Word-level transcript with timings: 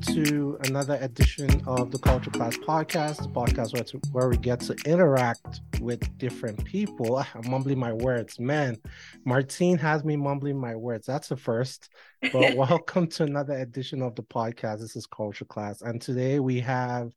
Welcome 0.00 0.24
to 0.24 0.58
another 0.64 0.98
edition 1.02 1.62
of 1.66 1.90
the 1.90 1.98
Culture 1.98 2.30
Class 2.30 2.56
Podcast, 2.56 3.18
the 3.18 3.28
podcast 3.28 3.74
where, 3.74 3.84
to, 3.84 4.00
where 4.12 4.28
we 4.30 4.38
get 4.38 4.60
to 4.60 4.74
interact 4.86 5.60
with 5.78 6.16
different 6.16 6.64
people. 6.64 7.18
I'm 7.18 7.50
mumbling 7.50 7.78
my 7.78 7.92
words. 7.92 8.40
Man, 8.40 8.78
Martine 9.26 9.76
has 9.76 10.02
me 10.02 10.16
mumbling 10.16 10.58
my 10.58 10.74
words. 10.74 11.06
That's 11.06 11.28
the 11.28 11.36
first. 11.36 11.90
But 12.32 12.56
welcome 12.56 13.08
to 13.08 13.24
another 13.24 13.52
edition 13.52 14.00
of 14.00 14.14
the 14.14 14.22
podcast. 14.22 14.80
This 14.80 14.96
is 14.96 15.06
Culture 15.06 15.44
Class. 15.44 15.82
And 15.82 16.00
today 16.00 16.40
we 16.40 16.60
have 16.60 17.10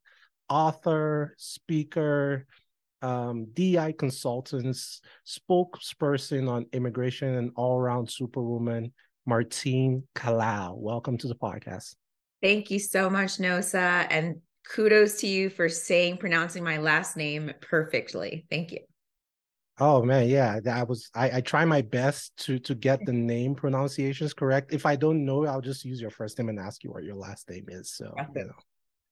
author, 0.50 1.36
speaker, 1.38 2.46
um, 3.02 3.46
DI 3.54 3.94
consultants, 3.98 5.00
spokesperson 5.26 6.50
on 6.50 6.66
immigration 6.74 7.36
and 7.36 7.52
all 7.56 7.80
around 7.80 8.12
superwoman, 8.12 8.92
Martine 9.26 10.04
Kalaw. 10.16 10.76
Welcome 10.76 11.18
to 11.20 11.30
the 11.30 11.36
podcast. 11.36 11.96
Thank 12.44 12.70
you 12.70 12.78
so 12.78 13.10
much, 13.10 13.38
Nosa. 13.38 14.06
And 14.10 14.42
kudos 14.68 15.22
to 15.22 15.28
you 15.28 15.50
for 15.50 15.70
saying, 15.70 16.18
pronouncing 16.18 16.62
my 16.62 16.78
last 16.78 17.16
name 17.16 17.54
perfectly. 17.62 18.46
Thank 18.52 18.74
you. 18.74 18.80
Oh 19.80 20.04
man, 20.04 20.28
yeah, 20.28 20.60
I 20.70 20.84
was 20.84 21.10
I, 21.16 21.38
I 21.38 21.42
try 21.42 21.64
my 21.64 21.82
best 21.82 22.36
to 22.46 22.60
to 22.60 22.76
get 22.76 23.00
the 23.06 23.14
name 23.34 23.56
pronunciations 23.56 24.34
correct. 24.34 24.74
If 24.74 24.86
I 24.86 24.98
don't 24.98 25.24
know, 25.24 25.46
I'll 25.46 25.62
just 25.62 25.86
use 25.86 26.02
your 26.02 26.12
first 26.12 26.38
name 26.38 26.50
and 26.50 26.60
ask 26.60 26.84
you 26.84 26.92
what 26.92 27.06
your 27.06 27.16
last 27.16 27.50
name 27.50 27.66
is. 27.70 27.96
So 27.96 28.14
you 28.36 28.44
know. 28.44 28.52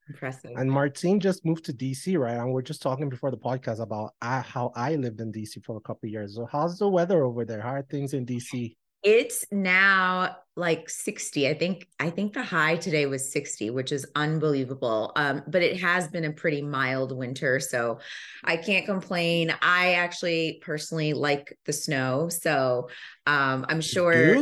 Impressive. 0.10 0.52
And 0.58 0.70
Martine 0.70 1.22
just 1.22 1.46
moved 1.46 1.64
to 1.66 1.74
DC, 1.74 2.20
right? 2.20 2.36
And 2.36 2.52
we're 2.52 2.64
just 2.64 2.82
talking 2.82 3.08
before 3.08 3.32
the 3.32 3.38
podcast 3.38 3.80
about 3.80 4.14
I, 4.22 4.42
how 4.42 4.74
I 4.76 4.96
lived 4.96 5.22
in 5.22 5.32
DC 5.32 5.64
for 5.64 5.78
a 5.78 5.80
couple 5.80 6.10
years. 6.10 6.36
So 6.36 6.46
how's 6.52 6.78
the 6.78 6.90
weather 6.90 7.24
over 7.24 7.46
there? 7.46 7.62
How 7.62 7.76
are 7.76 7.84
things 7.84 8.14
in 8.14 8.26
DC? 8.26 8.76
It's 9.04 9.46
now 9.52 10.38
like 10.56 10.90
60. 10.90 11.48
I 11.48 11.54
think 11.54 11.88
I 12.00 12.10
think 12.10 12.34
the 12.34 12.44
high 12.44 12.76
today 12.76 13.06
was 13.06 13.32
60, 13.32 13.70
which 13.72 13.92
is 13.92 14.06
unbelievable. 14.16 15.12
Um, 15.16 15.44
but 15.48 15.64
it 15.64 15.80
has 15.80 16.08
been 16.08 16.26
a 16.26 16.32
pretty 16.32 16.62
mild 16.62 17.16
winter, 17.16 17.60
so 17.60 18.00
I 18.44 18.58
can't 18.58 18.86
complain. 18.86 19.54
I 19.62 19.94
actually 19.94 20.62
personally 20.64 21.14
like 21.14 21.58
the 21.66 21.74
snow, 21.74 22.30
so 22.30 22.90
um, 23.26 23.66
I'm 23.70 23.82
sure 23.82 24.38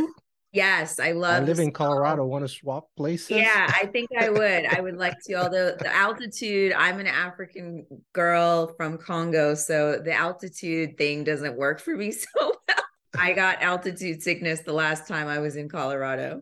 Yes, 0.51 0.99
I 0.99 1.11
love. 1.11 1.43
I 1.43 1.45
live 1.45 1.59
in 1.59 1.71
Colorado. 1.71 2.25
Want 2.25 2.43
to 2.43 2.47
swap 2.47 2.87
places? 2.97 3.29
Yeah, 3.29 3.67
I 3.69 3.85
think 3.85 4.09
I 4.19 4.29
would. 4.29 4.65
I 4.65 4.81
would 4.81 4.97
like 4.97 5.13
to. 5.25 5.35
Although 5.35 5.75
the 5.77 5.95
altitude, 5.95 6.73
I'm 6.73 6.99
an 6.99 7.05
African 7.05 7.85
girl 8.13 8.73
from 8.75 8.97
Congo, 8.97 9.53
so 9.53 9.99
the 10.03 10.13
altitude 10.13 10.97
thing 10.97 11.23
doesn't 11.23 11.55
work 11.55 11.79
for 11.79 11.95
me 11.95 12.11
so 12.11 12.27
well. 12.67 12.78
I 13.17 13.33
got 13.33 13.61
altitude 13.61 14.21
sickness 14.21 14.61
the 14.61 14.73
last 14.73 15.07
time 15.07 15.27
I 15.27 15.39
was 15.39 15.55
in 15.55 15.69
Colorado. 15.69 16.41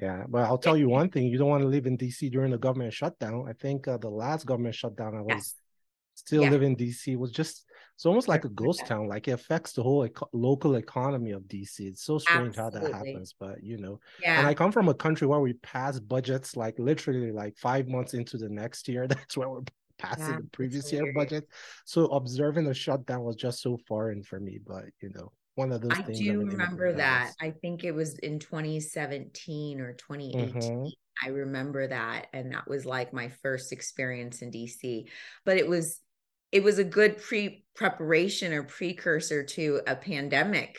Yeah, 0.00 0.24
but 0.28 0.42
I'll 0.42 0.58
tell 0.58 0.76
you 0.76 0.88
one 0.88 1.08
thing: 1.10 1.26
you 1.26 1.38
don't 1.38 1.48
want 1.48 1.62
to 1.62 1.68
live 1.68 1.86
in 1.86 1.96
DC 1.96 2.30
during 2.30 2.50
the 2.50 2.58
government 2.58 2.92
shutdown. 2.92 3.46
I 3.48 3.54
think 3.54 3.88
uh, 3.88 3.96
the 3.96 4.10
last 4.10 4.44
government 4.44 4.74
shutdown, 4.74 5.16
I 5.16 5.22
was 5.22 5.34
yes. 5.34 5.54
still 6.14 6.42
yeah. 6.42 6.50
living 6.50 6.72
in 6.72 6.76
DC, 6.76 7.16
was 7.16 7.30
just 7.30 7.64
it's 7.96 8.04
almost 8.04 8.28
like 8.28 8.44
a 8.44 8.50
ghost 8.50 8.84
town. 8.86 9.08
Like 9.08 9.26
it 9.26 9.30
affects 9.30 9.72
the 9.72 9.82
whole 9.82 10.04
eco- 10.04 10.28
local 10.34 10.74
economy 10.74 11.30
of 11.30 11.44
DC. 11.44 11.80
It's 11.80 12.04
so 12.04 12.18
strange 12.18 12.58
Absolutely. 12.58 12.92
how 12.92 12.98
that 12.98 13.06
happens, 13.06 13.34
but 13.40 13.62
you 13.62 13.78
know. 13.78 14.00
Yeah. 14.20 14.38
And 14.38 14.46
I 14.46 14.52
come 14.52 14.70
from 14.70 14.90
a 14.90 14.94
country 14.94 15.26
where 15.26 15.40
we 15.40 15.54
pass 15.54 15.98
budgets 15.98 16.56
like 16.56 16.78
literally 16.78 17.32
like 17.32 17.56
five 17.56 17.88
months 17.88 18.12
into 18.12 18.36
the 18.36 18.50
next 18.50 18.86
year. 18.86 19.06
That's 19.08 19.34
where 19.38 19.48
we're 19.48 19.62
passing 19.96 20.26
yeah, 20.26 20.36
the 20.42 20.48
previous 20.52 20.92
year 20.92 21.10
budget. 21.14 21.48
So 21.86 22.04
observing 22.08 22.66
the 22.66 22.74
shutdown 22.74 23.22
was 23.22 23.36
just 23.36 23.62
so 23.62 23.78
foreign 23.88 24.22
for 24.22 24.38
me. 24.38 24.58
But 24.64 24.84
you 25.00 25.10
know, 25.14 25.32
one 25.56 25.72
of 25.72 25.80
those 25.80 25.90
I. 25.92 26.02
Do 26.02 26.38
remember 26.40 26.92
that. 26.92 27.32
I 27.40 27.50
think 27.50 27.82
it 27.82 27.92
was 27.92 28.18
in 28.18 28.38
2017 28.38 29.80
or 29.80 29.94
2018. 29.94 30.52
Mm-hmm. 30.52 30.86
I 31.24 31.28
remember 31.30 31.88
that. 31.88 32.28
And 32.32 32.52
that 32.52 32.68
was 32.68 32.86
like 32.86 33.12
my 33.12 33.28
first 33.42 33.72
experience 33.72 34.42
in 34.42 34.50
DC. 34.50 35.06
But 35.44 35.56
it 35.56 35.66
was 35.66 36.00
it 36.52 36.62
was 36.62 36.78
a 36.78 36.84
good 36.84 37.18
pre 37.18 37.64
preparation 37.74 38.52
or 38.52 38.62
precursor 38.62 39.42
to 39.42 39.80
a 39.86 39.96
pandemic. 39.96 40.76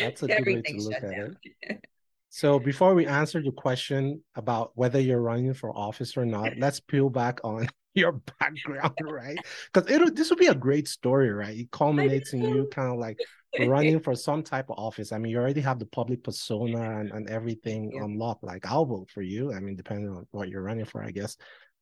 That's 0.00 0.22
a 0.24 0.28
good 0.28 0.46
way 0.46 0.62
to 0.62 0.76
look 0.82 0.94
at 0.94 1.02
down. 1.02 1.36
it. 1.62 1.84
So 2.30 2.58
before 2.58 2.94
we 2.94 3.06
answer 3.06 3.40
your 3.40 3.54
question 3.54 4.22
about 4.34 4.72
whether 4.74 5.00
you're 5.00 5.20
running 5.20 5.54
for 5.54 5.76
office 5.76 6.14
or 6.14 6.26
not, 6.26 6.52
let's 6.58 6.78
peel 6.78 7.08
back 7.08 7.40
on 7.42 7.68
your 7.94 8.20
background, 8.38 8.94
right? 9.02 9.38
Because 9.72 9.90
it'll 9.90 10.10
this 10.10 10.28
would 10.28 10.38
be 10.38 10.46
a 10.46 10.54
great 10.54 10.88
story, 10.88 11.32
right? 11.32 11.58
It 11.58 11.70
culminates 11.70 12.34
in 12.34 12.42
you 12.42 12.68
kind 12.70 12.92
of 12.92 12.98
like 12.98 13.18
running 13.58 14.00
for 14.04 14.14
some 14.14 14.42
type 14.42 14.70
of 14.70 14.78
office. 14.78 15.12
I 15.12 15.18
mean, 15.18 15.32
you 15.32 15.38
already 15.38 15.60
have 15.60 15.78
the 15.78 15.86
public 15.86 16.22
persona 16.22 17.00
and, 17.00 17.10
and 17.10 17.28
everything 17.28 17.92
yeah. 17.92 18.04
unlocked. 18.04 18.44
Like 18.44 18.66
I'll 18.66 18.86
vote 18.86 19.10
for 19.12 19.22
you. 19.22 19.52
I 19.52 19.60
mean, 19.60 19.76
depending 19.76 20.08
on 20.08 20.26
what 20.30 20.48
you're 20.48 20.62
running 20.62 20.84
for, 20.84 21.02
I 21.02 21.10
guess. 21.10 21.36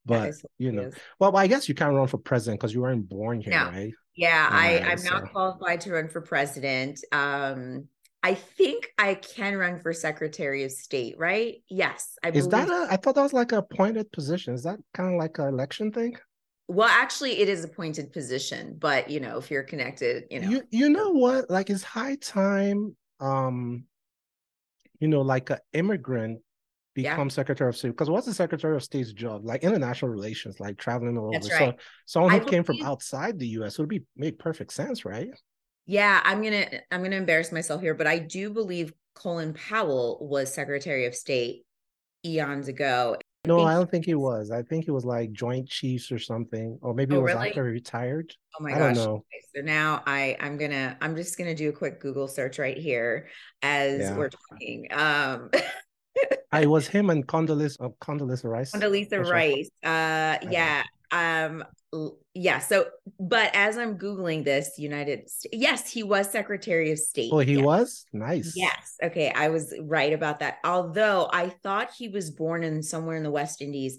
But 0.04 0.34
you 0.58 0.70
know, 0.70 0.90
well, 1.18 1.36
I 1.36 1.48
guess 1.48 1.68
you 1.68 1.74
can't 1.74 1.94
run 1.94 2.06
for 2.06 2.18
president 2.18 2.60
because 2.60 2.72
you 2.72 2.80
weren't 2.80 3.08
born 3.08 3.40
here, 3.40 3.54
no. 3.54 3.66
right? 3.66 3.92
Yeah, 4.14 4.48
I, 4.50 4.78
I'm 4.78 4.98
so. 4.98 5.10
not 5.10 5.32
qualified 5.32 5.80
to 5.82 5.92
run 5.92 6.08
for 6.08 6.20
president. 6.20 7.00
Um, 7.12 7.88
I 8.22 8.34
think 8.34 8.88
I 8.98 9.14
can 9.14 9.56
run 9.56 9.78
for 9.80 9.92
Secretary 9.92 10.64
of 10.64 10.72
State, 10.72 11.16
right? 11.18 11.56
Yes, 11.68 12.16
I 12.24 12.30
is 12.30 12.48
that 12.48 12.68
a? 12.68 12.86
I 12.90 12.96
thought 12.96 13.16
that 13.16 13.22
was 13.22 13.32
like 13.32 13.52
a 13.52 13.58
appointed 13.58 14.10
position. 14.12 14.54
Is 14.54 14.62
that 14.62 14.78
kind 14.94 15.12
of 15.14 15.18
like 15.18 15.38
an 15.38 15.48
election 15.48 15.92
thing? 15.92 16.16
Well, 16.68 16.88
actually, 16.88 17.38
it 17.38 17.48
is 17.48 17.64
appointed 17.64 18.12
position, 18.12 18.76
but 18.78 19.08
you 19.08 19.20
know, 19.20 19.38
if 19.38 19.50
you're 19.50 19.62
connected, 19.62 20.24
you 20.30 20.40
know, 20.40 20.50
you 20.50 20.62
you 20.70 20.90
know 20.90 21.10
what? 21.10 21.48
Like, 21.48 21.70
it's 21.70 21.84
high 21.84 22.16
time. 22.16 22.96
Um, 23.20 23.84
you 24.98 25.08
know, 25.08 25.20
like 25.20 25.50
an 25.50 25.58
immigrant 25.72 26.40
become 26.96 27.28
yeah. 27.28 27.32
Secretary 27.32 27.68
of 27.68 27.76
State. 27.76 27.90
Because 27.90 28.10
what's 28.10 28.26
the 28.26 28.34
Secretary 28.34 28.74
of 28.74 28.82
State's 28.82 29.12
job? 29.12 29.44
Like 29.44 29.62
international 29.62 30.10
relations, 30.10 30.58
like 30.58 30.78
traveling 30.78 31.16
all 31.16 31.28
over. 31.28 31.48
Right. 31.48 31.74
So 31.74 31.74
someone 32.06 32.32
who 32.32 32.38
I 32.38 32.40
came 32.40 32.62
believe... 32.62 32.80
from 32.80 32.86
outside 32.88 33.38
the 33.38 33.48
US 33.58 33.78
would 33.78 33.88
be 33.88 34.02
make 34.16 34.38
perfect 34.38 34.72
sense, 34.72 35.04
right? 35.04 35.28
Yeah, 35.84 36.20
I'm 36.24 36.42
gonna 36.42 36.66
I'm 36.90 37.02
gonna 37.02 37.16
embarrass 37.16 37.52
myself 37.52 37.80
here, 37.80 37.94
but 37.94 38.08
I 38.08 38.18
do 38.18 38.50
believe 38.50 38.92
Colin 39.14 39.54
Powell 39.54 40.18
was 40.20 40.52
Secretary 40.52 41.06
of 41.06 41.14
State 41.14 41.64
eons 42.24 42.66
ago. 42.66 43.16
No, 43.46 43.64
I 43.64 43.74
don't 43.74 43.90
think 43.90 44.04
he 44.04 44.14
was. 44.14 44.50
I 44.50 44.62
think 44.62 44.84
he 44.84 44.90
was 44.90 45.04
like 45.04 45.32
Joint 45.32 45.68
Chiefs 45.68 46.10
or 46.12 46.18
something, 46.18 46.78
or 46.82 46.94
maybe 46.94 47.14
oh, 47.14 47.18
it 47.18 47.22
was 47.22 47.34
really? 47.34 47.48
after 47.48 47.66
he 47.66 47.72
retired. 47.72 48.34
Oh 48.58 48.62
my 48.62 48.72
I 48.72 48.78
gosh! 48.78 48.96
Don't 48.96 49.04
know. 49.04 49.14
Okay, 49.14 49.42
so 49.54 49.62
now 49.62 50.02
I 50.06 50.36
I'm 50.40 50.56
gonna 50.56 50.96
I'm 51.00 51.16
just 51.16 51.38
gonna 51.38 51.54
do 51.54 51.68
a 51.68 51.72
quick 51.72 52.00
Google 52.00 52.28
search 52.28 52.58
right 52.58 52.76
here 52.76 53.28
as 53.62 54.00
yeah. 54.00 54.16
we're 54.16 54.30
talking. 54.30 54.88
Um, 54.92 55.50
I 56.52 56.66
was 56.66 56.86
him 56.86 57.10
and 57.10 57.26
Condoleezza 57.26 57.76
uh, 57.80 57.88
Condoleezza 58.00 58.44
Rice. 58.44 58.72
Condoleezza 58.72 59.24
Rice. 59.24 59.70
Uh, 59.82 60.38
yeah. 60.50 60.82
Um, 61.10 61.64
yeah. 62.34 62.58
So, 62.58 62.86
but 63.18 63.50
as 63.54 63.78
I'm 63.78 63.98
googling 63.98 64.44
this, 64.44 64.78
United 64.78 65.30
States, 65.30 65.54
yes, 65.54 65.90
he 65.90 66.02
was 66.02 66.30
Secretary 66.30 66.92
of 66.92 66.98
State. 66.98 67.30
Oh, 67.32 67.38
he 67.38 67.54
yes. 67.54 67.64
was 67.64 68.04
nice. 68.12 68.52
Yes. 68.56 68.96
Okay, 69.02 69.30
I 69.30 69.48
was 69.48 69.74
right 69.80 70.12
about 70.12 70.40
that. 70.40 70.58
Although 70.64 71.28
I 71.32 71.48
thought 71.48 71.90
he 71.96 72.08
was 72.08 72.30
born 72.30 72.62
in 72.64 72.82
somewhere 72.82 73.16
in 73.16 73.22
the 73.22 73.30
West 73.30 73.62
Indies, 73.62 73.98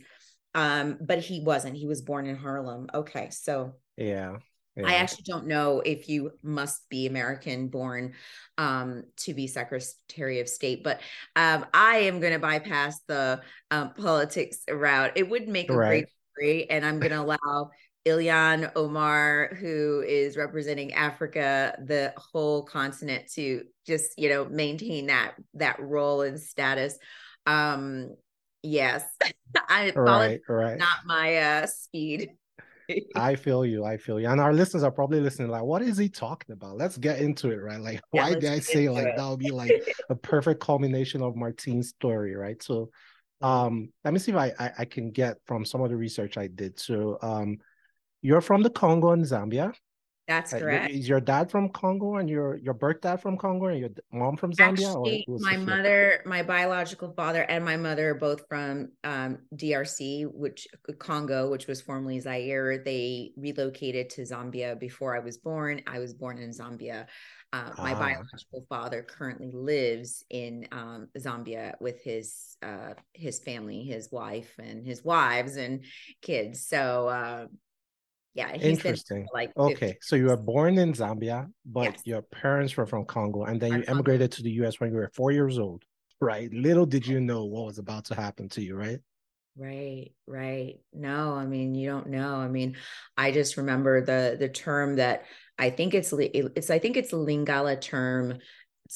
um, 0.53 0.97
but 1.01 1.19
he 1.19 1.41
wasn't. 1.41 1.77
He 1.77 1.87
was 1.87 2.01
born 2.01 2.27
in 2.27 2.35
Harlem. 2.35 2.87
Okay, 2.93 3.29
so 3.31 3.73
yeah. 3.95 4.37
Yeah. 4.75 4.85
I 4.85 4.93
actually 4.95 5.23
don't 5.25 5.47
know 5.47 5.81
if 5.83 6.07
you 6.07 6.33
must 6.43 6.87
be 6.87 7.07
American 7.07 7.69
born 7.69 8.13
um, 8.59 9.05
to 9.17 9.33
be 9.33 9.47
Secretary 9.47 10.39
of 10.39 10.47
State, 10.47 10.83
but 10.83 10.99
um, 11.35 11.65
I 11.73 12.01
am 12.01 12.19
going 12.19 12.33
to 12.33 12.39
bypass 12.39 12.99
the 13.07 13.41
um, 13.71 13.95
politics 13.95 14.59
route. 14.69 15.13
It 15.15 15.27
would 15.27 15.47
make 15.47 15.71
a 15.71 15.73
great 15.73 16.05
and 16.41 16.85
I'm 16.85 16.99
going 16.99 17.11
to 17.11 17.21
allow 17.21 17.71
Ilhan 18.05 18.71
Omar, 18.75 19.55
who 19.59 20.03
is 20.07 20.37
representing 20.37 20.93
Africa, 20.93 21.77
the 21.83 22.13
whole 22.15 22.63
continent, 22.63 23.29
to 23.33 23.63
just 23.85 24.17
you 24.17 24.29
know 24.29 24.45
maintain 24.45 25.07
that 25.07 25.33
that 25.55 25.79
role 25.79 26.21
and 26.21 26.39
status. 26.39 26.97
Um, 27.45 28.15
yes, 28.63 29.03
I 29.69 29.91
right, 29.95 30.41
right. 30.47 30.77
not 30.77 31.05
my 31.05 31.37
uh, 31.37 31.67
speed. 31.67 32.31
I 33.15 33.35
feel 33.35 33.65
you. 33.65 33.83
I 33.83 33.97
feel 33.97 34.19
you. 34.19 34.27
And 34.27 34.39
our 34.39 34.53
listeners 34.53 34.83
are 34.83 34.91
probably 34.91 35.19
listening, 35.19 35.49
like, 35.49 35.63
what 35.63 35.81
is 35.81 35.97
he 35.97 36.07
talking 36.07 36.53
about? 36.53 36.77
Let's 36.77 36.97
get 36.97 37.19
into 37.19 37.51
it, 37.51 37.57
right? 37.57 37.81
Like, 37.81 38.01
yeah, 38.13 38.23
why 38.23 38.33
did 38.33 38.45
I 38.45 38.59
say 38.59 38.87
like 38.89 39.07
it. 39.07 39.17
that 39.17 39.27
would 39.27 39.39
be 39.39 39.51
like 39.51 39.71
a 40.09 40.15
perfect 40.15 40.61
culmination 40.61 41.21
of 41.21 41.35
Martine's 41.35 41.89
story, 41.89 42.35
right? 42.35 42.61
So 42.63 42.89
um 43.41 43.91
let 44.03 44.13
me 44.13 44.19
see 44.19 44.31
if 44.31 44.37
I, 44.37 44.51
I, 44.59 44.71
I 44.79 44.85
can 44.85 45.11
get 45.11 45.37
from 45.45 45.63
some 45.63 45.81
of 45.81 45.89
the 45.89 45.95
research 45.95 46.37
I 46.37 46.47
did. 46.47 46.79
So 46.79 47.17
um 47.21 47.57
you're 48.21 48.41
from 48.41 48.63
the 48.63 48.69
Congo 48.69 49.11
and 49.11 49.23
Zambia. 49.23 49.73
That's 50.27 50.51
correct. 50.51 50.93
Is 50.93 51.07
your 51.07 51.21
dad 51.21 51.49
from 51.49 51.69
Congo 51.69 52.17
and 52.17 52.29
your 52.29 52.57
your 52.57 52.73
birth 52.73 52.99
dad 52.99 53.21
from 53.21 53.37
Congo 53.37 53.67
and 53.67 53.79
your 53.79 53.89
mom 54.11 54.35
from 54.35 54.51
Zambia? 54.51 54.87
Actually, 54.87 55.25
my 55.27 55.55
mother, 55.55 56.21
my 56.25 56.43
biological 56.43 57.13
father, 57.13 57.43
and 57.43 57.63
my 57.63 57.77
mother 57.77 58.09
are 58.09 58.15
both 58.15 58.45
from 58.49 58.89
um, 59.05 59.37
DRC, 59.55 60.29
which 60.33 60.67
Congo, 60.99 61.49
which 61.49 61.67
was 61.67 61.79
formerly 61.79 62.19
Zaire. 62.19 62.83
They 62.83 63.31
relocated 63.37 64.09
to 64.11 64.23
Zambia 64.23 64.77
before 64.77 65.15
I 65.15 65.19
was 65.19 65.37
born. 65.37 65.81
I 65.87 65.99
was 65.99 66.13
born 66.13 66.39
in 66.39 66.49
Zambia. 66.49 67.05
Uh, 67.53 67.71
my 67.77 67.93
ah. 67.93 67.99
biological 67.99 68.65
father 68.67 69.03
currently 69.03 69.51
lives 69.53 70.25
in 70.29 70.67
um, 70.73 71.07
Zambia 71.17 71.75
with 71.79 72.03
his 72.03 72.57
uh, 72.61 72.95
his 73.13 73.39
family, 73.39 73.83
his 73.83 74.11
wife, 74.11 74.53
and 74.59 74.85
his 74.85 75.05
wives 75.05 75.55
and 75.55 75.85
kids. 76.21 76.67
So 76.67 77.07
uh, 77.07 77.45
yeah 78.37 78.53
interesting. 78.53 79.27
like 79.33 79.51
okay 79.57 79.97
so 80.01 80.15
you 80.15 80.27
were 80.27 80.37
born 80.37 80.77
in 80.77 80.93
zambia 80.93 81.49
but 81.65 81.91
yes. 81.91 82.01
your 82.05 82.21
parents 82.21 82.77
were 82.77 82.85
from 82.85 83.03
congo 83.05 83.43
and 83.43 83.59
then 83.59 83.73
you 83.73 83.83
emigrated 83.87 84.31
to 84.31 84.43
the 84.43 84.51
us 84.51 84.79
when 84.79 84.91
you 84.91 84.95
were 84.95 85.11
four 85.13 85.31
years 85.31 85.59
old 85.59 85.83
right? 86.19 86.51
Little 86.53 86.85
did 86.85 87.05
you 87.05 87.19
know 87.19 87.45
what 87.45 87.65
was 87.65 87.77
about 87.77 88.05
to 88.05 88.15
happen 88.15 88.49
to 88.49 88.61
you 88.61 88.75
right? 88.75 88.99
Right 89.55 90.11
right. 90.27 90.75
No 90.93 91.33
i 91.33 91.45
mean 91.45 91.75
you 91.75 91.89
don't 91.89 92.09
know. 92.09 92.35
I 92.35 92.47
mean 92.47 92.77
i 93.15 93.31
just 93.31 93.57
remember 93.57 94.01
the 94.01 94.37
the 94.37 94.49
term 94.49 94.97
that 94.97 95.25
i 95.57 95.69
think 95.69 95.93
it's 95.93 96.13
it's 96.13 96.69
i 96.69 96.79
think 96.79 96.97
it's 96.97 97.13
a 97.13 97.17
lingala 97.17 97.79
term. 97.79 98.39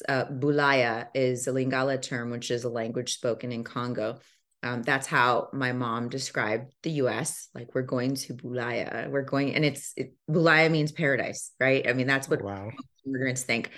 Uh, 0.07 0.23
bulaya 0.23 1.07
is 1.13 1.47
a 1.47 1.51
lingala 1.51 2.01
term 2.01 2.31
which 2.31 2.49
is 2.49 2.63
a 2.63 2.69
language 2.69 3.13
spoken 3.15 3.51
in 3.51 3.61
congo 3.61 4.19
um, 4.63 4.83
that's 4.83 5.07
how 5.07 5.49
my 5.53 5.71
mom 5.71 6.09
described 6.09 6.71
the 6.83 6.91
U.S. 6.91 7.49
Like 7.55 7.73
we're 7.73 7.81
going 7.81 8.15
to 8.15 8.35
Bulaya, 8.35 9.09
we're 9.09 9.23
going, 9.23 9.55
and 9.55 9.65
it's 9.65 9.93
it, 9.97 10.13
Bulaya 10.29 10.69
means 10.69 10.91
paradise, 10.91 11.51
right? 11.59 11.87
I 11.87 11.93
mean, 11.93 12.05
that's 12.05 12.29
what 12.29 12.43
wow. 12.43 12.69
immigrants 13.05 13.41
think. 13.41 13.71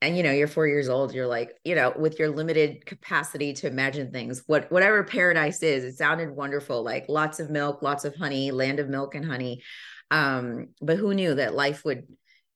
And 0.00 0.16
you 0.16 0.22
know, 0.22 0.32
you're 0.32 0.48
four 0.48 0.66
years 0.66 0.88
old. 0.88 1.14
You're 1.14 1.26
like, 1.26 1.52
you 1.64 1.74
know, 1.74 1.92
with 1.96 2.18
your 2.18 2.30
limited 2.30 2.86
capacity 2.86 3.52
to 3.54 3.66
imagine 3.66 4.12
things, 4.12 4.42
what 4.46 4.72
whatever 4.72 5.04
paradise 5.04 5.62
is, 5.62 5.84
it 5.84 5.96
sounded 5.96 6.30
wonderful. 6.30 6.82
Like 6.82 7.06
lots 7.08 7.38
of 7.38 7.50
milk, 7.50 7.82
lots 7.82 8.06
of 8.06 8.16
honey, 8.16 8.50
land 8.50 8.80
of 8.80 8.88
milk 8.88 9.14
and 9.14 9.24
honey. 9.24 9.62
Um, 10.10 10.68
but 10.80 10.96
who 10.96 11.12
knew 11.12 11.34
that 11.34 11.54
life 11.54 11.84
would 11.84 12.04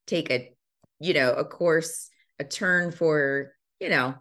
take 0.06 0.30
a, 0.30 0.52
you 1.00 1.12
know, 1.12 1.32
a 1.32 1.44
course, 1.44 2.08
a 2.38 2.44
turn 2.44 2.92
for, 2.92 3.52
you 3.78 3.90
know, 3.90 4.14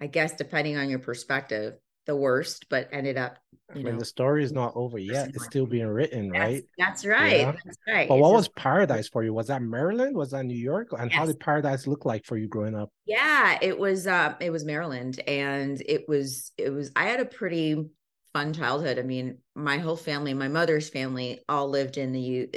I 0.00 0.08
guess 0.08 0.34
depending 0.34 0.76
on 0.76 0.90
your 0.90 0.98
perspective, 0.98 1.74
the 2.06 2.16
worst, 2.16 2.66
but 2.68 2.88
ended 2.92 3.16
up. 3.16 3.38
I 3.70 3.76
mean, 3.76 3.84
know, 3.84 3.98
the 3.98 4.04
story 4.04 4.44
is 4.44 4.52
not 4.52 4.72
over 4.74 4.98
yet. 4.98 5.30
It's 5.30 5.44
still 5.44 5.66
being 5.66 5.86
written, 5.86 6.30
that's, 6.30 6.40
right? 6.40 6.64
That's 6.76 7.06
right. 7.06 7.40
Yeah. 7.40 7.52
That's 7.64 7.78
right. 7.88 8.08
But 8.08 8.14
it's 8.16 8.22
what 8.22 8.32
just, 8.32 8.34
was 8.34 8.48
paradise 8.62 9.08
for 9.08 9.22
you? 9.22 9.32
Was 9.32 9.46
that 9.46 9.62
Maryland? 9.62 10.14
Was 10.14 10.32
that 10.32 10.44
New 10.44 10.58
York? 10.58 10.88
And 10.92 11.10
yes. 11.10 11.18
how 11.18 11.26
did 11.26 11.40
paradise 11.40 11.86
look 11.86 12.04
like 12.04 12.26
for 12.26 12.36
you 12.36 12.48
growing 12.48 12.74
up? 12.74 12.90
Yeah, 13.06 13.58
it 13.62 13.78
was. 13.78 14.06
Uh, 14.06 14.34
it 14.40 14.50
was 14.50 14.64
Maryland, 14.64 15.20
and 15.26 15.80
it 15.86 16.08
was. 16.08 16.52
It 16.58 16.70
was. 16.70 16.90
I 16.96 17.04
had 17.04 17.20
a 17.20 17.24
pretty 17.24 17.88
fun 18.34 18.52
childhood. 18.52 18.98
I 18.98 19.02
mean, 19.02 19.38
my 19.54 19.78
whole 19.78 19.96
family, 19.96 20.34
my 20.34 20.48
mother's 20.48 20.88
family, 20.88 21.40
all 21.48 21.68
lived 21.68 21.96
in 21.96 22.12
the 22.12 22.20
U. 22.20 22.48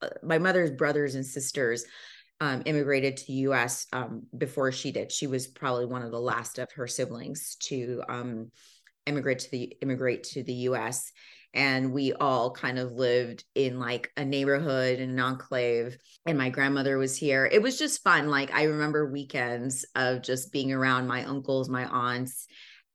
Uh, 0.00 0.08
my 0.22 0.38
mother's 0.38 0.70
brothers 0.70 1.14
and 1.14 1.26
sisters 1.26 1.84
um, 2.42 2.62
immigrated 2.66 3.18
to 3.18 3.26
the 3.26 3.32
U.S. 3.34 3.86
Um, 3.92 4.24
before 4.36 4.72
she 4.72 4.90
did. 4.90 5.12
She 5.12 5.28
was 5.28 5.46
probably 5.46 5.86
one 5.86 6.02
of 6.02 6.10
the 6.10 6.20
last 6.20 6.58
of 6.58 6.72
her 6.72 6.88
siblings 6.88 7.56
to 7.62 8.02
um, 8.08 8.50
immigrate 9.06 9.40
to 9.40 9.50
the 9.50 9.76
immigrate 9.80 10.24
to 10.24 10.42
the 10.42 10.52
US 10.52 11.12
and 11.54 11.92
we 11.92 12.12
all 12.14 12.50
kind 12.50 12.78
of 12.78 12.92
lived 12.92 13.44
in 13.54 13.78
like 13.78 14.10
a 14.16 14.24
neighborhood 14.24 15.00
and 15.00 15.12
an 15.12 15.20
enclave 15.20 15.96
and 16.24 16.38
my 16.38 16.48
grandmother 16.48 16.96
was 16.96 17.16
here. 17.16 17.44
It 17.44 17.60
was 17.60 17.78
just 17.78 18.02
fun. 18.02 18.28
Like 18.28 18.52
i 18.54 18.64
remember 18.64 19.10
weekends 19.10 19.84
of 19.94 20.22
just 20.22 20.52
being 20.52 20.72
around 20.72 21.06
my 21.06 21.24
uncles 21.24 21.68
my 21.68 21.84
aunts. 21.84 22.46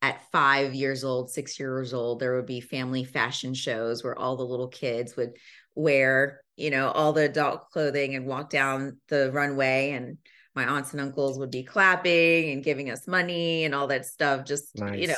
At 0.04 0.22
five 0.32 0.76
years 0.76 1.04
old 1.04 1.32
six 1.32 1.60
years 1.60 1.94
old 1.94 2.20
there 2.20 2.36
would 2.36 2.46
be 2.46 2.62
family 2.62 3.04
fashion 3.04 3.56
shows 3.56 4.04
where 4.04 4.18
all 4.18 4.38
the 4.38 4.46
little 4.46 4.68
kids 4.68 5.16
would 5.16 5.32
wear 5.74 6.42
you 6.56 6.70
know 6.70 6.90
all 6.92 7.14
the 7.14 7.26
adult 7.26 7.70
clothing 7.72 8.16
and 8.16 8.28
walk 8.28 8.52
down 8.52 8.98
the 9.08 9.32
runway 9.32 9.92
and 9.92 10.20
my 10.56 10.66
aunts 10.66 10.92
and 10.92 11.02
uncles 11.02 11.40
would 11.40 11.52
be 11.52 11.64
clapping 11.64 12.52
and 12.52 12.64
giving 12.64 12.92
us 12.92 13.08
money 13.08 13.64
and 13.64 13.74
all 13.74 13.88
that 13.88 14.06
stuff 14.06 14.46
just 14.46 14.78
nice. 14.78 15.00
you 15.00 15.08
know 15.08 15.16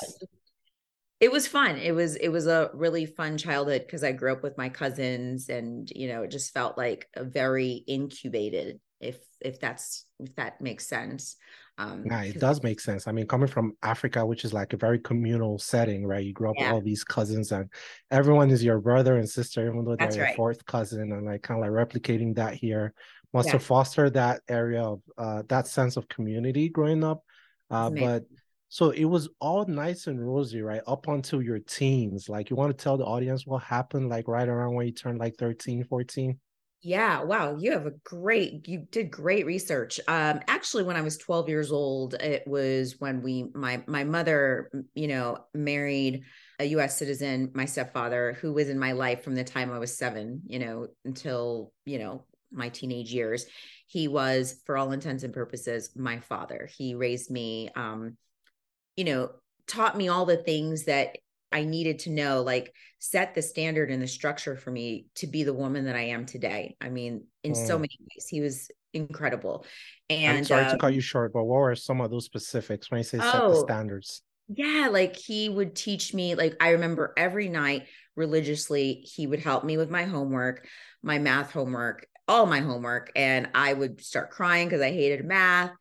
it 1.20 1.32
was 1.32 1.48
fun. 1.48 1.78
It 1.78 1.92
was 1.92 2.16
it 2.16 2.30
was 2.30 2.48
a 2.48 2.70
really 2.74 3.06
fun 3.06 3.38
childhood 3.38 3.84
because 3.86 4.04
I 4.04 4.14
grew 4.14 4.32
up 4.32 4.42
with 4.42 4.58
my 4.58 4.70
cousins 4.70 5.50
and 5.50 5.90
you 5.94 6.08
know 6.08 6.24
it 6.24 6.32
just 6.32 6.54
felt 6.54 6.78
like 6.78 7.08
a 7.14 7.24
very 7.24 7.84
incubated 7.88 8.80
if 9.02 9.18
if 9.42 9.60
that's 9.60 10.06
if 10.20 10.34
that 10.36 10.62
makes 10.62 10.88
sense. 10.88 11.36
Um 11.78 12.06
yeah, 12.06 12.24
it 12.24 12.40
does 12.40 12.64
make 12.64 12.80
sense. 12.80 13.06
I 13.08 13.12
mean, 13.12 13.28
coming 13.28 13.48
from 13.48 13.74
Africa, 13.84 14.26
which 14.26 14.46
is 14.46 14.54
like 14.54 14.72
a 14.72 14.78
very 14.78 15.00
communal 15.00 15.60
setting, 15.60 16.06
right? 16.06 16.24
You 16.24 16.34
grew 16.34 16.52
up 16.52 16.56
yeah. 16.58 16.68
with 16.68 16.74
all 16.76 16.82
these 16.82 17.04
cousins 17.04 17.52
and 17.52 17.70
everyone 18.12 18.50
is 18.50 18.64
your 18.64 18.80
brother 18.80 19.18
and 19.18 19.30
sister, 19.30 19.68
even 19.68 19.84
though 19.84 19.98
they're 19.98 20.08
that's 20.08 20.16
your 20.16 20.26
right. 20.26 20.36
fourth 20.36 20.66
cousin, 20.66 21.12
and 21.12 21.26
like 21.26 21.42
kind 21.42 21.64
of 21.64 21.70
like 21.70 21.88
replicating 21.88 22.36
that 22.36 22.54
here 22.54 22.94
must 23.34 23.48
yeah. 23.48 23.54
have 23.54 23.64
fostered 23.64 24.14
that 24.14 24.42
area 24.48 24.82
of 24.82 25.02
uh 25.18 25.44
that 25.50 25.68
sense 25.68 25.98
of 25.98 26.08
community 26.08 26.70
growing 26.70 27.04
up. 27.04 27.24
Uh, 27.70 27.90
but 27.90 28.24
so 28.70 28.92
it 28.92 29.06
was 29.06 29.28
all 29.42 29.66
nice 29.66 30.08
and 30.08 30.26
rosy, 30.26 30.62
right? 30.62 30.82
Up 30.88 31.08
until 31.08 31.42
your 31.42 31.60
teens. 31.60 32.30
Like 32.30 32.50
you 32.50 32.56
want 32.56 32.76
to 32.78 32.84
tell 32.84 32.98
the 32.98 33.06
audience 33.06 33.46
what 33.46 33.64
happened 33.64 34.10
like 34.10 34.28
right 34.28 34.48
around 34.48 34.76
when 34.76 34.86
you 34.86 34.94
turned 34.94 35.20
like 35.20 35.38
13, 35.38 35.84
14? 35.84 36.40
Yeah, 36.82 37.24
wow, 37.24 37.58
you 37.58 37.74
have 37.74 37.88
a 37.88 37.92
great 38.06 38.66
you 38.68 38.88
did 38.90 39.12
great 39.12 39.46
research. 39.46 40.00
Um 40.08 40.40
actually 40.48 40.84
when 40.84 40.96
I 40.96 41.02
was 41.02 41.18
12 41.18 41.50
years 41.50 41.72
old, 41.72 42.14
it 42.14 42.48
was 42.48 42.96
when 43.00 43.22
we 43.22 43.50
my 43.54 43.84
my 43.88 44.06
mother, 44.06 44.72
you 44.94 45.08
know, 45.08 45.40
married 45.54 46.24
a 46.60 46.66
US 46.66 46.98
citizen, 46.98 47.52
my 47.54 47.66
stepfather, 47.66 48.38
who 48.40 48.54
was 48.54 48.70
in 48.70 48.80
my 48.80 48.94
life 48.94 49.24
from 49.24 49.36
the 49.36 49.44
time 49.44 49.72
I 49.74 49.80
was 49.80 49.98
7, 49.98 50.44
you 50.46 50.60
know, 50.60 50.88
until, 51.04 51.74
you 51.86 52.00
know, 52.00 52.24
my 52.52 52.70
teenage 52.70 53.12
years. 53.12 53.46
He 53.88 54.08
was 54.08 54.62
for 54.66 54.78
all 54.78 54.92
intents 54.92 55.24
and 55.24 55.34
purposes 55.34 55.90
my 55.96 56.20
father. 56.20 56.70
He 56.78 56.96
raised 56.96 57.30
me 57.30 57.72
um 57.76 58.16
you 59.00 59.06
know, 59.06 59.30
taught 59.66 59.96
me 59.96 60.10
all 60.10 60.26
the 60.26 60.36
things 60.36 60.84
that 60.84 61.16
I 61.54 61.64
needed 61.64 62.00
to 62.00 62.10
know, 62.10 62.42
like 62.42 62.74
set 63.00 63.34
the 63.34 63.42
standard 63.42 63.90
and 63.90 64.02
the 64.02 64.08
structure 64.08 64.58
for 64.58 64.72
me 64.72 65.06
to 65.16 65.26
be 65.26 65.44
the 65.44 65.54
woman 65.54 65.86
that 65.86 65.96
I 65.96 66.08
am 66.08 66.26
today. 66.26 66.76
I 66.82 66.90
mean, 66.90 67.24
in 67.42 67.54
mm. 67.54 67.68
so 67.68 67.78
many 67.78 67.98
ways, 68.02 68.28
he 68.28 68.42
was 68.42 68.70
incredible. 68.94 69.66
And 70.10 70.40
I'm 70.40 70.44
sorry 70.44 70.66
uh, 70.66 70.74
to 70.74 70.78
cut 70.78 70.94
you 70.94 71.00
short, 71.00 71.32
but 71.32 71.46
what 71.46 71.60
were 71.60 71.76
some 71.78 72.02
of 72.02 72.12
those 72.12 72.26
specifics 72.26 72.92
when 72.92 72.98
you 72.98 73.06
say 73.06 73.20
oh, 73.22 73.32
set 73.32 73.40
the 73.40 73.46
oh, 73.46 73.64
standards? 73.64 74.22
Yeah, 74.50 74.90
like 74.92 75.16
he 75.16 75.48
would 75.48 75.78
teach 75.78 76.14
me, 76.14 76.36
like 76.36 76.58
I 76.60 76.72
remember 76.72 77.14
every 77.16 77.48
night 77.48 77.88
religiously, 78.18 79.06
he 79.16 79.28
would 79.28 79.40
help 79.40 79.64
me 79.64 79.78
with 79.78 79.90
my 79.90 80.04
homework, 80.04 80.68
my 81.02 81.20
math 81.20 81.52
homework, 81.54 82.06
all 82.28 82.46
my 82.48 82.60
homework. 82.60 83.14
And 83.16 83.48
I 83.56 83.72
would 83.72 84.02
start 84.04 84.32
crying 84.32 84.68
because 84.68 84.82
I 84.82 84.92
hated 84.92 85.24
math 85.24 85.72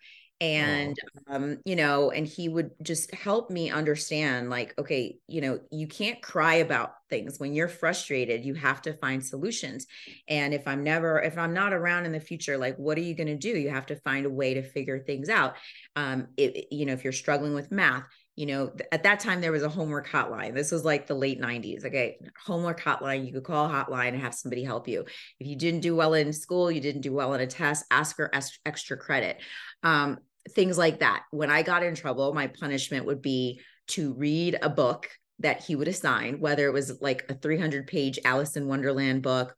and 0.41 0.97
oh. 1.29 1.35
um 1.35 1.59
you 1.65 1.75
know 1.75 2.11
and 2.11 2.27
he 2.27 2.49
would 2.49 2.71
just 2.83 3.13
help 3.13 3.51
me 3.51 3.71
understand 3.71 4.51
like 4.51 4.73
okay 4.79 5.19
you 5.27 5.41
know 5.41 5.59
you 5.71 5.87
can't 5.87 6.23
cry 6.23 6.57
about 6.57 6.93
things. 7.09 7.39
When 7.39 7.55
you're 7.55 7.69
frustrated 7.69 8.45
you 8.45 8.55
have 8.55 8.83
to 8.83 8.93
find 8.93 9.25
solutions. 9.25 9.87
And 10.29 10.55
if 10.55 10.67
i'm 10.69 10.85
never 10.85 11.21
if 11.21 11.39
i'm 11.39 11.55
not 11.55 11.73
around 11.73 12.07
in 12.07 12.13
the 12.13 12.21
future 12.21 12.59
like 12.59 12.77
what 12.77 12.99
are 12.99 13.03
you 13.03 13.15
going 13.15 13.29
to 13.29 13.37
do? 13.37 13.49
You 13.49 13.71
have 13.71 13.87
to 13.87 13.97
find 13.97 14.27
a 14.27 14.31
way 14.31 14.55
to 14.55 14.63
figure 14.63 14.99
things 14.99 15.29
out. 15.29 15.55
Um 15.97 16.29
it, 16.37 16.67
you 16.71 16.87
know 16.87 16.93
if 16.93 17.05
you're 17.05 17.13
struggling 17.13 17.55
with 17.55 17.73
math 17.73 18.05
you 18.37 18.47
know 18.47 18.71
at 18.93 19.03
that 19.03 19.21
time 19.21 19.41
there 19.41 19.53
was 19.53 19.63
a 19.63 19.69
homework 19.69 20.09
hotline. 20.09 20.55
This 20.55 20.71
was 20.71 20.85
like 20.85 21.07
the 21.07 21.15
late 21.15 21.41
90s 21.41 21.85
okay 21.87 22.19
homework 22.45 22.81
hotline 22.81 23.27
you 23.27 23.33
could 23.33 23.45
call 23.45 23.69
hotline 23.69 24.09
and 24.09 24.21
have 24.21 24.35
somebody 24.35 24.63
help 24.63 24.87
you. 24.87 25.05
If 25.41 25.47
you 25.47 25.57
didn't 25.57 25.81
do 25.81 25.97
well 25.97 26.15
in 26.15 26.33
school 26.33 26.71
you 26.71 26.81
didn't 26.81 27.03
do 27.03 27.13
well 27.13 27.35
in 27.35 27.41
a 27.41 27.47
test 27.47 27.85
ask 27.91 28.15
for 28.17 28.31
extra 28.67 28.97
credit. 28.97 29.41
Um, 29.83 30.19
things 30.51 30.79
like 30.79 31.01
that. 31.01 31.25
When 31.31 31.51
I 31.51 31.63
got 31.63 31.83
in 31.83 31.95
trouble, 31.95 32.33
my 32.35 32.47
punishment 32.47 33.07
would 33.07 33.23
be 33.23 33.61
to 33.89 34.13
read 34.15 34.59
a 34.61 34.69
book 34.69 35.09
that 35.41 35.63
he 35.63 35.77
would 35.77 35.89
assign, 35.89 36.41
whether 36.41 36.67
it 36.67 36.73
was 36.73 37.01
like 37.01 37.25
a 37.29 37.35
300 37.35 37.87
page 37.87 38.19
Alice 38.25 38.57
in 38.57 38.67
Wonderland 38.67 39.23
book 39.23 39.55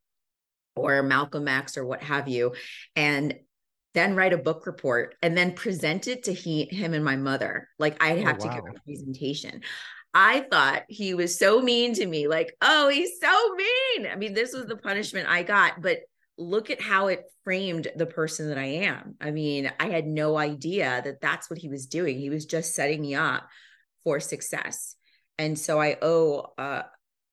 or 0.77 1.03
Malcolm 1.03 1.49
X 1.49 1.77
or 1.77 1.85
what 1.85 2.03
have 2.03 2.29
you, 2.29 2.55
and 2.95 3.35
then 3.95 4.15
write 4.15 4.33
a 4.33 4.39
book 4.39 4.67
report 4.67 5.17
and 5.23 5.37
then 5.37 5.53
present 5.53 6.07
it 6.07 6.25
to 6.25 6.33
he, 6.33 6.65
him 6.67 6.95
and 6.95 7.05
my 7.05 7.17
mother. 7.17 7.69
Like 7.79 8.03
I'd 8.03 8.19
oh, 8.19 8.25
have 8.25 8.39
oh, 8.41 8.47
wow. 8.47 8.55
to 8.55 8.63
give 8.63 8.71
a 8.71 8.81
presentation. 8.85 9.63
I 10.13 10.41
thought 10.51 10.83
he 10.89 11.15
was 11.15 11.39
so 11.39 11.61
mean 11.63 11.95
to 11.95 12.07
me, 12.07 12.27
like, 12.27 12.57
oh, 12.61 12.89
he's 12.89 13.21
so 13.21 13.55
mean. 13.55 14.11
I 14.11 14.17
mean, 14.17 14.35
this 14.35 14.53
was 14.53 14.67
the 14.67 14.77
punishment 14.77 15.29
I 15.29 15.45
got, 15.45 15.81
but 15.81 16.01
look 16.40 16.70
at 16.70 16.80
how 16.80 17.09
it 17.09 17.25
framed 17.44 17.88
the 17.94 18.06
person 18.06 18.49
that 18.49 18.59
I 18.59 18.64
am. 18.64 19.14
I 19.20 19.30
mean, 19.30 19.70
I 19.78 19.90
had 19.90 20.06
no 20.06 20.37
idea 20.37 21.00
that 21.04 21.20
that's 21.20 21.50
what 21.50 21.59
he 21.59 21.68
was 21.68 21.87
doing. 21.87 22.18
He 22.18 22.30
was 22.30 22.47
just 22.47 22.75
setting 22.75 23.02
me 23.02 23.14
up 23.14 23.47
for 24.02 24.20
success. 24.20 24.97
And 25.38 25.59
so 25.59 25.80
I 25.80 25.99
owe, 26.00 26.52
uh, 26.56 26.82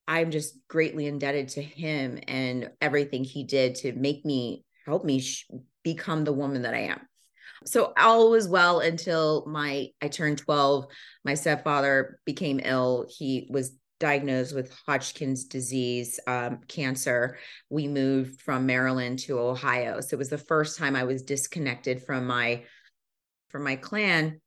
I'm 0.07 0.31
just 0.31 0.57
greatly 0.67 1.07
indebted 1.07 1.49
to 1.49 1.61
him 1.61 2.19
and 2.27 2.71
everything 2.81 3.23
he 3.23 3.43
did 3.43 3.75
to 3.75 3.93
make 3.93 4.25
me 4.25 4.65
help 4.85 5.03
me 5.03 5.19
sh- 5.19 5.47
become 5.83 6.23
the 6.23 6.33
woman 6.33 6.63
that 6.63 6.73
I 6.73 6.83
am. 6.83 7.01
So 7.65 7.93
all 7.97 8.29
was 8.29 8.47
well 8.47 8.79
until 8.79 9.45
my 9.47 9.87
I 10.01 10.09
turned 10.09 10.37
12. 10.37 10.85
My 11.25 11.33
stepfather 11.33 12.19
became 12.25 12.61
ill. 12.63 13.07
He 13.09 13.47
was 13.49 13.71
diagnosed 13.99 14.53
with 14.53 14.73
Hodgkin's 14.85 15.45
disease, 15.45 16.19
um, 16.27 16.59
cancer. 16.67 17.37
We 17.69 17.87
moved 17.87 18.41
from 18.41 18.65
Maryland 18.65 19.19
to 19.19 19.39
Ohio. 19.39 20.01
So 20.01 20.15
it 20.15 20.19
was 20.19 20.29
the 20.29 20.37
first 20.37 20.77
time 20.77 20.95
I 20.95 21.03
was 21.03 21.23
disconnected 21.23 22.03
from 22.03 22.27
my 22.27 22.63
from 23.49 23.63
my 23.63 23.75
clan. 23.75 24.41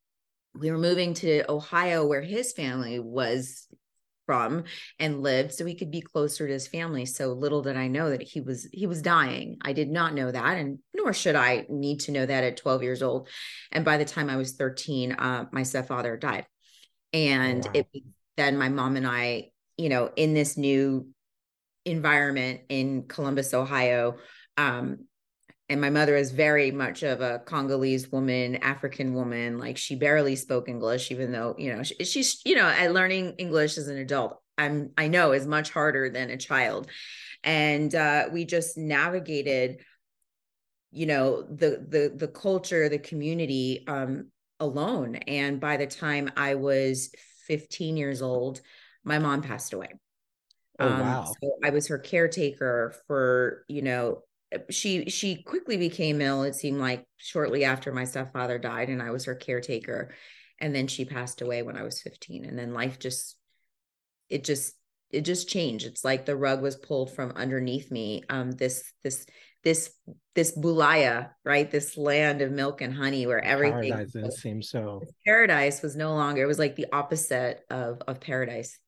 We 0.54 0.70
were 0.70 0.78
moving 0.78 1.14
to 1.14 1.50
Ohio 1.50 2.06
where 2.06 2.22
his 2.22 2.52
family 2.52 2.98
was 2.98 3.66
from 4.30 4.62
and 5.00 5.24
lived 5.24 5.52
so 5.52 5.66
he 5.66 5.74
could 5.74 5.90
be 5.90 6.00
closer 6.00 6.46
to 6.46 6.52
his 6.52 6.68
family 6.68 7.04
so 7.04 7.32
little 7.32 7.62
did 7.62 7.76
i 7.76 7.88
know 7.88 8.10
that 8.10 8.22
he 8.22 8.40
was 8.40 8.68
he 8.72 8.86
was 8.86 9.02
dying 9.02 9.56
i 9.62 9.72
did 9.72 9.90
not 9.90 10.14
know 10.14 10.30
that 10.30 10.56
and 10.56 10.78
nor 10.94 11.12
should 11.12 11.34
i 11.34 11.66
need 11.68 11.98
to 11.98 12.12
know 12.12 12.24
that 12.24 12.44
at 12.44 12.56
12 12.56 12.84
years 12.84 13.02
old 13.02 13.28
and 13.72 13.84
by 13.84 13.96
the 13.96 14.04
time 14.04 14.30
i 14.30 14.36
was 14.36 14.52
13 14.52 15.10
uh, 15.14 15.46
my 15.50 15.64
stepfather 15.64 16.16
died 16.16 16.46
and 17.12 17.64
wow. 17.64 17.70
it 17.74 17.88
then 18.40 18.56
my 18.56 18.68
mom 18.68 18.96
and 18.96 19.06
i 19.06 19.50
you 19.76 19.88
know 19.88 20.10
in 20.16 20.34
this 20.34 20.56
new 20.56 21.06
environment 21.84 22.60
in 22.68 23.04
columbus 23.04 23.54
ohio 23.54 24.16
um, 24.56 24.98
and 25.70 25.80
my 25.80 25.88
mother 25.88 26.16
is 26.16 26.32
very 26.32 26.72
much 26.72 27.04
of 27.04 27.20
a 27.20 27.38
Congolese 27.46 28.10
woman, 28.10 28.56
African 28.56 29.14
woman. 29.14 29.56
Like 29.56 29.76
she 29.76 29.94
barely 29.94 30.34
spoke 30.34 30.68
English, 30.68 31.12
even 31.12 31.30
though 31.30 31.54
you 31.56 31.72
know 31.72 31.84
she, 31.84 31.94
she's 32.04 32.42
you 32.44 32.56
know 32.56 32.66
at 32.66 32.92
learning 32.92 33.36
English 33.38 33.78
as 33.78 33.86
an 33.86 33.96
adult. 33.96 34.42
I'm 34.58 34.90
I 34.98 35.06
know 35.06 35.30
is 35.30 35.46
much 35.46 35.70
harder 35.70 36.10
than 36.10 36.28
a 36.30 36.36
child, 36.36 36.88
and 37.44 37.94
uh, 37.94 38.28
we 38.32 38.44
just 38.44 38.76
navigated, 38.76 39.80
you 40.90 41.06
know, 41.06 41.42
the 41.42 41.86
the 41.88 42.12
the 42.16 42.28
culture, 42.28 42.88
the 42.88 42.98
community 42.98 43.84
um, 43.86 44.32
alone. 44.58 45.14
And 45.14 45.60
by 45.60 45.76
the 45.76 45.86
time 45.86 46.30
I 46.36 46.56
was 46.56 47.12
15 47.50 47.96
years 47.96 48.22
old, 48.22 48.60
my 49.02 49.18
mom 49.18 49.42
passed 49.42 49.72
away. 49.72 49.88
Oh, 50.78 50.86
um, 50.86 51.00
wow. 51.00 51.24
So 51.24 51.50
I 51.64 51.70
was 51.70 51.88
her 51.88 51.98
caretaker 51.98 52.94
for, 53.08 53.64
you 53.66 53.82
know, 53.82 54.22
she 54.68 55.08
she 55.10 55.42
quickly 55.42 55.76
became 55.76 56.20
ill 56.20 56.42
it 56.42 56.56
seemed 56.56 56.80
like 56.80 57.04
shortly 57.18 57.64
after 57.64 57.92
my 57.92 58.02
stepfather 58.02 58.58
died 58.58 58.88
and 58.88 59.00
i 59.00 59.12
was 59.12 59.26
her 59.26 59.36
caretaker 59.36 60.12
and 60.58 60.74
then 60.74 60.88
she 60.88 61.04
passed 61.04 61.40
away 61.40 61.62
when 61.62 61.76
i 61.76 61.84
was 61.84 62.02
15 62.02 62.44
and 62.44 62.58
then 62.58 62.74
life 62.74 62.98
just 62.98 63.36
it 64.28 64.42
just 64.42 64.74
it 65.10 65.20
just 65.20 65.48
changed 65.48 65.86
it's 65.86 66.04
like 66.04 66.26
the 66.26 66.34
rug 66.34 66.62
was 66.62 66.74
pulled 66.74 67.14
from 67.14 67.30
underneath 67.36 67.92
me 67.92 68.24
um 68.28 68.50
this 68.50 68.92
this 69.04 69.24
this 69.62 69.90
this 70.34 70.56
bulaya 70.56 71.30
right 71.44 71.70
this 71.70 71.96
land 71.96 72.40
of 72.40 72.50
milk 72.50 72.80
and 72.80 72.94
honey 72.94 73.26
where 73.26 73.42
everything 73.44 73.92
paradise 73.92 74.40
seems 74.40 74.70
so 74.70 75.02
paradise 75.26 75.82
was 75.82 75.96
no 75.96 76.14
longer 76.14 76.42
it 76.42 76.46
was 76.46 76.58
like 76.58 76.76
the 76.76 76.86
opposite 76.92 77.62
of 77.68 78.00
of 78.08 78.20
paradise 78.20 78.78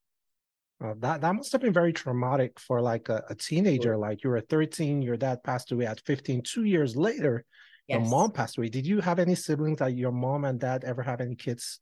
uh, 0.83 0.95
that 0.99 1.21
that 1.21 1.35
must 1.35 1.53
have 1.53 1.61
been 1.61 1.73
very 1.73 1.93
traumatic 1.93 2.59
for 2.59 2.81
like 2.81 3.09
a, 3.09 3.23
a 3.31 3.35
teenager. 3.35 3.97
Like 3.97 4.25
you 4.25 4.31
were 4.31 4.41
13, 4.41 5.01
your 5.03 5.17
dad 5.17 5.45
passed 5.45 5.71
away 5.71 5.87
at 5.87 6.01
15. 6.01 6.43
Two 6.43 6.65
years 6.65 6.97
later, 6.97 7.45
yes. 7.87 8.01
your 8.01 8.09
mom 8.09 8.33
passed 8.33 8.59
away. 8.59 8.69
Did 8.69 8.87
you 8.87 9.01
have 9.01 9.19
any 9.19 9.37
siblings? 9.37 9.81
Like 9.81 9.97
your 9.97 10.11
mom 10.11 10.45
and 10.45 10.59
dad 10.59 10.83
ever 10.85 11.03
have 11.03 11.21
any 11.21 11.37
kids? 11.37 11.79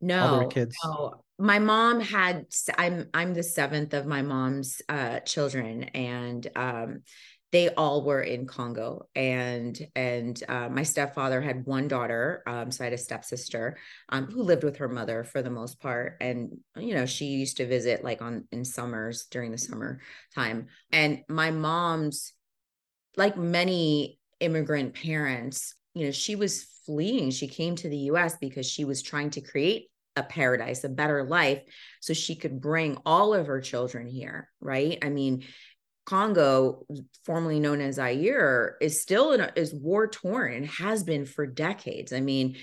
No, 0.00 0.18
Other 0.18 0.46
kids. 0.46 0.74
No. 0.82 1.22
My 1.38 1.58
mom 1.58 2.00
had. 2.00 2.46
I'm 2.78 3.08
I'm 3.12 3.34
the 3.34 3.42
seventh 3.42 3.92
of 3.92 4.06
my 4.06 4.22
mom's 4.22 4.80
uh, 4.88 5.20
children, 5.20 5.84
and 5.84 6.46
um, 6.56 7.02
they 7.52 7.68
all 7.70 8.04
were 8.04 8.22
in 8.22 8.46
Congo. 8.46 9.08
And 9.14 9.78
and 9.96 10.40
uh, 10.48 10.68
my 10.68 10.82
stepfather 10.82 11.40
had 11.40 11.66
one 11.66 11.88
daughter, 11.88 12.42
um, 12.46 12.70
so 12.70 12.84
I 12.84 12.86
had 12.86 12.92
a 12.92 12.98
stepsister 12.98 13.76
um, 14.08 14.26
who 14.26 14.42
lived 14.42 14.62
with 14.62 14.76
her 14.76 14.88
mother 14.88 15.24
for 15.24 15.42
the 15.42 15.50
most 15.50 15.80
part. 15.80 16.16
And 16.20 16.58
you 16.76 16.94
know, 16.94 17.06
she 17.06 17.26
used 17.26 17.56
to 17.56 17.66
visit 17.66 18.04
like 18.04 18.22
on 18.22 18.46
in 18.52 18.64
summers 18.64 19.26
during 19.30 19.50
the 19.50 19.58
summer 19.58 20.00
time. 20.34 20.68
And 20.92 21.22
my 21.28 21.50
mom's, 21.50 22.32
like 23.16 23.36
many 23.36 24.18
immigrant 24.38 24.94
parents, 24.94 25.74
you 25.94 26.06
know, 26.06 26.12
she 26.12 26.36
was 26.36 26.66
fleeing. 26.86 27.30
She 27.30 27.48
came 27.48 27.74
to 27.76 27.88
the 27.88 27.96
U.S. 27.96 28.36
because 28.40 28.66
she 28.66 28.84
was 28.84 29.02
trying 29.02 29.30
to 29.30 29.40
create 29.40 29.88
a 30.16 30.22
paradise, 30.22 30.84
a 30.84 30.88
better 30.88 31.24
life, 31.24 31.62
so 32.00 32.12
she 32.12 32.36
could 32.36 32.60
bring 32.60 32.98
all 33.04 33.34
of 33.34 33.48
her 33.48 33.60
children 33.60 34.06
here. 34.06 34.48
Right? 34.60 34.98
I 35.02 35.08
mean 35.08 35.42
Congo, 36.10 36.84
formerly 37.24 37.60
known 37.60 37.80
as 37.80 37.94
Zaire, 37.94 38.76
is 38.80 39.00
still 39.00 39.30
in 39.30 39.40
a, 39.40 39.52
is 39.54 39.72
war 39.72 40.08
torn 40.08 40.52
and 40.52 40.66
has 40.66 41.04
been 41.04 41.24
for 41.24 41.46
decades. 41.46 42.12
I 42.12 42.18
mean, 42.18 42.56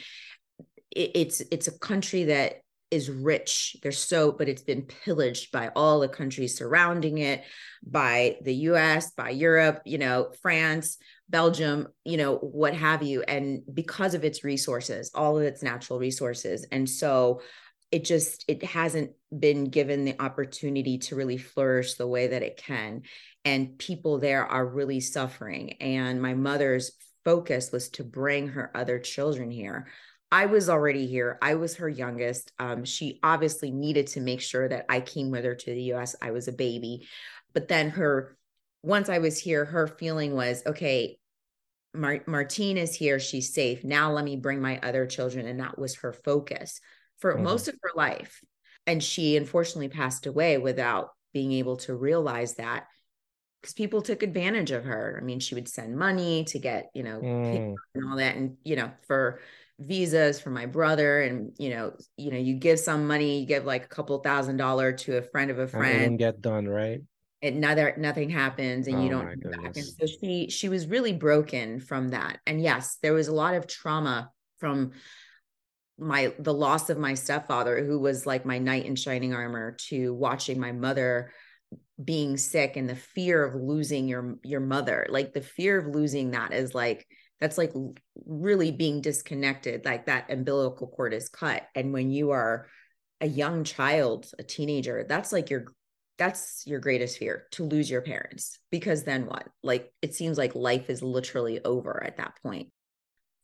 it, 0.91 1.11
it's 1.15 1.39
it's 1.49 1.69
a 1.69 1.79
country 1.79 2.25
that 2.25 2.55
is 2.91 3.09
rich. 3.09 3.77
There's 3.81 3.99
so, 3.99 4.33
but 4.33 4.49
it's 4.49 4.63
been 4.63 4.81
pillaged 4.81 5.53
by 5.53 5.71
all 5.77 6.01
the 6.01 6.09
countries 6.09 6.57
surrounding 6.57 7.19
it, 7.19 7.45
by 7.83 8.35
the 8.41 8.53
US, 8.71 9.11
by 9.11 9.29
Europe, 9.29 9.81
you 9.85 9.97
know, 9.97 10.33
France, 10.41 10.97
Belgium, 11.29 11.87
you 12.03 12.17
know, 12.17 12.35
what 12.35 12.73
have 12.73 13.01
you. 13.01 13.21
And 13.23 13.61
because 13.73 14.13
of 14.13 14.25
its 14.25 14.43
resources, 14.43 15.11
all 15.15 15.37
of 15.37 15.43
its 15.43 15.63
natural 15.63 15.99
resources. 15.99 16.65
And 16.69 16.89
so 16.89 17.41
it 17.91 18.03
just 18.03 18.43
it 18.47 18.63
hasn't 18.63 19.11
been 19.37 19.65
given 19.65 20.03
the 20.03 20.21
opportunity 20.21 20.97
to 20.97 21.15
really 21.15 21.37
flourish 21.37 21.95
the 21.95 22.07
way 22.07 22.27
that 22.27 22.43
it 22.43 22.57
can. 22.57 23.03
And 23.45 23.77
people 23.77 24.19
there 24.19 24.45
are 24.45 24.65
really 24.65 24.99
suffering. 24.99 25.73
And 25.81 26.21
my 26.21 26.33
mother's 26.33 26.91
focus 27.23 27.71
was 27.71 27.89
to 27.89 28.03
bring 28.03 28.49
her 28.49 28.71
other 28.75 28.99
children 28.99 29.51
here. 29.51 29.87
I 30.31 30.47
was 30.47 30.69
already 30.69 31.07
here. 31.07 31.37
I 31.41 31.55
was 31.55 31.77
her 31.77 31.87
youngest. 31.87 32.51
Um, 32.59 32.83
she 32.83 33.19
obviously 33.23 33.71
needed 33.71 34.07
to 34.07 34.19
make 34.19 34.41
sure 34.41 34.67
that 34.67 34.85
i 34.89 34.99
came 34.99 35.31
with 35.31 35.45
her 35.45 35.55
to 35.55 35.73
the 35.73 35.93
us 35.93 36.15
i 36.21 36.31
was 36.31 36.47
a 36.47 36.53
baby. 36.53 37.07
But 37.53 37.69
then 37.69 37.91
her 37.91 38.37
once 38.83 39.09
i 39.09 39.17
was 39.19 39.39
here 39.39 39.65
her 39.65 39.87
feeling 39.87 40.33
was 40.35 40.63
okay 40.65 41.19
Mar- 41.93 42.23
martine 42.27 42.77
is 42.77 42.93
here. 42.93 43.19
She's 43.19 43.53
safe. 43.53 43.83
Now 43.83 44.11
let 44.11 44.23
me 44.23 44.35
bring 44.35 44.61
my 44.61 44.77
other 44.83 45.07
children. 45.07 45.47
And 45.47 45.59
that 45.61 45.79
was 45.79 45.95
her 45.95 46.13
focus 46.13 46.79
for 47.19 47.33
mm-hmm. 47.33 47.43
most 47.43 47.67
of 47.67 47.75
her 47.81 47.91
life. 47.95 48.41
And 48.85 49.03
she 49.03 49.35
unfortunately 49.35 49.89
passed 49.89 50.25
away 50.25 50.57
without 50.57 51.09
being 51.33 51.51
able 51.51 51.77
to 51.77 51.95
realize 51.95 52.55
that 52.55 52.85
because 53.61 53.73
people 53.73 54.01
took 54.01 54.23
advantage 54.23 54.71
of 54.71 54.85
her. 54.85 55.17
I 55.19 55.25
mean, 55.25 55.39
she 55.39 55.55
would 55.55 55.67
send 55.67 55.97
money 55.97 56.45
to 56.45 56.59
get, 56.59 56.89
you 56.93 57.03
know, 57.03 57.19
mm. 57.19 57.75
and 57.95 58.09
all 58.09 58.17
that. 58.17 58.35
And, 58.35 58.57
you 58.63 58.75
know, 58.75 58.91
for 59.07 59.39
visas 59.79 60.39
for 60.39 60.49
my 60.49 60.65
brother 60.65 61.21
and 61.21 61.51
you 61.59 61.69
know 61.69 61.93
you 62.17 62.31
know 62.31 62.37
you 62.37 62.55
give 62.55 62.79
some 62.79 63.05
money 63.05 63.41
you 63.41 63.45
give 63.45 63.63
like 63.63 63.85
a 63.85 63.87
couple 63.87 64.17
thousand 64.19 64.57
dollar 64.57 64.91
to 64.91 65.17
a 65.17 65.21
friend 65.21 65.51
of 65.51 65.59
a 65.59 65.67
friend 65.67 66.03
and 66.03 66.19
get 66.19 66.41
done 66.41 66.67
right 66.67 67.01
and 67.43 67.61
neither 67.61 67.93
nothing 67.95 68.27
happens 68.27 68.87
and 68.87 68.97
oh 68.97 69.03
you 69.03 69.09
don't 69.09 69.39
back. 69.43 69.75
and 69.75 69.85
so 69.85 70.07
she 70.07 70.49
she 70.49 70.67
was 70.67 70.87
really 70.87 71.13
broken 71.13 71.79
from 71.79 72.09
that 72.09 72.39
and 72.47 72.59
yes 72.59 72.97
there 73.03 73.13
was 73.13 73.27
a 73.27 73.33
lot 73.33 73.53
of 73.53 73.67
trauma 73.67 74.31
from 74.57 74.93
my 75.99 76.33
the 76.39 76.53
loss 76.53 76.89
of 76.89 76.97
my 76.97 77.13
stepfather 77.13 77.83
who 77.83 77.99
was 77.99 78.25
like 78.25 78.45
my 78.45 78.59
knight 78.59 78.85
in 78.85 78.95
shining 78.95 79.33
armor 79.33 79.75
to 79.89 80.13
watching 80.13 80.59
my 80.59 80.71
mother 80.71 81.31
being 82.03 82.37
sick 82.37 82.75
and 82.75 82.87
the 82.87 82.95
fear 82.95 83.43
of 83.43 83.55
losing 83.59 84.07
your 84.07 84.37
your 84.43 84.59
mother. 84.59 85.07
Like 85.09 85.33
the 85.33 85.41
fear 85.41 85.79
of 85.79 85.93
losing 85.93 86.31
that 86.31 86.53
is 86.53 86.75
like 86.75 87.07
that's 87.39 87.57
like 87.57 87.73
really 88.25 88.71
being 88.71 89.01
disconnected 89.01 89.85
like 89.85 90.05
that 90.05 90.31
umbilical 90.31 90.87
cord 90.87 91.13
is 91.13 91.29
cut. 91.29 91.63
And 91.75 91.93
when 91.93 92.11
you 92.11 92.31
are 92.31 92.67
a 93.19 93.27
young 93.27 93.63
child 93.63 94.27
a 94.37 94.43
teenager 94.43 95.03
that's 95.09 95.31
like 95.31 95.49
your 95.49 95.65
that's 96.19 96.63
your 96.67 96.79
greatest 96.79 97.17
fear 97.17 97.45
to 97.51 97.63
lose 97.63 97.89
your 97.89 98.01
parents. 98.01 98.59
Because 98.71 99.03
then 99.03 99.25
what? 99.25 99.47
Like 99.63 99.91
it 100.01 100.13
seems 100.13 100.37
like 100.37 100.55
life 100.55 100.89
is 100.89 101.01
literally 101.01 101.63
over 101.63 102.03
at 102.03 102.17
that 102.17 102.33
point 102.43 102.69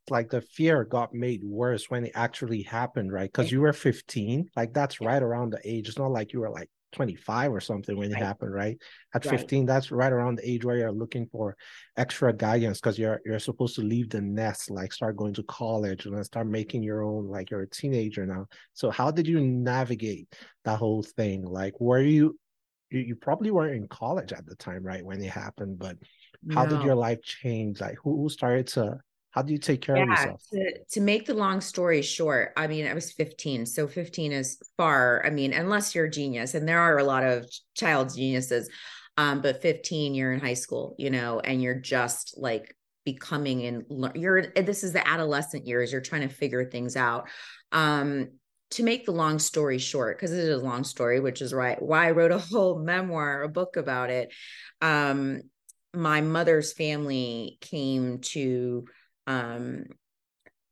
like 0.10 0.29
the 0.29 0.41
fear 0.41 0.83
got 0.83 1.13
made 1.13 1.43
worse 1.43 1.89
when 1.89 2.05
it 2.05 2.12
actually 2.15 2.62
happened, 2.62 3.12
right? 3.12 3.31
Because 3.31 3.51
you 3.51 3.62
were 3.62 3.74
15, 3.74 4.50
like 4.55 4.74
that's 4.74 5.00
right 5.01 5.22
around 5.22 5.51
the 5.51 5.60
age. 5.63 5.88
It's 5.88 5.98
not 5.98 6.12
like 6.12 6.33
you 6.33 6.41
were 6.41 6.50
like 6.50 6.69
25 6.91 7.51
or 7.51 7.60
something 7.60 7.98
when 7.98 8.12
it 8.12 8.17
happened, 8.17 8.53
right? 8.53 8.77
At 9.13 9.25
right. 9.25 9.39
15, 9.39 9.65
that's 9.65 9.91
right 9.91 10.12
around 10.12 10.38
the 10.38 10.50
age 10.50 10.65
where 10.65 10.77
you're 10.77 10.91
looking 10.91 11.27
for 11.27 11.55
extra 11.98 12.33
guidance 12.33 12.79
because 12.79 13.00
you're 13.00 13.22
you're 13.25 13.39
supposed 13.39 13.75
to 13.75 13.81
leave 13.81 14.10
the 14.10 14.22
nest, 14.22 14.69
like 14.69 14.93
start 14.93 15.15
going 15.15 15.33
to 15.36 15.43
college 15.43 16.05
and 16.05 16.15
then 16.15 16.24
start 16.24 16.48
making 16.48 16.83
your 16.83 17.03
own, 17.03 17.27
like 17.27 17.50
you're 17.50 17.62
a 17.62 17.69
teenager 17.69 18.25
now. 18.25 18.48
So 18.74 18.91
how 18.91 19.10
did 19.10 19.27
you 19.27 19.41
navigate 19.41 20.27
that 20.65 20.77
whole 20.77 21.03
thing? 21.03 21.43
Like 21.43 21.79
were 21.79 22.01
you 22.01 22.38
you, 22.91 23.00
you 23.00 23.15
probably 23.15 23.51
weren't 23.51 23.75
in 23.75 23.88
college 23.88 24.31
at 24.33 24.45
the 24.45 24.55
time, 24.55 24.83
right? 24.83 25.03
When 25.03 25.22
it 25.22 25.31
happened, 25.31 25.79
but 25.79 25.98
how 26.51 26.65
no. 26.65 26.77
did 26.77 26.83
your 26.83 26.95
life 26.95 27.22
change? 27.24 27.81
Like 27.81 27.95
who, 28.03 28.22
who 28.22 28.29
started 28.29 28.67
to 28.67 29.00
how 29.34 29.42
do 29.42 29.52
you 29.52 29.58
take 29.58 29.82
care 29.82 29.98
yeah, 29.98 30.04
of 30.04 30.10
yourself? 30.10 30.44
To, 30.54 30.84
to 30.92 31.02
make 31.02 31.25
the 31.25 31.34
long 31.34 31.60
story 31.60 32.04
short, 32.04 32.54
I 32.56 32.68
mean, 32.68 32.86
I 32.86 32.94
was 32.94 33.12
15. 33.12 33.66
So 33.66 33.88
15 33.88 34.32
is 34.32 34.62
far, 34.78 35.24
I 35.25 35.32
mean, 35.32 35.54
unless 35.54 35.96
you're 35.96 36.06
a 36.06 36.12
genius, 36.12 36.54
and 36.54 36.68
there 36.68 36.80
are 36.80 37.00
a 37.00 37.04
lot 37.04 37.24
of 37.24 37.50
child 37.75 38.13
geniuses. 38.16 38.70
Um, 39.18 39.42
but 39.42 39.62
15, 39.62 40.13
you're 40.13 40.34
in 40.34 40.40
high 40.40 40.54
school, 40.54 40.96
you 41.00 41.10
know, 41.10 41.40
and 41.40 41.62
you're 41.62 41.80
just 41.80 42.36
like 42.38 42.75
becoming 43.06 43.66
and 43.66 44.16
you're 44.16 44.48
this 44.48 44.84
is 44.84 44.94
the 44.94 45.08
adolescent 45.08 45.68
years. 45.68 45.92
You're 45.92 46.02
trying 46.02 46.28
to 46.28 46.34
figure 46.34 46.66
things 46.66 46.96
out. 46.96 47.28
Um, 47.72 48.30
to 48.72 48.84
make 48.84 49.06
the 49.06 49.12
long 49.12 49.38
story 49.38 49.78
short, 49.78 50.18
because 50.18 50.32
it 50.32 50.40
is 50.40 50.62
a 50.62 50.66
long 50.66 50.84
story, 50.84 51.20
which 51.20 51.42
is 51.42 51.54
right 51.54 51.80
why 51.80 52.08
I 52.08 52.12
wrote 52.12 52.32
a 52.32 52.40
whole 52.40 52.80
memoir, 52.84 53.42
a 53.42 53.50
book 53.50 53.78
about 53.78 54.10
it. 54.10 54.32
Um, 54.82 55.42
my 55.94 56.22
mother's 56.22 56.74
family 56.74 57.58
came 57.62 58.20
to 58.20 58.86
um, 59.27 59.86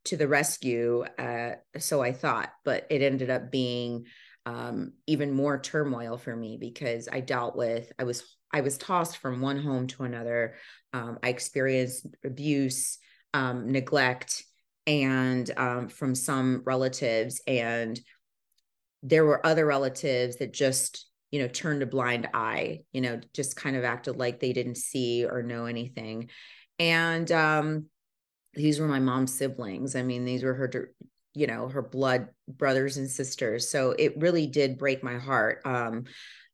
to 0.04 0.16
the 0.16 0.28
rescue. 0.28 1.04
Uh, 1.18 1.52
so 1.78 2.02
I 2.02 2.12
thought, 2.12 2.50
but 2.64 2.86
it 2.90 3.02
ended 3.02 3.30
up 3.30 3.50
being 3.50 4.06
um, 4.46 4.92
even 5.06 5.32
more 5.32 5.58
turmoil 5.60 6.18
for 6.18 6.34
me 6.34 6.56
because 6.58 7.08
I 7.10 7.20
dealt 7.20 7.56
with 7.56 7.92
I 7.98 8.04
was 8.04 8.24
I 8.52 8.60
was 8.60 8.76
tossed 8.76 9.18
from 9.18 9.40
one 9.40 9.58
home 9.58 9.86
to 9.88 10.02
another. 10.02 10.54
Um, 10.92 11.18
I 11.22 11.28
experienced 11.28 12.06
abuse, 12.24 12.98
um, 13.32 13.70
neglect, 13.70 14.44
and 14.86 15.50
um, 15.56 15.88
from 15.88 16.14
some 16.14 16.62
relatives, 16.66 17.40
and 17.46 17.98
there 19.02 19.24
were 19.24 19.44
other 19.46 19.64
relatives 19.64 20.36
that 20.36 20.52
just 20.52 21.06
you 21.30 21.40
know 21.40 21.48
turned 21.48 21.82
a 21.82 21.86
blind 21.86 22.28
eye. 22.34 22.80
You 22.92 23.00
know, 23.00 23.20
just 23.32 23.56
kind 23.56 23.76
of 23.76 23.84
acted 23.84 24.16
like 24.16 24.40
they 24.40 24.52
didn't 24.52 24.76
see 24.76 25.24
or 25.24 25.42
know 25.42 25.66
anything, 25.66 26.30
and 26.80 27.30
um, 27.30 27.86
these 28.54 28.78
were 28.78 28.88
my 28.88 28.98
mom's 28.98 29.34
siblings. 29.34 29.96
I 29.96 30.02
mean, 30.02 30.24
these 30.24 30.42
were 30.42 30.54
her, 30.54 30.92
you 31.34 31.46
know, 31.46 31.68
her 31.68 31.82
blood 31.82 32.28
brothers 32.48 32.96
and 32.96 33.10
sisters. 33.10 33.68
So 33.68 33.92
it 33.98 34.20
really 34.20 34.46
did 34.46 34.78
break 34.78 35.02
my 35.02 35.18
heart. 35.18 35.62
Um, 35.64 36.04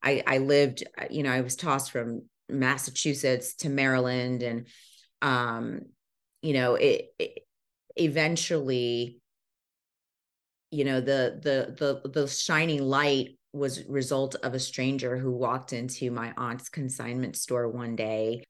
I, 0.03 0.23
I 0.27 0.39
lived, 0.39 0.85
uh, 0.97 1.07
you 1.11 1.23
know, 1.23 1.33
I 1.33 1.41
was 1.41 1.57
tossed 1.57 1.91
from 1.91 2.23
Massachusetts 2.49 3.55
to 3.57 3.69
Maryland, 3.69 4.43
and 4.43 4.67
um, 5.21 5.81
you 6.41 6.55
know, 6.55 6.77
it, 6.77 7.07
it 7.19 7.41
eventually, 7.97 9.19
you 10.71 10.85
know, 10.85 11.01
the 11.01 11.41
the 11.43 12.03
the 12.05 12.09
the 12.09 12.29
shining 12.29 12.83
light 12.83 13.39
was 13.53 13.85
result 13.87 14.37
of 14.37 14.55
a 14.55 14.61
stranger 14.61 15.17
who 15.17 15.33
walked 15.33 15.73
into 15.73 16.11
my 16.11 16.33
aunt's 16.37 16.69
consignment 16.69 17.37
store 17.37 17.69
one 17.69 17.97
day 17.97 18.45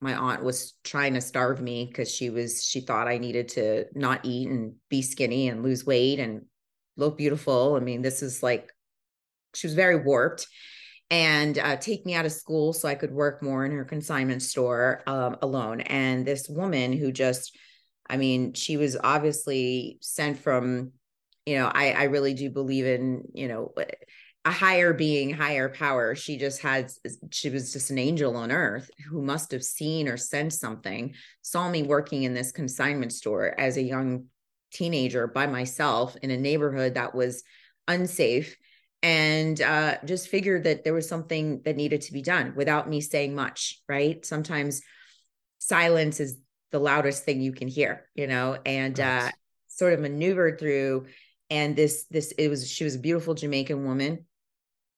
my 0.00 0.14
aunt 0.14 0.42
was 0.42 0.74
trying 0.82 1.14
to 1.14 1.20
starve 1.20 1.60
me 1.60 1.86
because 1.86 2.10
she 2.10 2.30
was 2.30 2.64
she 2.64 2.80
thought 2.80 3.08
I 3.08 3.18
needed 3.18 3.48
to 3.50 3.84
not 3.94 4.20
eat 4.24 4.48
and 4.48 4.74
be 4.88 5.02
skinny 5.02 5.48
and 5.48 5.62
lose 5.62 5.84
weight 5.84 6.18
and 6.18 6.42
look 6.96 7.18
beautiful. 7.18 7.74
I 7.76 7.80
mean, 7.80 8.02
this 8.02 8.22
is 8.22 8.42
like 8.42 8.72
she 9.54 9.66
was 9.66 9.74
very 9.74 9.96
warped 9.96 10.46
and 11.10 11.58
uh, 11.58 11.76
take 11.76 12.06
me 12.06 12.14
out 12.14 12.24
of 12.24 12.32
school 12.32 12.72
so 12.72 12.88
I 12.88 12.94
could 12.94 13.12
work 13.12 13.42
more 13.42 13.64
in 13.64 13.72
her 13.72 13.84
consignment 13.84 14.42
store 14.42 15.02
um, 15.06 15.36
alone. 15.42 15.80
And 15.80 16.24
this 16.24 16.48
woman 16.48 16.92
who 16.92 17.10
just, 17.10 17.56
I 18.08 18.16
mean, 18.16 18.54
she 18.54 18.76
was 18.76 18.96
obviously 19.02 19.98
sent 20.00 20.38
from, 20.38 20.92
you 21.44 21.56
know, 21.56 21.70
I 21.72 21.92
I 21.92 22.02
really 22.04 22.34
do 22.34 22.48
believe 22.50 22.86
in, 22.86 23.24
you 23.34 23.48
know, 23.48 23.72
a 24.44 24.50
higher 24.50 24.94
being, 24.94 25.30
higher 25.30 25.68
power. 25.68 26.14
She 26.14 26.38
just 26.38 26.62
had, 26.62 26.90
she 27.30 27.50
was 27.50 27.72
just 27.72 27.90
an 27.90 27.98
angel 27.98 28.36
on 28.36 28.50
earth 28.50 28.90
who 29.08 29.20
must 29.20 29.50
have 29.52 29.62
seen 29.62 30.08
or 30.08 30.16
sensed 30.16 30.60
something, 30.60 31.14
saw 31.42 31.68
me 31.68 31.82
working 31.82 32.22
in 32.22 32.32
this 32.32 32.50
consignment 32.50 33.12
store 33.12 33.54
as 33.58 33.76
a 33.76 33.82
young 33.82 34.26
teenager 34.72 35.26
by 35.26 35.46
myself 35.46 36.16
in 36.22 36.30
a 36.30 36.38
neighborhood 36.38 36.94
that 36.94 37.14
was 37.14 37.42
unsafe 37.86 38.56
and 39.02 39.60
uh, 39.60 39.96
just 40.04 40.28
figured 40.28 40.64
that 40.64 40.84
there 40.84 40.94
was 40.94 41.08
something 41.08 41.60
that 41.64 41.76
needed 41.76 42.02
to 42.02 42.12
be 42.12 42.22
done 42.22 42.54
without 42.56 42.88
me 42.88 43.00
saying 43.00 43.34
much, 43.34 43.80
right? 43.88 44.24
Sometimes 44.24 44.80
silence 45.58 46.20
is 46.20 46.38
the 46.70 46.78
loudest 46.78 47.24
thing 47.24 47.42
you 47.42 47.52
can 47.52 47.68
hear, 47.68 48.08
you 48.14 48.26
know, 48.26 48.56
and 48.64 48.98
uh, 49.00 49.30
sort 49.68 49.92
of 49.92 50.00
maneuvered 50.00 50.58
through 50.58 51.06
and 51.50 51.74
this 51.74 52.04
this 52.10 52.32
it 52.38 52.48
was 52.48 52.70
she 52.70 52.84
was 52.84 52.94
a 52.94 53.00
beautiful 53.00 53.34
jamaican 53.34 53.84
woman 53.84 54.24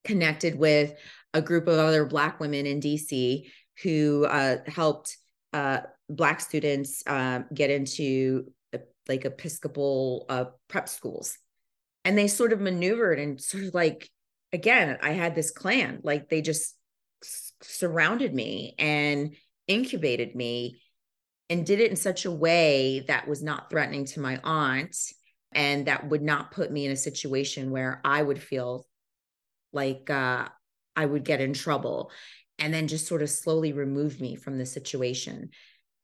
connected 0.04 0.56
with 0.56 0.94
a 1.34 1.42
group 1.42 1.66
of 1.66 1.78
other 1.78 2.04
Black 2.04 2.40
women 2.40 2.66
in 2.66 2.80
DC 2.80 3.44
who 3.82 4.26
uh, 4.26 4.58
helped 4.66 5.16
uh, 5.52 5.80
Black 6.08 6.40
students 6.40 7.02
uh, 7.06 7.40
get 7.54 7.70
into 7.70 8.44
like 9.08 9.24
Episcopal 9.24 10.26
uh, 10.28 10.44
prep 10.68 10.88
schools. 10.88 11.38
And 12.04 12.16
they 12.16 12.28
sort 12.28 12.52
of 12.52 12.60
maneuvered 12.60 13.18
and 13.18 13.40
sort 13.40 13.64
of 13.64 13.74
like, 13.74 14.08
again, 14.52 14.98
I 15.02 15.10
had 15.12 15.34
this 15.34 15.50
clan, 15.50 16.00
like 16.02 16.28
they 16.28 16.42
just 16.42 16.76
s- 17.22 17.52
surrounded 17.62 18.34
me 18.34 18.74
and 18.78 19.34
incubated 19.68 20.34
me 20.34 20.80
and 21.48 21.66
did 21.66 21.80
it 21.80 21.90
in 21.90 21.96
such 21.96 22.24
a 22.24 22.30
way 22.30 23.04
that 23.08 23.28
was 23.28 23.42
not 23.42 23.70
threatening 23.70 24.04
to 24.06 24.20
my 24.20 24.40
aunt 24.42 24.96
and 25.54 25.86
that 25.86 26.08
would 26.08 26.22
not 26.22 26.50
put 26.50 26.72
me 26.72 26.86
in 26.86 26.92
a 26.92 26.96
situation 26.96 27.70
where 27.70 28.00
I 28.04 28.22
would 28.22 28.42
feel 28.42 28.86
like 29.72 30.10
uh, 30.10 30.48
I 30.96 31.06
would 31.06 31.24
get 31.24 31.40
in 31.40 31.52
trouble 31.52 32.10
and 32.58 32.72
then 32.72 32.88
just 32.88 33.06
sort 33.06 33.22
of 33.22 33.30
slowly 33.30 33.72
remove 33.72 34.20
me 34.20 34.36
from 34.36 34.58
the 34.58 34.66
situation. 34.66 35.50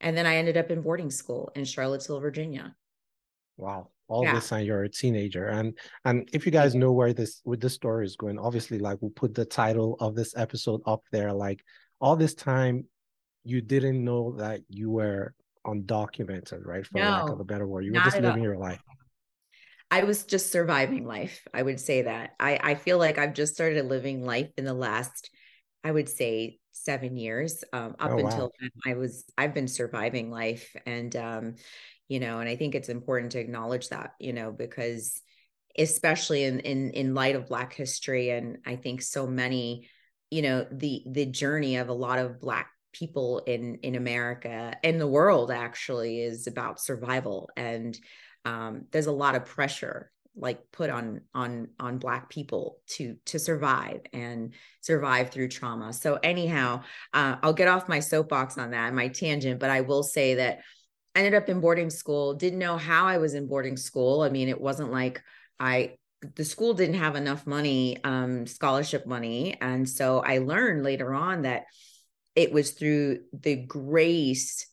And 0.01 0.17
then 0.17 0.25
I 0.25 0.37
ended 0.37 0.57
up 0.57 0.71
in 0.71 0.81
boarding 0.81 1.11
school 1.11 1.51
in 1.55 1.65
Charlottesville, 1.65 2.19
Virginia. 2.19 2.75
Wow. 3.57 3.89
All 4.07 4.23
yeah. 4.23 4.33
this 4.33 4.49
time 4.49 4.65
you're 4.65 4.83
a 4.83 4.89
teenager. 4.89 5.47
And 5.47 5.77
and 6.05 6.27
if 6.33 6.45
you 6.45 6.51
guys 6.51 6.73
know 6.73 6.91
where 6.91 7.13
this 7.13 7.41
with 7.45 7.61
this 7.61 7.73
story 7.73 8.05
is 8.05 8.15
going, 8.15 8.39
obviously 8.39 8.79
like 8.79 8.97
we'll 9.01 9.11
put 9.11 9.35
the 9.35 9.45
title 9.45 9.97
of 9.99 10.15
this 10.15 10.35
episode 10.35 10.81
up 10.85 11.03
there. 11.11 11.31
Like 11.31 11.63
all 12.01 12.15
this 12.15 12.33
time 12.33 12.85
you 13.43 13.61
didn't 13.61 14.03
know 14.03 14.35
that 14.37 14.61
you 14.69 14.89
were 14.89 15.33
undocumented, 15.65 16.65
right? 16.65 16.85
For 16.85 16.99
no, 16.99 17.09
lack 17.09 17.29
of 17.29 17.39
a 17.39 17.43
better 17.43 17.67
word. 17.67 17.85
You 17.85 17.93
were 17.93 17.99
just 17.99 18.19
living 18.19 18.31
all. 18.31 18.43
your 18.43 18.57
life. 18.57 18.81
I 19.91 20.03
was 20.03 20.23
just 20.23 20.51
surviving 20.51 21.05
life. 21.05 21.47
I 21.53 21.61
would 21.61 21.79
say 21.79 22.03
that. 22.03 22.35
I, 22.39 22.59
I 22.61 22.75
feel 22.75 22.97
like 22.97 23.17
I've 23.17 23.33
just 23.33 23.55
started 23.55 23.85
living 23.85 24.23
life 24.23 24.51
in 24.57 24.65
the 24.65 24.73
last, 24.73 25.29
I 25.83 25.91
would 25.91 26.07
say, 26.07 26.59
seven 26.71 27.17
years. 27.17 27.63
Um, 27.73 27.95
up 27.99 28.11
oh, 28.11 28.19
until 28.19 28.51
then, 28.59 28.69
I 28.85 28.93
was 28.93 29.25
I've 29.37 29.53
been 29.53 29.67
surviving 29.67 30.29
life, 30.29 30.75
and 30.85 31.15
um, 31.15 31.55
you 32.07 32.19
know, 32.19 32.39
and 32.39 32.47
I 32.47 32.55
think 32.55 32.75
it's 32.75 32.89
important 32.89 33.31
to 33.33 33.39
acknowledge 33.39 33.89
that, 33.89 34.13
you 34.19 34.33
know, 34.33 34.51
because 34.51 35.21
especially 35.77 36.43
in 36.43 36.59
in 36.59 36.91
in 36.91 37.15
light 37.15 37.35
of 37.35 37.47
Black 37.47 37.73
history, 37.73 38.29
and 38.29 38.59
I 38.65 38.75
think 38.75 39.01
so 39.01 39.25
many, 39.25 39.89
you 40.29 40.43
know, 40.43 40.67
the 40.71 41.03
the 41.07 41.25
journey 41.25 41.77
of 41.77 41.89
a 41.89 41.93
lot 41.93 42.19
of 42.19 42.39
Black 42.39 42.69
people 42.91 43.39
in 43.45 43.75
in 43.83 43.95
America 43.95 44.75
and 44.83 44.99
the 44.99 45.07
world 45.07 45.51
actually 45.51 46.21
is 46.21 46.47
about 46.47 46.81
survival 46.81 47.47
and 47.55 47.95
um, 48.45 48.85
there's 48.91 49.07
a 49.07 49.11
lot 49.11 49.35
of 49.35 49.45
pressure 49.45 50.11
like 50.35 50.71
put 50.71 50.89
on 50.89 51.21
on 51.33 51.67
on 51.79 51.97
black 51.97 52.29
people 52.29 52.79
to 52.87 53.15
to 53.25 53.37
survive 53.37 54.01
and 54.13 54.53
survive 54.81 55.29
through 55.29 55.49
trauma. 55.49 55.91
So 55.93 56.19
anyhow 56.23 56.83
uh, 57.13 57.35
i'll 57.41 57.53
get 57.53 57.67
off 57.67 57.89
my 57.89 57.99
soapbox 57.99 58.57
on 58.57 58.71
that 58.71 58.93
my 58.93 59.09
tangent 59.09 59.59
but 59.59 59.69
i 59.69 59.81
will 59.81 60.03
say 60.03 60.35
that 60.35 60.59
I 61.15 61.19
ended 61.19 61.33
up 61.33 61.49
in 61.49 61.59
boarding 61.59 61.89
school 61.89 62.35
didn't 62.35 62.59
know 62.59 62.77
how 62.77 63.05
i 63.07 63.17
was 63.17 63.33
in 63.33 63.47
boarding 63.47 63.77
school. 63.77 64.21
I 64.21 64.29
mean 64.29 64.49
it 64.49 64.61
wasn't 64.61 64.91
like 64.91 65.21
i 65.59 65.95
the 66.35 66.45
school 66.45 66.73
didn't 66.73 66.95
have 66.95 67.15
enough 67.15 67.47
money 67.47 67.97
um, 68.03 68.45
scholarship 68.45 69.05
money. 69.05 69.57
And 69.59 69.89
so 69.89 70.19
i 70.19 70.37
learned 70.37 70.83
later 70.83 71.13
on 71.13 71.43
that 71.43 71.65
it 72.35 72.51
was 72.51 72.71
through 72.71 73.19
the 73.33 73.55
grace 73.55 74.67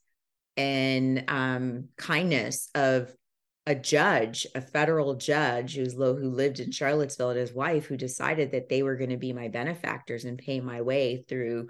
and 0.57 1.25
um, 1.29 1.89
kindness 1.97 2.69
of 2.75 3.13
a 3.67 3.75
judge, 3.75 4.47
a 4.55 4.61
federal 4.61 5.15
judge 5.15 5.75
who's 5.75 5.97
low, 5.97 6.15
who 6.15 6.31
lived 6.31 6.61
in 6.61 6.71
Charlottesville 6.71 7.31
and 7.31 7.39
his 7.39 7.53
wife 7.53 7.87
who 7.87 7.97
decided 7.97 8.53
that 8.53 8.69
they 8.69 8.83
were 8.83 8.97
going 8.97 9.11
to 9.11 9.17
be 9.17 9.33
my 9.33 9.49
benefactors 9.49 10.25
and 10.25 10.39
pay 10.39 10.61
my 10.61 10.81
way 10.83 11.25
through 11.29 11.69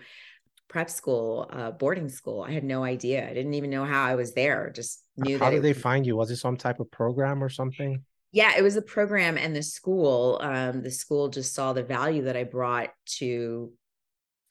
prep 0.68 0.90
school, 0.90 1.48
uh, 1.50 1.70
boarding 1.70 2.08
school. 2.08 2.42
I 2.42 2.52
had 2.52 2.64
no 2.64 2.84
idea. 2.84 3.26
I 3.26 3.32
didn't 3.32 3.54
even 3.54 3.70
know 3.70 3.84
how 3.84 4.04
I 4.04 4.14
was 4.14 4.34
there. 4.34 4.70
Just 4.74 5.02
knew 5.16 5.38
that. 5.38 5.44
how 5.44 5.50
did 5.50 5.62
they 5.62 5.72
find 5.72 6.04
you? 6.04 6.16
Was 6.16 6.30
it 6.30 6.36
some 6.36 6.56
type 6.56 6.80
of 6.80 6.90
program 6.90 7.42
or 7.42 7.48
something? 7.48 8.02
Yeah, 8.32 8.52
it 8.58 8.62
was 8.62 8.76
a 8.76 8.82
program 8.82 9.38
and 9.38 9.56
the 9.56 9.62
school. 9.62 10.38
Um, 10.42 10.82
the 10.82 10.90
school 10.90 11.28
just 11.28 11.54
saw 11.54 11.72
the 11.72 11.82
value 11.82 12.24
that 12.24 12.36
I 12.36 12.44
brought 12.44 12.90
to, 13.18 13.72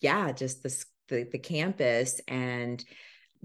yeah, 0.01 0.31
just 0.31 0.63
the 0.63 0.85
the, 1.07 1.27
the 1.31 1.37
campus 1.37 2.19
and 2.27 2.83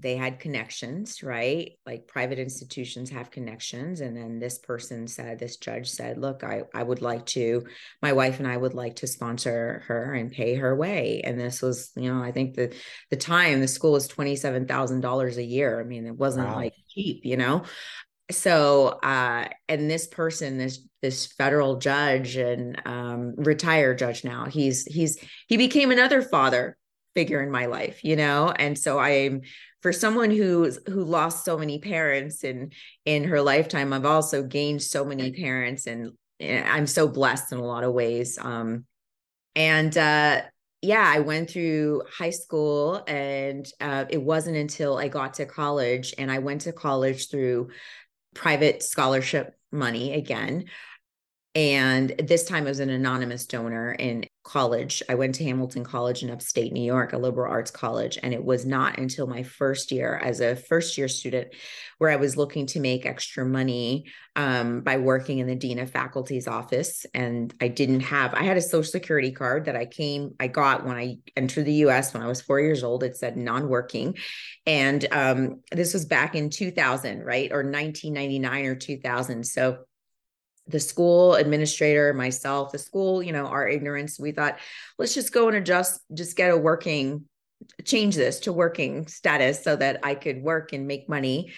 they 0.01 0.17
had 0.17 0.41
connections, 0.41 1.23
right? 1.23 1.73
Like 1.85 2.07
private 2.07 2.39
institutions 2.39 3.11
have 3.11 3.31
connections. 3.31 4.01
And 4.01 4.17
then 4.17 4.39
this 4.39 4.59
person 4.59 5.07
said, 5.07 5.39
this 5.39 5.57
judge 5.59 5.91
said, 5.91 6.19
look, 6.19 6.43
I, 6.43 6.63
I 6.75 6.83
would 6.83 7.03
like 7.03 7.27
to, 7.27 7.65
my 8.01 8.13
wife 8.13 8.39
and 8.39 8.49
I 8.49 8.57
would 8.57 8.75
like 8.75 8.97
to 8.97 9.07
sponsor 9.07 9.85
her 9.87 10.15
and 10.15 10.33
pay 10.33 10.55
her 10.55 10.75
way. 10.75 11.21
And 11.25 11.39
this 11.39 11.61
was, 11.61 11.91
you 11.97 12.13
know, 12.13 12.23
I 12.23 12.33
think 12.33 12.55
the 12.55 12.75
the 13.11 13.17
time 13.17 13.61
the 13.61 13.69
school 13.69 13.93
was 13.93 14.09
$27,000 14.09 15.37
a 15.37 15.45
year. 15.45 15.81
I 15.81 15.85
mean, 15.85 16.07
it 16.07 16.17
wasn't 16.17 16.49
wow. 16.49 16.57
like 16.57 16.75
cheap, 16.89 17.25
you 17.25 17.37
know? 17.37 17.65
So 18.31 18.99
uh 19.03 19.49
and 19.69 19.91
this 19.91 20.07
person, 20.07 20.57
this 20.57 20.87
this 21.03 21.27
federal 21.27 21.77
judge 21.77 22.37
and 22.37 22.81
um 22.87 23.35
retired 23.37 23.99
judge 23.99 24.25
now, 24.25 24.47
he's 24.47 24.85
he's 24.85 25.23
he 25.49 25.57
became 25.57 25.91
another 25.91 26.23
father 26.23 26.77
figure 27.15 27.43
in 27.43 27.51
my 27.51 27.67
life, 27.67 28.05
you 28.05 28.17
know? 28.17 28.51
And 28.51 28.79
so 28.79 28.99
I'm 28.99 29.43
for 29.83 29.93
someone 29.93 30.31
who's 30.31 30.79
who 30.87 31.05
lost 31.05 31.45
so 31.45 31.57
many 31.57 31.79
parents 31.79 32.45
in 32.45 32.73
in 33.05 33.25
her 33.25 33.41
lifetime, 33.41 33.93
I've 33.93 34.05
also 34.05 34.43
gained 34.43 34.83
so 34.83 35.05
many 35.05 35.33
parents 35.33 35.87
and, 35.87 36.13
and 36.39 36.69
I'm 36.69 36.87
so 36.87 37.09
blessed 37.09 37.53
in 37.53 37.59
a 37.59 37.65
lot 37.65 37.85
of 37.85 37.93
ways. 37.93 38.39
Um 38.39 38.85
and 39.57 39.97
uh 39.97 40.43
yeah, 40.83 41.05
I 41.07 41.19
went 41.21 41.51
through 41.51 42.03
high 42.11 42.31
school 42.31 43.05
and 43.07 43.71
uh, 43.83 44.07
it 44.09 44.23
wasn't 44.23 44.57
until 44.57 44.97
I 44.97 45.09
got 45.09 45.35
to 45.35 45.45
college 45.45 46.15
and 46.17 46.33
I 46.33 46.39
went 46.39 46.63
to 46.63 46.73
college 46.73 47.29
through 47.29 47.69
private 48.35 48.83
scholarship 48.83 49.55
money 49.71 50.15
again. 50.15 50.65
And 51.57 52.11
this 52.11 52.45
time 52.45 52.67
it 52.67 52.71
was 52.71 52.79
an 52.79 52.91
anonymous 52.91 53.45
donor 53.47 53.93
in 53.93 54.25
college. 54.45 55.03
I 55.09 55.17
went 55.17 55.35
to 55.35 55.45
Hamilton 55.45 55.83
College 55.83 56.23
in 56.23 56.31
upstate 56.31 56.73
New 56.73 56.83
York, 56.83 57.13
a 57.13 57.19
liberal 57.19 57.51
arts 57.51 57.73
college. 57.73 58.19
And 58.23 58.33
it 58.33 58.43
was 58.43 58.65
not 58.65 58.99
until 58.99 59.27
my 59.27 59.43
first 59.43 59.91
year 59.91 60.17
as 60.17 60.41
a 60.41 60.55
first 60.55 60.97
year 60.97 61.09
student 61.09 61.49
where 61.99 62.11
I 62.11 62.17
was 62.17 62.37
looking 62.37 62.67
to 62.67 62.81
make 62.81 63.05
extra 63.05 63.45
money 63.45 64.05
um, 64.37 64.83
by 64.83 64.99
working 64.99 65.41
in 65.41 65.49
the 65.49 65.57
Dean 65.57 65.81
of 65.81 65.91
Faculty's 65.91 66.47
office. 66.47 67.05
And 67.15 67.53
I 67.61 67.67
didn't 67.67 68.01
have, 68.01 68.33
I 68.33 68.45
had 68.45 68.57
a 68.57 68.63
social 68.63 68.91
security 68.91 69.33
card 69.33 69.65
that 69.65 69.77
I 69.77 69.87
came, 69.87 70.35
I 70.39 70.47
got 70.47 70.87
when 70.87 70.97
I 70.97 71.19
entered 71.37 71.65
the 71.65 71.85
US 71.87 72.15
when 72.15 72.23
I 72.23 72.29
was 72.29 72.41
four 72.41 72.61
years 72.61 72.85
old. 72.85 73.03
It 73.03 73.17
said 73.17 73.37
non 73.37 73.69
working. 73.69 74.17
And 74.67 75.07
um, 75.11 75.63
this 75.73 75.95
was 75.95 76.05
back 76.05 76.37
in 76.37 76.49
2000, 76.49 77.25
right? 77.25 77.51
Or 77.51 77.65
1999 77.65 78.67
or 78.67 78.77
2000. 78.77 79.45
So 79.45 79.79
the 80.71 80.81
school 80.81 81.35
administrator, 81.35 82.15
myself, 82.15 82.73
the 82.73 82.79
school, 82.79 83.23
you 83.23 83.33
know, 83.33 83.47
our 83.47 83.69
ignorance, 83.69 84.19
we 84.19 84.33
thought, 84.33 84.59
let's 84.99 85.15
just 85.15 85.33
go 85.33 85.49
and 85.49 85.57
adjust, 85.57 86.01
just 86.15 86.37
get 86.37 86.51
a 86.51 86.57
working, 86.57 87.25
change 87.85 88.15
this 88.17 88.41
to 88.41 88.53
working 88.53 89.07
status 89.07 89.63
so 89.63 89.77
that 89.77 90.01
I 90.03 90.15
could 90.15 90.43
work 90.43 90.73
and 90.73 90.87
make 90.87 91.09
money. 91.09 91.53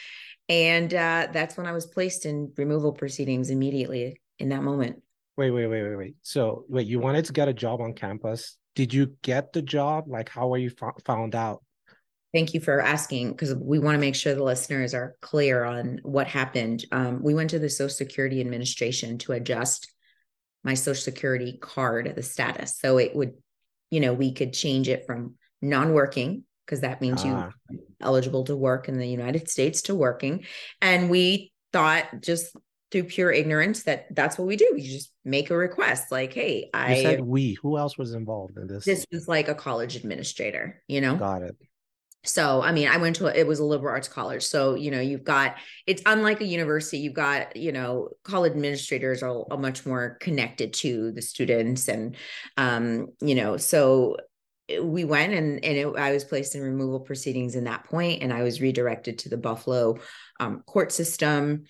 And 0.48 0.92
uh, 0.92 1.28
that's 1.32 1.56
when 1.56 1.66
I 1.66 1.72
was 1.72 1.86
placed 1.86 2.26
in 2.26 2.52
removal 2.56 2.92
proceedings 2.92 3.50
immediately 3.50 4.20
in 4.38 4.48
that 4.48 4.62
moment. 4.62 5.02
Wait, 5.36 5.50
wait, 5.50 5.66
wait, 5.66 5.82
wait, 5.82 5.96
wait. 5.96 6.14
So, 6.22 6.64
wait, 6.68 6.86
you 6.86 6.98
wanted 6.98 7.24
to 7.26 7.32
get 7.32 7.48
a 7.48 7.54
job 7.54 7.80
on 7.80 7.94
campus. 7.94 8.58
Did 8.74 8.92
you 8.92 9.16
get 9.22 9.52
the 9.52 9.62
job? 9.62 10.04
Like, 10.08 10.28
how 10.28 10.48
were 10.48 10.58
you 10.58 10.72
f- 10.80 11.02
found 11.04 11.34
out? 11.34 11.62
Thank 12.32 12.54
you 12.54 12.60
for 12.60 12.80
asking 12.80 13.32
because 13.32 13.54
we 13.54 13.78
want 13.78 13.94
to 13.94 14.00
make 14.00 14.14
sure 14.14 14.34
the 14.34 14.42
listeners 14.42 14.94
are 14.94 15.16
clear 15.20 15.64
on 15.64 16.00
what 16.02 16.26
happened. 16.26 16.84
Um, 16.90 17.22
we 17.22 17.34
went 17.34 17.50
to 17.50 17.58
the 17.58 17.68
Social 17.68 17.94
Security 17.94 18.40
Administration 18.40 19.18
to 19.18 19.32
adjust 19.32 19.92
my 20.64 20.72
Social 20.72 21.02
Security 21.02 21.58
card, 21.60 22.10
the 22.16 22.22
status. 22.22 22.78
So 22.78 22.96
it 22.96 23.14
would, 23.14 23.34
you 23.90 24.00
know, 24.00 24.14
we 24.14 24.32
could 24.32 24.54
change 24.54 24.88
it 24.88 25.04
from 25.06 25.34
non 25.60 25.92
working, 25.92 26.44
because 26.64 26.80
that 26.80 27.02
means 27.02 27.22
ah. 27.26 27.50
you 27.70 27.80
eligible 28.00 28.44
to 28.44 28.56
work 28.56 28.88
in 28.88 28.96
the 28.96 29.08
United 29.08 29.50
States 29.50 29.82
to 29.82 29.94
working. 29.94 30.46
And 30.80 31.10
we 31.10 31.52
thought 31.70 32.22
just 32.22 32.56
through 32.90 33.04
pure 33.04 33.30
ignorance 33.30 33.82
that 33.82 34.06
that's 34.14 34.38
what 34.38 34.48
we 34.48 34.56
do. 34.56 34.70
We 34.72 34.82
just 34.82 35.12
make 35.22 35.50
a 35.50 35.56
request 35.56 36.10
like, 36.10 36.32
hey, 36.32 36.70
I 36.72 36.94
you 36.94 37.02
said 37.02 37.20
we. 37.20 37.58
Who 37.60 37.76
else 37.76 37.98
was 37.98 38.14
involved 38.14 38.56
in 38.56 38.68
this? 38.68 38.86
This 38.86 39.04
was 39.12 39.28
like 39.28 39.48
a 39.48 39.54
college 39.54 39.96
administrator, 39.96 40.82
you 40.88 41.02
know? 41.02 41.16
Got 41.16 41.42
it 41.42 41.56
so 42.24 42.62
i 42.62 42.70
mean 42.70 42.88
i 42.88 42.96
went 42.96 43.16
to 43.16 43.26
a, 43.26 43.32
it 43.32 43.46
was 43.46 43.58
a 43.58 43.64
liberal 43.64 43.92
arts 43.92 44.08
college. 44.08 44.42
So 44.44 44.74
you 44.74 44.90
know 44.90 45.00
you've 45.00 45.24
got 45.24 45.56
it's 45.86 46.02
unlike 46.06 46.40
a 46.40 46.44
university 46.46 46.98
you've 46.98 47.14
got 47.14 47.56
you 47.56 47.72
know 47.72 48.10
college 48.22 48.52
administrators 48.52 49.22
are, 49.22 49.44
are 49.50 49.58
much 49.58 49.84
more 49.84 50.16
connected 50.20 50.72
to 50.74 51.12
the 51.12 51.22
students 51.22 51.88
and 51.88 52.16
um 52.56 53.08
you 53.20 53.34
know 53.34 53.56
so 53.56 54.16
eh, 54.68 54.78
we 54.78 55.04
went 55.04 55.32
and 55.32 55.64
and 55.64 55.76
it, 55.76 55.86
i 55.96 56.12
was 56.12 56.24
placed 56.24 56.54
in 56.54 56.62
removal 56.62 57.00
proceedings 57.00 57.56
in 57.56 57.64
that 57.64 57.84
point 57.84 58.22
and 58.22 58.32
i 58.32 58.42
was 58.42 58.60
redirected 58.60 59.18
to 59.18 59.28
the 59.28 59.36
buffalo 59.36 59.98
um, 60.40 60.62
court 60.66 60.92
system. 60.92 61.64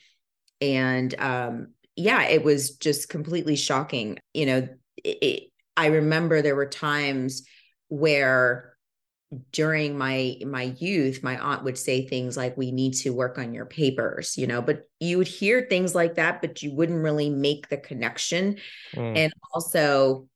And 0.61 1.15
um 1.19 1.69
yeah 1.97 2.23
it 2.25 2.45
was 2.45 2.77
just 2.77 3.09
completely 3.09 3.57
shocking. 3.57 4.19
You 4.35 4.47
know 4.47 4.69
it, 5.03 5.19
it, 5.23 5.43
i 5.77 5.87
remember 5.87 6.43
there 6.43 6.57
were 6.57 6.67
times 6.67 7.43
where 7.89 8.72
during 9.51 9.97
my 9.97 10.37
my 10.45 10.75
youth 10.79 11.23
my 11.23 11.39
aunt 11.39 11.65
would 11.65 11.79
say 11.79 12.07
things 12.07 12.37
like 12.37 12.57
we 12.57 12.71
need 12.71 12.93
to 12.93 13.11
work 13.11 13.39
on 13.39 13.55
your 13.55 13.65
papers 13.65 14.37
you 14.37 14.47
know 14.47 14.61
but 14.61 14.87
you 15.01 15.17
would 15.17 15.29
hear 15.29 15.67
things 15.69 15.95
like 15.95 16.17
that 16.17 16.43
but 16.43 16.63
you 16.63 16.75
wouldn't 16.75 17.03
really 17.03 17.31
make 17.31 17.69
the 17.69 17.77
connection. 17.77 18.57
Mm. 18.95 19.17
and 19.17 19.33
also 19.55 20.29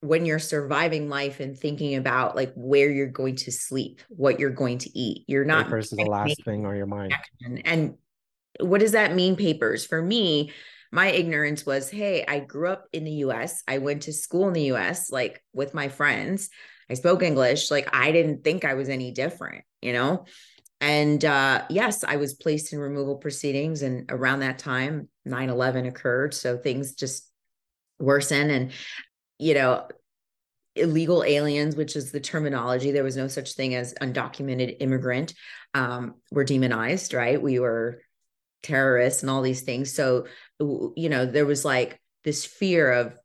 when 0.00 0.26
you're 0.26 0.38
surviving 0.38 1.08
life 1.08 1.40
and 1.40 1.58
thinking 1.58 1.94
about 1.94 2.36
like 2.36 2.52
where 2.54 2.90
you're 2.90 3.06
going 3.06 3.36
to 3.36 3.50
sleep 3.50 4.02
what 4.08 4.38
you're 4.38 4.50
going 4.50 4.78
to 4.78 4.98
eat 4.98 5.24
you're 5.26 5.44
not 5.44 5.64
papers 5.66 5.92
is 5.92 5.98
the 5.98 6.04
last 6.04 6.44
thing 6.44 6.66
on 6.66 6.76
your 6.76 6.86
mind. 6.86 7.14
and 7.64 7.94
what 8.60 8.80
does 8.80 8.92
that 8.92 9.14
mean 9.14 9.36
papers? 9.36 9.84
For 9.84 10.00
me 10.00 10.52
my 10.92 11.08
ignorance 11.08 11.66
was 11.66 11.90
hey 11.90 12.24
i 12.28 12.38
grew 12.38 12.68
up 12.68 12.86
in 12.92 13.04
the 13.04 13.10
us 13.10 13.62
i 13.66 13.78
went 13.78 14.02
to 14.02 14.12
school 14.12 14.46
in 14.46 14.54
the 14.54 14.66
us 14.66 15.10
like 15.10 15.42
with 15.52 15.74
my 15.74 15.88
friends 15.88 16.48
I 16.90 16.94
spoke 16.94 17.22
English. 17.22 17.70
Like 17.70 17.88
I 17.92 18.12
didn't 18.12 18.44
think 18.44 18.64
I 18.64 18.74
was 18.74 18.88
any 18.88 19.10
different, 19.10 19.64
you 19.82 19.92
know? 19.92 20.24
And 20.80 21.24
uh, 21.24 21.64
yes, 21.70 22.04
I 22.04 22.16
was 22.16 22.34
placed 22.34 22.72
in 22.72 22.78
removal 22.78 23.16
proceedings. 23.16 23.82
And 23.82 24.10
around 24.10 24.40
that 24.40 24.58
time, 24.58 25.08
9 25.24 25.48
11 25.48 25.86
occurred. 25.86 26.34
So 26.34 26.58
things 26.58 26.94
just 26.94 27.30
worsen. 27.98 28.50
And, 28.50 28.72
you 29.38 29.54
know, 29.54 29.88
illegal 30.74 31.24
aliens, 31.24 31.74
which 31.74 31.96
is 31.96 32.12
the 32.12 32.20
terminology, 32.20 32.90
there 32.90 33.04
was 33.04 33.16
no 33.16 33.28
such 33.28 33.54
thing 33.54 33.74
as 33.74 33.94
undocumented 33.94 34.76
immigrant, 34.80 35.34
um, 35.74 36.16
were 36.30 36.44
demonized, 36.44 37.14
right? 37.14 37.40
We 37.40 37.58
were 37.58 38.02
terrorists 38.62 39.22
and 39.22 39.30
all 39.30 39.42
these 39.42 39.62
things. 39.62 39.94
So, 39.94 40.26
you 40.60 41.08
know, 41.08 41.24
there 41.24 41.46
was 41.46 41.64
like 41.64 42.00
this 42.24 42.44
fear 42.44 42.92
of 42.92 43.18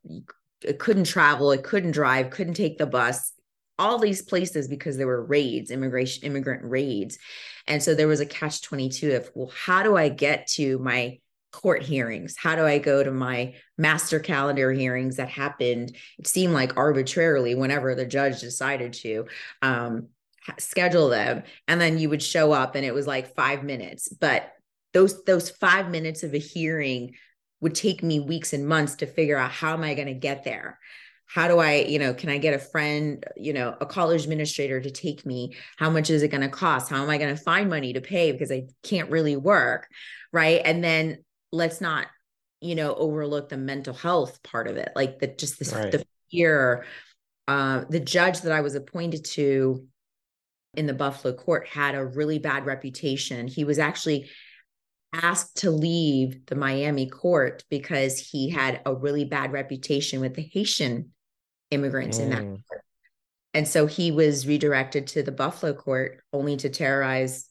it 0.62 0.78
couldn't 0.78 1.04
travel, 1.04 1.50
it 1.50 1.64
couldn't 1.64 1.90
drive, 1.90 2.30
couldn't 2.30 2.54
take 2.54 2.78
the 2.78 2.86
bus, 2.86 3.32
all 3.78 3.98
these 3.98 4.22
places 4.22 4.68
because 4.68 4.96
there 4.96 5.06
were 5.06 5.24
raids, 5.24 5.70
immigration, 5.70 6.24
immigrant 6.24 6.62
raids. 6.64 7.18
And 7.66 7.82
so 7.82 7.94
there 7.94 8.08
was 8.08 8.20
a 8.20 8.26
catch 8.26 8.62
22 8.62 9.12
of, 9.12 9.30
well, 9.34 9.52
how 9.54 9.82
do 9.82 9.96
I 9.96 10.08
get 10.08 10.46
to 10.52 10.78
my 10.78 11.18
court 11.52 11.82
hearings? 11.82 12.36
How 12.36 12.56
do 12.56 12.64
I 12.64 12.78
go 12.78 13.02
to 13.02 13.10
my 13.10 13.54
master 13.78 14.18
calendar 14.18 14.72
hearings 14.72 15.16
that 15.16 15.28
happened? 15.28 15.96
It 16.18 16.26
seemed 16.26 16.54
like 16.54 16.76
arbitrarily 16.76 17.54
whenever 17.54 17.94
the 17.94 18.06
judge 18.06 18.40
decided 18.40 18.94
to 18.94 19.26
um, 19.60 20.08
schedule 20.58 21.08
them. 21.08 21.42
And 21.68 21.80
then 21.80 21.98
you 21.98 22.08
would 22.08 22.22
show 22.22 22.52
up 22.52 22.74
and 22.74 22.84
it 22.84 22.94
was 22.94 23.06
like 23.06 23.34
five 23.34 23.62
minutes. 23.62 24.08
But 24.08 24.52
those 24.92 25.24
those 25.24 25.48
five 25.48 25.90
minutes 25.90 26.22
of 26.22 26.34
a 26.34 26.38
hearing 26.38 27.14
would 27.60 27.74
take 27.74 28.02
me 28.02 28.20
weeks 28.20 28.52
and 28.52 28.66
months 28.66 28.96
to 28.96 29.06
figure 29.06 29.38
out 29.38 29.50
how 29.50 29.72
am 29.72 29.82
I 29.82 29.94
going 29.94 30.08
to 30.08 30.14
get 30.14 30.44
there? 30.44 30.78
How 31.32 31.48
do 31.48 31.58
i 31.58 31.76
you 31.76 31.98
know 31.98 32.12
can 32.12 32.28
i 32.28 32.38
get 32.38 32.54
a 32.54 32.58
friend 32.58 33.24
you 33.36 33.52
know 33.52 33.74
a 33.80 33.86
college 33.86 34.24
administrator 34.24 34.80
to 34.80 34.90
take 34.90 35.24
me? 35.24 35.54
How 35.78 35.90
much 35.90 36.10
is 36.10 36.22
it 36.22 36.28
going 36.28 36.42
to 36.42 36.48
cost? 36.48 36.90
How 36.90 37.02
am 37.02 37.10
i 37.10 37.18
going 37.18 37.34
to 37.34 37.42
find 37.42 37.68
money 37.68 37.92
to 37.92 38.00
pay 38.00 38.32
because 38.32 38.52
i 38.52 38.64
can't 38.82 39.10
really 39.10 39.36
work 39.36 39.88
right? 40.32 40.62
And 40.64 40.82
then 40.82 41.18
let's 41.52 41.80
not 41.80 42.06
you 42.60 42.74
know 42.74 42.94
overlook 42.94 43.48
the 43.48 43.56
mental 43.56 43.92
health 43.92 44.42
part 44.42 44.68
of 44.68 44.76
it 44.76 44.90
like 44.94 45.18
the 45.18 45.26
just 45.26 45.58
this 45.58 45.72
right. 45.72 45.92
the 45.92 46.04
fear 46.30 46.84
uh, 47.48 47.84
the 47.90 48.00
judge 48.00 48.40
that 48.42 48.52
i 48.52 48.60
was 48.60 48.76
appointed 48.76 49.24
to 49.24 49.84
in 50.74 50.86
the 50.86 50.94
buffalo 50.94 51.34
court 51.34 51.66
had 51.68 51.94
a 51.94 52.04
really 52.04 52.38
bad 52.38 52.64
reputation. 52.66 53.46
He 53.46 53.64
was 53.64 53.78
actually 53.78 54.30
asked 55.12 55.58
to 55.58 55.70
leave 55.70 56.46
the 56.46 56.54
Miami 56.54 57.06
court 57.06 57.64
because 57.68 58.18
he 58.18 58.48
had 58.48 58.80
a 58.86 58.94
really 58.94 59.26
bad 59.26 59.52
reputation 59.52 60.20
with 60.20 60.34
the 60.34 60.48
Haitian 60.52 61.11
immigrants 61.72 62.18
mm. 62.18 62.22
in 62.22 62.30
that 62.30 62.42
mm. 62.42 62.58
court. 62.68 62.82
And 63.54 63.68
so 63.68 63.86
he 63.86 64.10
was 64.10 64.46
redirected 64.46 65.06
to 65.08 65.22
the 65.22 65.32
Buffalo 65.32 65.74
court 65.74 66.22
only 66.32 66.56
to 66.56 66.70
terrorize 66.70 67.48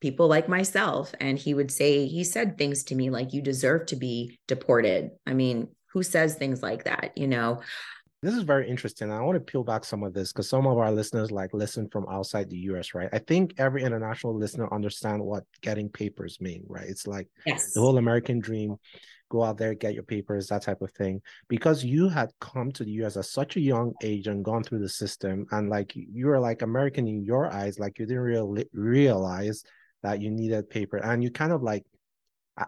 people 0.00 0.26
like 0.26 0.48
myself. 0.48 1.14
And 1.20 1.38
he 1.38 1.54
would 1.54 1.70
say, 1.70 2.06
he 2.06 2.24
said 2.24 2.58
things 2.58 2.84
to 2.84 2.94
me 2.94 3.10
like, 3.10 3.32
you 3.32 3.42
deserve 3.42 3.86
to 3.86 3.96
be 3.96 4.38
deported. 4.48 5.10
I 5.26 5.34
mean, 5.34 5.68
who 5.92 6.02
says 6.02 6.34
things 6.34 6.62
like 6.62 6.84
that, 6.84 7.12
you 7.16 7.28
know? 7.28 7.60
This 8.22 8.34
is 8.34 8.44
very 8.44 8.70
interesting. 8.70 9.10
I 9.10 9.20
want 9.20 9.34
to 9.34 9.40
peel 9.40 9.64
back 9.64 9.84
some 9.84 10.04
of 10.04 10.14
this 10.14 10.32
because 10.32 10.48
some 10.48 10.66
of 10.66 10.78
our 10.78 10.92
listeners 10.92 11.32
like 11.32 11.50
listen 11.52 11.88
from 11.90 12.06
outside 12.08 12.48
the 12.48 12.58
US, 12.70 12.94
right? 12.94 13.08
I 13.12 13.18
think 13.18 13.54
every 13.58 13.82
international 13.82 14.36
listener 14.36 14.72
understand 14.72 15.22
what 15.22 15.44
getting 15.60 15.88
papers 15.88 16.40
mean, 16.40 16.62
right? 16.68 16.86
It's 16.88 17.06
like 17.06 17.28
yes. 17.44 17.72
the 17.72 17.80
whole 17.80 17.98
American 17.98 18.38
dream 18.38 18.76
go 19.32 19.42
out 19.42 19.56
there, 19.56 19.74
get 19.74 19.94
your 19.94 20.02
papers, 20.02 20.46
that 20.48 20.62
type 20.62 20.82
of 20.82 20.92
thing. 20.92 21.22
Because 21.48 21.82
you 21.82 22.08
had 22.08 22.30
come 22.40 22.70
to 22.72 22.84
the 22.84 22.92
US 23.02 23.16
at 23.16 23.24
such 23.24 23.56
a 23.56 23.60
young 23.60 23.94
age 24.02 24.26
and 24.26 24.44
gone 24.44 24.62
through 24.62 24.80
the 24.80 24.88
system, 24.88 25.46
and 25.50 25.70
like 25.70 25.92
you 25.94 26.26
were 26.26 26.38
like 26.38 26.60
American 26.60 27.08
in 27.08 27.24
your 27.24 27.50
eyes, 27.50 27.78
like 27.78 27.98
you 27.98 28.06
didn't 28.06 28.22
really 28.22 28.68
realize 28.74 29.64
that 30.02 30.20
you 30.20 30.30
needed 30.30 30.68
paper, 30.68 30.98
and 30.98 31.22
you 31.24 31.30
kind 31.30 31.52
of 31.52 31.62
like 31.62 31.84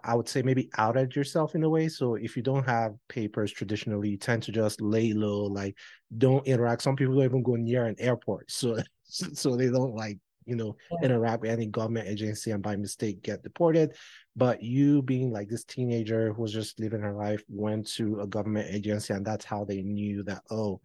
I 0.03 0.15
would 0.15 0.29
say 0.29 0.41
maybe 0.41 0.71
outed 0.79 1.15
yourself 1.15 1.55
in 1.55 1.63
a 1.63 1.69
way. 1.69 1.89
So 1.89 2.15
if 2.15 2.37
you 2.37 2.43
don't 2.43 2.65
have 2.65 2.95
papers 3.09 3.53
traditionally, 3.53 4.09
you 4.09 4.17
tend 4.17 4.43
to 4.45 4.53
just 4.53 4.81
lay 4.81 5.13
low, 5.13 5.45
like 5.45 5.77
don't 6.17 6.47
interact. 6.47 6.81
Some 6.81 6.97
people 6.97 7.15
don't 7.15 7.25
even 7.25 7.43
go 7.43 7.57
near 7.57 7.85
an 7.85 7.97
airport. 7.99 8.51
So 8.51 8.79
so 9.05 9.57
they 9.57 9.69
don't 9.69 9.95
like, 9.95 10.19
you 10.47 10.57
know, 10.57 10.77
yeah. 10.91 11.07
interact 11.07 11.43
with 11.43 11.51
any 11.51 11.67
government 11.67 12.09
agency 12.09 12.51
and 12.51 12.63
by 12.63 12.77
mistake 12.77 13.23
get 13.23 13.43
deported. 13.43 13.95
But 14.37 14.63
you 14.63 15.03
being 15.03 15.31
like 15.31 15.49
this 15.49 15.65
teenager 15.65 16.33
who 16.33 16.43
was 16.43 16.53
just 16.53 16.81
living 16.81 17.01
her 17.01 17.15
life, 17.15 17.43
went 17.49 17.87
to 17.95 18.21
a 18.21 18.27
government 18.27 18.69
agency 18.73 19.15
and 19.15 19.25
that's 19.25 19.45
how 19.45 19.65
they 19.65 19.83
knew 19.83 20.23
that, 20.25 20.43
oh, 20.51 20.81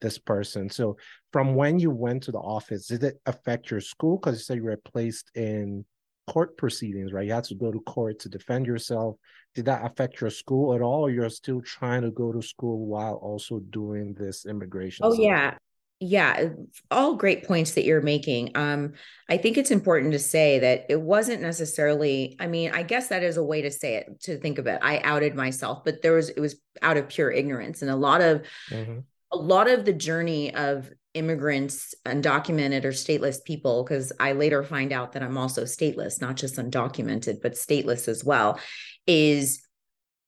this 0.00 0.18
person. 0.18 0.70
So 0.70 0.96
from 1.32 1.54
when 1.54 1.78
you 1.78 1.90
went 1.90 2.22
to 2.24 2.32
the 2.32 2.38
office, 2.38 2.86
did 2.86 3.04
it 3.04 3.20
affect 3.26 3.70
your 3.70 3.80
school? 3.80 4.18
Because 4.18 4.38
you 4.38 4.42
said 4.42 4.56
you 4.56 4.64
were 4.64 4.76
placed 4.76 5.30
in 5.34 5.84
court 6.26 6.56
proceedings, 6.56 7.12
right? 7.12 7.26
You 7.26 7.32
had 7.32 7.44
to 7.44 7.54
go 7.54 7.72
to 7.72 7.80
court 7.80 8.20
to 8.20 8.28
defend 8.28 8.66
yourself. 8.66 9.16
Did 9.54 9.64
that 9.64 9.84
affect 9.84 10.20
your 10.20 10.30
school 10.30 10.74
at 10.74 10.80
all, 10.80 11.02
or 11.02 11.10
you're 11.10 11.28
still 11.28 11.60
trying 11.60 12.02
to 12.02 12.10
go 12.10 12.32
to 12.32 12.40
school 12.40 12.86
while 12.86 13.14
also 13.14 13.58
doing 13.70 14.14
this 14.14 14.46
immigration? 14.46 15.04
Oh 15.04 15.12
stuff? 15.12 15.24
yeah, 15.24 15.54
yeah, 16.02 16.48
all 16.90 17.14
great 17.14 17.46
points 17.46 17.72
that 17.72 17.84
you're 17.84 18.00
making. 18.00 18.52
Um, 18.54 18.94
I 19.28 19.36
think 19.36 19.58
it's 19.58 19.70
important 19.70 20.12
to 20.12 20.18
say 20.18 20.58
that 20.60 20.86
it 20.88 21.00
wasn't 21.00 21.42
necessarily. 21.42 22.36
I 22.40 22.46
mean, 22.46 22.70
I 22.72 22.82
guess 22.82 23.08
that 23.08 23.22
is 23.22 23.36
a 23.36 23.44
way 23.44 23.60
to 23.62 23.70
say 23.70 23.96
it 23.96 24.20
to 24.22 24.38
think 24.38 24.58
of 24.58 24.66
it. 24.66 24.78
I 24.82 25.00
outed 25.00 25.34
myself, 25.34 25.84
but 25.84 26.00
there 26.00 26.14
was 26.14 26.30
it 26.30 26.40
was 26.40 26.56
out 26.80 26.96
of 26.96 27.10
pure 27.10 27.30
ignorance, 27.30 27.82
and 27.82 27.90
a 27.90 27.96
lot 27.96 28.22
of 28.22 28.46
mm-hmm. 28.70 29.00
a 29.30 29.36
lot 29.36 29.68
of 29.68 29.84
the 29.84 29.92
journey 29.92 30.54
of 30.54 30.90
immigrants, 31.12 31.94
undocumented 32.06 32.84
or 32.84 32.92
stateless 32.92 33.44
people, 33.44 33.84
because 33.84 34.10
I 34.18 34.32
later 34.32 34.62
find 34.62 34.92
out 34.92 35.12
that 35.12 35.22
I'm 35.22 35.36
also 35.36 35.64
stateless, 35.64 36.18
not 36.20 36.36
just 36.36 36.56
undocumented, 36.56 37.42
but 37.42 37.52
stateless 37.52 38.08
as 38.08 38.24
well, 38.24 38.58
is 39.06 39.60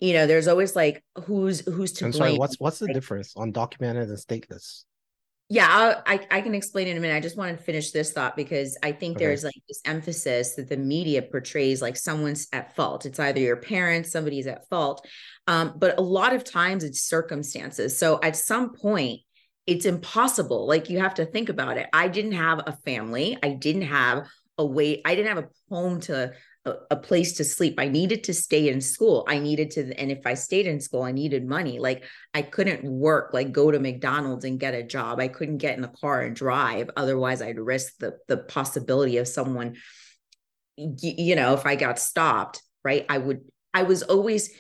you 0.00 0.12
know, 0.12 0.26
there's 0.26 0.48
always 0.48 0.76
like 0.76 1.02
who's 1.24 1.60
who's 1.60 1.92
to 1.92 2.04
I'm 2.04 2.10
blame. 2.10 2.20
sorry, 2.20 2.38
what's 2.38 2.60
what's 2.60 2.78
the 2.78 2.92
difference 2.92 3.32
undocumented 3.34 4.02
and 4.02 4.18
stateless? 4.18 4.84
Yeah, 5.52 6.00
i 6.06 6.18
I 6.30 6.40
can 6.40 6.54
explain 6.54 6.88
in 6.88 6.96
a 6.96 7.00
minute. 7.00 7.14
I 7.14 7.20
just 7.20 7.36
want 7.36 7.54
to 7.54 7.62
finish 7.62 7.90
this 7.90 8.10
thought 8.10 8.36
because 8.36 8.78
I 8.82 8.90
think 8.90 9.16
okay. 9.16 9.26
there's 9.26 9.44
like 9.44 9.62
this 9.68 9.82
emphasis 9.84 10.54
that 10.54 10.70
the 10.70 10.78
media 10.78 11.20
portrays 11.20 11.82
like 11.82 11.98
someone's 11.98 12.48
at 12.54 12.74
fault. 12.74 13.04
It's 13.04 13.20
either 13.20 13.38
your 13.38 13.56
parents, 13.56 14.10
somebody's 14.10 14.46
at 14.46 14.66
fault, 14.70 15.06
um, 15.46 15.74
but 15.76 15.98
a 15.98 16.00
lot 16.00 16.32
of 16.32 16.42
times 16.42 16.84
it's 16.84 17.02
circumstances. 17.02 17.98
So 17.98 18.18
at 18.22 18.34
some 18.34 18.72
point, 18.72 19.20
it's 19.66 19.84
impossible. 19.84 20.66
Like 20.66 20.88
you 20.88 21.00
have 21.00 21.16
to 21.16 21.26
think 21.26 21.50
about 21.50 21.76
it. 21.76 21.86
I 21.92 22.08
didn't 22.08 22.32
have 22.32 22.62
a 22.66 22.72
family. 22.86 23.36
I 23.42 23.50
didn't 23.50 23.82
have 23.82 24.26
a 24.56 24.64
way. 24.64 25.02
I 25.04 25.14
didn't 25.14 25.36
have 25.36 25.44
a 25.44 25.48
home 25.68 26.00
to 26.02 26.32
a, 26.64 26.74
a, 26.92 26.96
place 26.96 27.34
to 27.34 27.44
sleep. 27.44 27.74
I 27.78 27.88
needed 27.88 28.24
to 28.24 28.34
stay 28.34 28.68
in 28.68 28.80
school. 28.80 29.24
I 29.28 29.38
needed 29.38 29.72
to, 29.72 29.98
and 29.98 30.12
if 30.12 30.26
I 30.26 30.34
stayed 30.34 30.66
in 30.66 30.80
school, 30.80 31.02
I 31.02 31.12
needed 31.12 31.46
money. 31.46 31.78
Like 31.78 32.04
I 32.34 32.42
couldn't 32.42 32.84
work, 32.84 33.32
like 33.32 33.52
go 33.52 33.70
to 33.70 33.80
McDonald's 33.80 34.44
and 34.44 34.60
get 34.60 34.74
a 34.74 34.82
job. 34.82 35.18
I 35.18 35.28
couldn't 35.28 35.58
get 35.58 35.74
in 35.74 35.82
the 35.82 35.88
car 35.88 36.20
and 36.20 36.36
drive. 36.36 36.90
Otherwise, 36.96 37.42
I'd 37.42 37.58
risk 37.58 37.94
the 37.98 38.18
the 38.28 38.36
possibility 38.36 39.16
of 39.16 39.26
someone, 39.26 39.76
you 40.76 41.34
know, 41.34 41.54
if 41.54 41.66
I 41.66 41.74
got 41.74 41.98
stopped, 41.98 42.62
right? 42.84 43.04
I 43.08 43.18
would. 43.18 43.40
I 43.74 43.82
was 43.82 44.02
always. 44.02 44.50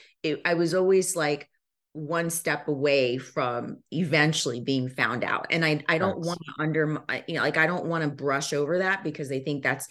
I 0.44 0.54
was 0.54 0.74
always 0.74 1.16
like 1.16 1.48
one 1.94 2.30
step 2.30 2.68
away 2.68 3.18
from 3.18 3.78
eventually 3.90 4.60
being 4.60 4.88
found 4.88 5.22
out 5.22 5.46
and 5.50 5.62
i 5.62 5.84
i 5.88 5.98
don't 5.98 6.20
want 6.20 6.40
to 6.40 6.52
under 6.58 7.04
you 7.28 7.34
know 7.34 7.42
like 7.42 7.58
i 7.58 7.66
don't 7.66 7.84
want 7.84 8.02
to 8.02 8.08
brush 8.08 8.54
over 8.54 8.78
that 8.78 9.04
because 9.04 9.30
i 9.30 9.38
think 9.40 9.62
that's 9.62 9.86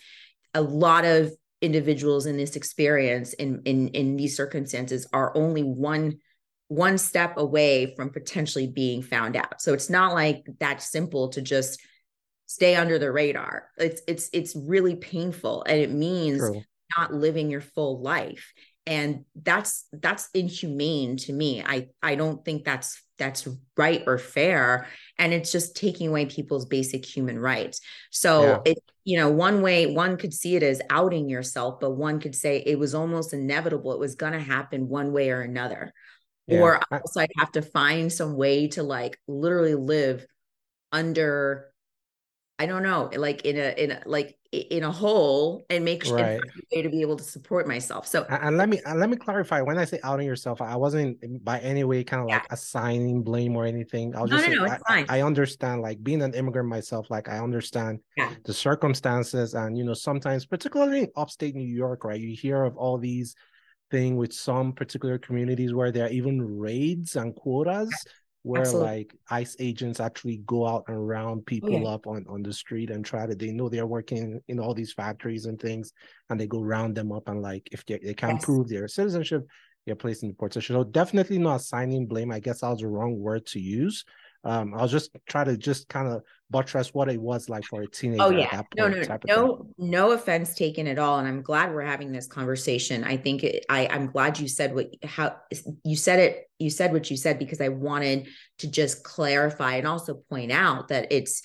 a 0.55 0.61
lot 0.61 1.05
of 1.05 1.31
individuals 1.61 2.25
in 2.25 2.37
this 2.37 2.55
experience 2.55 3.33
in 3.33 3.61
in 3.65 3.89
in 3.89 4.17
these 4.17 4.35
circumstances 4.35 5.07
are 5.13 5.35
only 5.37 5.63
one 5.63 6.17
one 6.67 6.97
step 6.97 7.37
away 7.37 7.93
from 7.95 8.11
potentially 8.11 8.65
being 8.65 9.01
found 9.01 9.35
out. 9.35 9.61
So 9.61 9.73
it's 9.73 9.89
not 9.89 10.13
like 10.13 10.45
that 10.59 10.81
simple 10.81 11.27
to 11.29 11.41
just 11.41 11.81
stay 12.45 12.75
under 12.75 12.97
the 12.97 13.11
radar. 13.11 13.67
It's 13.77 14.01
it's 14.07 14.29
it's 14.31 14.55
really 14.55 14.95
painful 14.95 15.63
and 15.67 15.79
it 15.79 15.91
means 15.91 16.39
True. 16.39 16.61
not 16.97 17.13
living 17.13 17.49
your 17.49 17.61
full 17.61 18.01
life. 18.01 18.53
And 18.85 19.25
that's 19.35 19.85
that's 19.91 20.29
inhumane 20.33 21.17
to 21.17 21.33
me. 21.33 21.61
I 21.61 21.89
i 22.01 22.15
don't 22.15 22.43
think 22.43 22.63
that's 22.63 23.01
that's 23.21 23.47
right 23.77 24.03
or 24.07 24.17
fair 24.17 24.87
and 25.19 25.31
it's 25.31 25.51
just 25.51 25.75
taking 25.75 26.07
away 26.07 26.25
people's 26.25 26.65
basic 26.65 27.05
human 27.05 27.37
rights 27.37 27.79
so 28.09 28.43
yeah. 28.43 28.71
it 28.71 28.83
you 29.03 29.15
know 29.15 29.29
one 29.29 29.61
way 29.61 29.85
one 29.85 30.17
could 30.17 30.33
see 30.33 30.55
it 30.55 30.63
as 30.63 30.81
outing 30.89 31.29
yourself 31.29 31.79
but 31.79 31.91
one 31.91 32.19
could 32.19 32.35
say 32.35 32.63
it 32.65 32.79
was 32.79 32.95
almost 32.95 33.31
inevitable 33.31 33.93
it 33.93 33.99
was 33.99 34.15
going 34.15 34.33
to 34.33 34.39
happen 34.39 34.89
one 34.89 35.13
way 35.13 35.29
or 35.29 35.41
another 35.41 35.93
yeah. 36.47 36.59
or 36.59 36.81
else 36.91 37.15
i'd 37.15 37.29
have 37.37 37.51
to 37.51 37.61
find 37.61 38.11
some 38.11 38.35
way 38.35 38.67
to 38.67 38.81
like 38.81 39.15
literally 39.27 39.75
live 39.75 40.25
under 40.91 41.70
I 42.61 42.67
don't 42.67 42.83
know, 42.83 43.09
like 43.15 43.43
in 43.43 43.57
a 43.57 43.73
in 43.83 43.89
a 43.89 44.03
like 44.05 44.37
in 44.51 44.83
a 44.83 44.91
hole 44.91 45.65
and 45.71 45.83
make 45.83 46.03
sure 46.03 46.17
right. 46.17 46.39
way 46.71 46.83
to 46.83 46.89
be 46.89 47.01
able 47.01 47.17
to 47.17 47.23
support 47.23 47.67
myself. 47.67 48.05
So 48.05 48.23
and 48.29 48.55
let 48.55 48.69
me 48.69 48.79
and 48.85 48.99
let 48.99 49.09
me 49.09 49.17
clarify 49.17 49.61
when 49.61 49.79
I 49.79 49.85
say 49.85 49.99
outing 50.03 50.27
yourself, 50.27 50.61
I 50.61 50.75
wasn't 50.75 51.43
by 51.43 51.57
any 51.61 51.83
way 51.85 52.03
kind 52.03 52.21
of 52.21 52.29
yeah. 52.29 52.35
like 52.35 52.51
assigning 52.51 53.23
blame 53.23 53.55
or 53.55 53.65
anything. 53.65 54.15
I 54.15 54.21
was 54.21 54.29
no, 54.29 54.37
just 54.37 54.49
no, 54.49 54.55
no, 54.57 54.65
I, 54.65 54.75
it's 54.75 54.83
fine. 54.87 55.05
I 55.09 55.23
understand 55.23 55.81
like 55.81 56.03
being 56.03 56.21
an 56.21 56.35
immigrant 56.35 56.69
myself, 56.69 57.09
like 57.09 57.29
I 57.29 57.39
understand 57.39 58.01
yeah. 58.15 58.29
the 58.45 58.53
circumstances 58.53 59.55
and 59.55 59.75
you 59.75 59.83
know 59.83 59.95
sometimes 59.95 60.45
particularly 60.45 60.99
in 60.99 61.07
upstate 61.15 61.55
New 61.55 61.65
York, 61.65 62.03
right? 62.03 62.21
You 62.21 62.35
hear 62.35 62.63
of 62.63 62.77
all 62.77 62.99
these 62.99 63.35
thing 63.89 64.17
with 64.17 64.33
some 64.33 64.71
particular 64.73 65.17
communities 65.17 65.73
where 65.73 65.91
there 65.91 66.05
are 66.05 66.09
even 66.09 66.59
raids 66.59 67.15
and 67.15 67.35
quotas. 67.35 67.89
Yeah 67.89 68.11
where 68.43 68.61
Absolutely. 68.61 68.89
like 68.89 69.15
ICE 69.29 69.55
agents 69.59 69.99
actually 69.99 70.37
go 70.45 70.65
out 70.65 70.83
and 70.87 71.07
round 71.07 71.41
oh, 71.41 71.43
people 71.45 71.75
oh, 71.75 71.81
yeah. 71.81 71.89
up 71.89 72.07
on, 72.07 72.25
on 72.27 72.41
the 72.41 72.51
street 72.53 72.89
and 72.89 73.05
try 73.05 73.25
to 73.25 73.35
they 73.35 73.51
know 73.51 73.69
they're 73.69 73.85
working 73.85 74.41
in 74.47 74.59
all 74.59 74.73
these 74.73 74.93
factories 74.93 75.45
and 75.45 75.59
things 75.59 75.93
and 76.29 76.39
they 76.39 76.47
go 76.47 76.59
round 76.59 76.95
them 76.95 77.11
up 77.11 77.27
and 77.27 77.41
like 77.41 77.67
if 77.71 77.85
they, 77.85 77.99
they 77.99 78.13
can't 78.13 78.37
yes. 78.37 78.45
prove 78.45 78.67
their 78.67 78.87
citizenship 78.87 79.45
they're 79.85 79.95
placed 79.95 80.23
in 80.23 80.29
deportation 80.29 80.75
so 80.75 80.83
definitely 80.83 81.37
not 81.37 81.57
assigning 81.57 82.07
blame 82.07 82.31
i 82.31 82.39
guess 82.39 82.61
that 82.61 82.69
was 82.69 82.79
the 82.79 82.87
wrong 82.87 83.19
word 83.19 83.45
to 83.45 83.59
use 83.59 84.03
um 84.43 84.73
i 84.73 84.81
was 84.81 84.91
just 84.91 85.11
trying 85.27 85.45
to 85.45 85.57
just 85.57 85.87
kind 85.87 86.07
of 86.07 86.21
buttress 86.49 86.93
what 86.93 87.09
it 87.09 87.19
was 87.19 87.47
like 87.47 87.63
for 87.63 87.81
a 87.81 87.87
teenager 87.87 88.23
oh 88.23 88.29
yeah. 88.29 88.61
no 88.75 88.87
no 88.87 89.03
no 89.25 89.67
no 89.77 90.11
offense 90.11 90.53
taken 90.53 90.87
at 90.87 90.99
all 90.99 91.19
and 91.19 91.27
i'm 91.27 91.41
glad 91.41 91.73
we're 91.73 91.81
having 91.81 92.11
this 92.11 92.27
conversation. 92.27 93.03
I 93.03 93.15
think 93.17 93.43
it, 93.43 93.65
i 93.69 93.87
i'm 93.87 94.07
glad 94.07 94.39
you 94.39 94.47
said 94.47 94.75
what 94.75 94.87
how 95.03 95.37
you 95.85 95.95
said 95.95 96.19
it 96.19 96.49
you 96.59 96.69
said 96.69 96.91
what 96.91 97.09
you 97.09 97.15
said 97.15 97.39
because 97.39 97.61
i 97.61 97.69
wanted 97.69 98.27
to 98.57 98.67
just 98.67 99.03
clarify 99.03 99.75
and 99.75 99.87
also 99.87 100.15
point 100.29 100.51
out 100.51 100.89
that 100.89 101.11
it's 101.11 101.41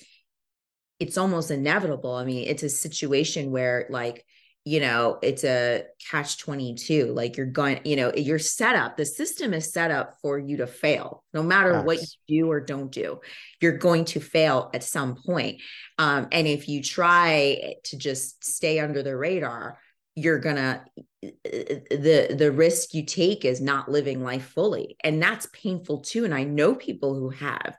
it's 0.99 1.17
almost 1.17 1.51
inevitable. 1.51 2.13
I 2.13 2.25
mean 2.25 2.47
it's 2.47 2.63
a 2.63 2.69
situation 2.69 3.51
where 3.51 3.87
like 3.89 4.25
you 4.67 4.81
know 4.81 5.17
it's 5.21 5.45
a 5.45 5.85
catch 6.11 6.37
22 6.39 7.05
like 7.13 7.37
you're 7.37 7.45
going 7.45 7.79
you 7.85 7.95
know 7.95 8.11
you're 8.17 8.37
set 8.37 8.75
up 8.75 8.97
the 8.97 9.05
system 9.05 9.53
is 9.53 9.71
set 9.71 9.91
up 9.91 10.17
for 10.21 10.37
you 10.37 10.57
to 10.57 10.67
fail 10.67 11.23
no 11.33 11.41
matter 11.41 11.71
yes. 11.71 11.85
what 11.85 11.99
you 12.01 12.41
do 12.41 12.51
or 12.51 12.59
don't 12.59 12.91
do 12.91 13.21
you're 13.61 13.77
going 13.77 14.03
to 14.03 14.19
fail 14.19 14.69
at 14.73 14.83
some 14.83 15.15
point 15.25 15.61
um, 15.97 16.27
and 16.33 16.47
if 16.47 16.67
you 16.67 16.83
try 16.83 17.75
to 17.85 17.97
just 17.97 18.43
stay 18.43 18.77
under 18.79 19.01
the 19.01 19.15
radar 19.15 19.79
you're 20.15 20.39
gonna 20.39 20.83
the 21.21 22.35
the 22.37 22.51
risk 22.51 22.93
you 22.93 23.05
take 23.05 23.45
is 23.45 23.61
not 23.61 23.89
living 23.89 24.21
life 24.21 24.47
fully 24.49 24.97
and 25.01 25.23
that's 25.23 25.47
painful 25.53 26.01
too 26.01 26.25
and 26.25 26.33
i 26.33 26.43
know 26.43 26.75
people 26.75 27.15
who 27.15 27.29
have 27.29 27.77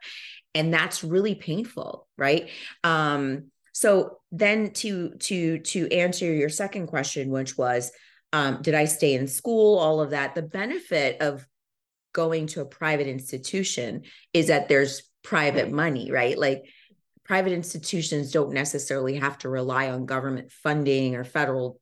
and 0.55 0.73
that's 0.73 1.03
really 1.03 1.35
painful 1.35 2.07
right 2.17 2.49
um 2.83 3.51
so 3.79 4.17
then 4.33 4.71
to 4.71 5.11
to 5.11 5.59
to 5.59 5.87
answer 5.87 6.25
your 6.25 6.49
second 6.49 6.87
question, 6.87 7.29
which 7.29 7.57
was, 7.57 7.93
um, 8.33 8.61
did 8.61 8.75
I 8.75 8.83
stay 8.83 9.13
in 9.13 9.25
school? 9.25 9.79
All 9.79 10.01
of 10.01 10.09
that. 10.09 10.35
The 10.35 10.41
benefit 10.41 11.21
of 11.21 11.47
going 12.11 12.47
to 12.47 12.59
a 12.59 12.65
private 12.65 13.07
institution 13.07 14.01
is 14.33 14.47
that 14.47 14.67
there's 14.67 15.03
private 15.23 15.71
money, 15.71 16.11
right? 16.11 16.37
Like 16.37 16.63
private 17.23 17.53
institutions 17.53 18.33
don't 18.33 18.51
necessarily 18.51 19.15
have 19.15 19.37
to 19.37 19.49
rely 19.49 19.89
on 19.89 20.05
government 20.05 20.51
funding 20.51 21.15
or 21.15 21.23
federal 21.23 21.79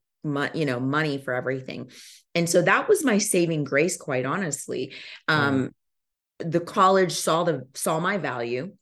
you 0.53 0.65
know 0.67 0.79
money 0.79 1.17
for 1.17 1.33
everything 1.33 1.89
and 2.35 2.47
so 2.47 2.61
that 2.61 2.89
was 2.89 3.05
my 3.05 3.17
saving 3.17 3.63
grace 3.63 3.95
quite 3.95 4.25
honestly 4.25 4.93
um 5.29 5.71
mm. 6.41 6.51
the 6.51 6.59
college 6.59 7.13
saw 7.13 7.45
the 7.45 7.65
saw 7.75 7.97
my 7.99 8.17
value 8.17 8.73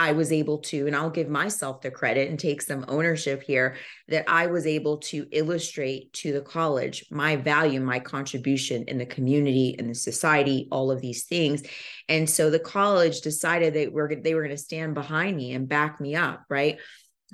I 0.00 0.12
was 0.12 0.32
able 0.32 0.56
to, 0.58 0.86
and 0.86 0.96
I'll 0.96 1.10
give 1.10 1.28
myself 1.28 1.82
the 1.82 1.90
credit 1.90 2.30
and 2.30 2.38
take 2.38 2.62
some 2.62 2.86
ownership 2.88 3.42
here, 3.42 3.76
that 4.08 4.24
I 4.28 4.46
was 4.46 4.66
able 4.66 4.96
to 4.96 5.26
illustrate 5.30 6.10
to 6.14 6.32
the 6.32 6.40
college 6.40 7.04
my 7.10 7.36
value, 7.36 7.80
my 7.80 8.00
contribution 8.00 8.84
in 8.84 8.96
the 8.96 9.04
community, 9.04 9.76
in 9.78 9.88
the 9.88 9.94
society, 9.94 10.68
all 10.72 10.90
of 10.90 11.02
these 11.02 11.24
things. 11.24 11.62
And 12.08 12.30
so 12.30 12.48
the 12.48 12.58
college 12.58 13.20
decided 13.20 13.74
they 13.74 13.88
were 13.88 14.10
they 14.24 14.34
were 14.34 14.40
going 14.40 14.56
to 14.56 14.62
stand 14.62 14.94
behind 14.94 15.36
me 15.36 15.52
and 15.52 15.68
back 15.68 16.00
me 16.00 16.14
up, 16.16 16.44
right? 16.48 16.78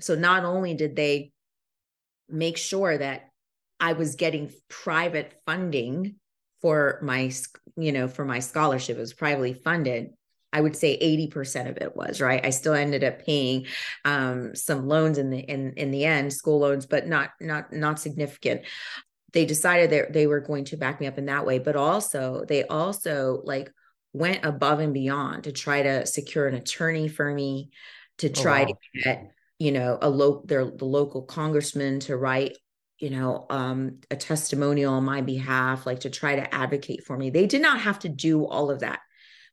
So 0.00 0.16
not 0.16 0.44
only 0.44 0.74
did 0.74 0.96
they 0.96 1.31
make 2.29 2.57
sure 2.57 2.98
that 2.98 3.31
I 3.79 3.92
was 3.92 4.16
getting 4.16 4.52
private 4.68 5.35
funding 5.46 6.16
for 6.62 6.98
my, 7.00 7.31
you 7.76 7.92
know, 7.92 8.09
for 8.09 8.24
my 8.24 8.40
scholarship. 8.40 8.96
It 8.96 9.00
was 9.00 9.14
privately 9.14 9.55
funded. 9.55 10.14
I 10.57 10.61
would 10.62 10.75
say 10.75 10.99
80% 10.99 11.69
of 11.69 11.77
it 11.77 11.95
was, 11.95 12.23
right? 12.23 12.45
I 12.45 12.49
still 12.49 12.73
ended 12.73 13.05
up 13.05 13.23
paying 13.27 13.66
um, 14.07 14.55
some 14.55 14.88
loans 14.88 15.19
in 15.19 15.29
the 15.29 15.38
in 15.38 15.75
in 15.75 15.90
the 15.90 16.07
end, 16.07 16.33
school 16.33 16.61
loans, 16.61 16.87
but 16.87 17.07
not 17.07 17.33
not 17.42 17.75
not 17.75 18.01
significant. 18.01 18.62
They 19.35 19.45
decided 19.45 19.90
that 19.90 20.14
they 20.14 20.27
were 20.27 20.40
going 20.40 20.64
to 20.66 20.79
back 20.79 20.99
me 20.99 21.09
up 21.09 21.19
in 21.19 21.27
that 21.27 21.45
way, 21.45 21.59
but 21.59 21.77
also 21.77 22.47
they 22.49 22.64
also 22.64 23.42
like 23.45 23.71
went 24.14 24.47
above 24.47 24.81
and 24.81 24.95
beyond 24.95 25.45
to 25.45 25.53
try 25.53 25.83
to 25.83 26.07
secure 26.07 26.49
an 26.49 26.55
attorney 26.55 27.09
for 27.09 27.31
me, 27.35 27.69
to 28.19 28.31
oh, 28.31 28.33
try 28.33 28.62
oh, 28.62 28.69
wow. 28.69 28.79
to 28.95 29.03
get 29.03 29.33
you 29.59 29.73
know 29.73 29.99
a 30.01 30.09
local 30.09 30.47
their 30.47 30.64
the 30.64 30.87
local 30.87 31.21
congressman 31.21 32.01
to 32.01 32.16
write 32.16 32.57
you 32.99 33.11
know 33.11 33.45
um 33.51 34.01
a 34.11 34.16
testimonial 34.16 34.95
on 34.95 35.05
my 35.05 35.21
behalf 35.21 35.85
like 35.85 36.01
to 36.01 36.11
try 36.11 36.37
to 36.37 36.55
advocate 36.55 37.05
for 37.05 37.16
me 37.19 37.29
they 37.29 37.47
did 37.47 37.61
not 37.61 37.81
have 37.81 37.99
to 37.99 38.09
do 38.09 38.47
all 38.47 38.71
of 38.71 38.81
that 38.81 39.01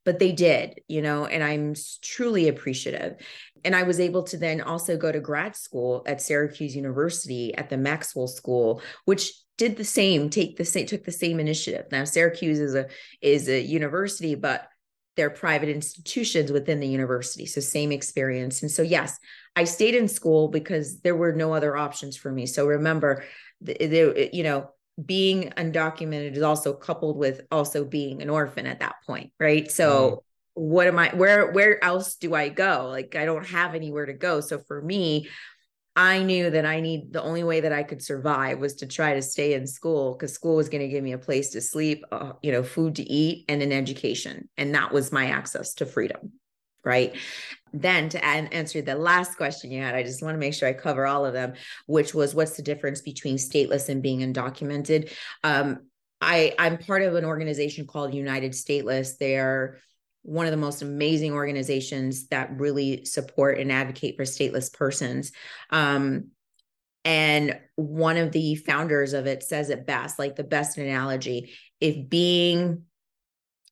but 0.04 0.18
they 0.18 0.32
did 0.32 0.80
you 0.88 1.02
know 1.02 1.26
and 1.26 1.42
i'm 1.42 1.74
truly 2.02 2.48
appreciative 2.48 3.16
and 3.64 3.74
i 3.74 3.82
was 3.82 4.00
able 4.00 4.22
to 4.22 4.36
then 4.36 4.60
also 4.60 4.96
go 4.96 5.10
to 5.10 5.20
grad 5.20 5.56
school 5.56 6.02
at 6.06 6.22
syracuse 6.22 6.74
university 6.74 7.54
at 7.54 7.70
the 7.70 7.76
maxwell 7.76 8.28
school 8.28 8.82
which 9.04 9.32
did 9.56 9.76
the 9.76 9.84
same 9.84 10.30
take 10.30 10.56
the 10.56 10.64
same 10.64 10.86
took 10.86 11.04
the 11.04 11.12
same 11.12 11.40
initiative 11.40 11.86
now 11.90 12.04
syracuse 12.04 12.58
is 12.58 12.74
a 12.74 12.86
is 13.20 13.48
a 13.48 13.60
university 13.60 14.34
but 14.34 14.68
they're 15.16 15.30
private 15.30 15.68
institutions 15.68 16.50
within 16.50 16.80
the 16.80 16.88
university. 16.88 17.46
So 17.46 17.60
same 17.60 17.92
experience. 17.92 18.62
And 18.62 18.70
so 18.70 18.82
yes, 18.82 19.18
I 19.54 19.64
stayed 19.64 19.94
in 19.94 20.08
school 20.08 20.48
because 20.48 21.00
there 21.00 21.14
were 21.14 21.32
no 21.32 21.52
other 21.52 21.76
options 21.76 22.16
for 22.16 22.32
me. 22.32 22.46
So 22.46 22.66
remember, 22.66 23.24
the, 23.60 24.28
you 24.32 24.42
know, 24.42 24.70
being 25.02 25.50
undocumented 25.56 26.36
is 26.36 26.42
also 26.42 26.72
coupled 26.72 27.16
with 27.16 27.42
also 27.50 27.84
being 27.84 28.22
an 28.22 28.30
orphan 28.30 28.66
at 28.66 28.80
that 28.80 28.96
point, 29.06 29.32
right? 29.40 29.70
So 29.70 30.10
mm. 30.10 30.18
what 30.54 30.86
am 30.86 30.98
I 30.98 31.14
where 31.14 31.50
where 31.52 31.82
else 31.82 32.16
do 32.16 32.34
I 32.34 32.48
go? 32.48 32.88
Like 32.90 33.16
I 33.16 33.24
don't 33.24 33.46
have 33.46 33.74
anywhere 33.74 34.06
to 34.06 34.12
go. 34.12 34.40
So 34.40 34.58
for 34.58 34.80
me, 34.80 35.28
I 35.96 36.22
knew 36.22 36.50
that 36.50 36.66
I 36.66 36.80
need 36.80 37.12
the 37.12 37.22
only 37.22 37.44
way 37.44 37.60
that 37.60 37.72
I 37.72 37.84
could 37.84 38.02
survive 38.02 38.58
was 38.58 38.74
to 38.76 38.86
try 38.86 39.14
to 39.14 39.22
stay 39.22 39.54
in 39.54 39.66
school 39.66 40.12
because 40.12 40.32
school 40.32 40.56
was 40.56 40.68
going 40.68 40.82
to 40.82 40.88
give 40.88 41.04
me 41.04 41.12
a 41.12 41.18
place 41.18 41.50
to 41.50 41.60
sleep, 41.60 42.04
uh, 42.10 42.32
you 42.42 42.50
know, 42.50 42.64
food 42.64 42.96
to 42.96 43.02
eat, 43.02 43.44
and 43.48 43.62
an 43.62 43.72
education. 43.72 44.48
And 44.56 44.74
that 44.74 44.92
was 44.92 45.12
my 45.12 45.26
access 45.26 45.74
to 45.74 45.86
freedom. 45.86 46.32
Right. 46.84 47.14
Then 47.76 48.08
to 48.10 48.24
answer 48.24 48.82
the 48.82 48.94
last 48.94 49.36
question 49.36 49.72
you 49.72 49.82
had, 49.82 49.96
I 49.96 50.04
just 50.04 50.22
want 50.22 50.36
to 50.36 50.38
make 50.38 50.54
sure 50.54 50.68
I 50.68 50.72
cover 50.72 51.06
all 51.06 51.26
of 51.26 51.32
them, 51.32 51.54
which 51.86 52.14
was 52.14 52.32
what's 52.32 52.56
the 52.56 52.62
difference 52.62 53.00
between 53.00 53.36
stateless 53.36 53.88
and 53.88 54.00
being 54.00 54.20
undocumented? 54.20 55.10
Um, 55.42 55.86
I, 56.20 56.54
I'm 56.56 56.78
part 56.78 57.02
of 57.02 57.16
an 57.16 57.24
organization 57.24 57.86
called 57.86 58.14
United 58.14 58.52
Stateless. 58.52 59.18
They're 59.18 59.78
one 60.22 60.46
of 60.46 60.52
the 60.52 60.56
most 60.56 60.82
amazing 60.82 61.32
organizations 61.32 62.28
that 62.28 62.58
really 62.58 63.04
support 63.04 63.58
and 63.58 63.72
advocate 63.72 64.16
for 64.16 64.22
stateless 64.22 64.72
persons. 64.72 65.32
Um, 65.70 66.28
and 67.04 67.58
one 67.74 68.16
of 68.16 68.30
the 68.30 68.54
founders 68.54 69.14
of 69.14 69.26
it 69.26 69.42
says 69.42 69.68
it 69.68 69.84
best, 69.84 70.18
like 70.18 70.36
the 70.36 70.44
best 70.44 70.78
analogy 70.78 71.52
if 71.80 72.08
being 72.08 72.84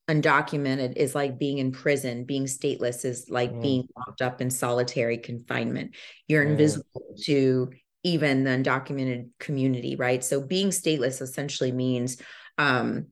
undocumented 0.08 0.96
is 0.96 1.14
like 1.14 1.38
being 1.38 1.58
in 1.58 1.72
prison, 1.72 2.24
being 2.24 2.44
stateless 2.44 3.04
is 3.04 3.30
like 3.30 3.52
mm. 3.52 3.62
being 3.62 3.88
locked 3.96 4.22
up 4.22 4.40
in 4.40 4.50
solitary 4.50 5.18
confinement. 5.18 5.94
You're 6.26 6.44
mm. 6.44 6.50
invisible 6.50 7.14
to 7.24 7.70
even 8.04 8.44
the 8.44 8.50
undocumented 8.50 9.28
community, 9.38 9.96
right? 9.96 10.24
So 10.24 10.40
being 10.40 10.68
stateless 10.68 11.22
essentially 11.22 11.70
means 11.70 12.20
um, 12.58 13.06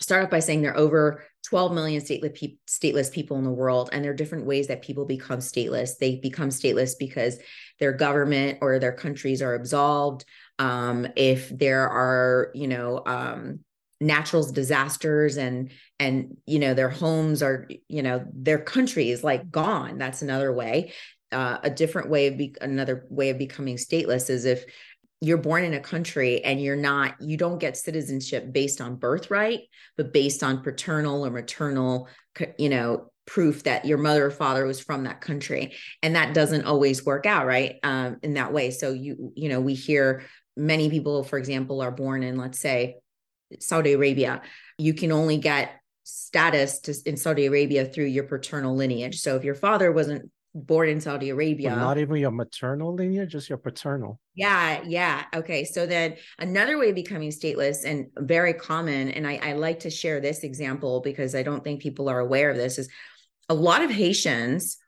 start 0.00 0.24
off 0.24 0.30
by 0.30 0.40
saying 0.40 0.62
there 0.62 0.72
are 0.72 0.78
over 0.78 1.24
12 1.48 1.72
million 1.72 2.02
stateless, 2.02 2.56
stateless 2.68 3.12
people 3.12 3.38
in 3.38 3.44
the 3.44 3.50
world 3.50 3.90
and 3.92 4.04
there 4.04 4.10
are 4.10 4.16
different 4.16 4.46
ways 4.46 4.66
that 4.66 4.82
people 4.82 5.04
become 5.04 5.38
stateless 5.38 5.96
they 5.98 6.16
become 6.16 6.48
stateless 6.48 6.94
because 6.98 7.38
their 7.78 7.92
government 7.92 8.58
or 8.60 8.78
their 8.78 8.92
countries 8.92 9.40
are 9.40 9.54
absolved 9.54 10.24
um, 10.58 11.06
if 11.14 11.48
there 11.50 11.88
are 11.88 12.50
you 12.54 12.66
know 12.66 13.00
um, 13.06 13.60
natural 14.00 14.50
disasters 14.50 15.36
and 15.36 15.70
and 15.98 16.36
you 16.46 16.58
know 16.58 16.74
their 16.74 16.90
homes 16.90 17.42
are 17.42 17.68
you 17.88 18.02
know 18.02 18.24
their 18.32 18.58
country 18.58 19.10
is 19.10 19.24
like 19.24 19.50
gone. 19.50 19.98
That's 19.98 20.22
another 20.22 20.52
way. 20.52 20.92
Uh, 21.32 21.58
a 21.62 21.70
different 21.70 22.08
way 22.08 22.28
of 22.28 22.38
be- 22.38 22.56
another 22.60 23.06
way 23.10 23.30
of 23.30 23.38
becoming 23.38 23.76
stateless 23.76 24.30
is 24.30 24.44
if 24.44 24.64
you're 25.20 25.38
born 25.38 25.64
in 25.64 25.74
a 25.74 25.80
country 25.80 26.44
and 26.44 26.60
you're 26.60 26.76
not 26.76 27.14
you 27.20 27.36
don't 27.36 27.58
get 27.58 27.76
citizenship 27.76 28.52
based 28.52 28.80
on 28.82 28.96
birthright 28.96 29.60
but 29.96 30.12
based 30.12 30.42
on 30.42 30.62
paternal 30.62 31.24
or 31.24 31.30
maternal 31.30 32.06
you 32.58 32.68
know 32.68 33.10
proof 33.26 33.64
that 33.64 33.84
your 33.84 33.98
mother 33.98 34.26
or 34.26 34.30
father 34.30 34.64
was 34.64 34.80
from 34.80 35.04
that 35.04 35.20
country. 35.20 35.74
And 36.02 36.14
that 36.14 36.32
doesn't 36.32 36.64
always 36.64 37.04
work 37.04 37.26
out 37.26 37.46
right? 37.46 37.76
Um, 37.82 38.18
in 38.22 38.34
that 38.34 38.52
way. 38.52 38.70
So 38.70 38.92
you 38.92 39.32
you 39.34 39.48
know 39.48 39.60
we 39.60 39.74
hear 39.74 40.22
many 40.56 40.88
people 40.88 41.22
for 41.22 41.38
example 41.38 41.82
are 41.82 41.90
born 41.90 42.22
in 42.22 42.38
let's 42.38 42.58
say 42.58 42.96
saudi 43.60 43.92
arabia 43.92 44.42
you 44.78 44.94
can 44.94 45.12
only 45.12 45.38
get 45.38 45.80
status 46.04 46.80
to, 46.80 46.94
in 47.04 47.16
saudi 47.16 47.46
arabia 47.46 47.84
through 47.84 48.04
your 48.04 48.24
paternal 48.24 48.74
lineage 48.74 49.20
so 49.20 49.36
if 49.36 49.44
your 49.44 49.54
father 49.54 49.92
wasn't 49.92 50.30
born 50.56 50.88
in 50.88 51.00
Saudi 51.00 51.30
Arabia. 51.30 51.70
But 51.70 51.76
not 51.76 51.98
even 51.98 52.16
your 52.16 52.30
maternal 52.30 52.94
lineage, 52.94 53.32
just 53.32 53.48
your 53.48 53.58
paternal. 53.58 54.18
Yeah, 54.34 54.82
yeah. 54.86 55.24
Okay. 55.34 55.64
So 55.64 55.86
then 55.86 56.16
another 56.38 56.78
way 56.78 56.88
of 56.88 56.94
becoming 56.94 57.30
stateless 57.30 57.84
and 57.84 58.06
very 58.18 58.54
common, 58.54 59.10
and 59.10 59.26
I, 59.26 59.38
I 59.42 59.52
like 59.52 59.80
to 59.80 59.90
share 59.90 60.20
this 60.20 60.42
example 60.42 61.00
because 61.00 61.34
I 61.34 61.42
don't 61.42 61.62
think 61.62 61.82
people 61.82 62.08
are 62.08 62.18
aware 62.18 62.50
of 62.50 62.56
this, 62.56 62.78
is 62.78 62.88
a 63.48 63.54
lot 63.54 63.82
of 63.82 63.90
Haitians 63.90 64.78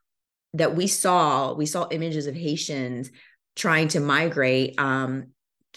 that 0.54 0.74
we 0.74 0.86
saw, 0.86 1.52
we 1.52 1.66
saw 1.66 1.86
images 1.90 2.26
of 2.26 2.34
Haitians 2.34 3.10
trying 3.54 3.88
to 3.88 4.00
migrate 4.00 4.74
um, 4.78 5.28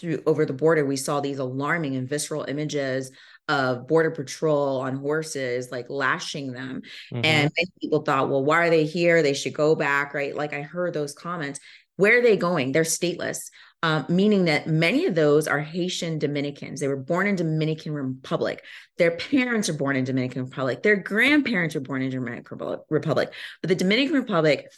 through 0.02 0.22
over 0.26 0.44
the 0.44 0.52
border. 0.52 0.84
We 0.84 0.96
saw 0.96 1.20
these 1.20 1.38
alarming 1.38 1.96
and 1.96 2.08
visceral 2.08 2.44
images 2.44 3.10
of 3.48 3.88
border 3.88 4.10
patrol 4.10 4.80
on 4.80 4.96
horses 4.96 5.72
like 5.72 5.90
lashing 5.90 6.52
them 6.52 6.80
mm-hmm. 7.12 7.24
and 7.24 7.50
people 7.80 8.02
thought 8.02 8.30
well 8.30 8.44
why 8.44 8.58
are 8.58 8.70
they 8.70 8.84
here 8.84 9.20
they 9.20 9.34
should 9.34 9.52
go 9.52 9.74
back 9.74 10.14
right 10.14 10.36
like 10.36 10.54
i 10.54 10.62
heard 10.62 10.94
those 10.94 11.12
comments 11.12 11.58
where 11.96 12.18
are 12.18 12.22
they 12.22 12.36
going 12.36 12.70
they're 12.70 12.84
stateless 12.84 13.50
um, 13.84 14.06
meaning 14.08 14.44
that 14.44 14.68
many 14.68 15.06
of 15.06 15.16
those 15.16 15.48
are 15.48 15.58
Haitian 15.58 16.20
Dominicans. 16.20 16.78
They 16.78 16.86
were 16.86 16.96
born 16.96 17.26
in 17.26 17.34
Dominican 17.34 17.92
Republic. 17.92 18.64
Their 18.96 19.10
parents 19.10 19.68
are 19.68 19.74
born 19.74 19.96
in 19.96 20.04
Dominican 20.04 20.44
Republic. 20.44 20.84
Their 20.84 20.94
grandparents 20.94 21.74
were 21.74 21.80
born 21.80 22.00
in 22.00 22.10
Dominican 22.10 22.58
Republic. 22.88 23.32
But 23.60 23.68
the 23.68 23.74
Dominican 23.74 24.14
Republic 24.14 24.70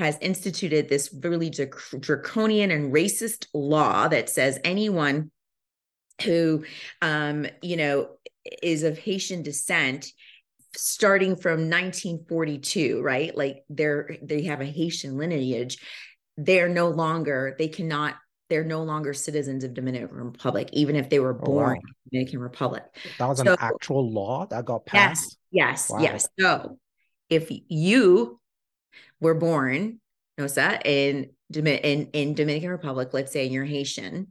has 0.00 0.16
instituted 0.22 0.88
this 0.88 1.14
really 1.22 1.50
draconian 1.50 2.70
and 2.70 2.90
racist 2.90 3.46
law 3.52 4.08
that 4.08 4.30
says 4.30 4.58
anyone 4.64 5.30
who, 6.24 6.64
um, 7.02 7.46
you 7.60 7.76
know, 7.76 8.08
is 8.62 8.82
of 8.82 8.96
Haitian 8.96 9.42
descent 9.42 10.10
starting 10.74 11.36
from 11.36 11.68
1942 11.68 13.02
right? 13.02 13.36
Like 13.36 13.64
they're 13.68 14.16
they 14.22 14.44
have 14.44 14.62
a 14.62 14.64
haitian 14.64 15.18
lineage. 15.18 15.78
They're 16.38 16.68
no 16.68 16.88
longer 16.88 17.54
they 17.58 17.68
cannot 17.68 18.14
they're 18.48 18.64
no 18.64 18.82
longer 18.82 19.12
citizens 19.12 19.62
of 19.62 19.74
dominican 19.74 20.08
republic 20.10 20.70
even 20.72 20.96
if 20.96 21.08
they 21.08 21.20
were 21.20 21.34
born 21.34 21.64
oh, 21.64 21.68
wow. 21.68 21.74
in 21.74 22.10
dominican 22.10 22.40
republic. 22.40 22.84
That 23.18 23.28
was 23.28 23.38
so, 23.38 23.52
an 23.52 23.58
actual 23.60 24.10
law 24.10 24.46
that 24.46 24.64
got 24.64 24.86
passed? 24.86 25.36
yes 25.50 25.88
yes 25.88 25.90
wow. 25.90 25.98
yes. 26.00 26.28
So 26.38 26.78
if 27.28 27.50
you 27.68 28.39
were 29.20 29.34
born 29.34 30.00
nosa 30.38 30.80
in 30.84 31.30
in 31.54 32.08
in 32.12 32.34
dominican 32.34 32.70
republic 32.70 33.10
let's 33.12 33.32
say 33.32 33.46
you're 33.46 33.64
haitian 33.64 34.28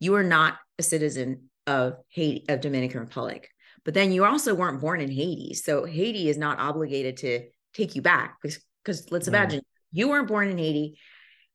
you 0.00 0.14
are 0.14 0.24
not 0.24 0.58
a 0.78 0.82
citizen 0.82 1.48
of 1.66 1.96
Haiti, 2.08 2.44
of 2.48 2.60
Dominican 2.60 3.00
Republic. 3.00 3.48
But 3.84 3.94
then 3.94 4.12
you 4.12 4.24
also 4.24 4.54
weren't 4.54 4.80
born 4.80 5.00
in 5.00 5.10
Haiti. 5.10 5.54
So 5.54 5.84
Haiti 5.84 6.28
is 6.28 6.38
not 6.38 6.58
obligated 6.58 7.18
to 7.18 7.46
take 7.74 7.94
you 7.94 8.02
back 8.02 8.38
because 8.42 9.10
let's 9.10 9.26
mm. 9.26 9.28
imagine 9.28 9.62
you 9.90 10.08
weren't 10.08 10.28
born 10.28 10.48
in 10.48 10.58
Haiti. 10.58 10.98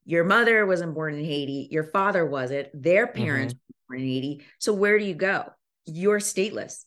Your 0.05 0.23
mother 0.23 0.65
wasn't 0.65 0.93
born 0.93 1.15
in 1.15 1.25
Haiti. 1.25 1.67
Your 1.71 1.84
father 1.84 2.25
wasn't. 2.25 2.69
Their 2.73 3.07
parents 3.07 3.53
mm-hmm. 3.53 3.73
were 3.89 3.95
born 3.95 4.01
in 4.01 4.07
Haiti. 4.07 4.45
So 4.59 4.73
where 4.73 4.97
do 4.97 5.05
you 5.05 5.15
go? 5.15 5.45
You're 5.86 6.19
stateless. 6.19 6.86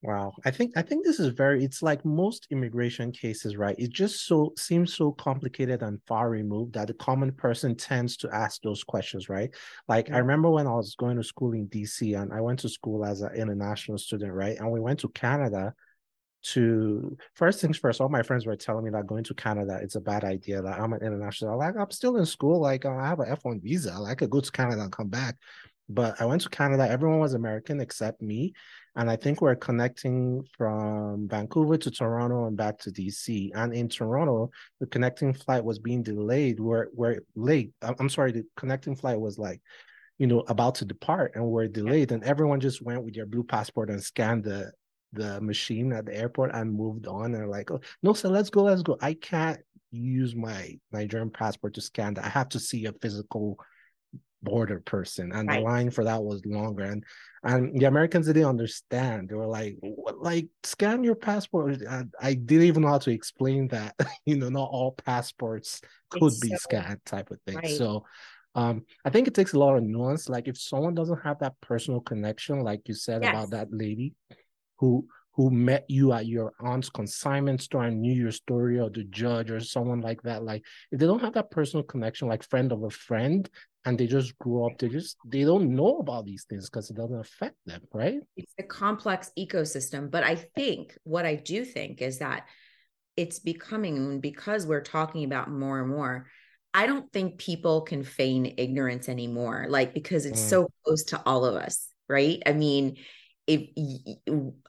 Wow. 0.00 0.32
I 0.44 0.52
think 0.52 0.76
I 0.76 0.82
think 0.82 1.04
this 1.04 1.18
is 1.18 1.28
very 1.28 1.64
it's 1.64 1.82
like 1.82 2.04
most 2.04 2.46
immigration 2.50 3.10
cases, 3.10 3.56
right? 3.56 3.74
It 3.78 3.90
just 3.90 4.26
so 4.26 4.52
seems 4.56 4.94
so 4.94 5.10
complicated 5.10 5.82
and 5.82 6.00
far 6.06 6.30
removed 6.30 6.74
that 6.74 6.86
the 6.86 6.94
common 6.94 7.32
person 7.32 7.74
tends 7.74 8.16
to 8.18 8.30
ask 8.32 8.62
those 8.62 8.84
questions, 8.84 9.28
right? 9.28 9.52
Like 9.88 10.06
I 10.06 10.12
mm-hmm. 10.12 10.18
remember 10.20 10.50
when 10.50 10.68
I 10.68 10.74
was 10.74 10.94
going 10.94 11.16
to 11.16 11.24
school 11.24 11.52
in 11.52 11.66
DC 11.66 12.20
and 12.20 12.32
I 12.32 12.40
went 12.40 12.60
to 12.60 12.68
school 12.68 13.04
as 13.04 13.22
an 13.22 13.34
international 13.34 13.98
student, 13.98 14.32
right? 14.32 14.56
And 14.56 14.70
we 14.70 14.78
went 14.78 15.00
to 15.00 15.08
Canada 15.08 15.74
to 16.44 17.16
first 17.34 17.60
things 17.60 17.76
first, 17.76 18.00
all 18.00 18.08
my 18.08 18.22
friends 18.22 18.46
were 18.46 18.54
telling 18.54 18.84
me 18.84 18.90
that 18.92 19.08
going 19.08 19.24
to 19.24 19.34
Canada 19.34 19.80
it's 19.82 19.96
a 19.96 20.00
bad 20.00 20.22
idea. 20.22 20.62
Like 20.62 20.78
I'm 20.78 20.92
an 20.92 21.02
international, 21.02 21.58
like 21.58 21.76
I'm 21.76 21.90
still 21.90 22.18
in 22.18 22.26
school, 22.26 22.60
like 22.60 22.86
I 22.86 23.04
have 23.08 23.18
an 23.18 23.34
F1 23.34 23.60
visa, 23.60 23.98
like 23.98 24.12
I 24.12 24.14
could 24.14 24.30
go 24.30 24.40
to 24.40 24.52
Canada 24.52 24.82
and 24.82 24.92
come 24.92 25.08
back. 25.08 25.34
but 25.88 26.20
I 26.20 26.26
went 26.26 26.42
to 26.42 26.50
Canada. 26.50 26.88
Everyone 26.88 27.18
was 27.18 27.34
American 27.34 27.80
except 27.80 28.22
me. 28.22 28.52
And 28.96 29.10
I 29.10 29.16
think 29.16 29.40
we're 29.40 29.54
connecting 29.54 30.44
from 30.56 31.28
Vancouver 31.28 31.76
to 31.78 31.90
Toronto 31.90 32.46
and 32.46 32.56
back 32.56 32.78
to 32.80 32.90
DC. 32.90 33.50
And 33.54 33.72
in 33.72 33.88
Toronto, 33.88 34.50
the 34.80 34.86
connecting 34.86 35.32
flight 35.32 35.64
was 35.64 35.78
being 35.78 36.02
delayed. 36.02 36.58
We're, 36.58 36.88
we're 36.92 37.20
late. 37.36 37.72
Uh, 37.82 37.94
I'm 37.98 38.08
sorry, 38.08 38.32
the 38.32 38.44
connecting 38.56 38.96
flight 38.96 39.20
was 39.20 39.38
like, 39.38 39.60
you 40.18 40.26
know, 40.26 40.40
about 40.48 40.76
to 40.76 40.84
depart 40.84 41.32
and 41.34 41.44
we're 41.44 41.68
delayed. 41.68 42.12
And 42.12 42.24
everyone 42.24 42.60
just 42.60 42.82
went 42.82 43.04
with 43.04 43.14
their 43.14 43.26
blue 43.26 43.44
passport 43.44 43.90
and 43.90 44.02
scanned 44.02 44.44
the 44.44 44.72
the 45.14 45.40
machine 45.40 45.92
at 45.92 46.04
the 46.04 46.14
airport 46.14 46.54
and 46.54 46.72
moved 46.72 47.06
on 47.06 47.34
and 47.34 47.48
like, 47.48 47.70
oh 47.70 47.80
no, 48.02 48.12
so 48.12 48.28
let's 48.28 48.50
go, 48.50 48.64
let's 48.64 48.82
go. 48.82 48.98
I 49.00 49.14
can't 49.14 49.58
use 49.90 50.34
my 50.34 50.78
Nigerian 50.92 51.30
passport 51.30 51.74
to 51.74 51.80
scan 51.80 52.14
that. 52.14 52.24
I 52.24 52.28
have 52.28 52.50
to 52.50 52.60
see 52.60 52.86
a 52.86 52.92
physical 52.92 53.58
border 54.42 54.80
person 54.80 55.32
and 55.32 55.48
right. 55.48 55.58
the 55.58 55.64
line 55.64 55.90
for 55.90 56.04
that 56.04 56.22
was 56.22 56.44
longer 56.46 56.84
and 56.84 57.04
and 57.42 57.78
the 57.80 57.86
americans 57.86 58.26
didn't 58.26 58.44
understand 58.44 59.28
they 59.28 59.34
were 59.34 59.46
like 59.46 59.76
what, 59.80 60.18
like 60.18 60.46
scan 60.62 61.02
your 61.02 61.16
passport 61.16 61.78
I, 61.88 62.04
I, 62.20 62.34
didn't 62.34 62.66
even 62.66 62.82
know 62.82 62.88
how 62.88 62.98
to 62.98 63.10
explain 63.10 63.68
that 63.68 63.96
you 64.26 64.36
know 64.36 64.48
not 64.48 64.68
all 64.70 64.92
passports 64.92 65.80
could 66.10 66.22
it's 66.22 66.38
be 66.38 66.50
so, 66.50 66.56
scanned 66.56 67.04
type 67.04 67.30
of 67.30 67.40
thing 67.46 67.56
right. 67.56 67.76
so 67.76 68.04
um 68.54 68.84
i 69.04 69.10
think 69.10 69.26
it 69.26 69.34
takes 69.34 69.54
a 69.54 69.58
lot 69.58 69.76
of 69.76 69.82
nuance 69.82 70.28
like 70.28 70.46
if 70.46 70.58
someone 70.58 70.94
doesn't 70.94 71.22
have 71.22 71.38
that 71.40 71.60
personal 71.60 72.00
connection 72.00 72.60
like 72.60 72.82
you 72.86 72.94
said 72.94 73.22
yes. 73.22 73.30
about 73.30 73.50
that 73.50 73.68
lady 73.72 74.14
who 74.76 75.06
who 75.38 75.52
met 75.52 75.84
you 75.88 76.12
at 76.12 76.26
your 76.26 76.52
aunt's 76.58 76.90
consignment 76.90 77.62
store 77.62 77.84
and 77.84 78.00
knew 78.00 78.12
your 78.12 78.32
story 78.32 78.80
or 78.80 78.90
the 78.90 79.04
judge 79.04 79.52
or 79.52 79.60
someone 79.60 80.00
like 80.00 80.20
that 80.22 80.42
like 80.42 80.64
if 80.90 80.98
they 80.98 81.06
don't 81.06 81.20
have 81.20 81.34
that 81.34 81.50
personal 81.52 81.84
connection 81.84 82.26
like 82.26 82.42
friend 82.42 82.72
of 82.72 82.82
a 82.82 82.90
friend 82.90 83.48
and 83.88 83.96
they 83.96 84.06
just 84.06 84.38
grew 84.38 84.66
up 84.66 84.78
they 84.78 84.88
just 84.88 85.16
they 85.26 85.44
don't 85.44 85.74
know 85.74 85.98
about 85.98 86.26
these 86.26 86.44
things 86.44 86.68
because 86.68 86.90
it 86.90 86.96
doesn't 86.96 87.18
affect 87.18 87.56
them 87.64 87.80
right 87.94 88.20
it's 88.36 88.52
a 88.58 88.62
complex 88.62 89.32
ecosystem 89.38 90.10
but 90.10 90.22
i 90.22 90.34
think 90.34 90.96
what 91.04 91.24
i 91.24 91.34
do 91.34 91.64
think 91.64 92.02
is 92.02 92.18
that 92.18 92.46
it's 93.16 93.38
becoming 93.38 94.20
because 94.20 94.66
we're 94.66 94.82
talking 94.82 95.24
about 95.24 95.50
more 95.50 95.80
and 95.80 95.88
more 95.88 96.26
i 96.74 96.86
don't 96.86 97.10
think 97.12 97.38
people 97.38 97.80
can 97.80 98.04
feign 98.04 98.54
ignorance 98.58 99.08
anymore 99.08 99.66
like 99.70 99.94
because 99.94 100.26
it's 100.26 100.42
mm. 100.42 100.48
so 100.50 100.68
close 100.84 101.04
to 101.04 101.22
all 101.24 101.46
of 101.46 101.54
us 101.54 101.88
right 102.08 102.42
i 102.46 102.52
mean 102.52 102.96
if 103.46 103.70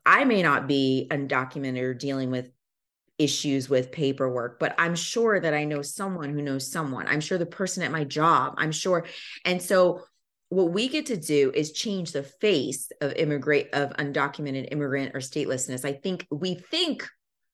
I 0.05 0.23
may 0.23 0.41
not 0.41 0.65
be 0.65 1.05
undocumented 1.11 1.81
or 1.81 1.93
dealing 1.93 2.31
with 2.31 2.49
issues 3.19 3.69
with 3.69 3.91
paperwork, 3.91 4.59
but 4.59 4.73
I'm 4.77 4.95
sure 4.95 5.39
that 5.39 5.53
I 5.53 5.65
know 5.65 5.81
someone 5.81 6.33
who 6.33 6.41
knows 6.41 6.71
someone. 6.71 7.05
I'm 7.07 7.19
sure 7.19 7.37
the 7.37 7.45
person 7.45 7.83
at 7.83 7.91
my 7.91 8.05
job, 8.05 8.55
I'm 8.57 8.71
sure. 8.71 9.05
And 9.45 9.61
so 9.61 10.03
what 10.47 10.71
we 10.71 10.87
get 10.87 11.07
to 11.07 11.17
do 11.17 11.51
is 11.53 11.71
change 11.73 12.11
the 12.11 12.23
face 12.23 12.91
of 13.01 13.13
immigrant 13.13 13.67
of 13.73 13.91
undocumented 13.91 14.69
immigrant 14.71 15.15
or 15.15 15.19
statelessness. 15.19 15.85
I 15.85 15.93
think 15.93 16.25
we 16.31 16.55
think 16.55 17.07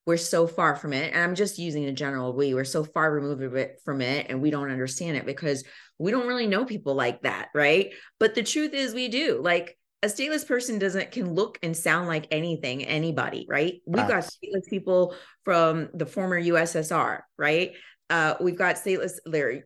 we're 0.06 0.18
so 0.18 0.46
far 0.46 0.76
from 0.76 0.94
it 0.94 1.14
and 1.14 1.24
i'm 1.24 1.36
just 1.36 1.58
using 1.58 1.86
a 1.86 1.92
general 1.92 2.34
we 2.34 2.54
we're 2.54 2.64
so 2.64 2.84
far 2.84 3.12
removed 3.12 3.44
from 3.84 4.02
it 4.02 4.28
and 4.30 4.42
we 4.42 4.52
don't 4.52 4.72
understand 4.72 5.18
it 5.18 5.26
because 5.26 5.64
we 5.98 6.12
don't 6.12 6.28
really 6.28 6.48
know 6.48 6.66
people 6.66 6.94
like 6.94 7.22
that 7.24 7.50
right 7.56 7.92
but 8.20 8.36
the 8.36 8.44
truth 8.44 8.74
is 8.74 8.94
we 8.94 9.08
do 9.08 9.42
like 9.42 9.78
a 10.06 10.08
stateless 10.08 10.48
person 10.48 10.78
doesn't 10.78 11.12
can 11.12 11.34
look 11.34 11.58
and 11.64 11.76
sound 11.76 12.08
like 12.08 12.28
anything 12.30 12.86
anybody 12.86 13.46
right? 13.50 13.82
We've 13.88 14.08
got 14.08 14.24
stateless 14.24 14.70
people 14.70 15.16
from 15.44 15.90
the 15.96 16.06
former 16.06 16.40
ussr 16.40 17.22
right? 17.38 17.72
Uh, 18.08 18.36
we've 18.40 18.58
got 18.58 18.76
stateless 18.76 19.14
they're 19.26 19.64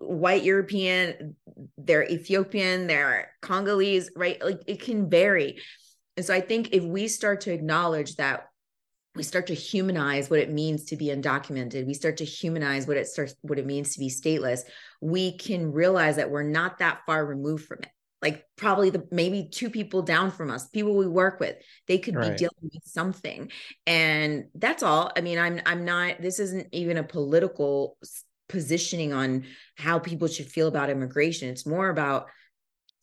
white 0.00 0.44
european 0.44 1.36
they're 1.76 2.04
ethiopian 2.04 2.86
they're 2.86 3.30
congolese 3.42 4.10
right? 4.16 4.42
Like 4.42 4.62
it 4.66 4.80
can 4.80 5.10
vary. 5.10 5.60
And 6.16 6.24
so 6.24 6.32
i 6.32 6.40
think 6.40 6.70
if 6.72 6.82
we 6.82 7.06
start 7.06 7.42
to 7.42 7.52
acknowledge 7.52 8.16
that 8.16 8.48
we 9.14 9.22
start 9.22 9.46
to 9.48 9.54
humanize 9.54 10.28
what 10.30 10.40
it 10.40 10.50
means 10.50 10.86
to 10.86 10.96
be 10.96 11.06
undocumented 11.06 11.86
we 11.86 11.94
start 11.94 12.16
to 12.16 12.24
humanize 12.24 12.86
what 12.86 12.96
it 12.96 13.06
starts 13.08 13.34
what 13.42 13.58
it 13.58 13.66
means 13.66 13.92
to 13.92 13.98
be 13.98 14.08
stateless 14.08 14.60
we 15.00 15.36
can 15.36 15.70
realize 15.70 16.16
that 16.16 16.30
we're 16.30 16.42
not 16.42 16.78
that 16.78 17.00
far 17.04 17.26
removed 17.26 17.66
from 17.66 17.78
it 17.82 17.93
like 18.24 18.44
probably 18.56 18.88
the 18.88 19.06
maybe 19.10 19.48
two 19.52 19.68
people 19.68 20.00
down 20.00 20.30
from 20.30 20.50
us 20.50 20.66
people 20.68 20.96
we 20.96 21.06
work 21.06 21.38
with 21.38 21.56
they 21.86 21.98
could 21.98 22.16
right. 22.16 22.32
be 22.32 22.36
dealing 22.36 22.70
with 22.72 22.82
something. 22.84 23.50
And 23.86 24.46
that's 24.54 24.82
all. 24.82 25.12
I 25.16 25.20
mean 25.20 25.38
i'm 25.38 25.60
i'm 25.66 25.84
not 25.84 26.20
this 26.20 26.38
isn't 26.40 26.68
even 26.72 26.96
a 26.96 27.04
political 27.04 27.98
positioning 28.48 29.12
on 29.12 29.44
how 29.76 29.98
people 29.98 30.26
should 30.26 30.46
feel 30.46 30.68
about 30.68 30.90
immigration. 30.90 31.50
It's 31.50 31.66
more 31.66 31.90
about 31.90 32.26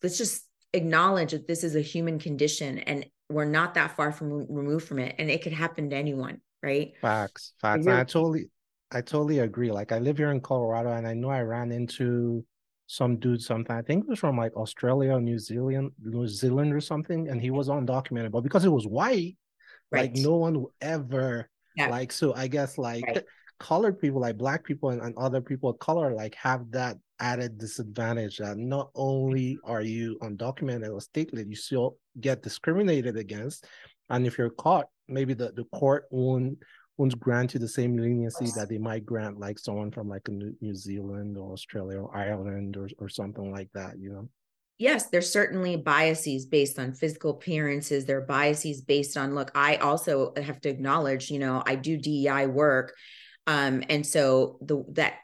let's 0.02 0.18
just 0.18 0.42
acknowledge 0.72 1.30
that 1.30 1.46
this 1.46 1.62
is 1.62 1.76
a 1.76 1.80
human 1.80 2.18
condition 2.18 2.78
and 2.80 3.06
we're 3.28 3.44
not 3.44 3.74
that 3.74 3.96
far 3.96 4.10
from 4.10 4.46
removed 4.50 4.86
from 4.88 4.98
it 4.98 5.14
and 5.18 5.30
it 5.30 5.42
could 5.42 5.52
happen 5.52 5.90
to 5.90 5.96
anyone 5.96 6.40
right? 6.62 6.92
Facts 7.00 7.54
facts. 7.60 7.86
I 7.86 8.04
totally 8.04 8.50
i 8.90 9.00
totally 9.00 9.38
agree. 9.38 9.70
Like 9.70 9.92
i 9.92 9.98
live 9.98 10.18
here 10.18 10.30
in 10.30 10.40
colorado 10.40 10.90
and 10.92 11.06
i 11.06 11.14
know 11.14 11.30
i 11.30 11.40
ran 11.40 11.70
into 11.72 12.44
some 12.86 13.18
dude 13.18 13.42
something. 13.42 13.74
I 13.74 13.82
think 13.82 14.04
it 14.04 14.10
was 14.10 14.18
from 14.18 14.36
like 14.36 14.54
Australia 14.54 15.18
New 15.18 15.38
Zealand, 15.38 15.92
New 16.02 16.26
Zealand 16.28 16.74
or 16.74 16.80
something, 16.80 17.28
and 17.28 17.40
he 17.40 17.50
was 17.50 17.68
undocumented. 17.68 18.30
But 18.30 18.42
because 18.42 18.64
it 18.64 18.70
was 18.70 18.86
white, 18.86 19.36
right. 19.90 20.02
like 20.02 20.16
no 20.16 20.36
one 20.36 20.64
ever 20.80 21.48
yeah. 21.76 21.88
like 21.88 22.12
so 22.12 22.34
I 22.34 22.48
guess 22.48 22.78
like 22.78 23.04
right. 23.06 23.24
colored 23.58 24.00
people 24.00 24.20
like 24.20 24.36
black 24.36 24.64
people 24.64 24.90
and, 24.90 25.00
and 25.00 25.16
other 25.16 25.40
people 25.40 25.70
of 25.70 25.78
color 25.78 26.12
like 26.12 26.34
have 26.34 26.70
that 26.72 26.96
added 27.20 27.56
disadvantage 27.56 28.38
that 28.38 28.58
not 28.58 28.90
only 28.94 29.54
mm-hmm. 29.54 29.70
are 29.70 29.82
you 29.82 30.18
undocumented 30.22 30.88
or 30.88 30.98
stateless, 30.98 31.48
you 31.48 31.54
still 31.54 31.96
get 32.20 32.42
discriminated 32.42 33.16
against. 33.16 33.66
And 34.10 34.26
if 34.26 34.36
you're 34.36 34.50
caught, 34.50 34.86
maybe 35.08 35.32
the, 35.32 35.52
the 35.52 35.64
court 35.72 36.04
won't 36.10 36.58
won't 36.96 37.18
grant 37.18 37.54
you 37.54 37.60
the 37.60 37.68
same 37.68 37.96
leniency 37.96 38.46
that 38.56 38.68
they 38.68 38.78
might 38.78 39.06
grant 39.06 39.40
like 39.40 39.58
someone 39.58 39.90
from 39.90 40.08
like 40.08 40.28
New 40.28 40.74
Zealand 40.74 41.36
or 41.38 41.52
Australia 41.52 41.98
or 41.98 42.16
Ireland 42.16 42.76
or, 42.76 42.88
or 42.98 43.08
something 43.08 43.50
like 43.50 43.68
that, 43.74 43.98
you 43.98 44.12
know? 44.12 44.28
Yes, 44.78 45.06
there's 45.08 45.32
certainly 45.32 45.76
biases 45.76 46.46
based 46.46 46.78
on 46.78 46.92
physical 46.92 47.32
appearances. 47.32 48.04
There 48.04 48.18
are 48.18 48.26
biases 48.26 48.80
based 48.82 49.16
on 49.16 49.34
look. 49.34 49.52
I 49.54 49.76
also 49.76 50.32
have 50.36 50.60
to 50.62 50.68
acknowledge, 50.68 51.30
you 51.30 51.38
know, 51.38 51.62
I 51.64 51.76
do 51.76 51.96
DEI 51.96 52.46
work, 52.46 52.94
um, 53.46 53.82
and 53.88 54.06
so 54.06 54.58
the 54.60 54.84
that 54.92 55.14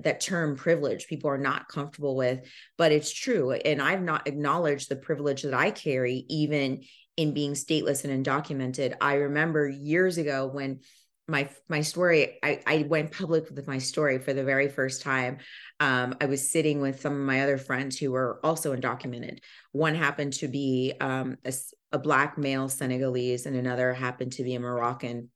that 0.00 0.20
term 0.20 0.56
privilege 0.56 1.06
people 1.06 1.30
are 1.30 1.38
not 1.38 1.68
comfortable 1.68 2.16
with, 2.16 2.40
but 2.78 2.90
it's 2.92 3.12
true. 3.12 3.52
And 3.52 3.82
I've 3.82 4.02
not 4.02 4.26
acknowledged 4.26 4.88
the 4.88 4.96
privilege 4.96 5.42
that 5.42 5.54
I 5.54 5.70
carry, 5.70 6.24
even 6.28 6.82
in 7.16 7.34
being 7.34 7.52
stateless 7.52 8.04
and 8.04 8.24
undocumented. 8.24 8.94
I 9.00 9.14
remember 9.14 9.68
years 9.68 10.18
ago 10.18 10.46
when 10.46 10.80
my 11.28 11.48
my 11.68 11.80
story 11.80 12.38
I, 12.42 12.60
I 12.66 12.86
went 12.88 13.12
public 13.12 13.50
with 13.50 13.66
my 13.66 13.78
story 13.78 14.18
for 14.18 14.32
the 14.32 14.44
very 14.44 14.68
first 14.68 15.02
time. 15.02 15.38
Um, 15.80 16.14
i 16.20 16.26
was 16.26 16.50
sitting 16.50 16.80
with 16.80 17.00
some 17.00 17.12
of 17.12 17.18
my 17.18 17.42
other 17.42 17.58
friends 17.58 17.98
who 17.98 18.12
were 18.12 18.40
also 18.44 18.74
undocumented. 18.74 19.38
One 19.72 19.94
happened 19.94 20.34
to 20.34 20.48
be 20.48 20.94
um, 21.00 21.36
a, 21.44 21.52
a, 21.92 21.98
black 21.98 22.38
male 22.38 22.68
senegalese 22.68 23.46
and 23.46 23.56
another 23.56 23.92
happened 23.92 24.32
to 24.34 24.44
be 24.44 24.54
a 24.54 24.60
moroccan 24.60 25.30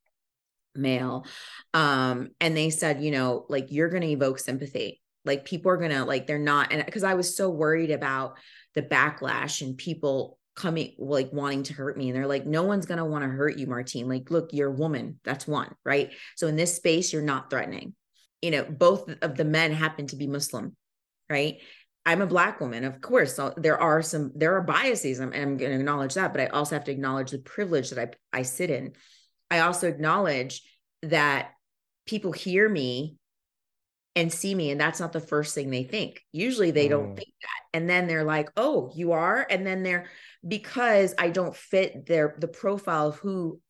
male. 0.75 1.27
Um, 1.75 2.31
and 2.41 2.57
they 2.57 2.71
said 2.71 3.03
you 3.03 3.11
know 3.11 3.47
like 3.49 3.71
you're 3.71 3.91
going 3.91 4.03
to 4.03 4.09
evoke 4.09 4.39
sympathy. 4.39 5.01
Like 5.25 5.45
people 5.45 5.71
are 5.73 5.77
going 5.77 5.91
to 5.91 6.05
like 6.05 6.27
they're 6.27 6.39
not 6.39 6.73
and 6.73 6.85
because 6.85 7.05
i 7.05 7.13
was 7.13 7.37
so 7.37 7.51
worried 7.51 7.91
about 7.91 8.39
the 8.75 8.83
backlash 8.83 9.61
and 9.61 9.77
people 9.77 10.39
coming 10.57 10.95
like 10.99 11.33
wanting 11.33 11.63
to 11.65 11.73
hurt 11.73 11.97
me 11.97 12.09
and 12.09 12.17
they're 12.17 12.27
like 12.27 12.47
no 12.47 12.65
one's 12.65 12.87
going 12.87 12.99
to 12.99 13.05
want 13.05 13.25
to 13.25 13.31
hurt 13.31 13.59
you 13.59 13.67
martine. 13.67 14.09
Like 14.09 14.31
look 14.31 14.51
you're 14.53 14.69
a 14.69 14.75
woman. 14.77 15.19
That's 15.25 15.47
one 15.47 15.75
right? 15.85 16.11
So 16.37 16.47
in 16.47 16.57
this 16.57 16.75
space 16.75 17.13
you're 17.13 17.23
not 17.23 17.51
threatening. 17.51 17.95
You 18.43 18.51
know 18.53 18.65
both 18.65 19.11
of 19.23 19.37
the 19.37 19.45
men 19.45 19.73
happen 19.73 20.07
to 20.09 20.17
be 20.17 20.27
muslim 20.27 20.77
right? 21.29 21.59
I'm 22.07 22.23
a 22.23 22.27
black 22.27 22.61
woman 22.61 22.85
of 22.85 23.01
course 23.01 23.37
so 23.37 23.53
there 23.57 23.79
are 23.79 24.03
some 24.03 24.33
there 24.35 24.57
are 24.57 24.63
biases 24.63 25.21
i'm, 25.21 25.33
I'm 25.35 25.59
going 25.59 25.71
to 25.71 25.79
acknowledge 25.79 26.15
that 26.15 26.33
but 26.33 26.41
i 26.41 26.47
also 26.47 26.75
have 26.75 26.85
to 26.85 26.91
acknowledge 26.91 27.31
the 27.31 27.39
privilege 27.39 27.91
that 27.91 28.17
i 28.33 28.39
i 28.39 28.43
sit 28.43 28.71
in. 28.71 28.93
I 29.51 29.61
also 29.61 29.89
acknowledge 29.89 30.63
that 31.03 31.51
people 32.07 32.33
hear 32.33 32.69
me 32.69 33.17
and 34.17 34.33
see 34.33 34.55
me 34.55 34.71
and 34.71 34.81
that's 34.81 34.99
not 34.99 35.13
the 35.13 35.21
first 35.21 35.55
thing 35.55 35.71
they 35.71 35.85
think. 35.85 36.23
Usually 36.33 36.71
they 36.71 36.89
don't 36.89 37.13
mm. 37.13 37.17
think 37.17 37.33
that 37.43 37.79
and 37.79 37.89
then 37.89 38.07
they're 38.07 38.25
like 38.25 38.51
oh 38.57 38.91
you 38.95 39.13
are? 39.13 39.47
And 39.49 39.67
then 39.67 39.83
they're 39.83 40.07
because 40.47 41.15
I 41.19 41.31
don't 41.31 41.55
fit 41.55 42.07
their 42.07 42.35
the 42.39 42.49
profile 42.49 43.09
of 43.09 43.17
who 43.17 43.61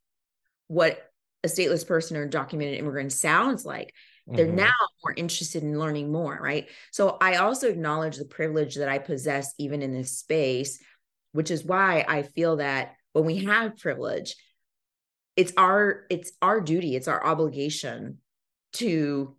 what 0.68 1.00
a 1.42 1.48
stateless 1.48 1.86
person 1.86 2.16
or 2.16 2.26
documented 2.26 2.78
immigrant 2.78 3.12
sounds 3.12 3.64
like. 3.64 3.92
They're 4.26 4.46
mm-hmm. 4.46 4.56
now 4.56 4.72
more 5.02 5.14
interested 5.16 5.64
in 5.64 5.78
learning 5.78 6.12
more, 6.12 6.38
right? 6.40 6.68
So 6.92 7.16
I 7.20 7.36
also 7.36 7.68
acknowledge 7.68 8.16
the 8.16 8.24
privilege 8.24 8.76
that 8.76 8.88
I 8.88 8.98
possess 8.98 9.52
even 9.58 9.82
in 9.82 9.92
this 9.92 10.18
space, 10.18 10.78
which 11.32 11.50
is 11.50 11.64
why 11.64 12.04
I 12.06 12.22
feel 12.22 12.56
that 12.56 12.94
when 13.12 13.24
we 13.24 13.44
have 13.44 13.78
privilege, 13.78 14.36
it's 15.36 15.52
our 15.56 16.04
it's 16.10 16.30
our 16.40 16.60
duty, 16.60 16.94
it's 16.94 17.08
our 17.08 17.24
obligation 17.24 18.18
to 18.74 19.36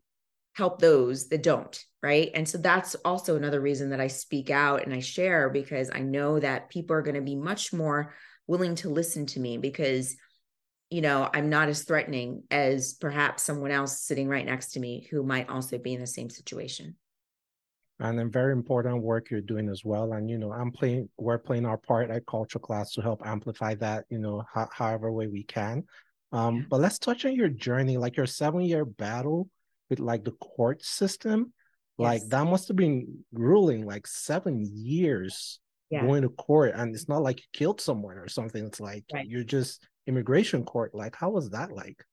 help 0.54 0.80
those 0.80 1.30
that 1.30 1.44
don't 1.44 1.86
right? 2.04 2.32
And 2.34 2.48
so 2.48 2.58
that's 2.58 2.96
also 3.06 3.36
another 3.36 3.62
reason 3.62 3.92
that 3.92 4.02
i 4.02 4.08
speak 4.08 4.50
out 4.50 4.84
and 4.84 4.94
i 4.94 5.00
share 5.00 5.50
because 5.50 5.90
i 5.94 6.00
know 6.00 6.40
that 6.40 6.70
people 6.70 6.96
are 6.96 7.02
going 7.02 7.16
to 7.16 7.22
be 7.22 7.36
much 7.36 7.74
more 7.74 8.14
willing 8.48 8.76
to 8.76 8.90
listen 8.90 9.26
to 9.28 9.40
me 9.40 9.58
because 9.58 10.16
you 10.90 11.02
know 11.02 11.30
i'm 11.34 11.50
not 11.50 11.70
as 11.70 11.84
threatening 11.84 12.44
as 12.52 12.94
perhaps 12.94 13.44
someone 13.44 13.72
else 13.72 14.02
sitting 14.02 14.28
right 14.28 14.46
next 14.46 14.72
to 14.72 14.80
me 14.80 15.08
who 15.12 15.24
might 15.24 15.50
also 15.50 15.78
be 15.78 15.94
in 15.94 16.02
the 16.02 16.08
same 16.08 16.30
situation. 16.30 16.96
And 18.00 18.18
then 18.18 18.32
very 18.32 18.52
important 18.52 19.04
work 19.04 19.30
you're 19.30 19.42
doing 19.42 19.70
as 19.70 19.86
well. 19.86 20.14
And 20.14 20.30
you 20.30 20.40
know 20.40 20.52
i'm 20.52 20.72
playing 20.72 21.10
we're 21.18 21.38
playing 21.38 21.66
our 21.66 21.78
part 21.78 22.10
at 22.10 22.26
culture 22.26 22.60
class 22.60 22.94
to 22.94 23.02
help 23.02 23.22
amplify 23.26 23.76
that 23.76 24.06
you 24.10 24.18
know 24.18 24.44
ho- 24.52 24.70
however 24.72 25.12
way 25.12 25.28
we 25.28 25.44
can. 25.44 25.84
Um, 26.34 26.66
but 26.70 26.80
let's 26.80 26.98
touch 26.98 27.26
on 27.26 27.36
your 27.36 27.50
journey 27.50 27.98
like 27.98 28.16
your 28.18 28.26
seven 28.26 28.62
year 28.62 28.86
battle 28.86 29.50
with 29.92 30.00
like 30.00 30.24
the 30.24 30.32
court 30.32 30.84
system 30.84 31.54
yes. 32.00 32.06
like 32.06 32.22
that 32.30 32.46
must 32.46 32.68
have 32.70 32.78
been 32.78 33.24
grueling 33.36 33.86
like 33.86 34.08
seven 34.08 34.68
years 34.74 35.60
yeah. 35.92 36.02
going 36.02 36.24
to 36.24 36.30
court 36.30 36.72
and 36.74 36.96
it's 36.96 37.10
not 37.10 37.22
like 37.22 37.40
you 37.40 37.46
killed 37.54 37.80
someone 37.80 38.18
or 38.18 38.28
something 38.28 38.66
it's 38.66 38.80
like 38.80 39.04
right. 39.14 39.28
you're 39.28 39.44
just 39.44 39.88
immigration 40.08 40.64
court 40.64 40.96
like 40.96 41.16
how 41.16 41.30
was 41.30 41.50
that 41.52 41.72
like 41.72 42.04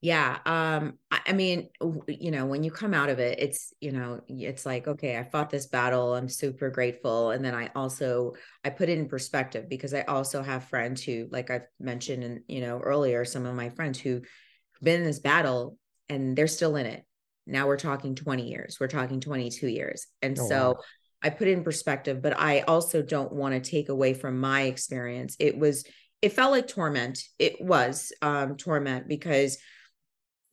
yeah 0.00 0.38
um 0.46 0.94
I, 1.10 1.32
mean 1.32 1.68
you 2.06 2.30
know 2.30 2.46
when 2.46 2.64
you 2.64 2.70
come 2.70 2.94
out 2.94 3.10
of 3.10 3.18
it 3.18 3.38
it's 3.38 3.74
you 3.80 3.92
know 3.92 4.22
it's 4.28 4.64
like 4.64 4.88
okay 4.88 5.18
i 5.18 5.24
fought 5.24 5.50
this 5.50 5.66
battle 5.66 6.14
i'm 6.14 6.28
super 6.28 6.70
grateful 6.70 7.30
and 7.32 7.44
then 7.44 7.54
i 7.54 7.70
also 7.74 8.34
i 8.64 8.70
put 8.70 8.88
it 8.88 8.98
in 8.98 9.08
perspective 9.08 9.68
because 9.68 9.92
i 9.92 10.02
also 10.02 10.42
have 10.42 10.64
friends 10.64 11.02
who 11.02 11.28
like 11.30 11.50
i've 11.50 11.66
mentioned 11.78 12.24
and 12.24 12.40
you 12.48 12.60
know 12.60 12.78
earlier 12.78 13.24
some 13.24 13.44
of 13.44 13.54
my 13.54 13.68
friends 13.70 13.98
who 13.98 14.14
have 14.14 14.82
been 14.82 15.00
in 15.00 15.06
this 15.06 15.18
battle 15.18 15.76
and 16.08 16.36
they're 16.36 16.46
still 16.46 16.76
in 16.76 16.86
it 16.86 17.04
now 17.46 17.66
we're 17.66 17.76
talking 17.76 18.14
20 18.14 18.48
years 18.48 18.78
we're 18.80 18.88
talking 18.88 19.20
22 19.20 19.68
years 19.68 20.06
and 20.22 20.38
oh, 20.38 20.48
so 20.48 20.68
wow. 20.68 20.76
i 21.22 21.30
put 21.30 21.48
it 21.48 21.52
in 21.52 21.64
perspective 21.64 22.20
but 22.22 22.38
i 22.38 22.60
also 22.60 23.02
don't 23.02 23.32
want 23.32 23.54
to 23.54 23.70
take 23.70 23.88
away 23.88 24.14
from 24.14 24.38
my 24.38 24.62
experience 24.62 25.36
it 25.38 25.56
was 25.56 25.84
it 26.20 26.32
felt 26.32 26.52
like 26.52 26.68
torment 26.68 27.22
it 27.38 27.60
was 27.60 28.12
um 28.22 28.56
torment 28.56 29.08
because 29.08 29.58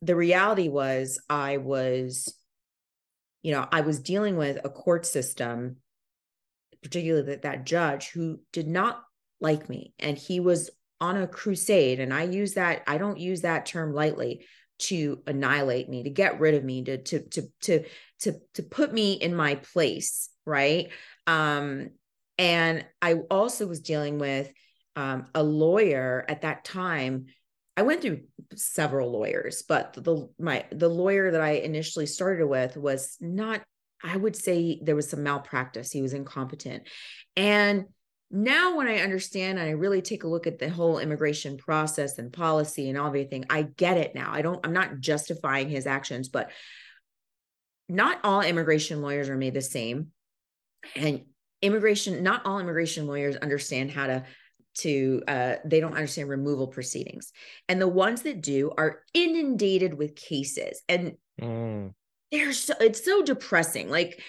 the 0.06 0.16
reality 0.16 0.68
was 0.68 1.20
I 1.30 1.58
was, 1.58 2.34
you 3.42 3.52
know, 3.52 3.68
I 3.72 3.82
was 3.82 4.00
dealing 4.00 4.38
with 4.38 4.60
a 4.64 4.70
court 4.70 5.06
system, 5.06 5.78
particularly 6.84 7.28
that, 7.28 7.42
that 7.42 7.66
judge 7.66 8.10
who 8.10 8.40
did 8.54 8.68
not 8.68 9.02
like 9.42 9.68
me. 9.68 9.94
And 10.00 10.18
he 10.18 10.40
was 10.40 10.70
on 11.02 11.18
a 11.18 11.28
crusade. 11.28 12.00
And 12.00 12.14
I 12.14 12.24
use 12.24 12.54
that, 12.54 12.84
I 12.88 12.98
don't 12.98 13.20
use 13.20 13.42
that 13.42 13.66
term 13.66 13.94
lightly 13.94 14.46
to 14.78 15.22
annihilate 15.28 15.90
me, 15.90 16.04
to 16.04 16.10
get 16.10 16.40
rid 16.40 16.56
of 16.56 16.64
me, 16.64 16.84
to 16.84 16.98
to 16.98 17.20
to 17.30 17.42
to 17.62 17.84
to 18.22 18.34
to 18.56 18.64
put 18.64 18.94
me 18.94 19.14
in 19.14 19.36
my 19.36 19.56
place, 19.56 20.30
right? 20.46 20.90
Um, 21.28 21.90
and 22.38 22.86
I 23.02 23.14
also 23.32 23.66
was 23.68 23.80
dealing 23.80 24.20
with 24.20 24.52
um, 24.96 25.28
a 25.34 25.44
lawyer 25.44 26.26
at 26.28 26.42
that 26.42 26.66
time 26.66 27.28
I 27.78 27.82
went 27.82 28.02
through 28.02 28.22
several 28.56 29.12
lawyers, 29.12 29.64
but 29.68 29.94
the 29.94 30.30
my 30.40 30.66
the 30.72 30.88
lawyer 30.88 31.32
that 31.32 31.42
I 31.42 31.52
initially 31.52 32.06
started 32.06 32.48
with 32.48 32.78
was 32.78 33.18
not 33.20 33.62
I 34.04 34.16
would 34.16 34.36
say 34.36 34.80
there 34.84 34.96
was 34.96 35.10
some 35.10 35.24
malpractice. 35.24 35.92
He 35.92 36.02
was 36.02 36.14
incompetent. 36.14 36.84
And 37.36 37.86
now 38.36 38.76
when 38.76 38.88
I 38.88 38.98
understand 38.98 39.60
and 39.60 39.68
I 39.68 39.72
really 39.72 40.02
take 40.02 40.24
a 40.24 40.28
look 40.28 40.46
at 40.46 40.60
the 40.60 40.70
whole 40.70 41.00
immigration 41.00 41.58
process 41.58 42.18
and 42.18 42.34
policy 42.34 42.90
and 42.90 42.98
all 42.98 43.08
everything, 43.08 43.46
I 43.50 43.64
get 43.64 43.98
it 43.98 44.14
now. 44.14 44.32
I 44.32 44.42
don't 44.42 44.60
I'm 44.66 44.74
not 44.74 45.00
justifying 45.00 45.70
his 45.70 45.88
actions, 45.88 46.28
but 46.28 46.52
not 47.88 48.20
all 48.24 48.42
immigration 48.42 49.02
lawyers 49.02 49.30
are 49.30 49.38
made 49.38 49.54
the 49.54 49.62
same. 49.62 50.08
And 50.96 51.22
immigration 51.62 52.24
not 52.24 52.46
all 52.46 52.60
immigration 52.60 53.08
lawyers 53.08 53.38
understand 53.38 53.92
how 53.92 54.08
to 54.08 54.24
to 54.80 55.24
uh, 55.28 55.56
they 55.64 55.80
don't 55.80 55.94
understand 55.94 56.28
removal 56.28 56.68
proceedings 56.68 57.32
and 57.70 57.82
the 57.82 57.88
ones 57.88 58.24
that 58.24 58.42
do 58.42 58.72
are 58.78 59.00
inundated 59.14 59.94
with 59.94 60.18
cases 60.18 60.82
and 60.90 61.14
mm. 61.42 61.94
they're 62.32 62.52
so 62.52 62.74
it's 62.82 63.04
so 63.04 63.24
depressing 63.24 63.90
like 63.90 64.22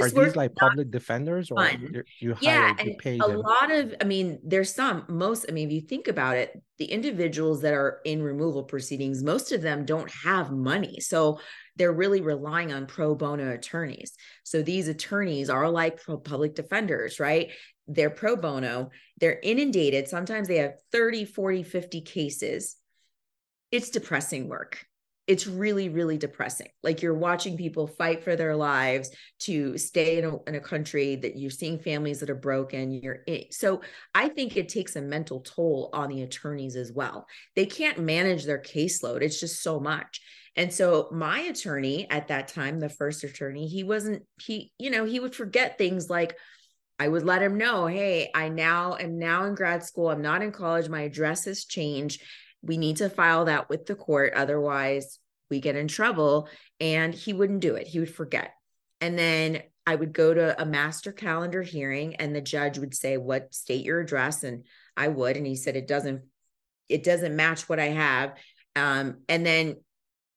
this 0.00 0.12
are 0.14 0.24
these 0.24 0.36
like 0.36 0.54
public 0.54 0.90
defenders 0.90 1.50
or 1.50 1.64
you 1.70 2.02
you 2.20 2.36
yeah 2.40 2.74
and 2.78 2.96
a 3.04 3.18
them? 3.18 3.38
lot 3.38 3.70
of 3.70 3.94
i 4.00 4.04
mean 4.04 4.38
there's 4.44 4.74
some 4.74 5.04
most 5.08 5.46
i 5.48 5.52
mean 5.52 5.68
if 5.68 5.74
you 5.74 5.80
think 5.80 6.08
about 6.08 6.36
it 6.36 6.60
the 6.78 6.86
individuals 6.86 7.60
that 7.62 7.74
are 7.74 8.00
in 8.04 8.22
removal 8.22 8.62
proceedings 8.62 9.22
most 9.22 9.52
of 9.52 9.62
them 9.62 9.84
don't 9.84 10.10
have 10.10 10.50
money 10.50 10.98
so 11.00 11.38
they're 11.76 11.92
really 11.92 12.20
relying 12.20 12.72
on 12.72 12.86
pro 12.86 13.14
bono 13.14 13.52
attorneys 13.52 14.12
so 14.42 14.62
these 14.62 14.88
attorneys 14.88 15.48
are 15.48 15.68
like 15.68 16.00
public 16.24 16.54
defenders 16.54 17.20
right 17.20 17.50
they're 17.88 18.10
pro 18.10 18.36
bono, 18.36 18.90
they're 19.18 19.40
inundated. 19.42 20.08
Sometimes 20.08 20.48
they 20.48 20.58
have 20.58 20.74
30, 20.92 21.24
40, 21.24 21.62
50 21.62 22.00
cases. 22.02 22.76
It's 23.70 23.90
depressing 23.90 24.48
work. 24.48 24.84
It's 25.26 25.46
really, 25.46 25.88
really 25.88 26.18
depressing. 26.18 26.68
Like 26.82 27.00
you're 27.00 27.14
watching 27.14 27.56
people 27.56 27.86
fight 27.86 28.24
for 28.24 28.34
their 28.34 28.56
lives 28.56 29.10
to 29.40 29.78
stay 29.78 30.18
in 30.18 30.24
a, 30.24 30.42
in 30.48 30.54
a 30.56 30.60
country 30.60 31.16
that 31.16 31.38
you're 31.38 31.50
seeing 31.50 31.78
families 31.78 32.20
that 32.20 32.30
are 32.30 32.34
broken. 32.34 32.92
You're 32.92 33.20
in. 33.26 33.44
so 33.50 33.82
I 34.14 34.28
think 34.28 34.56
it 34.56 34.68
takes 34.68 34.96
a 34.96 35.02
mental 35.02 35.40
toll 35.40 35.90
on 35.92 36.08
the 36.08 36.22
attorneys 36.22 36.74
as 36.74 36.92
well. 36.92 37.26
They 37.54 37.66
can't 37.66 37.98
manage 37.98 38.44
their 38.44 38.60
caseload. 38.60 39.22
It's 39.22 39.38
just 39.38 39.62
so 39.62 39.78
much. 39.78 40.20
And 40.56 40.72
so 40.72 41.08
my 41.12 41.40
attorney 41.40 42.10
at 42.10 42.28
that 42.28 42.48
time, 42.48 42.78
the 42.78 42.88
first 42.88 43.24
attorney, 43.24 43.68
he 43.68 43.84
wasn't, 43.84 44.24
he, 44.40 44.72
you 44.78 44.90
know, 44.90 45.04
he 45.04 45.18
would 45.18 45.34
forget 45.34 45.78
things 45.78 46.10
like, 46.10 46.36
I 46.98 47.08
would 47.08 47.24
let 47.24 47.42
him 47.42 47.58
know, 47.58 47.86
hey, 47.86 48.30
I 48.34 48.48
now 48.48 48.96
am 48.96 49.18
now 49.18 49.44
in 49.44 49.54
grad 49.54 49.82
school. 49.82 50.10
I'm 50.10 50.22
not 50.22 50.42
in 50.42 50.52
college. 50.52 50.88
My 50.88 51.02
address 51.02 51.46
has 51.46 51.64
changed. 51.64 52.22
We 52.62 52.76
need 52.76 52.98
to 52.98 53.10
file 53.10 53.46
that 53.46 53.68
with 53.68 53.86
the 53.86 53.94
court. 53.94 54.34
Otherwise, 54.34 55.18
we 55.50 55.60
get 55.60 55.76
in 55.76 55.88
trouble. 55.88 56.48
And 56.80 57.14
he 57.14 57.32
wouldn't 57.32 57.60
do 57.60 57.74
it. 57.74 57.86
He 57.86 57.98
would 57.98 58.14
forget. 58.14 58.54
And 59.00 59.18
then 59.18 59.62
I 59.86 59.94
would 59.94 60.12
go 60.12 60.32
to 60.32 60.60
a 60.60 60.64
master 60.64 61.12
calendar 61.12 61.62
hearing 61.62 62.16
and 62.16 62.34
the 62.34 62.40
judge 62.40 62.78
would 62.78 62.94
say, 62.94 63.16
What 63.16 63.52
state 63.54 63.84
your 63.84 64.00
address? 64.00 64.44
And 64.44 64.64
I 64.96 65.08
would. 65.08 65.36
And 65.36 65.46
he 65.46 65.56
said, 65.56 65.76
It 65.76 65.88
doesn't, 65.88 66.22
it 66.88 67.02
doesn't 67.02 67.36
match 67.36 67.68
what 67.68 67.80
I 67.80 67.88
have. 67.88 68.34
Um, 68.76 69.18
and 69.28 69.44
then 69.44 69.76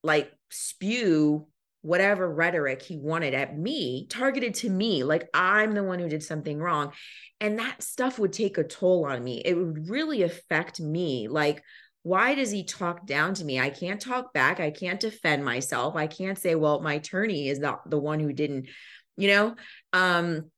like 0.02 0.30
spew 0.50 1.46
whatever 1.82 2.28
rhetoric 2.28 2.82
he 2.82 2.96
wanted 2.96 3.32
at 3.32 3.56
me, 3.56 4.08
targeted 4.08 4.54
to 4.54 4.68
me, 4.68 5.04
like 5.04 5.28
I'm 5.32 5.72
the 5.72 5.84
one 5.84 6.00
who 6.00 6.08
did 6.08 6.24
something 6.24 6.58
wrong. 6.58 6.92
And 7.40 7.60
that 7.60 7.82
stuff 7.82 8.18
would 8.18 8.32
take 8.32 8.58
a 8.58 8.64
toll 8.64 9.06
on 9.06 9.22
me. 9.22 9.40
It 9.44 9.54
would 9.54 9.88
really 9.88 10.22
affect 10.22 10.80
me. 10.80 11.28
Like, 11.28 11.62
why 12.06 12.36
does 12.36 12.52
he 12.52 12.62
talk 12.62 13.04
down 13.04 13.34
to 13.34 13.44
me? 13.44 13.58
I 13.58 13.68
can't 13.68 14.00
talk 14.00 14.32
back. 14.32 14.60
I 14.60 14.70
can't 14.70 15.00
defend 15.00 15.44
myself. 15.44 15.96
I 15.96 16.06
can't 16.06 16.38
say, 16.38 16.54
well, 16.54 16.80
my 16.80 16.94
attorney 16.94 17.48
is 17.48 17.58
not 17.58 17.90
the 17.90 17.98
one 17.98 18.20
who 18.20 18.32
didn't, 18.32 18.68
you 19.16 19.26
know, 19.26 19.56
um, 19.92 20.48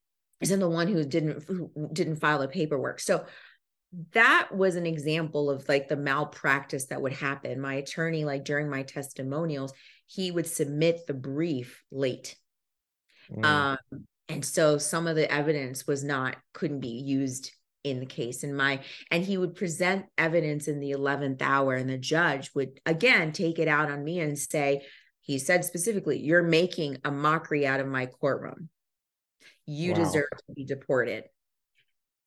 isn't 0.42 0.60
the 0.60 0.68
one 0.68 0.88
who 0.88 1.06
didn't 1.06 1.44
who 1.44 1.70
didn't 1.90 2.16
file 2.16 2.40
the 2.40 2.48
paperwork. 2.48 3.00
So 3.00 3.24
that 4.12 4.50
was 4.54 4.76
an 4.76 4.84
example 4.84 5.48
of 5.48 5.66
like 5.70 5.88
the 5.88 5.96
malpractice 5.96 6.88
that 6.88 7.00
would 7.00 7.14
happen. 7.14 7.62
My 7.62 7.76
attorney, 7.76 8.26
like 8.26 8.44
during 8.44 8.68
my 8.68 8.82
testimonials, 8.82 9.72
he 10.06 10.30
would 10.30 10.46
submit 10.46 11.06
the 11.06 11.14
brief 11.14 11.82
late. 11.90 12.36
Mm. 13.32 13.44
Um, 13.46 13.78
and 14.28 14.44
so 14.44 14.76
some 14.76 15.06
of 15.06 15.16
the 15.16 15.32
evidence 15.32 15.86
was 15.86 16.04
not, 16.04 16.36
couldn't 16.52 16.80
be 16.80 16.88
used 16.88 17.52
in 17.90 18.00
the 18.00 18.06
case 18.06 18.44
in 18.44 18.54
my 18.54 18.80
and 19.10 19.24
he 19.24 19.36
would 19.36 19.54
present 19.54 20.06
evidence 20.16 20.68
in 20.68 20.80
the 20.80 20.92
11th 20.92 21.42
hour 21.42 21.74
and 21.74 21.88
the 21.88 21.98
judge 21.98 22.50
would 22.54 22.80
again 22.86 23.32
take 23.32 23.58
it 23.58 23.68
out 23.68 23.90
on 23.90 24.04
me 24.04 24.20
and 24.20 24.38
say 24.38 24.82
he 25.20 25.38
said 25.38 25.64
specifically 25.64 26.18
you're 26.18 26.42
making 26.42 26.98
a 27.04 27.10
mockery 27.10 27.66
out 27.66 27.80
of 27.80 27.86
my 27.86 28.06
courtroom 28.06 28.68
you 29.66 29.92
wow. 29.92 29.98
deserve 29.98 30.30
to 30.46 30.54
be 30.54 30.64
deported 30.64 31.24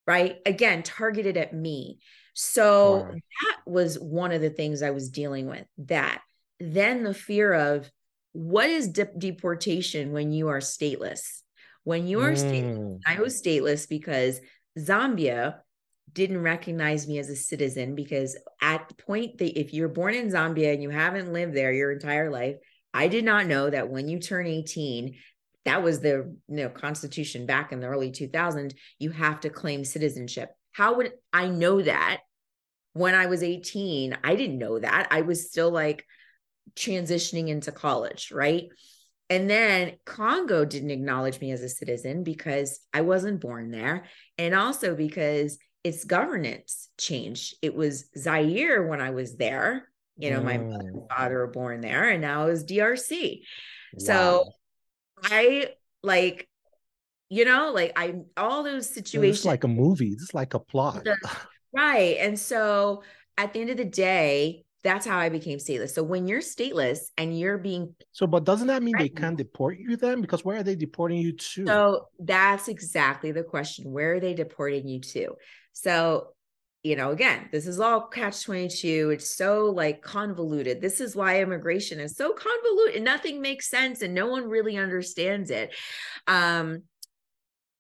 right 0.08 0.38
again 0.46 0.84
targeted 0.84 1.38
at 1.38 1.54
me 1.54 2.00
so 2.34 2.98
wow. 2.98 3.12
that 3.12 3.58
was 3.66 4.00
one 4.00 4.32
of 4.32 4.42
the 4.42 4.50
things 4.50 4.82
i 4.82 4.92
was 4.92 5.10
dealing 5.10 5.48
with 5.48 5.66
that 5.78 6.22
then 6.60 7.04
the 7.04 7.14
fear 7.14 7.54
of 7.54 7.90
what 8.34 8.70
is 8.70 8.88
de- 8.88 9.10
deportation 9.18 10.12
when 10.12 10.32
you 10.32 10.50
are 10.50 10.60
stateless? 10.60 11.42
When 11.84 12.08
you 12.08 12.22
are 12.22 12.32
mm. 12.32 12.38
stateless, 12.38 13.00
I 13.06 13.20
was 13.20 13.42
stateless 13.42 13.90
because 13.90 14.40
Zambia 14.78 15.60
didn't 16.14 16.42
recognize 16.42 17.08
me 17.08 17.20
as 17.20 17.30
a 17.30 17.36
citizen 17.36 17.96
because 17.96 18.38
at 18.62 18.90
the 18.90 18.96
point 18.96 19.38
that 19.38 19.60
if 19.60 19.74
you're 19.74 19.88
born 19.88 20.14
in 20.14 20.30
Zambia 20.30 20.74
and 20.74 20.84
you 20.84 20.90
haven't 20.90 21.34
lived 21.34 21.56
there 21.56 21.72
your 21.72 21.92
entire 21.92 22.30
life, 22.30 22.58
I 22.94 23.08
did 23.08 23.24
not 23.24 23.48
know 23.48 23.70
that 23.70 23.90
when 23.90 24.10
you 24.10 24.20
turn 24.20 24.48
18, 24.48 25.16
that 25.66 25.84
was 25.84 26.00
the 26.00 26.36
you 26.48 26.56
know 26.56 26.70
constitution 26.70 27.46
back 27.46 27.72
in 27.72 27.80
the 27.80 27.88
early 27.88 28.12
2000s, 28.12 28.74
you 29.00 29.12
have 29.12 29.40
to 29.42 29.50
claim 29.50 29.86
citizenship. 29.86 30.50
How 30.72 30.96
would 30.98 31.14
I 31.32 31.48
know 31.48 31.82
that 31.82 32.22
when 32.94 33.16
I 33.16 33.28
was 33.28 33.44
18? 33.44 34.18
I 34.24 34.36
didn't 34.36 34.58
know 34.58 34.80
that. 34.80 35.08
I 35.12 35.22
was 35.22 35.50
still 35.50 35.72
like 35.72 36.06
transitioning 36.76 37.48
into 37.48 37.72
college, 37.72 38.32
right? 38.32 38.70
And 39.30 39.50
then 39.50 39.94
Congo 40.06 40.66
didn't 40.66 40.92
acknowledge 40.92 41.40
me 41.40 41.52
as 41.52 41.62
a 41.62 41.70
citizen 41.70 42.24
because 42.24 42.82
I 42.94 43.00
wasn't 43.00 43.40
born 43.40 43.72
there. 43.72 44.06
And 44.42 44.56
also 44.56 44.96
because 44.96 45.60
its 45.84 46.04
governance 46.04 46.90
changed. 46.98 47.56
It 47.62 47.76
was 47.76 48.06
Zaire 48.18 48.88
when 48.88 49.00
I 49.00 49.12
was 49.12 49.36
there. 49.36 49.88
You 50.18 50.32
know, 50.32 50.40
mm. 50.40 50.46
my 50.46 50.58
mother 50.58 50.88
and 50.88 51.10
father 51.10 51.38
were 51.38 51.48
born 51.48 51.82
there, 51.82 52.10
and 52.10 52.22
now 52.22 52.48
it's 52.48 52.64
DRC. 52.64 53.42
Wow. 53.94 54.00
So 54.00 54.46
I 55.24 55.70
like, 56.02 56.48
you 57.30 57.46
know, 57.46 57.72
like 57.72 57.94
I 57.96 58.16
all 58.36 58.64
those 58.64 58.90
situations. 58.90 59.38
It's 59.38 59.46
like 59.46 59.64
a 59.64 59.68
movie. 59.68 60.10
It's 60.10 60.34
like 60.34 60.56
a 60.56 60.60
plot. 60.60 61.08
right. 61.72 62.18
And 62.20 62.38
so 62.38 63.04
at 63.38 63.54
the 63.54 63.62
end 63.62 63.70
of 63.70 63.78
the 63.78 63.86
day, 63.86 64.66
that's 64.84 65.06
how 65.06 65.18
I 65.18 65.30
became 65.30 65.60
stateless. 65.60 65.92
So 65.92 66.04
when 66.04 66.28
you're 66.28 66.42
stateless 66.42 67.00
and 67.18 67.38
you're 67.38 67.58
being 67.58 67.96
so, 68.12 68.26
but 68.26 68.44
doesn't 68.44 68.68
that 68.68 68.82
mean 68.82 68.96
they 68.98 69.10
can 69.10 69.36
deport 69.36 69.78
you 69.78 69.96
then? 69.96 70.22
Because 70.22 70.44
where 70.44 70.58
are 70.58 70.64
they 70.64 70.76
deporting 70.76 71.20
you 71.20 71.34
to? 71.34 71.68
So 71.68 72.08
that's 72.20 72.68
exactly 72.68 73.32
the 73.32 73.44
question. 73.44 73.92
Where 73.92 74.16
are 74.16 74.20
they 74.20 74.34
deporting 74.34 74.88
you 74.88 75.00
to? 75.02 75.36
So, 75.74 76.30
you 76.84 76.96
know, 76.96 77.12
again, 77.12 77.48
this 77.52 77.68
is 77.68 77.80
all 77.80 78.08
catch 78.08 78.44
22. 78.44 79.12
It's 79.12 79.36
so 79.36 79.66
like 79.66 80.02
convoluted. 80.02 80.82
This 80.82 81.00
is 81.00 81.16
why 81.16 81.42
immigration 81.42 82.00
is 82.00 82.16
so 82.16 82.34
convoluted. 82.34 83.04
Nothing 83.04 83.40
makes 83.40 83.70
sense 83.70 84.02
and 84.02 84.16
no 84.16 84.28
one 84.28 84.50
really 84.50 84.78
understands 84.78 85.52
it. 85.52 85.76
Um, 86.26 86.84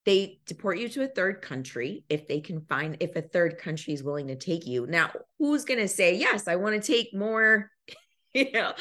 they 0.06 0.40
deport 0.46 0.80
you 0.80 0.90
to 0.90 1.04
a 1.04 1.08
third 1.08 1.42
country 1.42 2.06
if 2.10 2.28
they 2.28 2.40
can 2.40 2.62
find 2.62 2.98
if 3.00 3.16
a 3.16 3.22
third 3.22 3.58
country 3.58 3.94
is 3.94 4.04
willing 4.04 4.28
to 4.28 4.36
take 4.36 4.66
you. 4.66 4.88
Now 4.88 5.12
who's 5.40 5.66
going 5.66 5.80
to 5.80 5.88
say 5.88 6.16
yes 6.16 6.48
i 6.48 6.56
want 6.56 6.82
to 6.82 6.92
take 6.92 7.14
more 7.14 7.70
you 8.34 8.52
know? 8.52 8.74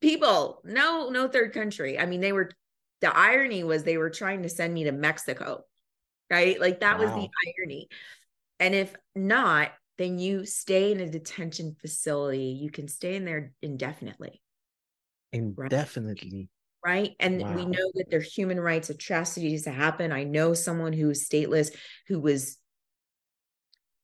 People 0.00 0.60
no 0.64 1.08
no 1.08 1.28
third 1.28 1.52
country. 1.52 1.98
I 1.98 2.06
mean 2.06 2.20
they 2.20 2.32
were 2.32 2.50
the 3.00 3.16
irony 3.16 3.64
was 3.64 3.84
they 3.84 3.96
were 3.96 4.10
trying 4.10 4.42
to 4.42 4.48
send 4.48 4.72
me 4.72 4.84
to 4.84 4.92
mexico 4.92 5.64
right? 6.30 6.58
Like 6.58 6.80
that 6.80 6.98
wow. 6.98 7.04
was 7.04 7.12
the 7.12 7.28
irony. 7.60 7.88
And 8.58 8.74
if 8.74 8.94
not 9.14 9.72
then 9.96 10.18
you 10.18 10.44
stay 10.44 10.90
in 10.90 11.00
a 11.00 11.08
detention 11.08 11.76
facility. 11.80 12.58
You 12.60 12.70
can 12.70 12.88
stay 12.88 13.14
in 13.14 13.24
there 13.24 13.52
indefinitely. 13.62 14.42
Indefinitely 15.32 16.48
right? 16.84 17.12
And 17.18 17.40
wow. 17.40 17.54
we 17.54 17.64
know 17.64 17.90
that 17.94 18.06
there's 18.10 18.32
human 18.32 18.60
rights 18.60 18.90
atrocities 18.90 19.64
to 19.64 19.70
happen. 19.70 20.12
I 20.12 20.24
know 20.24 20.52
someone 20.52 20.92
who 20.92 21.10
is 21.10 21.26
stateless 21.26 21.70
who 22.08 22.20
was 22.20 22.58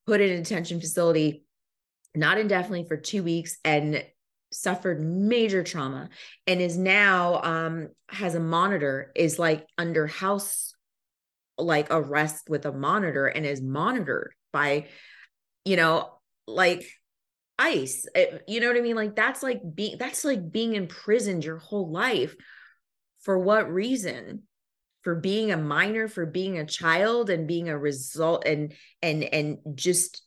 put 0.07 0.21
in 0.21 0.31
a 0.31 0.37
detention 0.39 0.81
facility, 0.81 1.45
not 2.15 2.39
indefinitely 2.39 2.87
for 2.89 2.97
two 2.97 3.23
weeks, 3.23 3.59
and 3.65 4.03
suffered 4.53 5.01
major 5.01 5.63
trauma 5.63 6.09
and 6.47 6.61
is 6.61 6.77
now 6.77 7.41
um 7.43 7.89
has 8.09 8.35
a 8.35 8.41
monitor 8.41 9.13
is 9.15 9.39
like 9.39 9.65
under 9.79 10.09
house 10.09 10.75
like 11.57 11.87
arrest 11.91 12.49
with 12.49 12.67
a 12.67 12.73
monitor 12.73 13.27
and 13.27 13.47
is 13.47 13.63
monitored 13.63 14.33
by 14.53 14.89
you 15.65 15.77
know 15.77 16.11
like 16.49 16.85
ice 17.61 18.07
it, 18.17 18.43
you 18.49 18.59
know 18.59 18.67
what 18.67 18.77
i 18.77 18.81
mean 18.81 18.97
like 18.97 19.15
that's 19.15 19.41
like 19.41 19.61
being 19.73 19.97
that's 19.99 20.25
like 20.25 20.51
being 20.51 20.75
imprisoned 20.75 21.45
your 21.45 21.59
whole 21.59 21.89
life 21.89 22.35
for 23.23 23.39
what 23.39 23.73
reason? 23.73 24.43
For 25.03 25.15
being 25.15 25.51
a 25.51 25.57
minor 25.57 26.09
for 26.09 26.27
being 26.27 26.59
a 26.59 26.67
child 26.67 27.31
and 27.31 27.49
being 27.49 27.69
a 27.71 27.79
result 27.79 28.45
and 28.45 28.75
and 29.01 29.25
and 29.25 29.59
just 29.75 30.23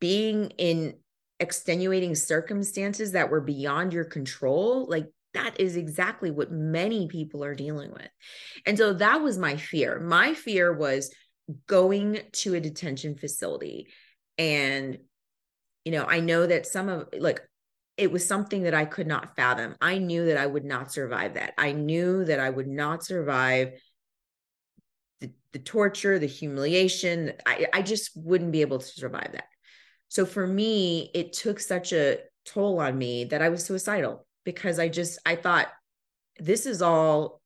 being 0.00 0.50
in 0.58 0.94
extenuating 1.38 2.14
circumstances 2.14 3.12
that 3.12 3.30
were 3.30 3.40
beyond 3.40 3.92
your 3.92 4.04
control? 4.04 4.86
Like 4.88 5.06
that 5.34 5.60
is 5.60 5.76
exactly 5.76 6.30
what 6.30 6.50
many 6.50 7.06
people 7.06 7.44
are 7.44 7.54
dealing 7.54 7.92
with. 7.92 8.08
And 8.66 8.76
so 8.76 8.92
that 8.94 9.22
was 9.22 9.38
my 9.38 9.56
fear. 9.56 10.00
My 10.00 10.34
fear 10.34 10.72
was 10.72 11.14
going 11.66 12.20
to 12.32 12.54
a 12.54 12.60
detention 12.60 13.16
facility. 13.16 13.88
And 14.36 14.98
you 15.84 15.92
know 15.92 16.04
i 16.04 16.20
know 16.20 16.46
that 16.46 16.66
some 16.66 16.88
of 16.88 17.08
like 17.18 17.40
it 18.02 18.10
was 18.10 18.26
something 18.26 18.64
that 18.64 18.74
I 18.74 18.84
could 18.84 19.06
not 19.06 19.36
fathom. 19.36 19.76
I 19.80 19.98
knew 19.98 20.26
that 20.26 20.36
I 20.36 20.44
would 20.44 20.64
not 20.64 20.90
survive 20.90 21.34
that. 21.34 21.54
I 21.56 21.70
knew 21.70 22.24
that 22.24 22.40
I 22.40 22.50
would 22.50 22.66
not 22.66 23.04
survive 23.04 23.74
the, 25.20 25.30
the 25.52 25.60
torture, 25.60 26.18
the 26.18 26.26
humiliation. 26.26 27.34
I, 27.46 27.68
I 27.72 27.82
just 27.82 28.10
wouldn't 28.16 28.50
be 28.50 28.62
able 28.62 28.80
to 28.80 28.84
survive 28.84 29.30
that. 29.34 29.44
So 30.08 30.26
for 30.26 30.44
me, 30.44 31.12
it 31.14 31.32
took 31.32 31.60
such 31.60 31.92
a 31.92 32.18
toll 32.44 32.80
on 32.80 32.98
me 32.98 33.26
that 33.26 33.40
I 33.40 33.50
was 33.50 33.64
suicidal 33.64 34.26
because 34.44 34.80
I 34.80 34.88
just, 34.88 35.20
I 35.24 35.36
thought, 35.36 35.68
this 36.40 36.66
is 36.66 36.82
all, 36.82 37.40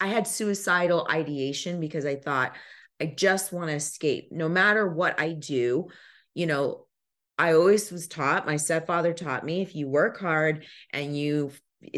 I 0.00 0.06
had 0.06 0.26
suicidal 0.26 1.06
ideation 1.10 1.80
because 1.80 2.06
I 2.06 2.16
thought, 2.16 2.56
I 2.98 3.12
just 3.14 3.52
want 3.52 3.68
to 3.68 3.74
escape. 3.76 4.32
No 4.32 4.48
matter 4.48 4.88
what 4.88 5.20
I 5.20 5.32
do, 5.32 5.88
you 6.32 6.46
know, 6.46 6.86
I 7.38 7.52
always 7.52 7.90
was 7.90 8.08
taught, 8.08 8.46
my 8.46 8.56
stepfather 8.56 9.12
taught 9.12 9.44
me 9.44 9.60
if 9.60 9.74
you 9.74 9.88
work 9.88 10.18
hard 10.18 10.64
and 10.92 11.16
you 11.16 11.52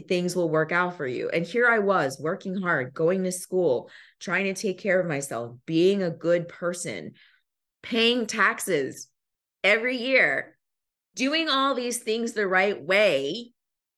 things 0.09 0.35
will 0.35 0.49
work 0.49 0.73
out 0.73 0.97
for 0.97 1.07
you. 1.07 1.29
And 1.31 1.47
here 1.47 1.69
I 1.69 1.79
was 1.79 2.19
working 2.21 2.57
hard, 2.57 2.95
going 2.95 3.23
to 3.25 3.33
school, 3.33 3.91
trying 4.21 4.53
to 4.53 4.61
take 4.61 4.79
care 4.79 5.01
of 5.01 5.07
myself, 5.07 5.57
being 5.67 6.03
a 6.03 6.11
good 6.11 6.49
person, 6.49 7.13
paying 7.83 8.27
taxes 8.27 9.09
every 9.63 9.97
year, 9.97 10.57
doing 11.15 11.49
all 11.49 11.75
these 11.75 11.99
things 11.99 12.33
the 12.33 12.47
right 12.47 12.81
way. 12.81 13.53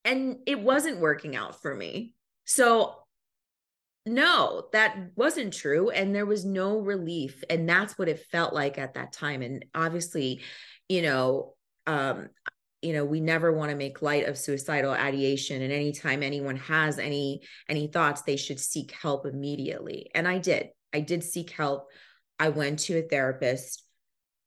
And 0.04 0.38
it 0.46 0.60
wasn't 0.60 1.00
working 1.00 1.36
out 1.36 1.60
for 1.60 1.74
me. 1.74 2.14
So, 2.44 2.94
no, 4.06 4.68
that 4.72 4.96
wasn't 5.14 5.52
true. 5.52 5.90
And 5.90 6.14
there 6.14 6.26
was 6.26 6.44
no 6.44 6.78
relief. 6.78 7.44
And 7.50 7.68
that's 7.68 7.98
what 7.98 8.08
it 8.08 8.26
felt 8.32 8.54
like 8.54 8.78
at 8.78 8.94
that 8.94 9.12
time. 9.12 9.42
And 9.42 9.64
obviously, 9.74 10.40
you 10.90 11.02
know, 11.02 11.54
um, 11.86 12.28
you 12.82 12.92
know, 12.92 13.04
we 13.04 13.20
never 13.20 13.52
want 13.52 13.70
to 13.70 13.76
make 13.76 14.02
light 14.02 14.26
of 14.26 14.36
suicidal 14.36 14.90
ideation. 14.90 15.62
And 15.62 15.72
anytime 15.72 16.22
anyone 16.22 16.56
has 16.56 16.98
any 16.98 17.42
any 17.68 17.86
thoughts, 17.86 18.22
they 18.22 18.36
should 18.36 18.58
seek 18.58 18.90
help 18.90 19.24
immediately. 19.24 20.10
And 20.14 20.26
I 20.26 20.38
did. 20.38 20.70
I 20.92 21.00
did 21.00 21.22
seek 21.22 21.50
help. 21.50 21.88
I 22.40 22.48
went 22.48 22.80
to 22.80 22.98
a 22.98 23.02
therapist, 23.02 23.84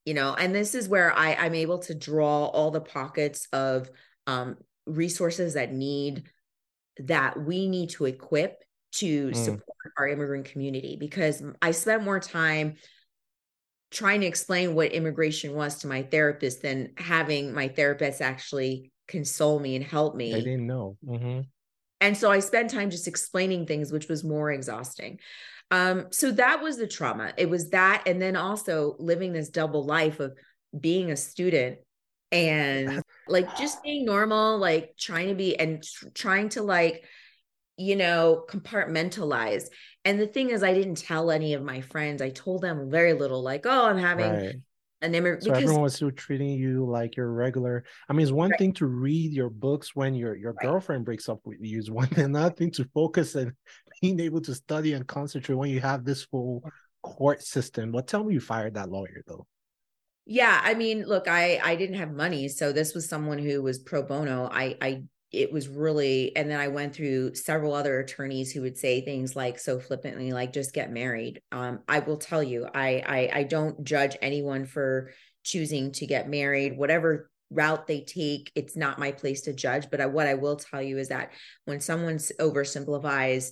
you 0.03 0.13
know, 0.13 0.33
and 0.33 0.53
this 0.53 0.75
is 0.75 0.89
where 0.89 1.17
I, 1.17 1.35
I'm 1.35 1.55
able 1.55 1.79
to 1.79 1.95
draw 1.95 2.47
all 2.47 2.71
the 2.71 2.81
pockets 2.81 3.47
of 3.53 3.89
um, 4.27 4.57
resources 4.85 5.53
that 5.53 5.71
need 5.71 6.23
that 6.97 7.41
we 7.41 7.69
need 7.69 7.91
to 7.91 8.05
equip 8.05 8.61
to 8.93 9.29
mm. 9.29 9.35
support 9.35 9.93
our 9.97 10.09
immigrant 10.09 10.45
community 10.45 10.97
because 10.99 11.41
I 11.61 11.71
spent 11.71 12.03
more 12.03 12.19
time 12.19 12.75
trying 13.93 14.21
to 14.21 14.27
explain 14.27 14.75
what 14.75 14.91
immigration 14.91 15.53
was 15.53 15.79
to 15.79 15.87
my 15.87 16.01
therapist 16.01 16.61
than 16.61 16.89
having 16.97 17.53
my 17.53 17.67
therapist 17.67 18.21
actually 18.21 18.91
console 19.07 19.59
me 19.59 19.75
and 19.75 19.85
help 19.85 20.15
me. 20.15 20.33
I 20.33 20.39
didn't 20.39 20.67
know. 20.67 20.97
Mm-hmm. 21.05 21.41
And 22.01 22.17
so 22.17 22.29
I 22.29 22.39
spent 22.39 22.69
time 22.69 22.89
just 22.89 23.07
explaining 23.07 23.65
things, 23.65 23.91
which 23.91 24.09
was 24.09 24.23
more 24.23 24.51
exhausting. 24.51 25.19
Um, 25.71 26.07
so 26.11 26.31
that 26.31 26.61
was 26.61 26.77
the 26.77 26.87
trauma. 26.87 27.33
It 27.37 27.49
was 27.49 27.69
that. 27.69 28.03
And 28.05 28.21
then 28.21 28.35
also 28.35 28.95
living 28.99 29.31
this 29.31 29.49
double 29.49 29.85
life 29.85 30.19
of 30.19 30.37
being 30.77 31.11
a 31.11 31.15
student 31.15 31.77
and 32.31 33.03
like 33.27 33.57
just 33.57 33.83
being 33.83 34.05
normal, 34.05 34.57
like 34.57 34.95
trying 34.99 35.29
to 35.29 35.35
be 35.35 35.57
and 35.57 35.83
tr- 35.83 36.09
trying 36.13 36.49
to 36.49 36.63
like, 36.63 37.05
you 37.77 37.95
know, 37.95 38.43
compartmentalize. 38.49 39.65
And 40.05 40.19
the 40.19 40.27
thing 40.27 40.49
is, 40.49 40.63
I 40.63 40.73
didn't 40.73 40.95
tell 40.95 41.31
any 41.31 41.53
of 41.53 41.63
my 41.63 41.81
friends. 41.81 42.21
I 42.21 42.29
told 42.29 42.61
them 42.61 42.89
very 42.89 43.13
little, 43.13 43.41
like, 43.41 43.65
oh, 43.65 43.85
I'm 43.85 43.97
having 43.97 44.31
right. 44.31 44.55
an 45.01 45.15
immigrant. 45.15 45.43
So 45.43 45.51
because... 45.51 45.63
everyone 45.63 45.83
was 45.83 45.95
still 45.95 46.11
treating 46.11 46.49
you 46.49 46.85
like 46.85 47.15
your 47.15 47.31
regular. 47.31 47.85
I 48.09 48.13
mean, 48.13 48.23
it's 48.23 48.31
one 48.31 48.49
right. 48.49 48.59
thing 48.59 48.73
to 48.73 48.85
read 48.85 49.31
your 49.31 49.49
books 49.49 49.95
when 49.95 50.13
your 50.13 50.35
your 50.35 50.53
right. 50.53 50.65
girlfriend 50.65 51.05
breaks 51.05 51.29
up 51.29 51.39
with 51.45 51.57
you. 51.61 51.79
It's 51.79 51.89
one 51.89 52.07
thing, 52.07 52.25
another 52.35 52.53
thing 52.53 52.71
to 52.71 52.85
focus 52.93 53.35
and 53.35 53.53
being 54.01 54.19
able 54.19 54.41
to 54.41 54.53
study 54.53 54.93
and 54.93 55.07
concentrate 55.07 55.55
when 55.55 55.69
you 55.69 55.79
have 55.79 56.03
this 56.03 56.23
full 56.23 56.63
court 57.01 57.41
system. 57.41 57.91
But 57.91 58.07
tell 58.07 58.25
me 58.25 58.33
you 58.33 58.41
fired 58.41 58.73
that 58.73 58.89
lawyer 58.89 59.23
though. 59.25 59.47
Yeah, 60.25 60.59
I 60.63 60.73
mean, 60.73 61.03
look, 61.03 61.27
I 61.29 61.59
I 61.63 61.75
didn't 61.75 61.95
have 61.95 62.11
money, 62.11 62.49
so 62.49 62.73
this 62.73 62.93
was 62.93 63.07
someone 63.07 63.37
who 63.37 63.61
was 63.61 63.79
pro 63.79 64.03
bono. 64.03 64.49
I 64.51 64.77
I 64.81 65.03
it 65.33 65.51
was 65.51 65.67
really 65.67 66.35
and 66.35 66.49
then 66.49 66.59
i 66.59 66.67
went 66.67 66.95
through 66.95 67.33
several 67.33 67.73
other 67.73 67.99
attorneys 67.99 68.51
who 68.51 68.61
would 68.61 68.77
say 68.77 69.01
things 69.01 69.35
like 69.35 69.59
so 69.59 69.79
flippantly 69.79 70.31
like 70.31 70.53
just 70.53 70.73
get 70.73 70.91
married. 70.91 71.41
Um, 71.51 71.79
i 71.87 71.99
will 71.99 72.17
tell 72.17 72.43
you 72.43 72.67
I, 72.73 73.03
I 73.05 73.39
i 73.39 73.43
don't 73.43 73.83
judge 73.83 74.15
anyone 74.21 74.65
for 74.65 75.11
choosing 75.43 75.91
to 75.93 76.05
get 76.05 76.29
married. 76.29 76.77
Whatever 76.77 77.29
route 77.49 77.85
they 77.85 78.01
take 78.01 78.51
it's 78.55 78.75
not 78.75 78.97
my 78.97 79.11
place 79.11 79.41
to 79.41 79.53
judge 79.53 79.91
but 79.91 80.01
I, 80.01 80.07
what 80.07 80.25
i 80.25 80.33
will 80.33 80.55
tell 80.55 80.81
you 80.81 80.97
is 80.97 81.09
that 81.09 81.33
when 81.65 81.81
someone 81.81 82.17
oversimplifies 82.17 83.51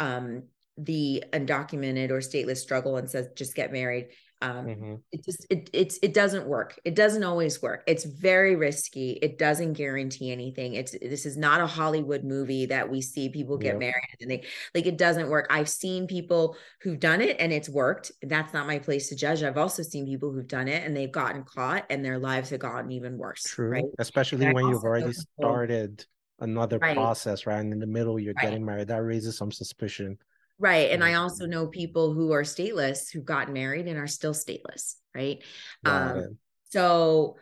um, 0.00 0.44
the 0.78 1.24
undocumented 1.32 2.10
or 2.10 2.20
stateless 2.20 2.58
struggle 2.58 2.96
and 2.96 3.10
says 3.10 3.28
just 3.36 3.54
get 3.54 3.70
married 3.70 4.08
um, 4.42 4.66
mm-hmm. 4.66 4.94
it 5.12 5.24
just 5.24 5.46
it 5.50 5.70
it's 5.72 6.00
it 6.02 6.12
doesn't 6.12 6.46
work. 6.46 6.78
It 6.84 6.96
doesn't 6.96 7.22
always 7.22 7.62
work. 7.62 7.84
It's 7.86 8.02
very 8.02 8.56
risky. 8.56 9.12
It 9.22 9.38
doesn't 9.38 9.74
guarantee 9.74 10.32
anything. 10.32 10.74
It's 10.74 10.96
this 11.00 11.24
is 11.24 11.36
not 11.36 11.60
a 11.60 11.66
hollywood 11.66 12.24
movie 12.24 12.66
that 12.66 12.90
we 12.90 13.00
see 13.00 13.28
people 13.28 13.56
get 13.56 13.78
married 13.78 14.16
and 14.20 14.28
they 14.28 14.44
like 14.74 14.86
it 14.86 14.98
doesn't 14.98 15.30
work. 15.30 15.46
I've 15.48 15.68
seen 15.68 16.08
people 16.08 16.56
who've 16.80 16.98
done 16.98 17.20
it 17.20 17.36
and 17.38 17.52
it's 17.52 17.68
worked. 17.68 18.10
That's 18.20 18.52
not 18.52 18.66
my 18.66 18.80
place 18.80 19.08
to 19.10 19.16
judge. 19.16 19.44
I've 19.44 19.56
also 19.56 19.84
seen 19.84 20.06
people 20.06 20.32
who've 20.32 20.48
done 20.48 20.66
it 20.66 20.84
and 20.84 20.96
they've 20.96 21.12
gotten 21.12 21.44
caught 21.44 21.86
and 21.88 22.04
their 22.04 22.18
lives 22.18 22.50
have 22.50 22.60
gotten 22.60 22.90
even 22.90 23.16
worse 23.18 23.44
true 23.44 23.68
right? 23.68 23.84
especially 23.98 24.44
and 24.44 24.54
when 24.54 24.68
you've 24.68 24.84
already 24.84 25.12
started 25.12 26.04
another 26.40 26.78
right. 26.78 26.96
process 26.96 27.46
right? 27.46 27.60
And 27.60 27.72
in 27.72 27.78
the 27.78 27.86
middle 27.86 28.18
you're 28.18 28.34
right. 28.34 28.42
getting 28.42 28.64
married. 28.64 28.88
That 28.88 29.02
raises 29.04 29.36
some 29.36 29.52
suspicion 29.52 30.18
Right. 30.62 30.92
And 30.92 31.02
I 31.02 31.14
also 31.14 31.44
know 31.44 31.66
people 31.66 32.14
who 32.14 32.30
are 32.30 32.44
stateless 32.44 33.12
who 33.12 33.20
got 33.20 33.52
married 33.52 33.88
and 33.88 33.98
are 33.98 34.06
still 34.06 34.32
stateless. 34.32 34.94
Right. 35.12 35.42
Um, 35.84 36.38
so 36.70 37.34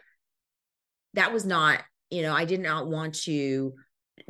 that 1.12 1.30
was 1.30 1.44
not, 1.44 1.82
you 2.08 2.22
know, 2.22 2.32
I 2.32 2.46
did 2.46 2.60
not 2.60 2.88
want 2.88 3.14
to 3.26 3.74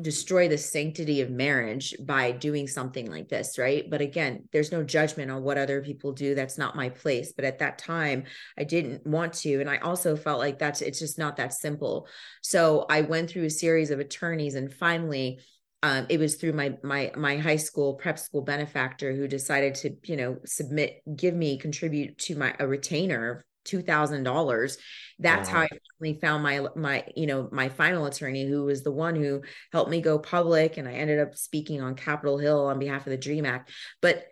destroy 0.00 0.48
the 0.48 0.58
sanctity 0.58 1.20
of 1.20 1.30
marriage 1.30 1.94
by 2.00 2.32
doing 2.32 2.68
something 2.68 3.10
like 3.10 3.28
this 3.28 3.58
right 3.58 3.90
but 3.90 4.00
again 4.00 4.48
there's 4.52 4.70
no 4.70 4.84
judgment 4.84 5.32
on 5.32 5.42
what 5.42 5.58
other 5.58 5.82
people 5.82 6.12
do 6.12 6.32
that's 6.32 6.56
not 6.56 6.76
my 6.76 6.88
place 6.88 7.32
but 7.34 7.44
at 7.44 7.58
that 7.58 7.76
time 7.76 8.22
i 8.56 8.62
didn't 8.62 9.04
want 9.04 9.32
to 9.32 9.60
and 9.60 9.68
i 9.68 9.78
also 9.78 10.14
felt 10.16 10.38
like 10.38 10.60
that's 10.60 10.80
it's 10.80 11.00
just 11.00 11.18
not 11.18 11.36
that 11.36 11.52
simple 11.52 12.06
so 12.40 12.86
i 12.88 13.00
went 13.00 13.28
through 13.28 13.44
a 13.44 13.50
series 13.50 13.90
of 13.90 13.98
attorneys 13.98 14.54
and 14.54 14.72
finally 14.72 15.40
um, 15.82 16.06
it 16.08 16.18
was 16.18 16.36
through 16.36 16.52
my 16.52 16.76
my 16.82 17.10
my 17.16 17.38
high 17.38 17.56
school 17.56 17.94
prep 17.94 18.18
school 18.18 18.42
benefactor 18.42 19.14
who 19.14 19.26
decided 19.26 19.74
to 19.76 19.96
you 20.04 20.16
know 20.16 20.36
submit 20.44 21.02
give 21.16 21.34
me 21.34 21.58
contribute 21.58 22.18
to 22.18 22.36
my 22.36 22.54
a 22.58 22.66
retainer 22.66 23.44
two 23.64 23.82
thousand 23.82 24.24
dollars. 24.24 24.78
That's 25.18 25.48
wow. 25.48 25.56
how 25.56 25.62
I 25.62 25.68
finally 25.98 26.20
found 26.20 26.42
my 26.42 26.66
my 26.76 27.04
you 27.16 27.26
know 27.26 27.48
my 27.50 27.68
final 27.68 28.06
attorney, 28.06 28.46
who 28.46 28.64
was 28.64 28.82
the 28.82 28.92
one 28.92 29.16
who 29.16 29.42
helped 29.72 29.90
me 29.90 30.00
go 30.00 30.18
public, 30.18 30.76
and 30.76 30.88
I 30.88 30.92
ended 30.92 31.18
up 31.18 31.34
speaking 31.34 31.80
on 31.80 31.94
Capitol 31.94 32.38
Hill 32.38 32.66
on 32.66 32.78
behalf 32.78 33.06
of 33.06 33.10
the 33.10 33.16
Dream 33.16 33.46
Act. 33.46 33.70
But 34.02 34.24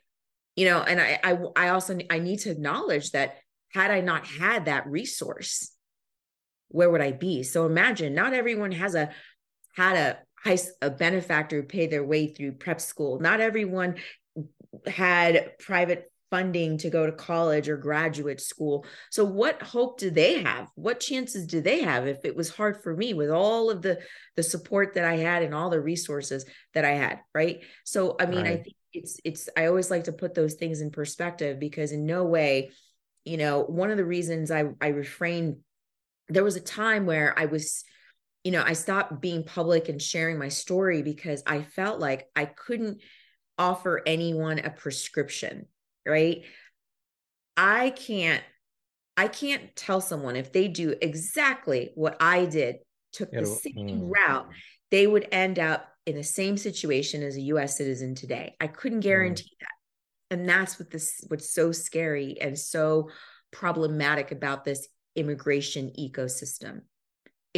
you 0.54 0.66
know, 0.66 0.82
and 0.82 1.00
I 1.00 1.18
I, 1.22 1.38
I 1.56 1.68
also 1.70 1.98
I 2.10 2.18
need 2.18 2.40
to 2.40 2.50
acknowledge 2.50 3.12
that 3.12 3.36
had 3.72 3.90
I 3.90 4.00
not 4.00 4.26
had 4.26 4.66
that 4.66 4.86
resource, 4.86 5.72
where 6.68 6.90
would 6.90 7.02
I 7.02 7.12
be? 7.12 7.42
So 7.42 7.64
imagine 7.64 8.14
not 8.14 8.34
everyone 8.34 8.72
has 8.72 8.94
a 8.94 9.10
had 9.76 9.96
a 9.96 10.18
high 10.44 10.58
a 10.80 10.90
benefactor 10.90 11.62
pay 11.62 11.86
their 11.86 12.04
way 12.04 12.28
through 12.28 12.52
prep 12.52 12.80
school. 12.80 13.20
Not 13.20 13.40
everyone 13.40 13.96
had 14.86 15.58
private 15.58 16.10
funding 16.30 16.76
to 16.78 16.90
go 16.90 17.06
to 17.06 17.12
college 17.12 17.68
or 17.68 17.76
graduate 17.76 18.40
school. 18.40 18.84
So 19.10 19.24
what 19.24 19.62
hope 19.62 19.98
do 19.98 20.10
they 20.10 20.42
have? 20.42 20.68
What 20.74 21.00
chances 21.00 21.46
do 21.46 21.60
they 21.60 21.80
have 21.82 22.06
if 22.06 22.24
it 22.24 22.36
was 22.36 22.50
hard 22.50 22.82
for 22.82 22.94
me 22.94 23.14
with 23.14 23.30
all 23.30 23.70
of 23.70 23.82
the 23.82 23.98
the 24.36 24.42
support 24.42 24.94
that 24.94 25.04
I 25.04 25.16
had 25.16 25.42
and 25.42 25.54
all 25.54 25.70
the 25.70 25.80
resources 25.80 26.44
that 26.74 26.84
I 26.84 26.92
had, 26.92 27.20
right? 27.34 27.62
So 27.84 28.16
I 28.20 28.26
mean, 28.26 28.44
right. 28.44 28.52
I 28.52 28.56
think 28.56 28.76
it's 28.92 29.20
it's 29.24 29.48
I 29.56 29.66
always 29.66 29.90
like 29.90 30.04
to 30.04 30.12
put 30.12 30.34
those 30.34 30.54
things 30.54 30.80
in 30.80 30.90
perspective 30.90 31.58
because 31.58 31.92
in 31.92 32.06
no 32.06 32.24
way, 32.24 32.70
you 33.24 33.36
know, 33.36 33.62
one 33.62 33.90
of 33.90 33.96
the 33.96 34.04
reasons 34.04 34.50
I 34.50 34.64
I 34.80 34.88
refrained 34.88 35.58
there 36.28 36.44
was 36.44 36.56
a 36.56 36.60
time 36.60 37.06
where 37.06 37.38
I 37.38 37.46
was 37.46 37.84
you 38.44 38.52
know, 38.52 38.62
I 38.64 38.72
stopped 38.72 39.20
being 39.20 39.44
public 39.44 39.88
and 39.88 40.00
sharing 40.00 40.38
my 40.38 40.48
story 40.48 41.02
because 41.02 41.42
I 41.46 41.62
felt 41.62 42.00
like 42.00 42.28
I 42.36 42.44
couldn't 42.46 43.00
offer 43.58 44.02
anyone 44.06 44.58
a 44.58 44.70
prescription, 44.70 45.66
right? 46.06 46.44
I 47.56 47.90
can't 47.90 48.42
I 49.16 49.26
can't 49.26 49.74
tell 49.74 50.00
someone 50.00 50.36
if 50.36 50.52
they 50.52 50.68
do 50.68 50.94
exactly 51.02 51.90
what 51.96 52.16
I 52.20 52.46
did, 52.46 52.76
took 53.12 53.32
the 53.32 53.44
same 53.44 53.74
mm. 53.74 54.14
route, 54.14 54.48
they 54.92 55.08
would 55.08 55.26
end 55.32 55.58
up 55.58 55.88
in 56.06 56.14
the 56.14 56.22
same 56.22 56.56
situation 56.56 57.24
as 57.24 57.36
a 57.36 57.40
US 57.40 57.76
citizen 57.76 58.14
today. 58.14 58.54
I 58.60 58.68
couldn't 58.68 59.00
mm. 59.00 59.02
guarantee 59.02 59.50
mm. 59.56 59.60
that. 59.60 60.38
And 60.38 60.48
that's 60.48 60.78
what 60.78 60.90
this 60.90 61.24
what's 61.26 61.52
so 61.52 61.72
scary 61.72 62.40
and 62.40 62.56
so 62.56 63.10
problematic 63.50 64.30
about 64.30 64.64
this 64.64 64.86
immigration 65.16 65.90
ecosystem 65.98 66.82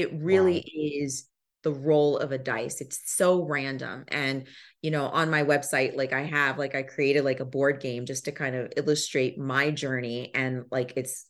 it 0.01 0.13
really 0.15 0.65
wow. 0.67 1.05
is 1.05 1.27
the 1.63 1.73
roll 1.73 2.19
of 2.19 2.33
a 2.33 2.39
dice. 2.39 2.81
It's 2.81 3.01
so 3.05 3.43
random. 3.43 4.05
And, 4.09 4.47
you 4.81 4.91
know, 4.91 5.07
on 5.07 5.31
my 5.31 5.45
website, 5.45 5.95
like 5.95 6.13
I 6.13 6.23
have, 6.23 6.59
like 6.59 6.75
I 6.75 6.83
created 6.83 7.25
like 7.25 7.41
a 7.41 7.45
board 7.45 7.81
game 7.81 8.07
just 8.07 8.25
to 8.25 8.33
kind 8.33 8.57
of 8.57 8.73
illustrate 8.77 9.39
my 9.39 9.71
journey. 9.71 10.31
And 10.35 10.65
like 10.71 10.95
it's 10.97 11.27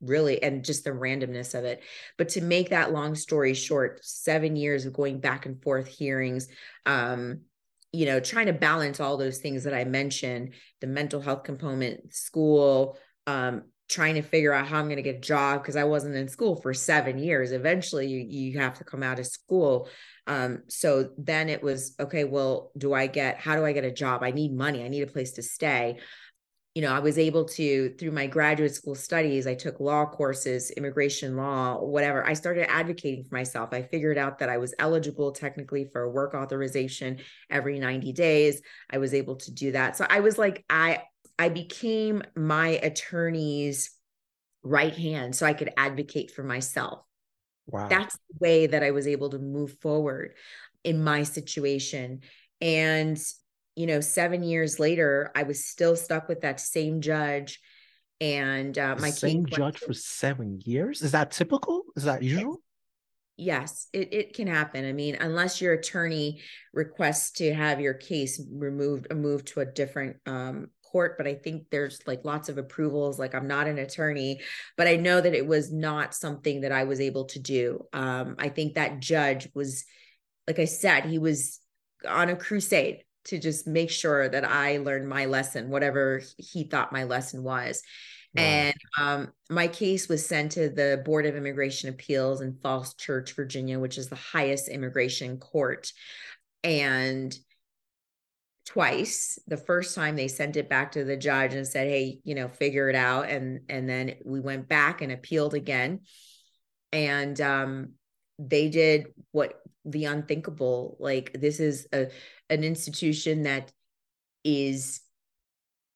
really, 0.00 0.42
and 0.42 0.64
just 0.64 0.84
the 0.84 0.90
randomness 0.90 1.58
of 1.58 1.64
it. 1.64 1.82
But 2.16 2.30
to 2.30 2.40
make 2.40 2.70
that 2.70 2.92
long 2.92 3.14
story 3.14 3.52
short, 3.54 4.00
seven 4.02 4.56
years 4.56 4.86
of 4.86 4.94
going 4.94 5.20
back 5.20 5.44
and 5.44 5.62
forth 5.62 5.86
hearings, 5.86 6.48
um, 6.86 7.42
you 7.92 8.06
know, 8.06 8.20
trying 8.20 8.46
to 8.46 8.52
balance 8.52 9.00
all 9.00 9.16
those 9.16 9.38
things 9.38 9.64
that 9.64 9.74
I 9.74 9.84
mentioned, 9.84 10.54
the 10.80 10.86
mental 10.86 11.20
health 11.20 11.44
component, 11.44 12.12
school, 12.14 12.98
um, 13.26 13.64
trying 13.94 14.16
to 14.16 14.22
figure 14.22 14.52
out 14.52 14.66
how 14.66 14.80
I'm 14.80 14.86
going 14.86 14.96
to 14.96 15.02
get 15.02 15.16
a 15.16 15.20
job 15.20 15.62
because 15.62 15.76
I 15.76 15.84
wasn't 15.84 16.16
in 16.16 16.28
school 16.28 16.60
for 16.60 16.74
seven 16.74 17.16
years. 17.16 17.52
Eventually, 17.52 18.08
you, 18.08 18.26
you 18.28 18.58
have 18.58 18.74
to 18.78 18.84
come 18.84 19.04
out 19.04 19.20
of 19.20 19.26
school. 19.26 19.88
Um, 20.26 20.64
so 20.68 21.10
then 21.16 21.48
it 21.48 21.62
was 21.62 21.94
okay. 22.00 22.24
Well, 22.24 22.72
do 22.76 22.92
I 22.92 23.06
get 23.06 23.38
how 23.38 23.54
do 23.54 23.64
I 23.64 23.72
get 23.72 23.84
a 23.84 23.92
job? 23.92 24.22
I 24.24 24.32
need 24.32 24.52
money. 24.52 24.84
I 24.84 24.88
need 24.88 25.02
a 25.02 25.12
place 25.12 25.32
to 25.32 25.42
stay. 25.42 25.98
You 26.74 26.82
know, 26.82 26.92
I 26.92 26.98
was 26.98 27.18
able 27.18 27.44
to 27.44 27.94
through 28.00 28.10
my 28.10 28.26
graduate 28.26 28.74
school 28.74 28.96
studies. 28.96 29.46
I 29.46 29.54
took 29.54 29.78
law 29.78 30.06
courses, 30.06 30.72
immigration 30.72 31.36
law, 31.36 31.80
whatever. 31.80 32.26
I 32.26 32.32
started 32.32 32.68
advocating 32.68 33.26
for 33.28 33.36
myself. 33.36 33.68
I 33.72 33.82
figured 33.82 34.18
out 34.18 34.40
that 34.40 34.48
I 34.48 34.56
was 34.56 34.74
eligible 34.80 35.30
technically 35.30 35.88
for 35.92 36.10
work 36.10 36.34
authorization 36.34 37.18
every 37.48 37.78
90 37.78 38.12
days. 38.12 38.60
I 38.90 38.98
was 38.98 39.14
able 39.14 39.36
to 39.36 39.52
do 39.52 39.70
that. 39.70 39.96
So 39.96 40.04
I 40.10 40.18
was 40.18 40.36
like, 40.36 40.64
I 40.68 41.02
I 41.38 41.48
became 41.48 42.22
my 42.36 42.68
attorney's 42.68 43.90
right 44.62 44.94
hand 44.94 45.36
so 45.36 45.46
I 45.46 45.52
could 45.52 45.72
advocate 45.76 46.30
for 46.30 46.42
myself. 46.42 47.02
Wow. 47.66 47.88
That's 47.88 48.14
the 48.14 48.36
way 48.40 48.66
that 48.66 48.82
I 48.82 48.90
was 48.90 49.06
able 49.06 49.30
to 49.30 49.38
move 49.38 49.78
forward 49.80 50.34
in 50.84 51.02
my 51.02 51.22
situation. 51.22 52.20
And, 52.60 53.18
you 53.74 53.86
know, 53.86 54.00
seven 54.00 54.42
years 54.42 54.78
later, 54.78 55.32
I 55.34 55.44
was 55.44 55.66
still 55.66 55.96
stuck 55.96 56.28
with 56.28 56.42
that 56.42 56.60
same 56.60 57.00
judge. 57.00 57.60
And 58.20 58.78
uh, 58.78 58.96
my 59.00 59.10
same 59.10 59.44
judge 59.44 59.78
for 59.78 59.92
seven 59.92 60.60
years. 60.64 61.02
Is 61.02 61.12
that 61.12 61.30
typical? 61.30 61.82
Is 61.96 62.04
that 62.04 62.22
usual? 62.22 62.62
Yes, 63.36 63.88
it, 63.92 64.14
it 64.14 64.34
can 64.34 64.46
happen. 64.46 64.88
I 64.88 64.92
mean, 64.92 65.16
unless 65.20 65.60
your 65.60 65.72
attorney 65.72 66.40
requests 66.72 67.32
to 67.32 67.52
have 67.52 67.80
your 67.80 67.94
case 67.94 68.40
removed, 68.52 69.12
moved 69.12 69.48
to 69.48 69.60
a 69.60 69.66
different 69.66 70.18
um, 70.24 70.68
court, 70.94 71.18
but 71.18 71.26
I 71.26 71.34
think 71.34 71.64
there's 71.70 71.98
like 72.06 72.24
lots 72.24 72.48
of 72.48 72.56
approvals. 72.56 73.18
Like 73.18 73.34
I'm 73.34 73.48
not 73.48 73.66
an 73.66 73.78
attorney, 73.78 74.40
but 74.76 74.86
I 74.86 74.94
know 74.94 75.20
that 75.20 75.34
it 75.34 75.44
was 75.44 75.72
not 75.72 76.14
something 76.14 76.60
that 76.60 76.70
I 76.70 76.84
was 76.84 77.00
able 77.00 77.24
to 77.26 77.40
do. 77.40 77.84
Um, 77.92 78.36
I 78.38 78.48
think 78.48 78.74
that 78.74 79.00
judge 79.00 79.48
was, 79.54 79.84
like 80.46 80.60
I 80.60 80.66
said, 80.66 81.06
he 81.06 81.18
was 81.18 81.58
on 82.08 82.28
a 82.28 82.36
crusade 82.36 83.02
to 83.24 83.40
just 83.40 83.66
make 83.66 83.90
sure 83.90 84.28
that 84.28 84.44
I 84.48 84.76
learned 84.76 85.08
my 85.08 85.24
lesson, 85.24 85.68
whatever 85.68 86.22
he 86.38 86.62
thought 86.62 86.92
my 86.92 87.02
lesson 87.02 87.42
was. 87.42 87.82
Wow. 88.36 88.42
And 88.44 88.76
um, 88.96 89.32
my 89.50 89.66
case 89.66 90.08
was 90.08 90.24
sent 90.24 90.52
to 90.52 90.68
the 90.68 91.02
Board 91.04 91.26
of 91.26 91.34
Immigration 91.34 91.88
Appeals 91.88 92.40
in 92.40 92.58
Falls 92.62 92.94
Church, 92.94 93.32
Virginia, 93.32 93.80
which 93.80 93.98
is 93.98 94.08
the 94.08 94.14
highest 94.14 94.68
immigration 94.68 95.38
court. 95.38 95.92
And 96.62 97.36
twice. 98.64 99.38
The 99.46 99.56
first 99.56 99.94
time 99.94 100.16
they 100.16 100.28
sent 100.28 100.56
it 100.56 100.68
back 100.68 100.92
to 100.92 101.04
the 101.04 101.16
judge 101.16 101.54
and 101.54 101.66
said 101.66 101.88
hey 101.88 102.20
you 102.24 102.34
know 102.34 102.48
figure 102.48 102.88
it 102.88 102.96
out 102.96 103.28
and 103.28 103.60
and 103.68 103.88
then 103.88 104.16
we 104.24 104.40
went 104.40 104.68
back 104.68 105.02
and 105.02 105.12
appealed 105.12 105.54
again. 105.54 106.00
And 106.92 107.40
um 107.40 107.92
they 108.38 108.68
did 108.68 109.06
what 109.32 109.60
the 109.84 110.06
unthinkable 110.06 110.96
like 110.98 111.32
this 111.34 111.60
is 111.60 111.86
a 111.92 112.08
an 112.50 112.64
institution 112.64 113.42
that 113.42 113.72
is 114.44 115.00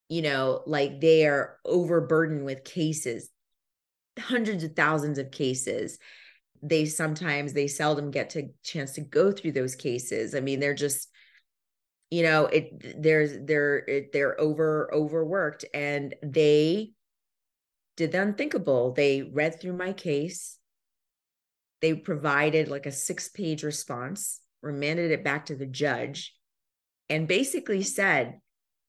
you 0.09 0.23
know 0.23 0.63
like 0.67 1.01
they 1.01 1.27
are 1.27 1.57
overburdened 1.65 2.45
with 2.45 2.65
cases 2.65 3.31
hundreds 4.19 4.65
of 4.65 4.75
thousands 4.75 5.19
of 5.19 5.31
cases. 5.31 5.99
They 6.63 6.87
sometimes 6.87 7.53
they 7.53 7.69
seldom 7.69 8.11
get 8.11 8.31
to 8.31 8.49
chance 8.65 8.93
to 8.93 9.01
go 9.01 9.31
through 9.31 9.53
those 9.53 9.75
cases. 9.75 10.35
I 10.35 10.41
mean 10.41 10.61
they're 10.61 10.75
just 10.75 11.09
you 12.11 12.23
know 12.23 12.47
it 12.47 13.03
there's 13.03 13.37
they're 13.45 13.87
they're 14.13 14.41
over 14.41 14.91
overworked 14.93 15.65
and 15.75 16.15
they 16.23 16.93
did 17.97 18.13
the 18.13 18.23
unthinkable 18.23 18.93
they 18.93 19.23
read 19.23 19.61
through 19.61 19.73
my 19.73 19.93
case 19.93 20.59
they 21.81 21.95
provided 21.95 22.69
like 22.69 22.87
a 22.87 22.93
six 22.93 23.29
page 23.29 23.63
response 23.63 24.41
remanded 24.63 25.11
it 25.11 25.25
back 25.25 25.47
to 25.47 25.55
the 25.55 25.67
judge 25.67 26.35
and 27.11 27.29
basically 27.29 27.83
said 27.83 28.41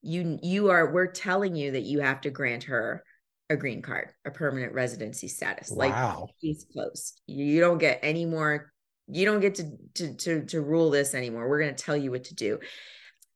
you 0.02 0.40
you 0.42 0.70
are 0.70 0.92
we're 0.92 1.12
telling 1.12 1.56
you 1.56 1.72
that 1.72 1.84
you 1.84 2.00
have 2.00 2.22
to 2.22 2.30
grant 2.30 2.64
her 2.64 3.04
a 3.50 3.58
green 3.58 3.82
card, 3.82 4.12
a 4.26 4.32
permanent 4.32 4.74
residency 4.74 5.28
status. 5.28 5.72
Wow. 5.72 6.22
Like 6.22 6.36
he's 6.40 6.66
closed. 6.72 7.22
You 7.26 7.60
don't 7.60 7.80
get 7.80 8.00
any 8.04 8.26
more, 8.26 8.72
you 9.08 9.26
don't 9.26 9.40
get 9.40 9.56
to 9.56 9.72
to 9.96 10.16
to 10.16 10.46
to 10.46 10.62
rule 10.62 10.92
this 10.92 11.16
anymore. 11.16 11.50
We're 11.50 11.60
gonna 11.60 11.74
tell 11.74 11.98
you 11.98 12.12
what 12.12 12.26
to 12.26 12.36
do. 12.36 12.60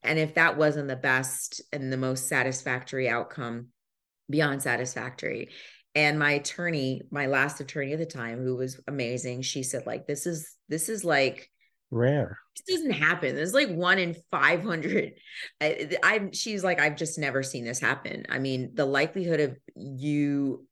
And 0.04 0.20
if 0.20 0.36
that 0.36 0.58
wasn't 0.58 0.88
the 0.88 0.96
best 0.96 1.62
and 1.72 1.92
the 1.92 1.98
most 1.98 2.28
satisfactory 2.28 3.10
outcome, 3.10 3.68
beyond 4.30 4.62
satisfactory. 4.62 5.50
And 5.96 6.18
my 6.18 6.32
attorney, 6.32 7.04
my 7.12 7.28
last 7.28 7.62
attorney 7.62 7.94
at 7.94 8.00
the 8.00 8.06
time, 8.06 8.44
who 8.44 8.56
was 8.56 8.80
amazing, 8.88 9.44
she 9.44 9.64
said, 9.64 9.86
like, 9.86 10.08
this 10.08 10.26
is 10.26 10.56
this 10.68 10.90
is 10.90 11.04
like 11.04 11.50
rare. 11.92 12.40
This 12.68 12.78
doesn't 12.78 12.94
happen. 12.94 13.36
There's 13.36 13.54
like 13.54 13.70
one 13.70 14.00
in 14.00 14.16
500. 14.32 15.14
I, 15.62 15.98
I'm, 16.04 16.32
she's 16.32 16.64
like, 16.64 16.80
I've 16.80 16.96
just 16.96 17.20
never 17.20 17.44
seen 17.44 17.64
this 17.64 17.80
happen. 17.80 18.26
I 18.30 18.40
mean, 18.40 18.72
the 18.74 18.86
likelihood 18.86 19.40
of 19.40 19.58
you, 19.76 20.66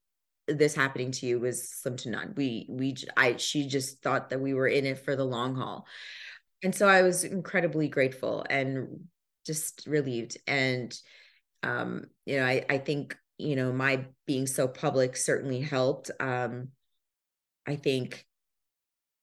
this 0.48 0.74
happening 0.74 1.12
to 1.12 1.28
you 1.28 1.40
was 1.40 1.70
slim 1.70 1.98
to 1.98 2.10
none. 2.10 2.34
We, 2.36 2.66
we, 2.70 2.96
I, 3.16 3.38
she 3.38 3.68
just 3.68 4.02
thought 4.02 4.32
that 4.32 4.42
we 4.42 4.56
were 4.56 4.68
in 4.68 4.86
it 4.86 5.00
for 5.00 5.16
the 5.16 5.26
long 5.26 5.56
haul. 5.56 5.86
And 6.64 6.74
so 6.74 6.88
I 6.88 7.04
was 7.04 7.24
incredibly 7.24 7.88
grateful 7.88 8.46
and 8.50 9.08
just 9.46 9.86
relieved. 9.88 10.38
And, 10.48 10.94
um, 11.64 12.06
you 12.26 12.38
know, 12.38 12.46
I, 12.46 12.66
I 12.70 12.78
think, 12.78 13.18
you 13.38 13.56
know, 13.56 13.72
my 13.72 14.06
being 14.28 14.48
so 14.48 14.68
public 14.68 15.18
certainly 15.18 15.62
helped. 15.62 16.12
Um, 16.20 16.70
I 17.68 17.76
think 17.76 18.26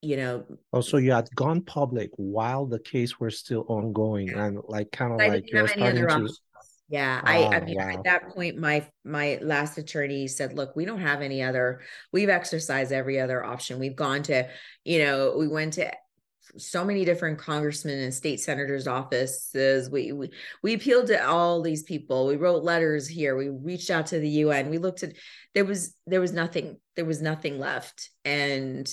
you 0.00 0.16
know 0.16 0.44
oh 0.72 0.80
so 0.80 0.96
you 0.96 1.12
had 1.12 1.28
gone 1.34 1.60
public 1.60 2.10
while 2.16 2.66
the 2.66 2.78
case 2.78 3.18
were 3.18 3.30
still 3.30 3.64
ongoing 3.68 4.30
and 4.30 4.60
like 4.68 4.90
kind 4.92 5.12
of 5.12 5.18
like 5.18 5.50
you're 5.50 5.66
starting 5.66 6.06
to 6.06 6.28
yeah 6.88 7.20
oh, 7.24 7.28
i 7.28 7.56
i 7.56 7.60
mean 7.60 7.76
wow. 7.76 7.88
at 7.88 8.04
that 8.04 8.28
point 8.28 8.56
my 8.56 8.86
my 9.04 9.38
last 9.42 9.76
attorney 9.76 10.28
said 10.28 10.52
look 10.52 10.76
we 10.76 10.84
don't 10.84 11.00
have 11.00 11.20
any 11.20 11.42
other 11.42 11.80
we've 12.12 12.28
exercised 12.28 12.92
every 12.92 13.18
other 13.18 13.44
option 13.44 13.80
we've 13.80 13.96
gone 13.96 14.22
to 14.22 14.46
you 14.84 15.00
know 15.00 15.34
we 15.36 15.48
went 15.48 15.72
to 15.72 15.90
so 16.56 16.84
many 16.84 17.04
different 17.04 17.38
congressmen 17.38 17.98
and 17.98 18.14
state 18.14 18.40
senators 18.40 18.86
offices. 18.86 19.90
We, 19.90 20.12
we 20.12 20.30
we 20.62 20.74
appealed 20.74 21.08
to 21.08 21.26
all 21.26 21.62
these 21.62 21.82
people. 21.82 22.26
We 22.26 22.36
wrote 22.36 22.64
letters 22.64 23.06
here. 23.06 23.36
We 23.36 23.48
reached 23.48 23.90
out 23.90 24.06
to 24.06 24.18
the 24.18 24.30
un 24.44 24.70
we 24.70 24.78
looked 24.78 25.02
at 25.02 25.14
there 25.54 25.64
was 25.64 25.94
there 26.06 26.20
was 26.20 26.32
nothing 26.32 26.78
there 26.96 27.04
was 27.04 27.20
nothing 27.20 27.58
left. 27.58 28.10
And 28.24 28.88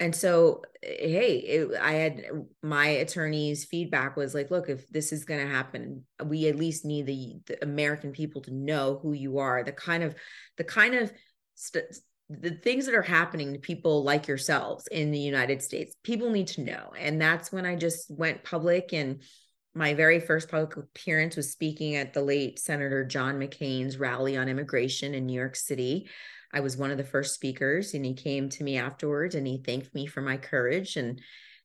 and 0.00 0.14
so 0.14 0.62
hey 0.82 1.38
it, 1.38 1.80
i 1.80 1.92
had 1.92 2.24
my 2.62 2.86
attorney's 2.86 3.64
feedback 3.64 4.16
was 4.16 4.32
like 4.32 4.48
look 4.50 4.68
if 4.68 4.88
this 4.90 5.12
is 5.12 5.24
going 5.24 5.40
to 5.44 5.52
happen 5.52 6.04
we 6.24 6.46
at 6.46 6.54
least 6.54 6.84
need 6.84 7.06
the, 7.06 7.40
the, 7.46 7.62
american 7.64 8.12
people 8.12 8.40
to 8.40 8.54
know 8.54 9.00
who 9.02 9.12
you 9.12 9.38
are. 9.38 9.64
The 9.64 9.72
kind 9.72 10.02
of 10.02 10.14
the 10.56 10.64
kind 10.64 10.94
of 10.94 11.12
st- 11.54 11.96
the 12.30 12.50
things 12.50 12.86
that 12.86 12.94
are 12.94 13.02
happening 13.02 13.52
to 13.52 13.58
people 13.58 14.02
like 14.02 14.28
yourselves 14.28 14.86
in 14.88 15.10
the 15.10 15.18
united 15.18 15.62
states 15.62 15.96
people 16.02 16.30
need 16.30 16.46
to 16.46 16.62
know 16.62 16.92
and 16.98 17.20
that's 17.20 17.50
when 17.50 17.64
i 17.64 17.74
just 17.74 18.10
went 18.10 18.44
public 18.44 18.92
and 18.92 19.22
my 19.74 19.94
very 19.94 20.18
first 20.18 20.50
public 20.50 20.76
appearance 20.76 21.36
was 21.36 21.52
speaking 21.52 21.96
at 21.96 22.12
the 22.12 22.22
late 22.22 22.58
senator 22.58 23.04
john 23.04 23.38
mccain's 23.38 23.98
rally 23.98 24.36
on 24.36 24.48
immigration 24.48 25.14
in 25.14 25.26
new 25.26 25.34
york 25.34 25.56
city 25.56 26.08
I 26.52 26.60
was 26.60 26.76
one 26.76 26.90
of 26.90 26.96
the 26.96 27.04
first 27.04 27.34
speakers, 27.34 27.94
and 27.94 28.04
he 28.04 28.14
came 28.14 28.48
to 28.50 28.64
me 28.64 28.78
afterwards 28.78 29.34
and 29.34 29.46
he 29.46 29.58
thanked 29.58 29.94
me 29.94 30.06
for 30.06 30.22
my 30.22 30.36
courage. 30.36 30.96
And 30.96 31.20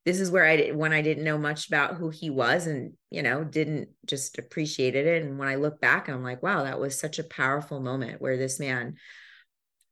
this 0.05 0.19
is 0.19 0.29
where 0.29 0.45
I 0.45 0.57
did 0.57 0.75
when 0.75 0.91
I 0.91 1.01
didn't 1.01 1.23
know 1.23 1.37
much 1.37 1.67
about 1.67 1.95
who 1.95 2.09
he 2.09 2.29
was 2.29 2.67
and, 2.67 2.93
you 3.09 3.23
know, 3.23 3.43
didn't 3.43 3.89
just 4.05 4.37
appreciated 4.37 5.07
it. 5.07 5.23
And 5.23 5.39
when 5.39 5.47
I 5.47 5.55
look 5.55 5.79
back, 5.79 6.09
I'm 6.09 6.23
like, 6.23 6.43
wow, 6.43 6.63
that 6.63 6.79
was 6.79 6.99
such 6.99 7.19
a 7.19 7.23
powerful 7.23 7.79
moment 7.79 8.21
where 8.21 8.35
this 8.35 8.59
man 8.59 8.95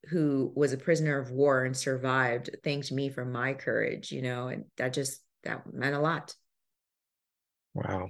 who 0.09 0.51
was 0.55 0.73
a 0.73 0.77
prisoner 0.77 1.19
of 1.19 1.31
war 1.31 1.63
and 1.63 1.75
survived 1.75 2.49
thanked 2.63 2.91
me 2.91 3.09
for 3.09 3.25
my 3.25 3.53
courage, 3.53 4.11
you 4.11 4.21
know, 4.21 4.47
and 4.47 4.65
that 4.77 4.93
just 4.93 5.21
that 5.43 5.71
meant 5.71 5.95
a 5.95 5.99
lot. 5.99 6.35
Wow. 7.73 8.09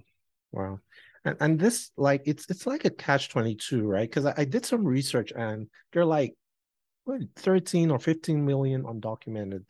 Wow. 0.51 0.79
And, 1.25 1.37
and 1.39 1.59
this 1.59 1.91
like 1.97 2.23
it's 2.25 2.49
it's 2.49 2.65
like 2.65 2.85
a 2.85 2.89
catch 2.89 3.29
22 3.29 3.83
right 3.83 4.09
because 4.09 4.25
I, 4.25 4.33
I, 4.37 4.45
did 4.45 4.65
some 4.65 4.83
research 4.83 5.31
and 5.35 5.67
they're 5.93 6.05
like 6.05 6.33
what, 7.03 7.21
13 7.37 7.91
or 7.91 7.99
15 7.99 8.43
million 8.43 8.83
undocumented 8.83 9.63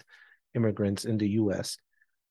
immigrants 0.56 1.06
in 1.06 1.18
the 1.18 1.30
US. 1.30 1.78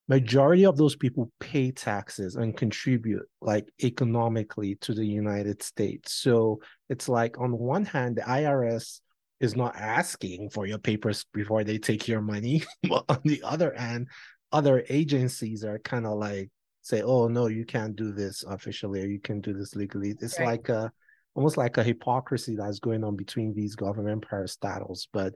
Majority 0.08 0.66
of 0.66 0.76
those 0.76 0.96
people 0.96 1.30
pay 1.38 1.70
taxes 1.70 2.34
and 2.34 2.56
contribute 2.56 3.28
like 3.40 3.68
economically 3.82 4.76
to 4.76 4.94
the 4.94 5.06
United 5.06 5.62
States. 5.62 6.14
So 6.14 6.60
it's 6.88 7.08
like 7.08 7.38
on 7.38 7.52
one 7.56 7.84
hand, 7.84 8.16
the 8.16 8.22
IRS 8.22 9.00
is 9.40 9.56
not 9.56 9.74
asking 9.76 10.50
for 10.50 10.66
your 10.66 10.78
papers 10.78 11.24
before 11.32 11.64
they 11.64 11.78
take 11.78 12.06
your 12.06 12.20
money. 12.20 12.62
but 12.88 13.04
on 13.08 13.20
the 13.24 13.42
other 13.42 13.72
end, 13.72 14.08
other 14.52 14.84
agencies 14.88 15.64
are 15.64 15.78
kind 15.78 16.06
of 16.06 16.18
like 16.18 16.50
say, 16.82 17.02
oh 17.02 17.28
no, 17.28 17.46
you 17.46 17.64
can't 17.64 17.96
do 17.96 18.12
this 18.12 18.44
officially 18.46 19.02
or 19.02 19.06
you 19.06 19.20
can 19.20 19.40
do 19.40 19.52
this 19.52 19.74
legally. 19.74 20.14
It's 20.20 20.38
right. 20.38 20.46
like 20.46 20.68
a 20.68 20.92
almost 21.34 21.56
like 21.56 21.76
a 21.78 21.84
hypocrisy 21.84 22.56
that's 22.56 22.80
going 22.80 23.04
on 23.04 23.16
between 23.16 23.54
these 23.54 23.76
government 23.76 24.26
parastatals. 24.28 25.06
But 25.12 25.34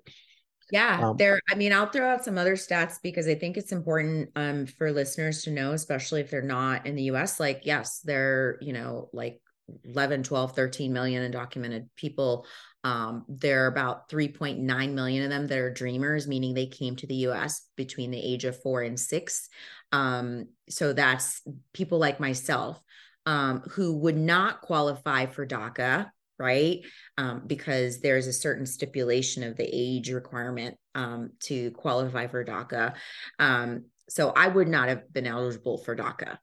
yeah, 0.70 1.00
um, 1.02 1.16
there. 1.16 1.40
I 1.50 1.54
mean, 1.54 1.72
I'll 1.72 1.90
throw 1.90 2.08
out 2.08 2.24
some 2.24 2.38
other 2.38 2.56
stats 2.56 2.96
because 3.02 3.28
I 3.28 3.34
think 3.34 3.56
it's 3.56 3.72
important 3.72 4.30
um, 4.34 4.66
for 4.66 4.90
listeners 4.90 5.42
to 5.42 5.50
know, 5.50 5.72
especially 5.72 6.20
if 6.20 6.30
they're 6.30 6.42
not 6.42 6.86
in 6.86 6.96
the 6.96 7.04
US. 7.04 7.38
Like, 7.38 7.62
yes, 7.64 8.00
they're, 8.00 8.58
you 8.60 8.72
know, 8.72 9.10
like 9.12 9.40
11, 9.84 10.22
12, 10.22 10.54
13 10.54 10.92
million 10.92 11.30
undocumented 11.30 11.88
people. 11.96 12.46
Um, 12.82 13.24
there 13.28 13.64
are 13.64 13.68
about 13.68 14.08
3.9 14.08 14.92
million 14.92 15.24
of 15.24 15.30
them 15.30 15.46
that 15.46 15.58
are 15.58 15.72
dreamers, 15.72 16.28
meaning 16.28 16.54
they 16.54 16.66
came 16.66 16.96
to 16.96 17.06
the 17.06 17.26
US 17.28 17.66
between 17.76 18.10
the 18.10 18.20
age 18.20 18.44
of 18.44 18.60
four 18.60 18.82
and 18.82 18.98
six. 18.98 19.48
Um, 19.92 20.48
so 20.68 20.92
that's 20.92 21.40
people 21.72 21.98
like 21.98 22.20
myself 22.20 22.80
um, 23.26 23.60
who 23.70 23.96
would 23.98 24.18
not 24.18 24.60
qualify 24.60 25.26
for 25.26 25.46
DACA, 25.46 26.10
right? 26.38 26.80
Um, 27.16 27.42
because 27.46 28.00
there's 28.00 28.26
a 28.26 28.32
certain 28.32 28.66
stipulation 28.66 29.44
of 29.44 29.56
the 29.56 29.68
age 29.70 30.10
requirement 30.10 30.76
um, 30.94 31.30
to 31.44 31.70
qualify 31.72 32.26
for 32.26 32.44
DACA. 32.44 32.94
Um, 33.38 33.86
so 34.10 34.30
I 34.30 34.48
would 34.48 34.68
not 34.68 34.88
have 34.88 35.10
been 35.10 35.26
eligible 35.26 35.78
for 35.78 35.96
DACA 35.96 36.36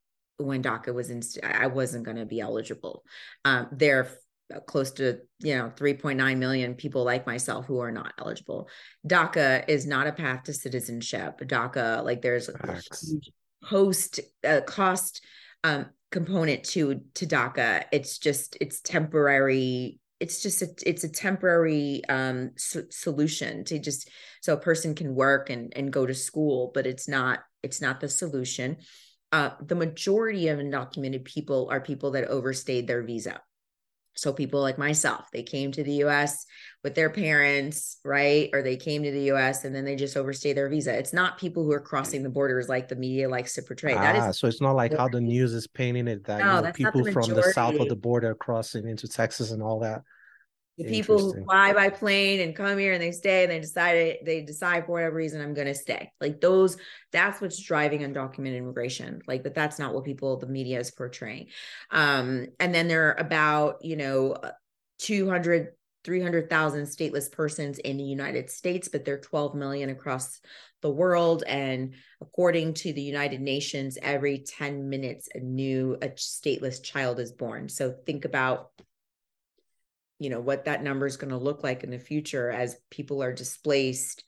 when 0.43 0.63
DACA 0.63 0.93
was 0.93 1.09
in. 1.09 1.21
I 1.43 1.67
wasn't 1.67 2.05
going 2.05 2.17
to 2.17 2.25
be 2.25 2.39
eligible. 2.39 3.03
Um, 3.45 3.67
there 3.71 3.99
are 3.99 4.07
close 4.59 4.91
to 4.91 5.19
you 5.39 5.55
know 5.57 5.71
3.9 5.75 6.37
million 6.37 6.75
people 6.75 7.03
like 7.03 7.25
myself 7.25 7.65
who 7.65 7.79
are 7.79 7.91
not 7.91 8.13
eligible. 8.19 8.69
DACA 9.07 9.65
is 9.67 9.85
not 9.85 10.07
a 10.07 10.11
path 10.11 10.43
to 10.43 10.53
citizenship. 10.53 11.39
DACA, 11.39 12.03
like 12.03 12.21
there's 12.21 12.49
Facts. 12.49 13.03
a 13.03 13.05
huge 13.05 13.31
host 13.63 14.19
uh, 14.45 14.61
cost 14.61 15.23
um, 15.63 15.87
component 16.11 16.63
to 16.65 17.01
to 17.15 17.25
DACA. 17.25 17.85
It's 17.91 18.17
just 18.17 18.57
it's 18.61 18.81
temporary. 18.81 19.99
It's 20.19 20.43
just 20.43 20.61
a, 20.61 20.67
it's 20.85 21.03
a 21.03 21.09
temporary 21.09 22.03
um, 22.07 22.51
so, 22.55 22.83
solution 22.91 23.63
to 23.65 23.79
just 23.79 24.09
so 24.41 24.53
a 24.53 24.59
person 24.59 24.93
can 24.93 25.15
work 25.15 25.49
and 25.49 25.73
and 25.75 25.91
go 25.91 26.05
to 26.05 26.13
school, 26.13 26.71
but 26.73 26.85
it's 26.85 27.07
not 27.07 27.39
it's 27.63 27.81
not 27.81 27.99
the 27.99 28.09
solution. 28.09 28.77
Uh, 29.31 29.51
the 29.65 29.75
majority 29.75 30.49
of 30.49 30.59
undocumented 30.59 31.23
people 31.23 31.69
are 31.71 31.79
people 31.79 32.11
that 32.11 32.25
overstayed 32.25 32.87
their 32.87 33.03
visa. 33.03 33.41
So 34.13 34.33
people 34.33 34.61
like 34.61 34.77
myself, 34.77 35.31
they 35.31 35.43
came 35.43 35.71
to 35.71 35.83
the 35.83 36.03
US 36.03 36.45
with 36.83 36.95
their 36.95 37.09
parents, 37.09 37.97
right? 38.03 38.49
Or 38.51 38.61
they 38.61 38.75
came 38.75 39.03
to 39.03 39.11
the 39.11 39.31
US 39.31 39.63
and 39.63 39.73
then 39.73 39.85
they 39.85 39.95
just 39.95 40.17
overstay 40.17 40.53
their 40.53 40.67
visa. 40.67 40.97
It's 40.97 41.13
not 41.13 41.37
people 41.37 41.63
who 41.63 41.71
are 41.71 41.79
crossing 41.79 42.21
the 42.21 42.29
borders 42.29 42.67
like 42.67 42.89
the 42.89 42.95
media 42.95 43.29
likes 43.29 43.55
to 43.55 43.61
portray. 43.61 43.93
Ah, 43.93 44.01
that 44.01 44.29
is 44.29 44.37
so 44.37 44.47
it's 44.47 44.61
not 44.61 44.75
like 44.75 44.95
how 44.95 45.07
the 45.07 45.21
news 45.21 45.53
is 45.53 45.65
painting 45.65 46.07
it 46.07 46.25
that 46.25 46.39
no, 46.39 46.57
you 46.57 46.61
know, 46.61 46.71
people 46.73 47.03
the 47.03 47.11
from 47.11 47.29
the 47.29 47.43
south 47.53 47.75
of 47.75 47.87
the 47.87 47.95
border 47.95 48.35
crossing 48.35 48.87
into 48.87 49.07
Texas 49.07 49.51
and 49.51 49.63
all 49.63 49.79
that 49.79 50.03
the 50.77 50.85
people 50.85 51.19
who 51.19 51.43
fly 51.43 51.73
by 51.73 51.89
plane 51.89 52.39
and 52.39 52.55
come 52.55 52.77
here 52.77 52.93
and 52.93 53.01
they 53.01 53.11
stay 53.11 53.43
and 53.43 53.51
they 53.51 53.59
decide 53.59 54.17
they 54.25 54.41
decide 54.41 54.85
for 54.85 54.93
whatever 54.93 55.15
reason 55.15 55.41
I'm 55.41 55.53
going 55.53 55.67
to 55.67 55.75
stay. 55.75 56.11
Like 56.19 56.41
those, 56.41 56.77
that's 57.11 57.41
what's 57.41 57.61
driving 57.61 58.01
undocumented 58.01 58.57
immigration. 58.57 59.21
Like, 59.27 59.43
but 59.43 59.53
that's 59.53 59.79
not 59.79 59.93
what 59.93 60.05
people 60.05 60.37
the 60.37 60.47
media 60.47 60.79
is 60.79 60.91
portraying. 60.91 61.47
Um, 61.91 62.47
and 62.59 62.73
then 62.73 62.87
there 62.87 63.09
are 63.09 63.19
about 63.19 63.83
you 63.83 63.97
know 63.97 64.35
200 64.99 65.69
300,000 66.03 66.85
stateless 66.85 67.31
persons 67.31 67.77
in 67.77 67.97
the 67.97 68.03
United 68.03 68.49
States, 68.49 68.87
but 68.87 69.05
there 69.05 69.15
are 69.15 69.19
12 69.19 69.53
million 69.53 69.89
across 69.91 70.39
the 70.81 70.89
world. 70.89 71.43
And 71.45 71.93
according 72.21 72.73
to 72.75 72.93
the 72.93 73.03
United 73.03 73.39
Nations, 73.39 73.99
every 74.01 74.39
10 74.39 74.89
minutes, 74.89 75.29
a 75.35 75.39
new 75.39 75.97
a 76.01 76.09
stateless 76.09 76.81
child 76.81 77.19
is 77.19 77.31
born. 77.31 77.69
So 77.69 77.93
think 78.05 78.25
about 78.25 78.71
you 80.21 80.29
know 80.29 80.39
what 80.39 80.65
that 80.65 80.83
number 80.83 81.05
is 81.07 81.17
going 81.17 81.31
to 81.31 81.37
look 81.37 81.63
like 81.63 81.83
in 81.83 81.89
the 81.89 81.99
future 81.99 82.51
as 82.51 82.77
people 82.89 83.23
are 83.23 83.33
displaced 83.33 84.23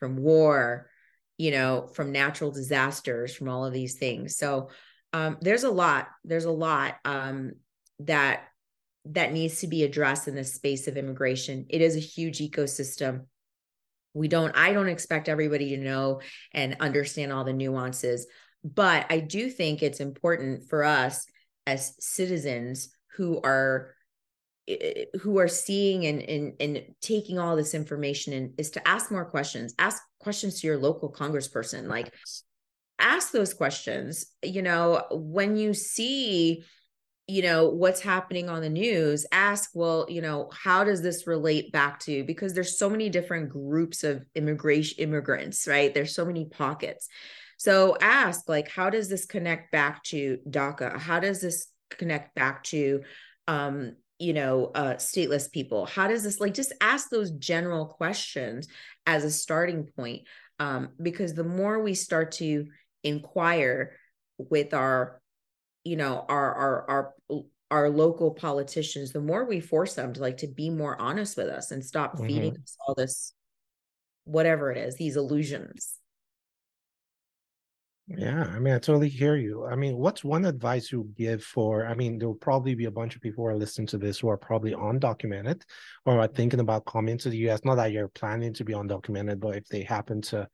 from 0.00 0.16
war 0.16 0.90
you 1.38 1.50
know 1.50 1.88
from 1.94 2.10
natural 2.10 2.50
disasters 2.50 3.34
from 3.34 3.48
all 3.48 3.64
of 3.64 3.72
these 3.72 3.94
things 3.94 4.36
so 4.36 4.68
um, 5.12 5.38
there's 5.40 5.64
a 5.64 5.70
lot 5.70 6.08
there's 6.24 6.44
a 6.44 6.50
lot 6.50 6.96
um, 7.04 7.52
that 8.00 8.42
that 9.12 9.32
needs 9.32 9.60
to 9.60 9.68
be 9.68 9.84
addressed 9.84 10.26
in 10.28 10.34
the 10.34 10.44
space 10.44 10.88
of 10.88 10.96
immigration. 10.96 11.66
It 11.68 11.80
is 11.80 11.96
a 11.96 12.00
huge 12.00 12.38
ecosystem. 12.38 13.26
We 14.14 14.28
don't, 14.28 14.56
I 14.56 14.72
don't 14.72 14.88
expect 14.88 15.28
everybody 15.28 15.70
to 15.70 15.76
know 15.76 16.20
and 16.52 16.76
understand 16.80 17.32
all 17.32 17.44
the 17.44 17.52
nuances, 17.52 18.26
but 18.64 19.06
I 19.10 19.20
do 19.20 19.48
think 19.48 19.82
it's 19.82 20.00
important 20.00 20.68
for 20.68 20.82
us 20.82 21.26
as 21.66 21.94
citizens 22.00 22.90
who 23.16 23.40
are 23.42 23.94
who 25.20 25.38
are 25.38 25.48
seeing 25.48 26.06
and, 26.06 26.22
and 26.22 26.54
and 26.58 26.82
taking 27.00 27.38
all 27.38 27.54
this 27.54 27.74
information 27.74 28.32
and 28.32 28.52
is 28.58 28.70
to 28.70 28.88
ask 28.88 29.10
more 29.10 29.24
questions. 29.24 29.74
Ask 29.78 30.02
questions 30.18 30.60
to 30.60 30.66
your 30.66 30.76
local 30.76 31.12
congressperson. 31.12 31.86
Like 31.86 32.12
ask 32.98 33.32
those 33.32 33.54
questions. 33.54 34.26
You 34.42 34.62
know 34.62 35.04
when 35.10 35.56
you 35.56 35.72
see 35.72 36.64
you 37.28 37.42
know 37.42 37.68
what's 37.68 38.00
happening 38.00 38.48
on 38.48 38.62
the 38.62 38.68
news 38.68 39.26
ask 39.32 39.70
well 39.74 40.06
you 40.08 40.20
know 40.20 40.48
how 40.52 40.84
does 40.84 41.02
this 41.02 41.26
relate 41.26 41.72
back 41.72 41.98
to 41.98 42.22
because 42.22 42.54
there's 42.54 42.78
so 42.78 42.88
many 42.88 43.08
different 43.08 43.48
groups 43.48 44.04
of 44.04 44.24
immigration 44.36 44.96
immigrants 44.98 45.66
right? 45.66 45.92
There's 45.92 46.14
so 46.14 46.24
many 46.24 46.44
pockets. 46.44 47.08
So 47.56 47.96
ask 48.00 48.48
like 48.48 48.68
how 48.68 48.90
does 48.90 49.08
this 49.08 49.26
connect 49.26 49.70
back 49.70 50.02
to 50.04 50.38
daca? 50.48 50.98
How 50.98 51.20
does 51.20 51.40
this 51.40 51.68
connect 51.90 52.34
back 52.34 52.64
to 52.64 53.02
um 53.46 53.94
you 54.18 54.32
know 54.32 54.70
uh 54.74 54.94
stateless 54.94 55.50
people 55.50 55.84
how 55.86 56.08
does 56.08 56.22
this 56.22 56.40
like 56.40 56.54
just 56.54 56.72
ask 56.80 57.10
those 57.10 57.30
general 57.32 57.86
questions 57.86 58.66
as 59.06 59.24
a 59.24 59.30
starting 59.30 59.84
point 59.84 60.22
um 60.58 60.88
because 61.00 61.34
the 61.34 61.44
more 61.44 61.82
we 61.82 61.94
start 61.94 62.32
to 62.32 62.66
inquire 63.04 63.92
with 64.38 64.72
our 64.72 65.20
you 65.84 65.96
know 65.96 66.24
our 66.28 66.54
our 66.54 66.90
our 66.90 67.42
our 67.70 67.90
local 67.90 68.32
politicians 68.32 69.12
the 69.12 69.20
more 69.20 69.44
we 69.44 69.60
force 69.60 69.94
them 69.94 70.12
to 70.12 70.20
like 70.20 70.38
to 70.38 70.46
be 70.46 70.70
more 70.70 71.00
honest 71.00 71.36
with 71.36 71.48
us 71.48 71.70
and 71.70 71.84
stop 71.84 72.14
mm-hmm. 72.14 72.26
feeding 72.26 72.56
us 72.62 72.76
all 72.86 72.94
this 72.94 73.32
whatever 74.24 74.72
it 74.72 74.78
is 74.78 74.96
these 74.96 75.16
illusions 75.16 75.98
yeah 78.08 78.44
i 78.54 78.58
mean 78.58 78.74
i 78.74 78.78
totally 78.78 79.08
hear 79.08 79.36
you 79.36 79.66
i 79.66 79.74
mean 79.74 79.96
what's 79.96 80.22
one 80.22 80.44
advice 80.44 80.92
you 80.92 81.08
give 81.16 81.42
for 81.42 81.86
i 81.86 81.94
mean 81.94 82.18
there'll 82.18 82.34
probably 82.34 82.74
be 82.74 82.84
a 82.84 82.90
bunch 82.90 83.16
of 83.16 83.22
people 83.22 83.42
who 83.42 83.50
are 83.50 83.56
listening 83.56 83.86
to 83.86 83.98
this 83.98 84.20
who 84.20 84.28
are 84.28 84.36
probably 84.36 84.72
undocumented 84.72 85.60
or 86.04 86.20
are 86.20 86.28
thinking 86.28 86.60
about 86.60 86.86
coming 86.86 87.18
to 87.18 87.28
the 87.30 87.50
us 87.50 87.64
not 87.64 87.74
that 87.74 87.90
you're 87.90 88.08
planning 88.08 88.54
to 88.54 88.64
be 88.64 88.72
undocumented 88.72 89.40
but 89.40 89.56
if 89.56 89.66
they 89.66 89.82
happen 89.82 90.22
to 90.22 90.46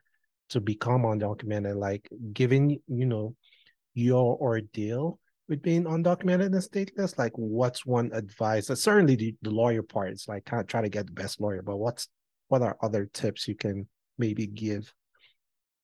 to 0.49 0.61
become 0.61 1.03
undocumented 1.03 1.77
like 1.77 2.09
given 2.33 2.71
you 2.71 3.07
know 3.07 3.35
your 3.95 4.39
ordeal 4.39 5.19
with 5.49 5.63
being 5.63 5.85
undocumented 5.85 6.47
and 6.47 6.55
stateless? 6.55 7.19
Like, 7.19 7.33
what's 7.37 7.85
one 7.85 8.11
advice? 8.13 8.71
Uh, 8.71 8.75
certainly, 8.75 9.17
the, 9.17 9.35
the 9.43 9.51
lawyer 9.51 9.83
part 9.83 10.13
is 10.13 10.27
like 10.29 10.45
kind 10.45 10.61
of 10.61 10.67
try 10.67 10.81
to 10.81 10.89
get 10.89 11.07
the 11.07 11.13
best 11.13 11.41
lawyer, 11.41 11.63
but 11.63 11.77
what's 11.77 12.09
what 12.49 12.63
are 12.63 12.77
other 12.83 13.07
tips 13.13 13.49
you 13.49 13.55
can 13.55 13.87
maybe 14.19 14.47
give? 14.47 14.93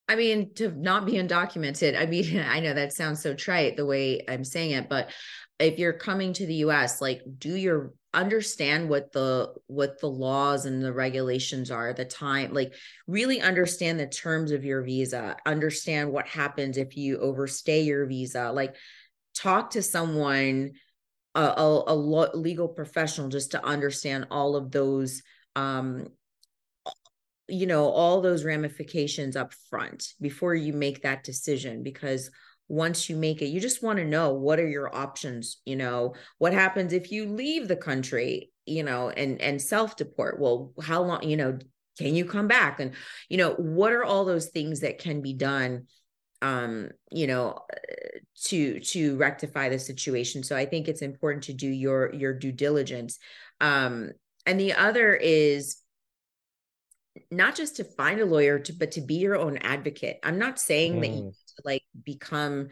I 0.08 0.16
mean, 0.16 0.54
to 0.54 0.70
not 0.70 1.04
be 1.04 1.12
undocumented. 1.12 2.00
I 2.00 2.06
mean, 2.06 2.38
I 2.48 2.60
know 2.60 2.74
that 2.74 2.92
sounds 2.92 3.22
so 3.22 3.34
trite 3.34 3.76
the 3.76 3.86
way 3.86 4.24
I'm 4.28 4.44
saying 4.44 4.72
it, 4.72 4.88
but 4.88 5.10
if 5.58 5.78
you're 5.78 5.92
coming 5.92 6.32
to 6.34 6.46
the 6.46 6.54
US, 6.54 7.00
like 7.00 7.22
do 7.38 7.54
your 7.54 7.92
understand 8.14 8.88
what 8.88 9.12
the 9.12 9.52
what 9.66 10.00
the 10.00 10.06
laws 10.06 10.64
and 10.64 10.82
the 10.82 10.92
regulations 10.92 11.70
are 11.70 11.92
the 11.92 12.06
time 12.06 12.54
like 12.54 12.72
really 13.06 13.38
understand 13.42 14.00
the 14.00 14.06
terms 14.06 14.50
of 14.50 14.64
your 14.64 14.82
visa 14.82 15.36
understand 15.44 16.10
what 16.10 16.26
happens 16.26 16.78
if 16.78 16.96
you 16.96 17.18
overstay 17.18 17.82
your 17.82 18.06
visa 18.06 18.50
like 18.50 18.74
talk 19.36 19.70
to 19.70 19.82
someone 19.82 20.72
a, 21.34 21.40
a, 21.40 21.84
a 21.88 21.94
legal 22.34 22.68
professional 22.68 23.28
just 23.28 23.50
to 23.50 23.62
understand 23.64 24.26
all 24.30 24.56
of 24.56 24.70
those 24.70 25.22
um 25.54 26.08
you 27.48 27.66
know 27.66 27.88
all 27.88 28.20
those 28.20 28.44
ramifications 28.44 29.36
up 29.36 29.52
front 29.70 30.12
before 30.20 30.54
you 30.54 30.72
make 30.72 31.02
that 31.02 31.24
decision 31.24 31.82
because 31.82 32.30
once 32.68 33.08
you 33.08 33.16
make 33.16 33.40
it 33.40 33.46
you 33.46 33.60
just 33.60 33.82
want 33.82 33.98
to 33.98 34.04
know 34.04 34.34
what 34.34 34.60
are 34.60 34.68
your 34.68 34.94
options 34.94 35.58
you 35.64 35.74
know? 35.76 36.14
What 36.36 36.52
happens 36.52 36.92
if 36.92 37.10
you 37.10 37.26
leave 37.26 37.66
the 37.66 37.76
country 37.76 38.50
you 38.66 38.82
know 38.82 39.08
and 39.08 39.40
and 39.40 39.60
self 39.60 39.96
deport 39.96 40.38
well 40.38 40.72
how 40.80 41.02
long 41.02 41.22
you 41.22 41.36
know 41.36 41.58
can 41.98 42.14
you 42.14 42.26
come 42.26 42.46
back? 42.46 42.78
And 42.78 42.92
you 43.28 43.38
know 43.38 43.54
what 43.54 43.92
are 43.92 44.04
all 44.04 44.24
those 44.24 44.48
things 44.48 44.80
that 44.80 44.98
can 44.98 45.20
be 45.22 45.32
done 45.32 45.86
um 46.42 46.90
you 47.10 47.26
know 47.26 47.58
to 48.44 48.80
to 48.80 49.16
rectify 49.16 49.70
the 49.70 49.78
situation? 49.78 50.42
So 50.42 50.54
i 50.54 50.66
think 50.66 50.86
it's 50.86 51.02
important 51.02 51.44
to 51.44 51.54
do 51.54 51.68
your 51.68 52.14
your 52.14 52.34
due 52.34 52.52
diligence. 52.52 53.18
Um 53.60 54.10
and 54.44 54.60
the 54.60 54.74
other 54.74 55.14
is 55.14 55.78
not 57.30 57.54
just 57.54 57.76
to 57.76 57.84
find 57.84 58.20
a 58.20 58.26
lawyer 58.26 58.58
to 58.58 58.72
but 58.72 58.92
to 58.92 59.00
be 59.00 59.14
your 59.14 59.36
own 59.36 59.56
advocate 59.58 60.18
i'm 60.22 60.38
not 60.38 60.58
saying 60.58 60.94
mm. 60.96 61.00
that 61.00 61.08
you 61.08 61.32
to 61.56 61.62
like 61.64 61.82
become 62.04 62.68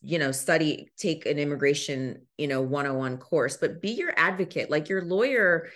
you 0.00 0.18
know 0.18 0.32
study 0.32 0.88
take 0.96 1.26
an 1.26 1.38
immigration 1.38 2.22
you 2.38 2.48
know 2.48 2.62
101 2.62 3.18
course 3.18 3.56
but 3.58 3.82
be 3.82 3.90
your 3.90 4.12
advocate 4.16 4.70
like 4.70 4.88
your 4.88 5.04
lawyer 5.04 5.68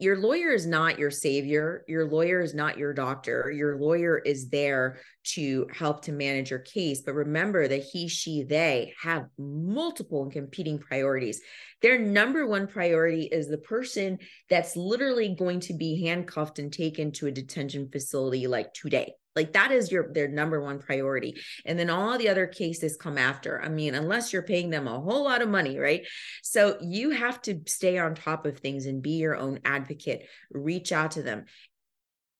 your 0.00 0.18
lawyer 0.18 0.50
is 0.50 0.66
not 0.66 0.98
your 0.98 1.12
savior. 1.12 1.84
Your 1.86 2.08
lawyer 2.08 2.40
is 2.40 2.54
not 2.54 2.76
your 2.76 2.92
doctor. 2.92 3.50
Your 3.50 3.78
lawyer 3.78 4.18
is 4.18 4.48
there 4.48 4.98
to 5.34 5.66
help 5.72 6.02
to 6.02 6.12
manage 6.12 6.50
your 6.50 6.60
case. 6.60 7.02
But 7.02 7.14
remember 7.14 7.68
that 7.68 7.84
he, 7.84 8.08
she, 8.08 8.42
they 8.42 8.94
have 9.00 9.26
multiple 9.38 10.24
and 10.24 10.32
competing 10.32 10.78
priorities. 10.78 11.40
Their 11.82 11.98
number 11.98 12.46
one 12.46 12.66
priority 12.66 13.24
is 13.24 13.48
the 13.48 13.58
person 13.58 14.18
that's 14.50 14.76
literally 14.76 15.36
going 15.38 15.60
to 15.60 15.74
be 15.74 16.04
handcuffed 16.04 16.58
and 16.58 16.72
taken 16.72 17.12
to 17.12 17.28
a 17.28 17.32
detention 17.32 17.88
facility 17.90 18.48
like 18.48 18.72
today. 18.74 19.12
Like 19.36 19.52
that 19.52 19.70
is 19.70 19.92
your 19.92 20.12
their 20.12 20.28
number 20.28 20.60
one 20.60 20.78
priority. 20.78 21.40
And 21.64 21.78
then 21.78 21.90
all 21.90 22.18
the 22.18 22.30
other 22.30 22.46
cases 22.46 22.96
come 22.96 23.18
after. 23.18 23.62
I 23.62 23.68
mean, 23.68 23.94
unless 23.94 24.32
you're 24.32 24.42
paying 24.42 24.70
them 24.70 24.88
a 24.88 25.00
whole 25.00 25.24
lot 25.24 25.42
of 25.42 25.48
money, 25.48 25.78
right? 25.78 26.06
So 26.42 26.78
you 26.80 27.10
have 27.10 27.40
to 27.42 27.60
stay 27.66 27.98
on 27.98 28.14
top 28.14 28.46
of 28.46 28.58
things 28.58 28.86
and 28.86 29.02
be 29.02 29.18
your 29.18 29.36
own 29.36 29.60
advocate. 29.64 30.26
Reach 30.50 30.90
out 30.90 31.12
to 31.12 31.22
them 31.22 31.44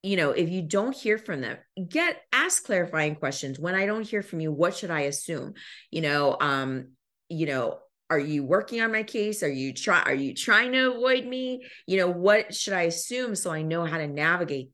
you 0.02 0.16
know 0.16 0.30
if 0.30 0.50
you 0.50 0.62
don't 0.62 0.94
hear 0.94 1.18
from 1.18 1.40
them 1.40 1.56
get 1.88 2.22
ask 2.32 2.64
clarifying 2.64 3.16
questions 3.16 3.58
when 3.58 3.74
i 3.74 3.86
don't 3.86 4.06
hear 4.06 4.22
from 4.22 4.38
you 4.38 4.52
what 4.52 4.76
should 4.76 4.90
i 4.90 5.00
assume 5.00 5.54
you 5.90 6.00
know 6.00 6.36
um 6.38 6.90
you 7.28 7.46
know 7.46 7.78
are 8.08 8.18
you 8.18 8.44
working 8.44 8.80
on 8.80 8.92
my 8.92 9.02
case 9.02 9.42
are 9.42 9.50
you 9.50 9.72
try 9.72 10.00
are 10.02 10.14
you 10.14 10.32
trying 10.32 10.72
to 10.72 10.92
avoid 10.92 11.26
me 11.26 11.64
you 11.86 11.96
know 11.96 12.08
what 12.08 12.54
should 12.54 12.74
i 12.74 12.82
assume 12.82 13.34
so 13.34 13.50
i 13.50 13.62
know 13.62 13.84
how 13.84 13.98
to 13.98 14.06
navigate 14.06 14.70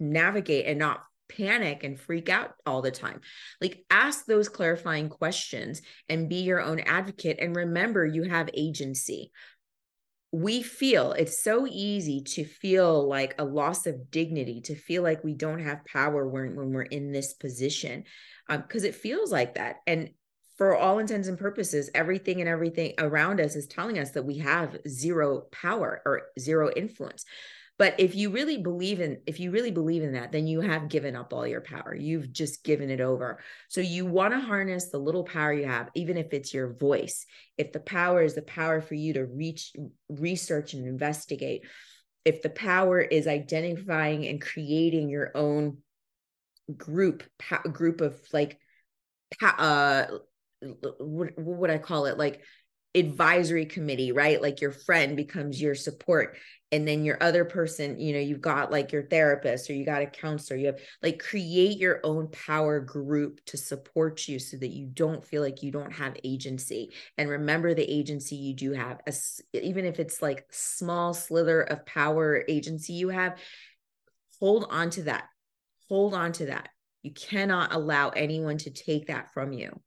navigate 0.00 0.66
and 0.66 0.78
not 0.78 1.00
panic 1.28 1.84
and 1.84 1.98
freak 1.98 2.28
out 2.28 2.54
all 2.66 2.82
the 2.82 2.90
time. 2.90 3.20
Like 3.60 3.84
ask 3.90 4.26
those 4.26 4.48
clarifying 4.48 5.08
questions 5.08 5.82
and 6.08 6.28
be 6.28 6.36
your 6.36 6.60
own 6.60 6.80
advocate. 6.80 7.38
And 7.40 7.54
remember, 7.54 8.04
you 8.06 8.24
have 8.24 8.50
agency. 8.54 9.30
We 10.30 10.62
feel 10.62 11.12
it's 11.12 11.42
so 11.42 11.66
easy 11.66 12.22
to 12.22 12.44
feel 12.44 13.08
like 13.08 13.34
a 13.38 13.44
loss 13.44 13.86
of 13.86 14.10
dignity, 14.10 14.60
to 14.62 14.74
feel 14.74 15.02
like 15.02 15.24
we 15.24 15.34
don't 15.34 15.64
have 15.64 15.86
power 15.86 16.28
when, 16.28 16.54
when 16.54 16.72
we're 16.72 16.82
in 16.82 17.12
this 17.12 17.32
position, 17.32 18.04
because 18.46 18.82
um, 18.82 18.88
it 18.88 18.94
feels 18.94 19.32
like 19.32 19.54
that. 19.54 19.76
And 19.86 20.10
for 20.58 20.76
all 20.76 20.98
intents 20.98 21.28
and 21.28 21.38
purposes, 21.38 21.88
everything 21.94 22.40
and 22.40 22.48
everything 22.48 22.92
around 22.98 23.40
us 23.40 23.54
is 23.54 23.68
telling 23.68 23.98
us 23.98 24.10
that 24.10 24.24
we 24.24 24.38
have 24.38 24.76
zero 24.86 25.44
power 25.52 26.02
or 26.04 26.22
zero 26.38 26.70
influence 26.74 27.24
but 27.78 27.94
if 27.98 28.14
you 28.16 28.30
really 28.30 28.58
believe 28.58 29.00
in 29.00 29.18
if 29.26 29.38
you 29.38 29.50
really 29.50 29.70
believe 29.70 30.02
in 30.02 30.12
that 30.12 30.32
then 30.32 30.46
you 30.46 30.60
have 30.60 30.88
given 30.88 31.16
up 31.16 31.32
all 31.32 31.46
your 31.46 31.60
power. 31.60 31.94
You've 31.94 32.32
just 32.32 32.64
given 32.64 32.90
it 32.90 33.00
over. 33.00 33.38
So 33.68 33.80
you 33.80 34.04
want 34.04 34.34
to 34.34 34.40
harness 34.40 34.90
the 34.90 34.98
little 34.98 35.24
power 35.24 35.52
you 35.52 35.66
have 35.66 35.88
even 35.94 36.16
if 36.16 36.32
it's 36.32 36.52
your 36.52 36.74
voice. 36.74 37.24
If 37.56 37.72
the 37.72 37.80
power 37.80 38.22
is 38.22 38.34
the 38.34 38.42
power 38.42 38.80
for 38.80 38.94
you 38.94 39.14
to 39.14 39.24
reach 39.24 39.72
research 40.08 40.74
and 40.74 40.86
investigate. 40.86 41.62
If 42.24 42.42
the 42.42 42.50
power 42.50 43.00
is 43.00 43.26
identifying 43.26 44.26
and 44.26 44.40
creating 44.40 45.08
your 45.08 45.30
own 45.34 45.78
group 46.76 47.22
group 47.72 48.02
of 48.02 48.20
like 48.32 48.58
uh 49.40 50.04
what, 50.60 51.38
what 51.38 51.58
would 51.58 51.70
i 51.70 51.78
call 51.78 52.06
it? 52.06 52.18
Like 52.18 52.42
advisory 52.94 53.66
committee, 53.66 54.12
right? 54.12 54.40
Like 54.40 54.60
your 54.60 54.72
friend 54.72 55.16
becomes 55.16 55.60
your 55.60 55.74
support. 55.74 56.36
And 56.70 56.86
then 56.86 57.04
your 57.04 57.16
other 57.22 57.46
person, 57.46 57.98
you 57.98 58.12
know, 58.12 58.18
you've 58.18 58.42
got 58.42 58.70
like 58.70 58.92
your 58.92 59.04
therapist 59.04 59.70
or 59.70 59.72
you 59.72 59.86
got 59.86 60.02
a 60.02 60.06
counselor. 60.06 60.58
You 60.58 60.66
have 60.66 60.80
like 61.02 61.18
create 61.18 61.78
your 61.78 62.00
own 62.04 62.28
power 62.28 62.78
group 62.78 63.42
to 63.46 63.56
support 63.56 64.28
you 64.28 64.38
so 64.38 64.58
that 64.58 64.68
you 64.68 64.86
don't 64.86 65.24
feel 65.24 65.40
like 65.40 65.62
you 65.62 65.72
don't 65.72 65.92
have 65.92 66.16
agency. 66.24 66.92
And 67.16 67.30
remember 67.30 67.72
the 67.72 67.90
agency 67.90 68.36
you 68.36 68.54
do 68.54 68.72
have, 68.72 69.00
even 69.54 69.86
if 69.86 69.98
it's 69.98 70.20
like 70.20 70.44
small 70.50 71.14
slither 71.14 71.62
of 71.62 71.86
power 71.86 72.44
agency 72.48 72.92
you 72.92 73.08
have, 73.08 73.38
hold 74.38 74.66
on 74.68 74.90
to 74.90 75.04
that. 75.04 75.24
Hold 75.88 76.12
on 76.12 76.32
to 76.32 76.46
that. 76.46 76.68
You 77.02 77.12
cannot 77.14 77.72
allow 77.72 78.10
anyone 78.10 78.58
to 78.58 78.70
take 78.70 79.06
that 79.06 79.32
from 79.32 79.52
you. 79.54 79.80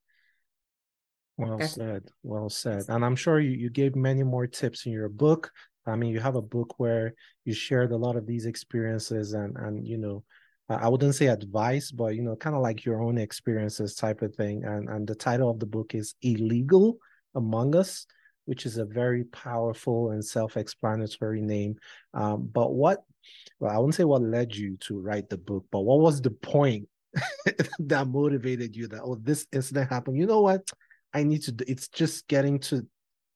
Well 1.38 1.58
That's- 1.58 1.76
said. 1.76 2.04
Well 2.24 2.50
said. 2.50 2.86
And 2.88 3.06
I'm 3.06 3.16
sure 3.16 3.40
you, 3.40 3.52
you 3.52 3.70
gave 3.70 3.96
many 3.96 4.24
more 4.24 4.48
tips 4.48 4.88
in 4.88 4.92
your 4.92 5.10
book. 5.10 5.52
I 5.86 5.96
mean, 5.96 6.12
you 6.12 6.20
have 6.20 6.36
a 6.36 6.42
book 6.42 6.80
where 6.80 7.14
you 7.46 7.54
shared 7.54 7.92
a 7.92 7.98
lot 7.98 8.16
of 8.16 8.26
these 8.26 8.46
experiences 8.46 9.34
and 9.34 9.56
and 9.58 9.86
you 9.86 9.98
know, 9.98 10.24
I 10.70 10.88
wouldn't 10.88 11.16
say 11.16 11.28
advice, 11.28 11.92
but 11.92 12.16
you 12.16 12.22
know, 12.22 12.36
kind 12.36 12.56
of 12.56 12.62
like 12.62 12.86
your 12.86 13.02
own 13.02 13.18
experiences 13.18 13.96
type 13.96 14.22
of 14.22 14.36
thing. 14.36 14.64
And 14.64 14.90
and 14.90 15.08
the 15.08 15.16
title 15.16 15.50
of 15.50 15.60
the 15.60 15.66
book 15.66 15.96
is 15.96 16.16
Illegal 16.22 16.98
Among 17.36 17.76
Us, 17.76 18.06
which 18.46 18.66
is 18.66 18.78
a 18.78 18.86
very 18.86 19.24
powerful 19.26 20.12
and 20.12 20.24
self-explanatory 20.24 21.42
name. 21.42 21.76
Um, 22.14 22.50
but 22.52 22.74
what 22.74 23.04
well, 23.60 23.72
I 23.72 23.78
wouldn't 23.78 23.96
say 23.96 24.04
what 24.04 24.22
led 24.22 24.56
you 24.56 24.78
to 24.82 25.00
write 25.00 25.30
the 25.30 25.38
book, 25.38 25.66
but 25.72 25.82
what 25.82 26.00
was 26.00 26.22
the 26.22 26.32
point 26.32 26.88
that 27.80 28.08
motivated 28.08 28.76
you 28.76 28.88
that 28.88 29.02
oh 29.04 29.16
this 29.16 29.48
incident 29.52 29.90
happened? 29.90 30.18
You 30.18 30.28
know 30.28 30.42
what? 30.42 30.70
I 31.14 31.24
need 31.24 31.42
to 31.44 31.56
it's 31.68 31.88
just 31.88 32.28
getting 32.28 32.60
to 32.60 32.86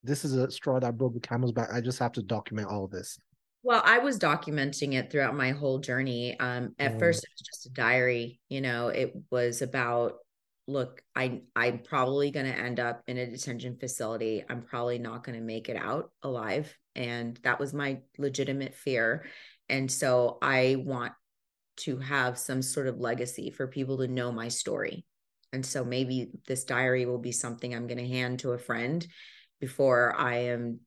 this 0.05 0.23
is 0.23 0.35
a 0.35 0.49
straw 0.51 0.79
that 0.79 0.97
broke 0.97 1.13
the 1.13 1.19
camel's 1.19 1.51
back. 1.51 1.69
I 1.73 1.81
just 1.81 1.99
have 1.99 2.13
to 2.13 2.21
document 2.21 2.67
all 2.67 2.87
this. 2.87 3.19
Well, 3.65 3.81
I 3.83 3.97
was 3.97 4.19
documenting 4.19 4.93
it 4.93 5.11
throughout 5.11 5.35
my 5.35 5.49
whole 5.49 5.79
journey. 5.79 6.39
Um, 6.39 6.75
at 6.77 6.93
mm. 6.93 6.99
first, 6.99 7.23
it 7.23 7.29
was 7.33 7.47
just 7.47 7.65
a 7.65 7.69
diary. 7.69 8.39
You 8.47 8.61
know, 8.61 8.89
it 8.89 9.13
was 9.31 9.63
about, 9.63 10.17
look, 10.67 11.01
I 11.15 11.41
I'm 11.55 11.79
probably 11.79 12.29
going 12.29 12.45
to 12.45 12.55
end 12.55 12.79
up 12.79 13.01
in 13.07 13.17
a 13.17 13.25
detention 13.25 13.77
facility. 13.79 14.43
I'm 14.47 14.61
probably 14.61 14.99
not 14.99 15.23
going 15.23 15.39
to 15.39 15.43
make 15.43 15.67
it 15.67 15.77
out 15.77 16.11
alive, 16.21 16.77
and 16.95 17.39
that 17.41 17.59
was 17.59 17.73
my 17.73 18.01
legitimate 18.19 18.75
fear. 18.75 19.25
And 19.67 19.91
so, 19.91 20.37
I 20.43 20.75
want 20.77 21.13
to 21.77 21.97
have 21.97 22.37
some 22.37 22.61
sort 22.61 22.85
of 22.87 22.99
legacy 22.99 23.49
for 23.49 23.65
people 23.65 23.97
to 23.97 24.07
know 24.07 24.31
my 24.31 24.49
story. 24.49 25.05
And 25.53 25.65
so, 25.65 25.83
maybe 25.83 26.29
this 26.47 26.65
diary 26.65 27.07
will 27.07 27.17
be 27.17 27.31
something 27.31 27.73
I'm 27.73 27.87
going 27.87 27.97
to 27.97 28.07
hand 28.07 28.41
to 28.41 28.51
a 28.51 28.59
friend 28.59 29.07
before 29.65 30.15
I 30.17 30.37
am 30.37 30.79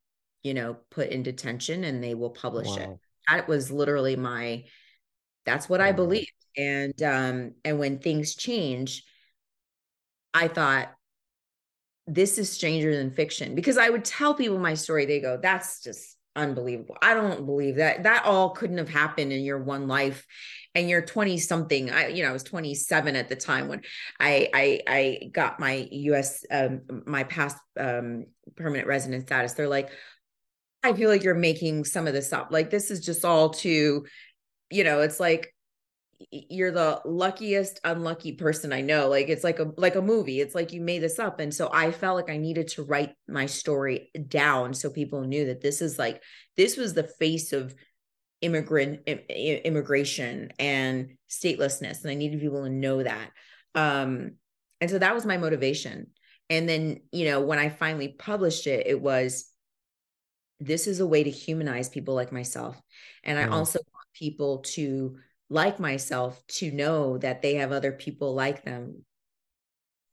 you 0.43 0.55
know, 0.55 0.77
put 0.91 1.11
in 1.11 1.23
detention 1.23 1.85
and 1.85 2.03
they 2.03 2.15
will 2.15 2.31
publish 2.31 2.69
wow. 2.69 2.77
it. 2.77 2.91
That 3.29 3.49
was 3.49 3.71
literally 3.71 4.17
my 4.17 4.65
that's 5.45 5.69
what 5.69 5.81
wow. 5.81 5.87
I 5.87 5.93
believed. 5.93 6.33
And 6.57 7.03
um 7.03 7.53
and 7.65 7.79
when 7.79 7.99
things 7.99 8.35
change, 8.35 9.05
I 10.33 10.49
thought 10.49 10.93
this 12.07 12.39
is 12.39 12.51
stranger 12.51 12.95
than 12.97 13.11
fiction 13.11 13.55
because 13.55 13.77
I 13.77 13.91
would 13.91 14.05
tell 14.05 14.35
people 14.35 14.59
my 14.59 14.75
story 14.75 15.05
they 15.05 15.21
go 15.21 15.39
that's 15.43 15.83
just 15.83 16.17
unbelievable. 16.39 16.97
I 17.03 17.15
don't 17.15 17.45
believe 17.45 17.77
that 17.77 18.05
that 18.05 18.25
all 18.25 18.51
couldn't 18.51 18.79
have 18.79 18.89
happened 18.89 19.33
in 19.33 19.43
your 19.43 19.63
one 19.63 19.89
life 19.89 20.27
and 20.75 20.89
you're 20.89 21.03
20 21.03 21.39
something. 21.39 21.91
I 21.91 22.09
you 22.09 22.23
know, 22.23 22.31
I 22.31 22.33
was 22.33 22.45
27 22.45 23.17
at 23.17 23.29
the 23.29 23.37
time 23.37 23.69
when 23.69 23.83
I 24.19 24.49
I 24.55 24.81
I 24.87 25.31
got 25.33 25.61
my 25.61 25.89
US 25.91 26.45
um 26.51 27.03
my 27.07 27.25
past 27.25 27.57
um 27.79 28.27
permanent 28.57 28.87
resident 28.87 29.27
status. 29.27 29.55
They're 29.55 29.69
like, 29.69 29.91
I 30.83 30.93
feel 30.93 31.11
like 31.11 31.25
you're 31.25 31.35
making 31.35 31.85
some 31.85 32.07
of 32.07 32.15
this 32.15 32.33
up. 32.33 32.49
Like 32.51 32.71
this 32.71 32.91
is 32.91 33.01
just 33.05 33.25
all 33.25 33.51
too, 33.51 34.07
you 34.71 34.85
know, 34.85 35.01
it's 35.01 35.21
like 35.21 35.53
you're 36.31 36.73
the 36.73 37.01
luckiest 37.05 37.81
unlucky 37.85 38.33
person 38.33 38.73
I 38.73 38.81
know. 38.81 39.09
Like 39.09 39.29
it's 39.29 39.45
like 39.45 39.61
a 39.61 39.73
like 39.77 39.95
a 39.95 40.03
movie. 40.03 40.41
It's 40.41 40.55
like 40.55 40.73
you 40.73 40.81
made 40.81 41.03
this 41.03 41.19
up. 41.19 41.39
And 41.39 41.55
so 41.55 41.71
I 41.73 41.93
felt 41.93 42.17
like 42.17 42.31
I 42.31 42.39
needed 42.39 42.69
to 42.69 42.83
write 42.83 43.15
my 43.29 43.47
story 43.47 44.11
down 44.29 44.75
so 44.75 44.91
people 44.91 45.23
knew 45.23 45.47
that 45.47 45.61
this 45.61 45.81
is 45.81 45.99
like 45.99 46.23
this 46.57 46.77
was 46.77 46.95
the 46.95 47.05
face 47.05 47.53
of 47.53 47.75
immigrant 48.41 49.01
immigration 49.09 50.51
and 50.59 51.17
statelessness 51.29 52.03
and 52.03 52.11
I 52.11 52.15
needed 52.15 52.41
people 52.41 52.65
to 52.65 52.71
know 52.71 53.03
that. 53.03 53.31
Um 53.75 54.33
and 54.81 54.91
so 54.91 54.99
that 54.99 55.15
was 55.15 55.27
my 55.27 55.39
motivation. 55.39 56.09
And 56.51 56.69
then, 56.69 57.01
you 57.13 57.27
know, 57.27 57.41
when 57.41 57.59
I 57.59 57.69
finally 57.69 58.09
published 58.09 58.67
it, 58.67 58.87
it 58.87 59.01
was 59.01 59.51
this 60.61 60.87
is 60.87 61.01
a 61.01 61.07
way 61.07 61.23
to 61.23 61.31
humanize 61.31 61.89
people 61.89 62.15
like 62.15 62.33
myself. 62.33 62.81
And 63.23 63.39
I 63.39 63.45
mm. 63.45 63.53
also 63.53 63.79
want 63.93 64.07
people 64.15 64.59
to, 64.59 65.19
like 65.51 65.81
myself, 65.81 66.43
to 66.47 66.71
know 66.71 67.19
that 67.19 67.43
they 67.43 67.55
have 67.55 67.73
other 67.73 67.93
people 67.93 68.35
like 68.35 68.65
them. 68.65 69.05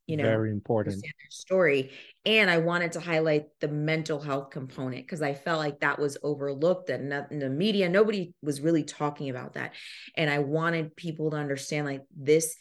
You 0.07 0.17
know, 0.17 0.23
very 0.23 0.51
important 0.51 1.03
story. 1.31 1.91
And 2.25 2.49
I 2.49 2.59
wanted 2.59 2.91
to 2.91 2.99
highlight 2.99 3.47
the 3.59 3.67
mental 3.67 4.19
health 4.19 4.51
component 4.51 5.03
because 5.03 5.23
I 5.23 5.33
felt 5.33 5.57
like 5.57 5.79
that 5.79 5.97
was 5.97 6.17
overlooked 6.21 6.91
and 6.91 7.11
in 7.31 7.39
the 7.39 7.49
media, 7.49 7.89
nobody 7.89 8.33
was 8.43 8.61
really 8.61 8.83
talking 8.83 9.29
about 9.31 9.53
that. 9.53 9.73
And 10.15 10.29
I 10.29 10.39
wanted 10.39 10.95
people 10.95 11.31
to 11.31 11.37
understand 11.37 11.87
like 11.87 12.03
this, 12.15 12.55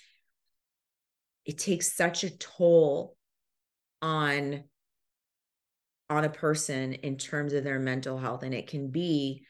it 1.45 1.59
takes 1.59 1.95
such 1.95 2.25
a 2.25 2.31
toll 2.31 3.15
on 4.01 4.65
on 6.11 6.25
a 6.25 6.31
person 6.31 6.95
in 6.95 7.17
terms 7.17 7.53
of 7.53 7.65
their 7.65 7.79
mental 7.79 8.19
health 8.19 8.43
and 8.43 8.55
it 8.55 8.67
can 8.67 8.91
be 8.91 9.45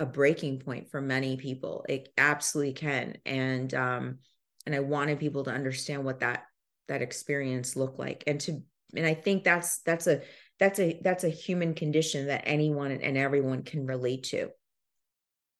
a 0.00 0.06
breaking 0.06 0.58
point 0.58 0.90
for 0.90 1.00
many 1.00 1.36
people 1.36 1.84
it 1.88 2.12
absolutely 2.18 2.72
can 2.72 3.16
and 3.24 3.74
um 3.74 4.18
and 4.66 4.74
i 4.74 4.80
wanted 4.80 5.20
people 5.20 5.44
to 5.44 5.50
understand 5.50 6.04
what 6.04 6.20
that 6.20 6.44
that 6.88 7.02
experience 7.02 7.76
looked 7.76 7.98
like 7.98 8.24
and 8.26 8.40
to 8.40 8.60
and 8.96 9.06
i 9.06 9.14
think 9.14 9.44
that's 9.44 9.78
that's 9.82 10.06
a 10.06 10.20
that's 10.58 10.78
a 10.78 11.00
that's 11.02 11.24
a 11.24 11.28
human 11.28 11.74
condition 11.74 12.26
that 12.26 12.42
anyone 12.44 12.90
and 12.90 13.16
everyone 13.16 13.62
can 13.62 13.86
relate 13.86 14.24
to 14.24 14.50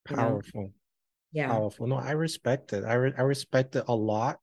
powerful 0.04 0.62
know? 0.62 0.70
yeah. 1.32 1.48
Powerful. 1.48 1.86
No 1.86 1.96
i 1.96 2.12
respect 2.12 2.72
it. 2.72 2.84
I, 2.84 2.94
re- 2.94 3.14
I 3.16 3.22
respect 3.22 3.76
it 3.76 3.84
a 3.88 3.94
lot 3.94 4.38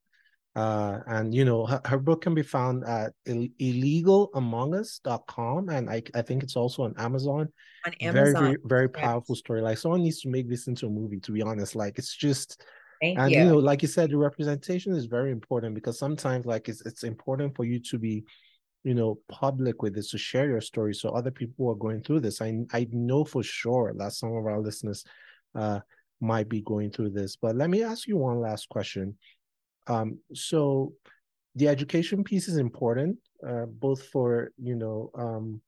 uh, 0.55 0.99
and 1.07 1.33
you 1.33 1.43
know 1.45 1.65
her, 1.65 1.81
her, 1.85 1.97
book 1.97 2.21
can 2.21 2.35
be 2.35 2.43
found 2.43 2.83
at 2.83 3.13
illegalamongus.com 3.25 5.69
and 5.69 5.89
I, 5.89 6.03
I 6.13 6.21
think 6.21 6.43
it's 6.43 6.57
also 6.57 6.83
on 6.83 6.93
amazon. 6.97 7.47
On 7.85 7.93
amazon. 8.01 8.13
very 8.13 8.33
very, 8.33 8.57
very 8.65 8.89
powerful 8.89 9.35
story 9.35 9.61
like 9.61 9.77
someone 9.77 10.03
needs 10.03 10.19
to 10.21 10.29
make 10.29 10.49
this 10.49 10.67
into 10.67 10.87
a 10.87 10.89
movie 10.89 11.21
to 11.21 11.31
be 11.31 11.41
honest. 11.41 11.73
Like 11.75 11.97
it's 11.97 12.13
just 12.15 12.61
Thank 12.99 13.17
and 13.17 13.31
you. 13.31 13.39
you. 13.39 13.45
know 13.45 13.59
like 13.59 13.81
you 13.81 13.87
said 13.87 14.09
the 14.09 14.17
representation 14.17 14.93
is 14.93 15.05
very 15.05 15.31
important 15.31 15.73
because 15.73 15.97
sometimes 15.97 16.45
like 16.45 16.67
it's, 16.67 16.85
it's 16.85 17.03
important 17.03 17.55
for 17.55 17.63
you 17.63 17.79
to 17.79 17.97
be 17.97 18.25
you 18.83 18.93
know 18.93 19.19
public 19.29 19.81
with 19.81 19.95
this 19.95 20.11
to 20.11 20.17
share 20.17 20.49
your 20.49 20.59
story 20.59 20.93
so 20.93 21.11
other 21.11 21.31
people 21.31 21.69
are 21.69 21.75
going 21.75 22.03
through 22.03 22.19
this. 22.19 22.41
I 22.41 22.65
i 22.73 22.85
know 22.91 23.23
for 23.23 23.41
sure 23.41 23.93
that 23.97 24.11
some 24.11 24.35
of 24.35 24.45
our 24.45 24.59
listeners 24.59 25.05
uh 25.55 25.79
might 26.19 26.49
be 26.49 26.61
going 26.61 26.91
through 26.91 27.11
this. 27.11 27.37
But 27.37 27.55
let 27.55 27.69
me 27.69 27.83
ask 27.83 28.05
you 28.07 28.17
one 28.17 28.41
last 28.41 28.67
question 28.67 29.15
um, 29.87 30.19
so 30.33 30.93
the 31.55 31.67
education 31.67 32.23
piece 32.23 32.47
is 32.47 32.57
important, 32.57 33.17
uh, 33.47 33.65
both 33.65 34.03
for 34.07 34.51
you 34.57 34.75
know 34.75 35.11
um, 35.15 35.61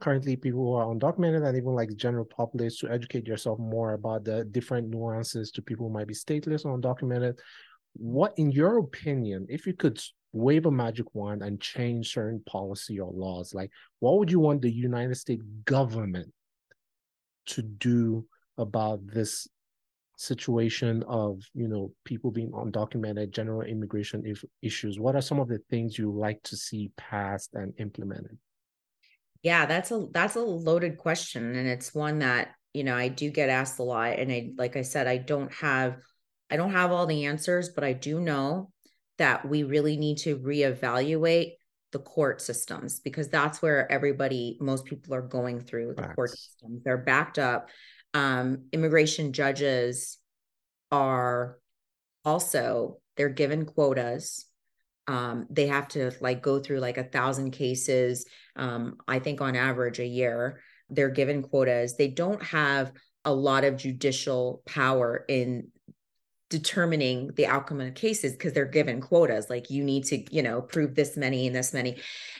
currently 0.00 0.36
people 0.36 0.60
who 0.60 0.74
are 0.74 0.86
undocumented 0.86 1.46
and 1.46 1.56
even 1.56 1.74
like 1.74 1.94
general 1.96 2.24
populace 2.24 2.78
to 2.78 2.90
educate 2.90 3.26
yourself 3.26 3.58
more 3.58 3.94
about 3.94 4.24
the 4.24 4.44
different 4.44 4.88
nuances 4.88 5.50
to 5.50 5.62
people 5.62 5.88
who 5.88 5.92
might 5.92 6.06
be 6.06 6.14
stateless 6.14 6.64
or 6.64 6.78
undocumented. 6.78 7.38
What, 7.94 8.34
in 8.36 8.50
your 8.50 8.78
opinion, 8.78 9.46
if 9.48 9.66
you 9.66 9.72
could 9.72 10.00
wave 10.32 10.66
a 10.66 10.70
magic 10.70 11.06
wand 11.14 11.42
and 11.42 11.60
change 11.60 12.12
certain 12.12 12.42
policy 12.44 12.98
or 12.98 13.12
laws, 13.12 13.54
like 13.54 13.70
what 14.00 14.18
would 14.18 14.30
you 14.30 14.40
want 14.40 14.62
the 14.62 14.70
United 14.70 15.14
States 15.14 15.44
government 15.64 16.32
to 17.46 17.62
do 17.62 18.26
about 18.58 19.06
this 19.06 19.48
situation 20.16 21.02
of 21.08 21.42
you 21.54 21.66
know 21.66 21.90
people 22.04 22.30
being 22.30 22.50
undocumented 22.52 23.30
general 23.30 23.62
immigration 23.62 24.22
if, 24.24 24.44
issues 24.62 24.98
what 24.98 25.16
are 25.16 25.20
some 25.20 25.40
of 25.40 25.48
the 25.48 25.58
things 25.70 25.98
you 25.98 26.12
like 26.12 26.40
to 26.42 26.56
see 26.56 26.90
passed 26.96 27.50
and 27.54 27.72
implemented 27.78 28.38
yeah 29.42 29.66
that's 29.66 29.90
a 29.90 30.06
that's 30.12 30.36
a 30.36 30.40
loaded 30.40 30.98
question 30.98 31.56
and 31.56 31.66
it's 31.66 31.94
one 31.94 32.20
that 32.20 32.52
you 32.72 32.84
know 32.84 32.96
i 32.96 33.08
do 33.08 33.28
get 33.28 33.48
asked 33.48 33.80
a 33.80 33.82
lot 33.82 34.18
and 34.18 34.30
i 34.30 34.52
like 34.56 34.76
i 34.76 34.82
said 34.82 35.08
i 35.08 35.16
don't 35.16 35.52
have 35.52 35.96
i 36.48 36.56
don't 36.56 36.72
have 36.72 36.92
all 36.92 37.06
the 37.06 37.24
answers 37.24 37.70
but 37.70 37.82
i 37.82 37.92
do 37.92 38.20
know 38.20 38.70
that 39.18 39.48
we 39.48 39.64
really 39.64 39.96
need 39.96 40.18
to 40.18 40.38
reevaluate 40.38 41.52
the 41.90 41.98
court 41.98 42.40
systems 42.40 43.00
because 43.00 43.28
that's 43.28 43.62
where 43.62 43.90
everybody 43.90 44.58
most 44.60 44.84
people 44.84 45.14
are 45.14 45.22
going 45.22 45.60
through 45.60 45.94
the 45.94 46.02
Facts. 46.02 46.14
court 46.14 46.30
systems 46.30 46.82
they're 46.84 46.98
backed 46.98 47.38
up 47.38 47.68
um, 48.14 48.66
immigration 48.72 49.32
judges 49.32 50.18
are 50.90 51.58
also 52.24 52.98
they're 53.16 53.28
given 53.28 53.66
quotas. 53.66 54.46
Um, 55.06 55.46
they 55.50 55.66
have 55.66 55.88
to 55.88 56.12
like 56.20 56.40
go 56.40 56.60
through 56.60 56.78
like 56.78 56.96
a 56.96 57.04
thousand 57.04 57.50
cases 57.50 58.24
um, 58.56 58.96
i 59.06 59.18
think 59.18 59.40
on 59.40 59.56
average 59.56 59.98
a 59.98 60.06
year. 60.06 60.60
They're 60.88 61.10
given 61.10 61.42
quotas. 61.42 61.96
They 61.96 62.08
don't 62.08 62.42
have 62.42 62.92
a 63.24 63.34
lot 63.34 63.64
of 63.64 63.76
judicial 63.76 64.62
power 64.66 65.24
in 65.28 65.68
determining 66.50 67.30
the 67.34 67.46
outcome 67.46 67.80
of 67.80 67.94
cases 67.94 68.32
because 68.32 68.52
they're 68.52 68.66
given 68.66 69.00
quotas 69.00 69.48
like 69.48 69.70
you 69.70 69.82
need 69.82 70.04
to 70.04 70.22
you 70.32 70.42
know 70.42 70.60
prove 70.60 70.94
this 70.94 71.16
many 71.16 71.46
and 71.46 71.56
this 71.56 71.72
many. 71.72 71.96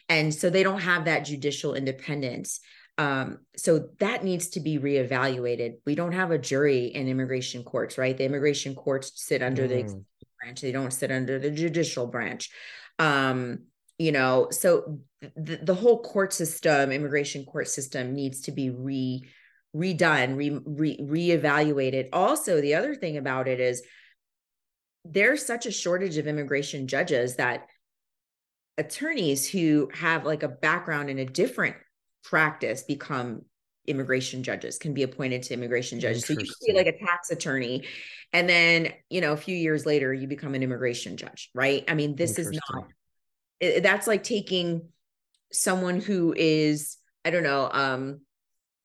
And 0.08 0.32
so 0.32 0.50
they 0.50 0.62
don't 0.62 0.82
have 0.82 1.06
that 1.06 1.24
judicial 1.24 1.74
independence 1.74 2.60
um, 2.96 3.38
so 3.56 3.88
that 3.98 4.22
needs 4.24 4.48
to 4.50 4.60
be 4.60 4.78
reevaluated. 4.78 5.78
We 5.84 5.94
don't 5.94 6.12
have 6.12 6.30
a 6.30 6.38
jury 6.38 6.86
in 6.86 7.08
immigration 7.08 7.64
courts, 7.64 7.98
right? 7.98 8.16
The 8.16 8.24
immigration 8.24 8.74
courts 8.74 9.12
sit 9.16 9.42
under 9.42 9.66
mm. 9.66 9.68
the 9.68 10.04
branch; 10.40 10.60
they 10.60 10.72
don't 10.72 10.92
sit 10.92 11.10
under 11.10 11.38
the 11.38 11.50
judicial 11.50 12.06
branch. 12.06 12.50
Um, 12.98 13.64
you 13.98 14.12
know 14.12 14.48
so 14.50 14.98
the, 15.36 15.56
the 15.62 15.74
whole 15.74 16.02
court 16.02 16.32
system 16.32 16.90
immigration 16.90 17.44
court 17.44 17.68
system 17.68 18.14
needs 18.14 18.42
to 18.42 18.52
be 18.52 18.70
re 18.70 19.24
redone 19.74 20.36
re, 20.36 20.58
re 20.64 20.98
reevaluated 20.98 22.08
also 22.12 22.60
the 22.60 22.74
other 22.74 22.94
thing 22.94 23.16
about 23.16 23.48
it 23.48 23.60
is 23.60 23.82
there's 25.04 25.44
such 25.44 25.66
a 25.66 25.72
shortage 25.72 26.16
of 26.16 26.26
immigration 26.26 26.86
judges 26.88 27.36
that 27.36 27.66
attorneys 28.78 29.48
who 29.48 29.88
have 29.94 30.24
like 30.24 30.42
a 30.42 30.48
background 30.48 31.10
in 31.10 31.18
a 31.18 31.24
different 31.24 31.76
practice 32.24 32.82
become 32.82 33.42
immigration 33.86 34.42
judges 34.42 34.78
can 34.78 34.94
be 34.94 35.02
appointed 35.02 35.42
to 35.42 35.54
immigration 35.54 36.00
judges. 36.00 36.26
So 36.26 36.32
you 36.32 36.38
can 36.38 36.46
be 36.66 36.72
like 36.72 36.86
a 36.86 36.98
tax 36.98 37.30
attorney 37.30 37.84
and 38.32 38.48
then 38.48 38.92
you 39.10 39.20
know 39.20 39.32
a 39.32 39.36
few 39.36 39.56
years 39.56 39.86
later 39.86 40.12
you 40.12 40.26
become 40.26 40.54
an 40.54 40.62
immigration 40.62 41.16
judge 41.16 41.50
right? 41.54 41.84
I 41.86 41.94
mean 41.94 42.16
this 42.16 42.38
is 42.38 42.50
not 42.50 42.86
it, 43.60 43.82
that's 43.82 44.06
like 44.06 44.22
taking 44.22 44.88
someone 45.52 46.00
who 46.00 46.34
is 46.36 46.96
i 47.24 47.30
don't 47.30 47.44
know 47.44 47.70
um 47.72 48.20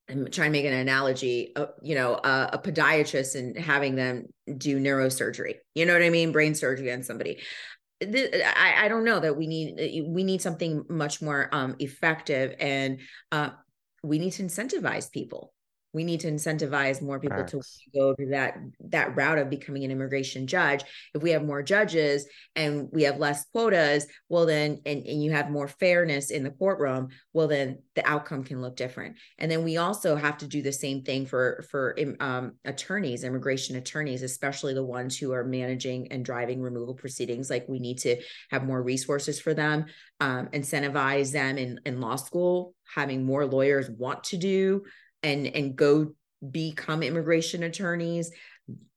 i'm 0.10 0.30
trying 0.30 0.50
to 0.50 0.52
make 0.52 0.66
an 0.66 0.74
analogy 0.74 1.52
uh, 1.56 1.68
you 1.82 1.96
know 1.96 2.14
uh, 2.14 2.50
a 2.54 2.60
podiatrist 2.60 3.36
and 3.36 3.58
having 3.58 3.96
them 3.96 4.26
do 4.58 4.80
neurosurgery. 4.80 5.56
You 5.76 5.86
know 5.86 5.94
what 5.94 6.04
i 6.04 6.10
mean? 6.10 6.32
Brain 6.32 6.56
surgery 6.56 6.92
on 6.92 7.04
somebody 7.04 7.40
I, 8.02 8.74
I 8.78 8.88
don't 8.88 9.04
know 9.04 9.20
that 9.20 9.36
we 9.36 9.48
need 9.48 10.06
we 10.08 10.24
need 10.24 10.42
something 10.42 10.86
much 10.90 11.22
more 11.22 11.50
um, 11.52 11.76
effective 11.80 12.56
and 12.60 13.00
uh, 13.32 13.50
we 14.04 14.20
need 14.20 14.32
to 14.32 14.44
incentivize 14.44 15.12
people 15.12 15.54
we 15.94 16.04
need 16.04 16.20
to 16.22 16.32
incentivize 16.32 17.02
more 17.02 17.20
people 17.20 17.44
to 17.44 17.62
go 17.94 18.14
to 18.14 18.28
that 18.28 18.58
that 18.80 19.16
route 19.16 19.40
of 19.40 19.50
becoming 19.50 19.84
an 19.84 19.92
immigration 19.92 20.46
judge. 20.46 20.84
If 21.14 21.24
we 21.24 21.32
have 21.32 21.44
more 21.44 21.64
judges 21.64 22.26
and 22.56 22.90
we 22.92 23.04
have 23.04 23.18
less 23.18 23.46
quotas 23.52 24.06
well 24.28 24.46
then 24.46 24.82
and, 24.86 25.06
and 25.06 25.24
you 25.24 25.32
have 25.32 25.50
more 25.50 25.68
fairness 25.68 26.30
in 26.30 26.44
the 26.44 26.52
courtroom 26.52 27.10
well 27.34 27.48
then 27.48 27.80
the 27.96 28.08
outcome 28.08 28.44
can 28.44 28.62
look 28.62 28.76
different. 28.76 29.18
And 29.38 29.50
then 29.50 29.64
we 29.64 29.78
also 29.78 30.16
have 30.16 30.38
to 30.40 30.48
do 30.48 30.62
the 30.62 30.72
same 30.72 31.04
thing 31.04 31.26
for 31.26 31.66
for 31.70 31.98
um, 32.20 32.54
attorneys 32.66 33.24
immigration 33.24 33.76
attorneys 33.76 34.22
especially 34.22 34.74
the 34.74 34.84
ones 34.84 35.18
who 35.18 35.32
are 35.32 35.44
managing 35.44 36.12
and 36.12 36.24
driving 36.24 36.62
removal 36.62 36.94
proceedings. 36.94 37.50
Like 37.50 37.66
we 37.68 37.80
need 37.80 37.98
to 38.00 38.18
have 38.52 38.66
more 38.66 38.82
resources 38.82 39.40
for 39.40 39.54
them 39.54 39.86
um, 40.20 40.48
incentivize 40.48 41.32
them 41.32 41.58
in, 41.58 41.80
in 41.86 42.00
law 42.00 42.16
school 42.16 42.76
having 42.94 43.26
more 43.26 43.46
lawyers 43.46 43.90
want 43.90 44.24
to 44.26 44.38
do 44.38 44.84
and 45.24 45.48
and 45.48 45.76
go 45.76 46.14
become 46.52 47.04
immigration 47.04 47.64
attorneys 47.64 48.32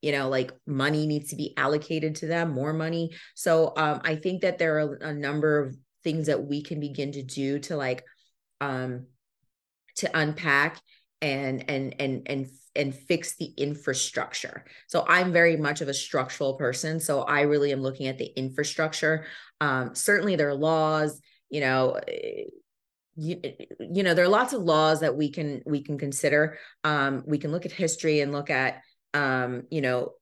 you 0.01 0.13
know 0.13 0.29
like 0.29 0.53
money 0.67 1.07
needs 1.07 1.31
to 1.31 1.37
be 1.37 1.55
allocated 1.57 2.15
to 2.15 2.27
them 2.27 2.53
more 2.53 2.73
money 2.73 3.11
so 3.35 3.73
um 3.77 4.01
i 4.05 4.15
think 4.15 4.43
that 4.43 4.59
there 4.59 4.79
are 4.79 4.95
a 4.97 5.13
number 5.13 5.59
of 5.59 5.77
things 6.05 6.27
that 6.27 6.45
we 6.45 6.63
can 6.63 6.79
begin 6.79 7.13
to 7.13 7.23
do 7.23 7.59
to 7.59 7.77
like 7.77 8.05
um 8.61 9.07
to 9.97 10.11
unpack 10.19 10.81
and 11.21 11.69
and 11.69 11.95
and 11.99 12.23
and 12.27 12.47
and 12.75 12.95
fix 12.95 13.37
the 13.37 13.53
infrastructure. 13.57 14.65
So 14.87 15.05
I'm 15.07 15.33
very 15.33 15.57
much 15.57 15.83
of 15.83 15.89
a 15.89 15.95
structural 15.95 16.55
person. 16.55 17.01
So 17.01 17.23
I 17.23 17.43
really 17.43 17.71
am 17.73 17.83
looking 17.83 18.07
at 18.07 18.19
the 18.19 18.33
infrastructure. 18.37 19.27
Um, 19.61 19.95
certainly 19.95 20.37
there 20.37 20.49
are 20.49 20.55
laws, 20.55 21.21
you 21.51 21.61
know, 21.61 22.01
eh, 22.09 22.45
you, 23.17 23.41
you 23.79 24.03
know 24.03 24.15
there 24.15 24.25
are 24.25 24.29
lots 24.29 24.53
of 24.53 24.63
laws 24.63 25.01
that 25.01 25.17
we 25.17 25.31
can 25.31 25.63
we 25.67 25.83
can 25.83 25.99
consider. 25.99 26.59
Um 26.85 27.25
we 27.27 27.39
can 27.39 27.53
look 27.53 27.67
at 27.67 27.73
history 27.73 28.21
and 28.21 28.33
look 28.33 28.51
at 28.51 28.83
um 29.15 29.65
you 29.71 29.81
know 29.81 30.13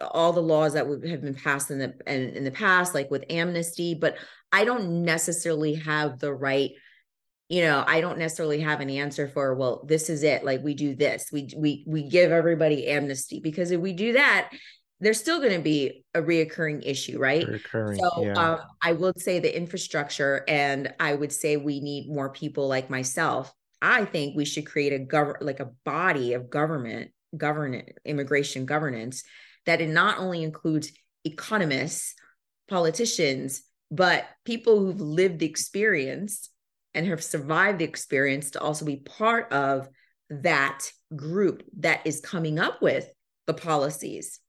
all 0.00 0.32
the 0.32 0.42
laws 0.42 0.74
that 0.74 0.88
would 0.88 1.06
have 1.06 1.22
been 1.22 1.34
passed 1.34 1.70
in 1.70 1.78
the 1.78 1.94
in, 2.06 2.30
in 2.36 2.44
the 2.44 2.50
past 2.50 2.94
like 2.94 3.10
with 3.10 3.24
amnesty 3.30 3.94
but 3.94 4.16
i 4.52 4.64
don't 4.64 5.04
necessarily 5.04 5.74
have 5.74 6.18
the 6.18 6.32
right 6.32 6.70
you 7.48 7.62
know 7.62 7.84
i 7.86 8.00
don't 8.00 8.18
necessarily 8.18 8.60
have 8.60 8.80
an 8.80 8.90
answer 8.90 9.28
for 9.28 9.54
well 9.54 9.84
this 9.86 10.08
is 10.08 10.22
it 10.22 10.44
like 10.44 10.62
we 10.62 10.74
do 10.74 10.94
this 10.94 11.30
we 11.32 11.48
we 11.56 11.84
we 11.86 12.08
give 12.08 12.32
everybody 12.32 12.88
amnesty 12.88 13.40
because 13.40 13.70
if 13.70 13.80
we 13.80 13.92
do 13.92 14.14
that 14.14 14.50
there's 15.04 15.18
still 15.18 15.38
going 15.38 15.52
to 15.52 15.62
be 15.62 16.04
a 16.14 16.22
reoccurring 16.22 16.82
issue, 16.84 17.18
right? 17.18 17.46
Reoccurring, 17.46 17.98
so 17.98 18.24
yeah. 18.24 18.32
um, 18.34 18.60
I 18.82 18.92
would 18.92 19.20
say 19.20 19.38
the 19.38 19.54
infrastructure, 19.54 20.44
and 20.48 20.92
I 21.00 21.14
would 21.14 21.32
say 21.32 21.56
we 21.56 21.80
need 21.80 22.08
more 22.08 22.30
people 22.30 22.68
like 22.68 22.90
myself. 22.90 23.52
I 23.82 24.04
think 24.04 24.36
we 24.36 24.44
should 24.44 24.66
create 24.66 24.92
a 24.92 25.04
gov- 25.04 25.40
like 25.40 25.60
a 25.60 25.70
body 25.84 26.32
of 26.32 26.48
government, 26.48 27.10
governance, 27.36 27.90
immigration 28.04 28.66
governance 28.66 29.24
that 29.66 29.80
it 29.80 29.88
not 29.88 30.18
only 30.18 30.42
includes 30.42 30.92
economists, 31.24 32.14
politicians, 32.68 33.62
but 33.90 34.24
people 34.44 34.78
who've 34.78 35.00
lived 35.00 35.38
the 35.38 35.46
experience 35.46 36.50
and 36.94 37.06
have 37.06 37.22
survived 37.22 37.78
the 37.78 37.84
experience 37.84 38.52
to 38.52 38.60
also 38.60 38.84
be 38.84 38.96
part 38.96 39.52
of 39.52 39.88
that 40.30 40.90
group 41.14 41.62
that 41.78 42.06
is 42.06 42.20
coming 42.20 42.58
up 42.58 42.80
with 42.80 43.08
the 43.46 43.54
policies 43.54 44.40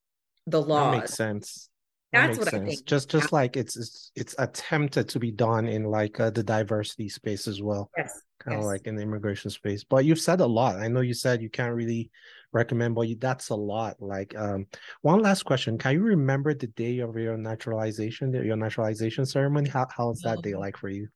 the 0.48 0.62
law 0.62 0.92
makes 0.92 1.14
sense. 1.14 1.70
That 2.12 2.28
that's 2.28 2.40
what 2.40 2.50
sense. 2.50 2.64
i 2.64 2.68
think. 2.68 2.86
Just 2.86 3.10
just 3.10 3.34
like 3.34 3.58
it's, 3.58 3.76
it's 3.76 4.12
it's 4.16 4.36
attempted 4.38 5.10
to 5.10 5.20
be 5.20 5.32
done 5.32 5.68
in 5.68 5.84
like 5.84 6.20
uh, 6.20 6.30
the 6.30 6.44
diversity 6.44 7.10
space 7.10 7.48
as 7.48 7.62
well 7.62 7.90
yes 7.98 8.22
kind 8.40 8.56
of 8.56 8.62
yes. 8.62 8.68
like 8.68 8.88
in 8.88 8.96
the 8.96 9.02
immigration 9.02 9.50
space. 9.50 9.84
But 9.84 10.06
you've 10.06 10.20
said 10.20 10.40
a 10.40 10.46
lot. 10.46 10.78
I 10.78 10.88
know 10.88 11.02
you 11.02 11.14
said 11.14 11.42
you 11.42 11.50
can't 11.50 11.74
really 11.74 12.12
recommend 12.52 12.96
but 12.96 13.08
you, 13.08 13.16
that's 13.16 13.50
a 13.50 13.56
lot. 13.56 13.96
Like 14.00 14.36
um 14.38 14.68
one 15.02 15.22
last 15.22 15.44
question. 15.44 15.78
Can 15.78 15.94
you 15.94 16.02
remember 16.02 16.54
the 16.54 16.68
day 16.68 17.00
of 17.00 17.16
your 17.18 17.38
naturalization 17.38 18.34
your 18.34 18.56
naturalization 18.56 19.26
ceremony? 19.26 19.70
How 19.70 19.88
how's 19.96 20.22
that 20.22 20.40
oh. 20.40 20.42
day 20.42 20.56
like 20.56 20.78
for 20.78 20.90
you? 20.90 21.08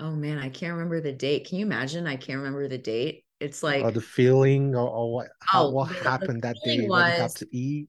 Oh 0.00 0.10
man 0.10 0.38
i 0.38 0.48
can't 0.48 0.72
remember 0.72 1.00
the 1.00 1.12
date. 1.12 1.46
Can 1.48 1.58
you 1.58 1.66
imagine? 1.66 2.06
I 2.06 2.16
can't 2.16 2.38
remember 2.38 2.68
the 2.68 2.78
date 2.78 3.23
it's 3.44 3.62
like 3.62 3.84
or 3.84 3.90
the 3.90 4.00
feeling 4.00 4.74
or, 4.74 4.88
or 4.88 5.12
what 5.12 5.28
how, 5.40 5.66
oh, 5.66 5.70
what 5.70 5.90
happened 5.92 6.42
that 6.42 6.56
day 6.64 6.80
was, 6.80 6.88
what 6.88 7.12
you 7.12 7.18
got 7.18 7.30
to 7.36 7.56
eat. 7.56 7.88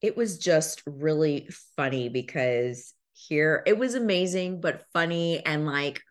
It 0.00 0.16
was 0.16 0.38
just 0.38 0.82
really 0.86 1.48
funny 1.76 2.08
because 2.08 2.94
here 3.12 3.62
it 3.66 3.76
was 3.76 3.94
amazing 3.94 4.60
but 4.60 4.84
funny 4.92 5.44
and 5.44 5.66
like 5.66 6.02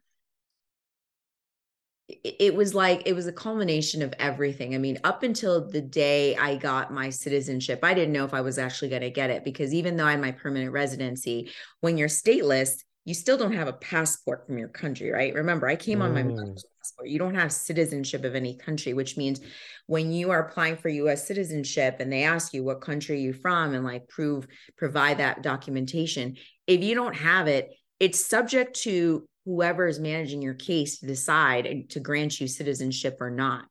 it 2.24 2.56
was 2.56 2.74
like 2.74 3.04
it 3.06 3.14
was 3.14 3.28
a 3.28 3.34
culmination 3.34 4.02
of 4.02 4.14
everything. 4.18 4.74
I 4.74 4.78
mean, 4.78 4.98
up 5.04 5.24
until 5.24 5.70
the 5.70 5.82
day 5.82 6.38
I 6.38 6.56
got 6.56 6.92
my 6.92 7.10
citizenship, 7.10 7.82
I 7.84 7.94
didn't 7.94 8.14
know 8.14 8.24
if 8.24 8.34
I 8.34 8.42
was 8.42 8.58
actually 8.58 8.90
going 8.90 9.02
to 9.02 9.10
get 9.10 9.30
it 9.30 9.44
because 9.44 9.74
even 9.74 9.98
though 9.98 10.06
I 10.06 10.12
had 10.12 10.22
my 10.22 10.32
permanent 10.32 10.72
residency, 10.72 11.52
when 11.82 11.98
you're 11.98 12.08
stateless, 12.08 12.84
you 13.08 13.14
still 13.14 13.38
don't 13.38 13.54
have 13.54 13.70
a 13.70 13.74
passport 13.74 14.46
from 14.46 14.58
your 14.58 14.68
country, 14.68 15.10
right? 15.10 15.34
Remember, 15.34 15.66
I 15.66 15.78
came 15.78 16.02
on 16.02 16.14
my 16.14 16.24
mm. 16.24 16.36
mother's 16.36 16.66
passport. 16.78 17.08
You 17.08 17.18
don't 17.18 17.36
have 17.36 17.54
citizenship 17.54 18.26
of 18.26 18.36
any 18.36 18.58
country, 18.58 18.94
which 18.94 19.16
means 19.16 19.40
when 19.86 20.12
you 20.12 20.30
are 20.30 20.46
applying 20.46 20.76
for 20.76 20.90
US 20.90 21.26
citizenship 21.26 22.02
and 22.02 22.12
they 22.12 22.24
ask 22.24 22.54
you 22.54 22.66
what 22.66 22.82
country 22.82 23.22
you're 23.22 23.34
from 23.34 23.74
and 23.74 23.86
like 23.86 24.10
prove, 24.10 24.46
provide 24.76 25.20
that 25.20 25.42
documentation, 25.42 26.36
if 26.68 26.84
you 26.84 26.96
don't 26.96 27.16
have 27.16 27.48
it, 27.48 27.70
it's 28.02 28.26
subject 28.26 28.76
to 28.82 29.26
whoever 29.46 29.88
is 29.88 30.00
managing 30.00 30.42
your 30.42 30.56
case 30.56 31.00
to 31.00 31.08
decide 31.08 31.86
to 31.92 32.02
grant 32.02 32.42
you 32.42 32.48
citizenship 32.50 33.22
or 33.22 33.30
not. 33.30 33.64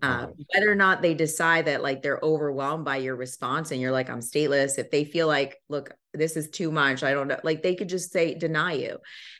Uh, 0.00 0.28
whether 0.54 0.72
or 0.72 0.74
not 0.74 1.02
they 1.02 1.12
decide 1.12 1.66
that 1.66 1.82
like 1.82 2.00
they're 2.00 2.20
overwhelmed 2.22 2.86
by 2.86 2.96
your 2.96 3.14
response 3.14 3.72
and 3.72 3.78
you're 3.78 3.92
like 3.92 4.08
i'm 4.08 4.20
stateless 4.20 4.78
if 4.78 4.90
they 4.90 5.04
feel 5.04 5.26
like 5.26 5.60
look 5.68 5.90
this 6.14 6.36
is 6.36 6.50
too 6.50 6.70
much 6.70 7.02
i 7.02 7.12
don't 7.12 7.28
know 7.28 7.38
like 7.44 7.62
they 7.62 7.74
could 7.74 7.88
just 7.88 8.12
say 8.12 8.34
deny 8.34 8.72
you. 8.72 8.98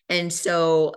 And 0.09 0.33
so 0.33 0.93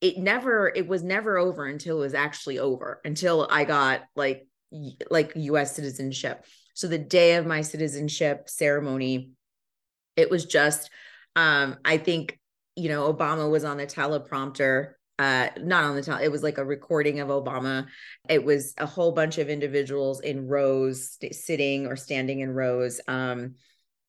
it 0.00 0.18
never 0.18 0.72
it 0.74 0.86
was 0.86 1.02
never 1.02 1.38
over 1.38 1.66
until 1.66 1.98
it 1.98 2.00
was 2.00 2.14
actually 2.14 2.58
over 2.58 3.00
until 3.04 3.46
i 3.50 3.64
got 3.64 4.02
like 4.14 4.46
like 5.10 5.34
us 5.36 5.74
citizenship. 5.74 6.44
So 6.74 6.88
the 6.88 6.98
day 6.98 7.36
of 7.36 7.46
my 7.46 7.62
citizenship 7.62 8.48
ceremony 8.48 9.30
it 10.16 10.30
was 10.30 10.44
just 10.44 10.90
um 11.34 11.76
i 11.84 11.96
think 11.98 12.38
you 12.74 12.88
know 12.88 13.12
obama 13.12 13.50
was 13.50 13.64
on 13.64 13.76
the 13.76 13.86
teleprompter 13.86 14.92
uh 15.18 15.48
not 15.60 15.84
on 15.84 15.94
the 15.96 16.02
top 16.02 16.20
it 16.20 16.30
was 16.30 16.42
like 16.42 16.58
a 16.58 16.64
recording 16.64 17.20
of 17.20 17.28
obama. 17.28 17.86
It 18.28 18.44
was 18.44 18.74
a 18.76 18.86
whole 18.86 19.12
bunch 19.12 19.38
of 19.38 19.48
individuals 19.48 20.20
in 20.20 20.46
rows 20.46 21.12
st- 21.12 21.34
sitting 21.34 21.86
or 21.86 21.96
standing 21.96 22.40
in 22.40 22.50
rows 22.50 23.00
um 23.08 23.54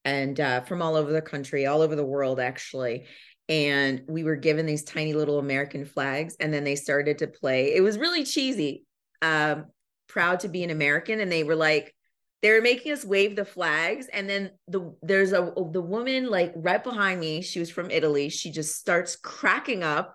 and 0.08 0.40
uh 0.40 0.60
from 0.62 0.82
all 0.82 0.96
over 0.96 1.12
the 1.12 1.22
country 1.22 1.66
all 1.66 1.82
over 1.82 1.94
the 1.94 2.04
world 2.04 2.40
actually 2.40 3.06
and 3.48 4.02
we 4.08 4.24
were 4.24 4.36
given 4.36 4.66
these 4.66 4.84
tiny 4.84 5.12
little 5.12 5.38
american 5.38 5.84
flags 5.84 6.36
and 6.40 6.52
then 6.52 6.64
they 6.64 6.76
started 6.76 7.18
to 7.18 7.26
play 7.26 7.74
it 7.74 7.82
was 7.82 7.98
really 7.98 8.24
cheesy 8.24 8.84
um 9.22 9.66
proud 10.08 10.40
to 10.40 10.48
be 10.48 10.64
an 10.64 10.70
american 10.70 11.20
and 11.20 11.30
they 11.30 11.44
were 11.44 11.56
like 11.56 11.94
they 12.40 12.52
were 12.52 12.60
making 12.60 12.92
us 12.92 13.04
wave 13.04 13.34
the 13.34 13.44
flags 13.44 14.06
and 14.12 14.28
then 14.28 14.50
the 14.68 14.94
there's 15.02 15.32
a 15.32 15.52
the 15.72 15.82
woman 15.82 16.30
like 16.30 16.52
right 16.56 16.84
behind 16.84 17.20
me 17.20 17.42
she 17.42 17.58
was 17.58 17.70
from 17.70 17.90
italy 17.90 18.28
she 18.28 18.50
just 18.50 18.76
starts 18.76 19.16
cracking 19.16 19.82
up 19.82 20.14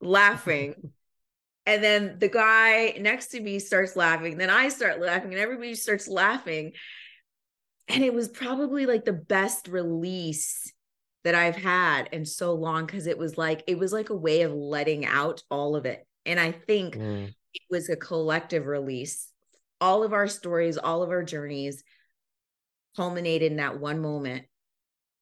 laughing. 0.00 0.74
and 1.66 1.84
then 1.84 2.16
the 2.18 2.28
guy 2.28 2.96
next 3.00 3.28
to 3.28 3.40
me 3.40 3.58
starts 3.58 3.96
laughing. 3.96 4.38
Then 4.38 4.50
I 4.50 4.68
start 4.68 5.00
laughing, 5.00 5.32
and 5.32 5.40
everybody 5.40 5.74
starts 5.74 6.08
laughing. 6.08 6.72
And 7.90 8.04
it 8.04 8.14
was 8.14 8.28
probably 8.28 8.86
like 8.86 9.04
the 9.04 9.12
best 9.12 9.68
release 9.68 10.72
that 11.24 11.34
I've 11.34 11.56
had 11.56 12.08
in 12.12 12.24
so 12.24 12.54
long 12.54 12.86
because 12.86 13.06
it 13.06 13.18
was 13.18 13.36
like 13.36 13.62
it 13.66 13.78
was 13.78 13.92
like 13.92 14.10
a 14.10 14.14
way 14.14 14.42
of 14.42 14.52
letting 14.52 15.04
out 15.04 15.42
all 15.50 15.76
of 15.76 15.84
it. 15.86 16.06
And 16.24 16.40
I 16.40 16.52
think 16.52 16.96
mm. 16.96 17.28
it 17.28 17.62
was 17.68 17.88
a 17.88 17.96
collective 17.96 18.66
release. 18.66 19.28
All 19.80 20.02
of 20.02 20.12
our 20.12 20.28
stories, 20.28 20.78
all 20.78 21.02
of 21.02 21.10
our 21.10 21.22
journeys 21.22 21.82
culminated 22.96 23.52
in 23.52 23.58
that 23.58 23.78
one 23.78 24.00
moment 24.00 24.44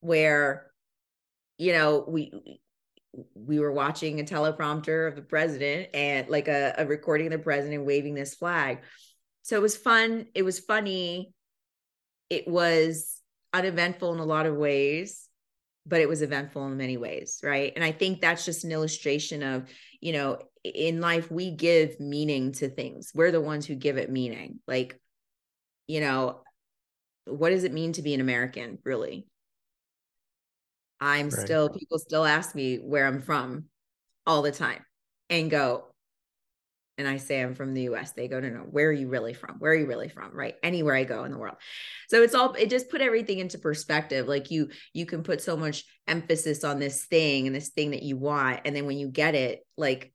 where 0.01 0.71
you 1.59 1.73
know 1.73 2.05
we 2.07 2.61
we 3.35 3.59
were 3.59 3.73
watching 3.73 4.21
a 4.21 4.25
teleprompter 4.25 5.09
of 5.09 5.17
the 5.17 5.23
president 5.23 5.89
and 5.95 6.29
like 6.29 6.49
a, 6.49 6.75
a 6.79 6.87
recording 6.87 7.27
of 7.27 7.33
the 7.33 7.39
president 7.39 7.85
waving 7.85 8.15
this 8.15 8.35
flag 8.35 8.79
so 9.43 9.57
it 9.57 9.63
was 9.63 9.77
fun 9.77 10.27
it 10.35 10.43
was 10.43 10.61
funny 10.61 11.33
it 12.31 12.47
was 12.47 13.21
uneventful 13.53 14.13
in 14.13 14.21
a 14.21 14.25
lot 14.25 14.47
of 14.47 14.57
ways 14.57 15.25
but 15.87 16.03
it 16.03 16.09
was 16.09 16.21
eventful 16.21 16.67
in 16.67 16.77
many 16.77 16.97
ways 16.97 17.41
right? 17.43 17.73
And 17.75 17.85
i 17.85 17.93
think 17.93 18.21
that's 18.21 18.45
just 18.45 18.65
an 18.65 18.73
illustration 18.73 19.43
of 19.43 19.69
you 20.01 20.13
know 20.13 20.39
in 20.65 21.01
life 21.01 21.31
we 21.31 21.51
give 21.51 21.99
meaning 22.01 22.53
to 22.53 22.69
things. 22.69 23.13
We're 23.15 23.31
the 23.31 23.41
ones 23.41 23.65
who 23.67 23.75
give 23.75 23.97
it 23.97 24.11
meaning. 24.11 24.61
Like 24.67 25.01
you 25.87 26.01
know 26.01 26.43
what 27.25 27.51
does 27.51 27.65
it 27.65 27.73
mean 27.73 27.93
to 27.93 28.03
be 28.03 28.15
an 28.15 28.21
american 28.21 28.79
really? 28.85 29.27
I'm 31.01 31.29
right. 31.29 31.33
still 31.33 31.69
people 31.69 31.99
still 31.99 32.25
ask 32.25 32.55
me 32.55 32.77
where 32.77 33.07
i'm 33.07 33.23
from 33.23 33.67
all 34.27 34.43
the 34.43 34.53
time 34.53 34.85
and 35.31 35.51
go 35.51 35.85
and 36.99 37.07
I 37.07 37.17
say 37.17 37.41
I'm 37.41 37.55
from 37.55 37.73
the 37.73 37.83
US, 37.83 38.13
they 38.13 38.29
go, 38.29 38.41
no, 38.41 38.49
no, 38.49 38.61
where 38.61 38.89
are 38.89 38.93
you 38.93 39.09
really 39.09 39.33
from? 39.33 39.57
Where 39.61 39.73
are 39.73 39.77
you 39.77 39.87
really 39.87 40.09
from? 40.09 40.33
Right. 40.33 40.57
Anywhere 40.63 40.97
I 40.97 41.05
go 41.05 41.25
in 41.25 41.31
the 41.31 41.39
world. 41.39 41.57
So 42.09 42.23
it's 42.23 42.35
all, 42.35 42.53
it 42.55 42.69
just 42.69 42.91
put 42.91 43.01
everything 43.01 43.39
into 43.39 43.59
perspective. 43.59 44.27
Like 44.27 44.51
you, 44.51 44.69
you 44.93 45.07
can 45.07 45.23
put 45.23 45.41
so 45.41 45.57
much 45.57 45.85
emphasis 46.09 46.65
on 46.65 46.81
this 46.81 47.05
thing 47.05 47.47
and 47.47 47.55
this 47.55 47.69
thing 47.69 47.93
that 47.93 48.03
you 48.03 48.17
want. 48.17 48.61
And 48.65 48.75
then 48.75 48.87
when 48.87 48.99
you 48.99 49.09
get 49.09 49.37
it, 49.37 49.61
like, 49.77 50.13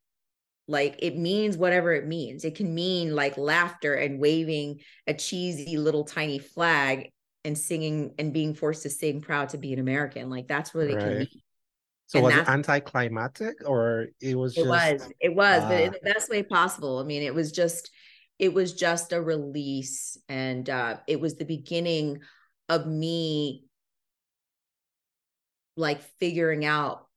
like 0.68 0.98
it 1.00 1.18
means 1.18 1.58
whatever 1.58 1.94
it 1.94 2.08
means. 2.08 2.44
It 2.46 2.56
can 2.56 2.74
mean 2.74 3.16
like 3.16 3.38
laughter 3.38 3.96
and 3.96 4.20
waving 4.20 4.80
a 5.08 5.14
cheesy 5.14 5.78
little 5.78 6.04
tiny 6.04 6.40
flag 6.40 7.10
and 7.46 7.58
singing 7.58 8.14
and 8.20 8.34
being 8.34 8.54
forced 8.54 8.84
to 8.84 8.90
sing 8.90 9.22
proud 9.22 9.50
to 9.50 9.58
be 9.58 9.74
an 9.74 9.80
American. 9.80 10.30
Like 10.30 10.48
that's 10.48 10.74
what 10.74 10.88
it 10.88 10.96
right. 10.96 11.04
can 11.04 11.18
mean. 11.20 11.42
So 12.08 12.20
and 12.20 12.26
was 12.26 12.36
it 12.36 12.50
anticlimactic 12.50 13.56
or 13.66 14.08
it 14.22 14.36
was 14.36 14.56
just... 14.56 14.66
It 14.66 14.70
was. 14.70 15.10
It 15.20 15.36
was, 15.36 15.64
uh, 15.64 15.70
but 15.70 15.82
in 15.82 15.92
the 15.94 16.14
best 16.14 16.30
way 16.30 16.44
possible. 16.44 17.00
I 17.00 17.04
mean, 17.04 17.24
it 17.24 17.34
was 17.34 17.52
just 17.52 17.90
it 18.40 18.54
was 18.54 18.74
just 18.74 19.14
a 19.14 19.22
release 19.22 20.18
and 20.28 20.70
uh 20.70 20.98
it 21.08 21.20
was 21.20 21.36
the 21.36 21.46
beginning 21.46 22.20
of 22.70 22.86
me 22.86 23.64
like 25.76 26.02
figuring 26.20 26.66
out 26.66 27.08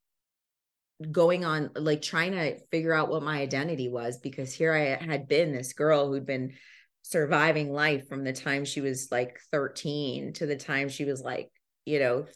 going 1.10 1.44
on 1.44 1.70
like 1.74 2.00
trying 2.00 2.32
to 2.32 2.58
figure 2.70 2.92
out 2.92 3.10
what 3.10 3.22
my 3.22 3.40
identity 3.40 3.88
was 3.88 4.18
because 4.18 4.52
here 4.52 4.72
I 4.72 5.04
had 5.04 5.28
been 5.28 5.52
this 5.52 5.72
girl 5.74 6.08
who'd 6.08 6.26
been 6.26 6.54
surviving 7.02 7.72
life 7.72 8.08
from 8.08 8.24
the 8.24 8.32
time 8.32 8.64
she 8.64 8.80
was 8.80 9.08
like 9.10 9.38
13 9.52 10.32
to 10.34 10.46
the 10.46 10.56
time 10.56 10.88
she 10.88 11.04
was 11.04 11.20
like 11.20 11.50
you 11.84 11.98
know 11.98 12.26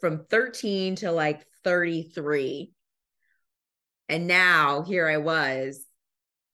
from 0.00 0.24
13 0.30 0.96
to 0.96 1.12
like 1.12 1.44
33. 1.64 2.72
And 4.08 4.26
now 4.26 4.82
here 4.82 5.08
I 5.08 5.16
was, 5.16 5.84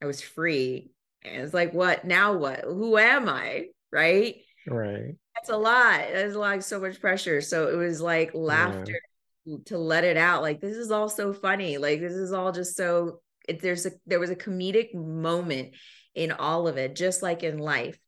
I 0.03 0.07
was 0.07 0.21
free. 0.21 0.91
And 1.23 1.43
it's 1.43 1.55
like, 1.55 1.73
what 1.73 2.05
now? 2.05 2.35
What? 2.35 2.61
Who 2.61 2.97
am 2.99 3.29
I? 3.29 3.67
Right. 3.93 4.37
Right. 4.67 5.15
That's 5.35 5.51
a 5.51 5.57
lot. 5.57 6.01
That's 6.13 6.35
like 6.35 6.63
so 6.63 6.81
much 6.81 7.01
pressure. 7.01 7.41
So 7.41 7.69
it 7.69 7.77
was 7.77 8.01
like 8.01 8.31
laughter 8.35 9.01
yeah. 9.45 9.57
to 9.67 9.79
let 9.79 10.05
it 10.05 10.17
out. 10.17 10.43
Like, 10.43 10.61
this 10.61 10.77
is 10.77 10.91
all 10.91 11.09
so 11.09 11.33
funny. 11.33 11.79
Like, 11.79 12.01
this 12.01 12.13
is 12.13 12.33
all 12.33 12.53
just 12.53 12.77
so, 12.77 13.21
it, 13.49 13.61
there's 13.61 13.87
a, 13.87 13.93
there 14.07 14.21
was 14.21 14.31
a 14.31 14.37
comedic 14.37 14.95
moment 14.95 15.75
in 16.15 16.33
all 16.33 16.69
of 16.69 16.77
it, 16.77 16.97
just 16.97 17.23
like 17.23 17.43
in 17.43 17.59
life 17.59 17.99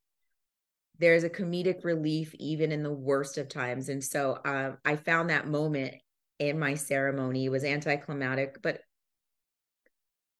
there's 0.99 1.25
a 1.25 1.31
comedic 1.31 1.85
relief 1.85 2.35
even 2.39 2.73
in 2.73 2.83
the 2.83 2.93
worst 2.93 3.39
of 3.39 3.49
times 3.49 3.89
and 3.89 4.03
so 4.03 4.39
um, 4.45 4.77
i 4.85 4.97
found 4.97 5.31
that 5.31 5.47
moment 5.47 5.95
in 6.39 6.59
my 6.59 6.75
ceremony 6.75 7.47
it 7.47 7.51
was 7.51 7.65
anticlimactic 7.65 8.61
but 8.63 8.81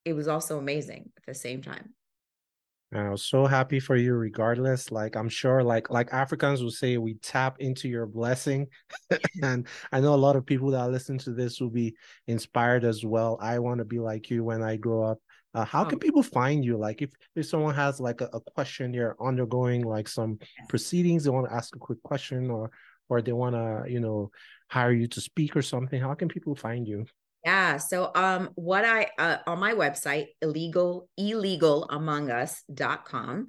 it 0.05 0.13
was 0.13 0.29
also 0.29 0.59
amazing 0.59 1.11
at 1.17 1.27
the 1.27 1.35
same 1.35 1.63
time 1.63 1.95
I 2.95 3.11
was 3.11 3.25
so 3.25 3.47
happy 3.47 3.81
for 3.81 3.97
you 3.97 4.15
regardless. 4.15 4.93
Like 4.93 5.17
I'm 5.17 5.29
sure 5.29 5.63
like 5.63 5.91
like 5.91 6.13
Africans 6.13 6.63
will 6.63 6.71
say 6.71 6.97
we 6.97 7.15
tap 7.15 7.57
into 7.59 7.89
your 7.89 8.07
blessing. 8.07 8.69
and 9.43 9.67
I 9.91 10.01
know 10.01 10.15
a 10.15 10.17
lot 10.17 10.37
of 10.37 10.47
people 10.47 10.71
that 10.71 10.91
listen 10.91 11.19
to 11.19 11.33
this 11.33 11.61
will 11.61 11.71
be 11.71 11.97
inspired 12.29 12.85
as 12.85 13.05
well. 13.05 13.39
I 13.41 13.59
want 13.59 13.79
to 13.79 13.85
be 13.85 13.99
like 13.99 14.31
you 14.31 14.45
when 14.45 14.63
I 14.63 14.77
grow 14.77 15.03
up. 15.03 15.19
Uh, 15.55 15.65
how 15.65 15.85
can 15.85 15.97
oh. 15.97 15.99
people 15.99 16.23
find 16.23 16.65
you? 16.65 16.77
Like 16.77 17.03
if, 17.03 17.11
if 17.37 17.47
someone 17.47 17.75
has 17.75 18.01
like 18.01 18.21
a, 18.21 18.29
a 18.33 18.41
question, 18.41 18.93
they're 18.93 19.17
undergoing 19.23 19.83
like 19.83 20.09
some 20.09 20.39
proceedings, 20.69 21.25
they 21.25 21.31
want 21.31 21.49
to 21.49 21.55
ask 21.55 21.75
a 21.77 21.79
quick 21.79 22.03
question 22.03 22.51
or 22.51 22.71
or 23.11 23.21
they 23.21 23.33
want 23.33 23.55
to, 23.55 23.85
you 23.91 24.01
know, 24.01 24.31
hire 24.69 24.93
you 24.93 25.07
to 25.07 25.21
speak 25.21 25.55
or 25.57 25.63
something, 25.63 26.01
how 26.01 26.15
can 26.15 26.29
people 26.29 26.57
find 26.57 26.89
you? 26.89 27.05
Yeah. 27.45 27.77
So 27.77 28.11
um 28.15 28.49
what 28.55 28.87
I 28.87 29.11
uh, 29.19 29.37
on 29.47 29.61
my 29.61 29.75
website, 29.75 30.29
illegal 30.41 31.11
illegalamongus.com, 31.21 33.47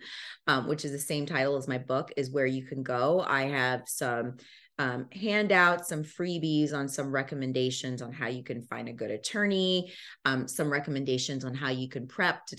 um, 0.48 0.68
which 0.68 0.84
is 0.84 0.92
the 0.92 1.00
same 1.00 1.26
title 1.26 1.56
as 1.56 1.66
my 1.68 1.78
book, 1.78 2.12
is 2.18 2.30
where 2.30 2.46
you 2.46 2.66
can 2.66 2.84
go. 2.84 3.24
I 3.26 3.44
have 3.44 3.84
some 3.88 4.36
um, 4.78 5.08
handouts, 5.12 5.90
some 5.90 6.04
freebies 6.04 6.74
on 6.74 6.88
some 6.88 7.12
recommendations 7.12 8.02
on 8.02 8.12
how 8.12 8.28
you 8.28 8.44
can 8.44 8.64
find 8.64 8.90
a 8.90 8.94
good 8.94 9.12
attorney, 9.12 9.94
um, 10.26 10.48
some 10.48 10.72
recommendations 10.72 11.46
on 11.46 11.54
how 11.54 11.70
you 11.70 11.90
can 11.90 12.08
prep 12.08 12.46
to 12.48 12.58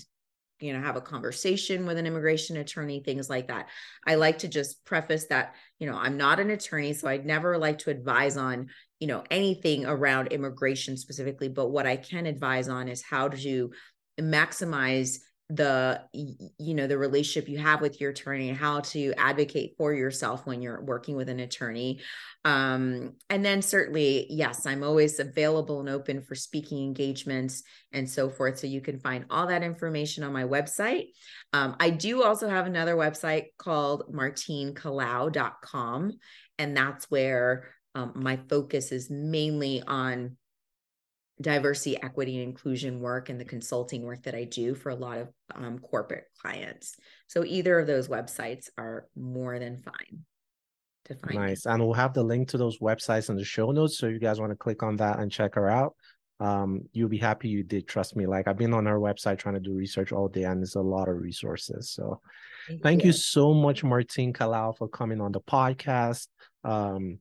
you 0.59 0.73
know 0.73 0.81
have 0.81 0.95
a 0.95 1.01
conversation 1.01 1.85
with 1.85 1.99
an 1.99 2.07
immigration 2.07 2.57
attorney 2.57 2.99
things 2.99 3.29
like 3.29 3.49
that. 3.49 3.67
I 4.05 4.15
like 4.15 4.39
to 4.39 4.47
just 4.47 4.83
preface 4.85 5.27
that 5.27 5.53
you 5.79 5.89
know 5.89 5.97
i'm 5.97 6.17
not 6.17 6.39
an 6.39 6.49
attorney 6.49 6.93
so 6.93 7.07
i'd 7.07 7.25
never 7.25 7.57
like 7.57 7.79
to 7.79 7.89
advise 7.89 8.37
on 8.37 8.67
you 8.99 9.07
know 9.07 9.23
anything 9.29 9.85
around 9.85 10.27
immigration 10.27 10.97
specifically 10.97 11.49
but 11.49 11.69
what 11.69 11.85
i 11.85 11.95
can 11.95 12.25
advise 12.25 12.67
on 12.67 12.87
is 12.87 13.03
how 13.03 13.27
to 13.27 13.71
maximize 14.19 15.19
the 15.49 16.01
you 16.11 16.73
know 16.73 16.87
the 16.87 16.97
relationship 16.97 17.47
you 17.47 17.57
have 17.57 17.79
with 17.79 18.01
your 18.01 18.09
attorney 18.09 18.49
and 18.49 18.57
how 18.57 18.81
to 18.81 19.13
advocate 19.13 19.75
for 19.77 19.93
yourself 19.93 20.45
when 20.45 20.61
you're 20.61 20.83
working 20.83 21.15
with 21.15 21.29
an 21.29 21.39
attorney. 21.39 22.01
Um 22.43 23.13
and 23.29 23.45
then 23.45 23.61
certainly 23.61 24.27
yes 24.29 24.65
i'm 24.65 24.83
always 24.83 25.19
available 25.19 25.79
and 25.79 25.87
open 25.87 26.21
for 26.21 26.35
speaking 26.35 26.83
engagements 26.83 27.63
and 27.93 28.09
so 28.09 28.29
forth 28.29 28.59
so 28.59 28.67
you 28.67 28.81
can 28.81 28.99
find 28.99 29.25
all 29.29 29.47
that 29.47 29.63
information 29.63 30.25
on 30.25 30.33
my 30.33 30.43
website. 30.43 31.07
Um, 31.53 31.77
i 31.79 31.89
do 31.91 32.23
also 32.23 32.49
have 32.49 32.65
another 32.65 32.95
website 32.95 33.45
called 33.57 34.13
martinekalaw.com 34.13 36.11
and 36.59 36.75
that's 36.75 37.09
where 37.09 37.69
um, 37.95 38.11
my 38.15 38.37
focus 38.49 38.91
is 38.91 39.09
mainly 39.09 39.81
on 39.81 40.36
diversity, 41.39 42.01
equity, 42.01 42.35
and 42.35 42.43
inclusion 42.43 42.99
work 42.99 43.29
and 43.29 43.39
the 43.39 43.45
consulting 43.45 44.03
work 44.03 44.23
that 44.23 44.35
I 44.35 44.43
do 44.43 44.73
for 44.73 44.89
a 44.89 44.95
lot 44.95 45.19
of 45.19 45.29
um, 45.53 45.79
corporate 45.79 46.25
clients. 46.41 46.95
So 47.27 47.43
either 47.45 47.79
of 47.79 47.87
those 47.87 48.07
websites 48.07 48.69
are 48.77 49.07
more 49.15 49.59
than 49.59 49.77
fine 49.77 50.25
to 51.05 51.15
find. 51.15 51.35
Nice. 51.35 51.65
And 51.65 51.83
we'll 51.83 51.93
have 51.93 52.13
the 52.13 52.23
link 52.23 52.49
to 52.49 52.57
those 52.57 52.79
websites 52.79 53.29
in 53.29 53.35
the 53.35 53.43
show 53.43 53.71
notes. 53.71 53.99
So 53.99 54.07
if 54.07 54.13
you 54.13 54.19
guys 54.19 54.39
want 54.39 54.51
to 54.51 54.57
click 54.57 54.81
on 54.83 54.95
that 54.97 55.19
and 55.19 55.31
check 55.31 55.55
her 55.55 55.69
out. 55.69 55.95
Um, 56.39 56.83
you'll 56.91 57.09
be 57.09 57.17
happy 57.17 57.49
you 57.49 57.63
did. 57.63 57.87
Trust 57.87 58.15
me. 58.15 58.27
Like 58.27 58.47
I've 58.47 58.57
been 58.57 58.73
on 58.73 58.85
our 58.85 58.99
website 58.99 59.39
trying 59.39 59.55
to 59.55 59.59
do 59.59 59.73
research 59.73 60.11
all 60.11 60.27
day, 60.27 60.43
and 60.43 60.59
there's 60.59 60.75
a 60.75 60.81
lot 60.81 61.09
of 61.09 61.17
resources. 61.17 61.89
So 61.89 62.21
thank, 62.67 62.83
thank 62.83 63.01
you. 63.01 63.07
you 63.07 63.13
so 63.13 63.55
much, 63.55 63.83
Martine 63.83 64.33
Kalaw, 64.33 64.77
for 64.77 64.87
coming 64.87 65.19
on 65.19 65.31
the 65.31 65.41
podcast. 65.41 66.27
Um, 66.63 67.17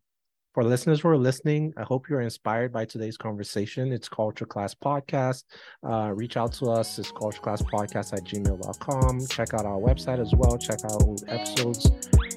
for 0.56 0.64
listeners 0.64 1.02
who 1.02 1.08
are 1.08 1.18
listening, 1.18 1.74
I 1.76 1.82
hope 1.82 2.08
you're 2.08 2.22
inspired 2.22 2.72
by 2.72 2.86
today's 2.86 3.18
conversation. 3.18 3.92
It's 3.92 4.08
Culture 4.08 4.46
Class 4.46 4.74
Podcast. 4.74 5.44
Uh, 5.86 6.12
reach 6.14 6.38
out 6.38 6.54
to 6.54 6.70
us. 6.70 6.98
It's 6.98 7.12
cultureclasspodcast 7.12 8.14
at 8.14 8.24
gmail.com. 8.24 9.26
Check 9.26 9.52
out 9.52 9.66
our 9.66 9.78
website 9.78 10.18
as 10.18 10.34
well. 10.34 10.56
Check 10.56 10.78
out 10.86 11.02
old 11.02 11.24
episodes. 11.28 11.90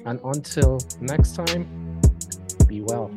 And 0.04 0.20
until 0.22 0.80
next 1.00 1.34
time, 1.34 1.98
be 2.68 2.82
well. 2.82 3.10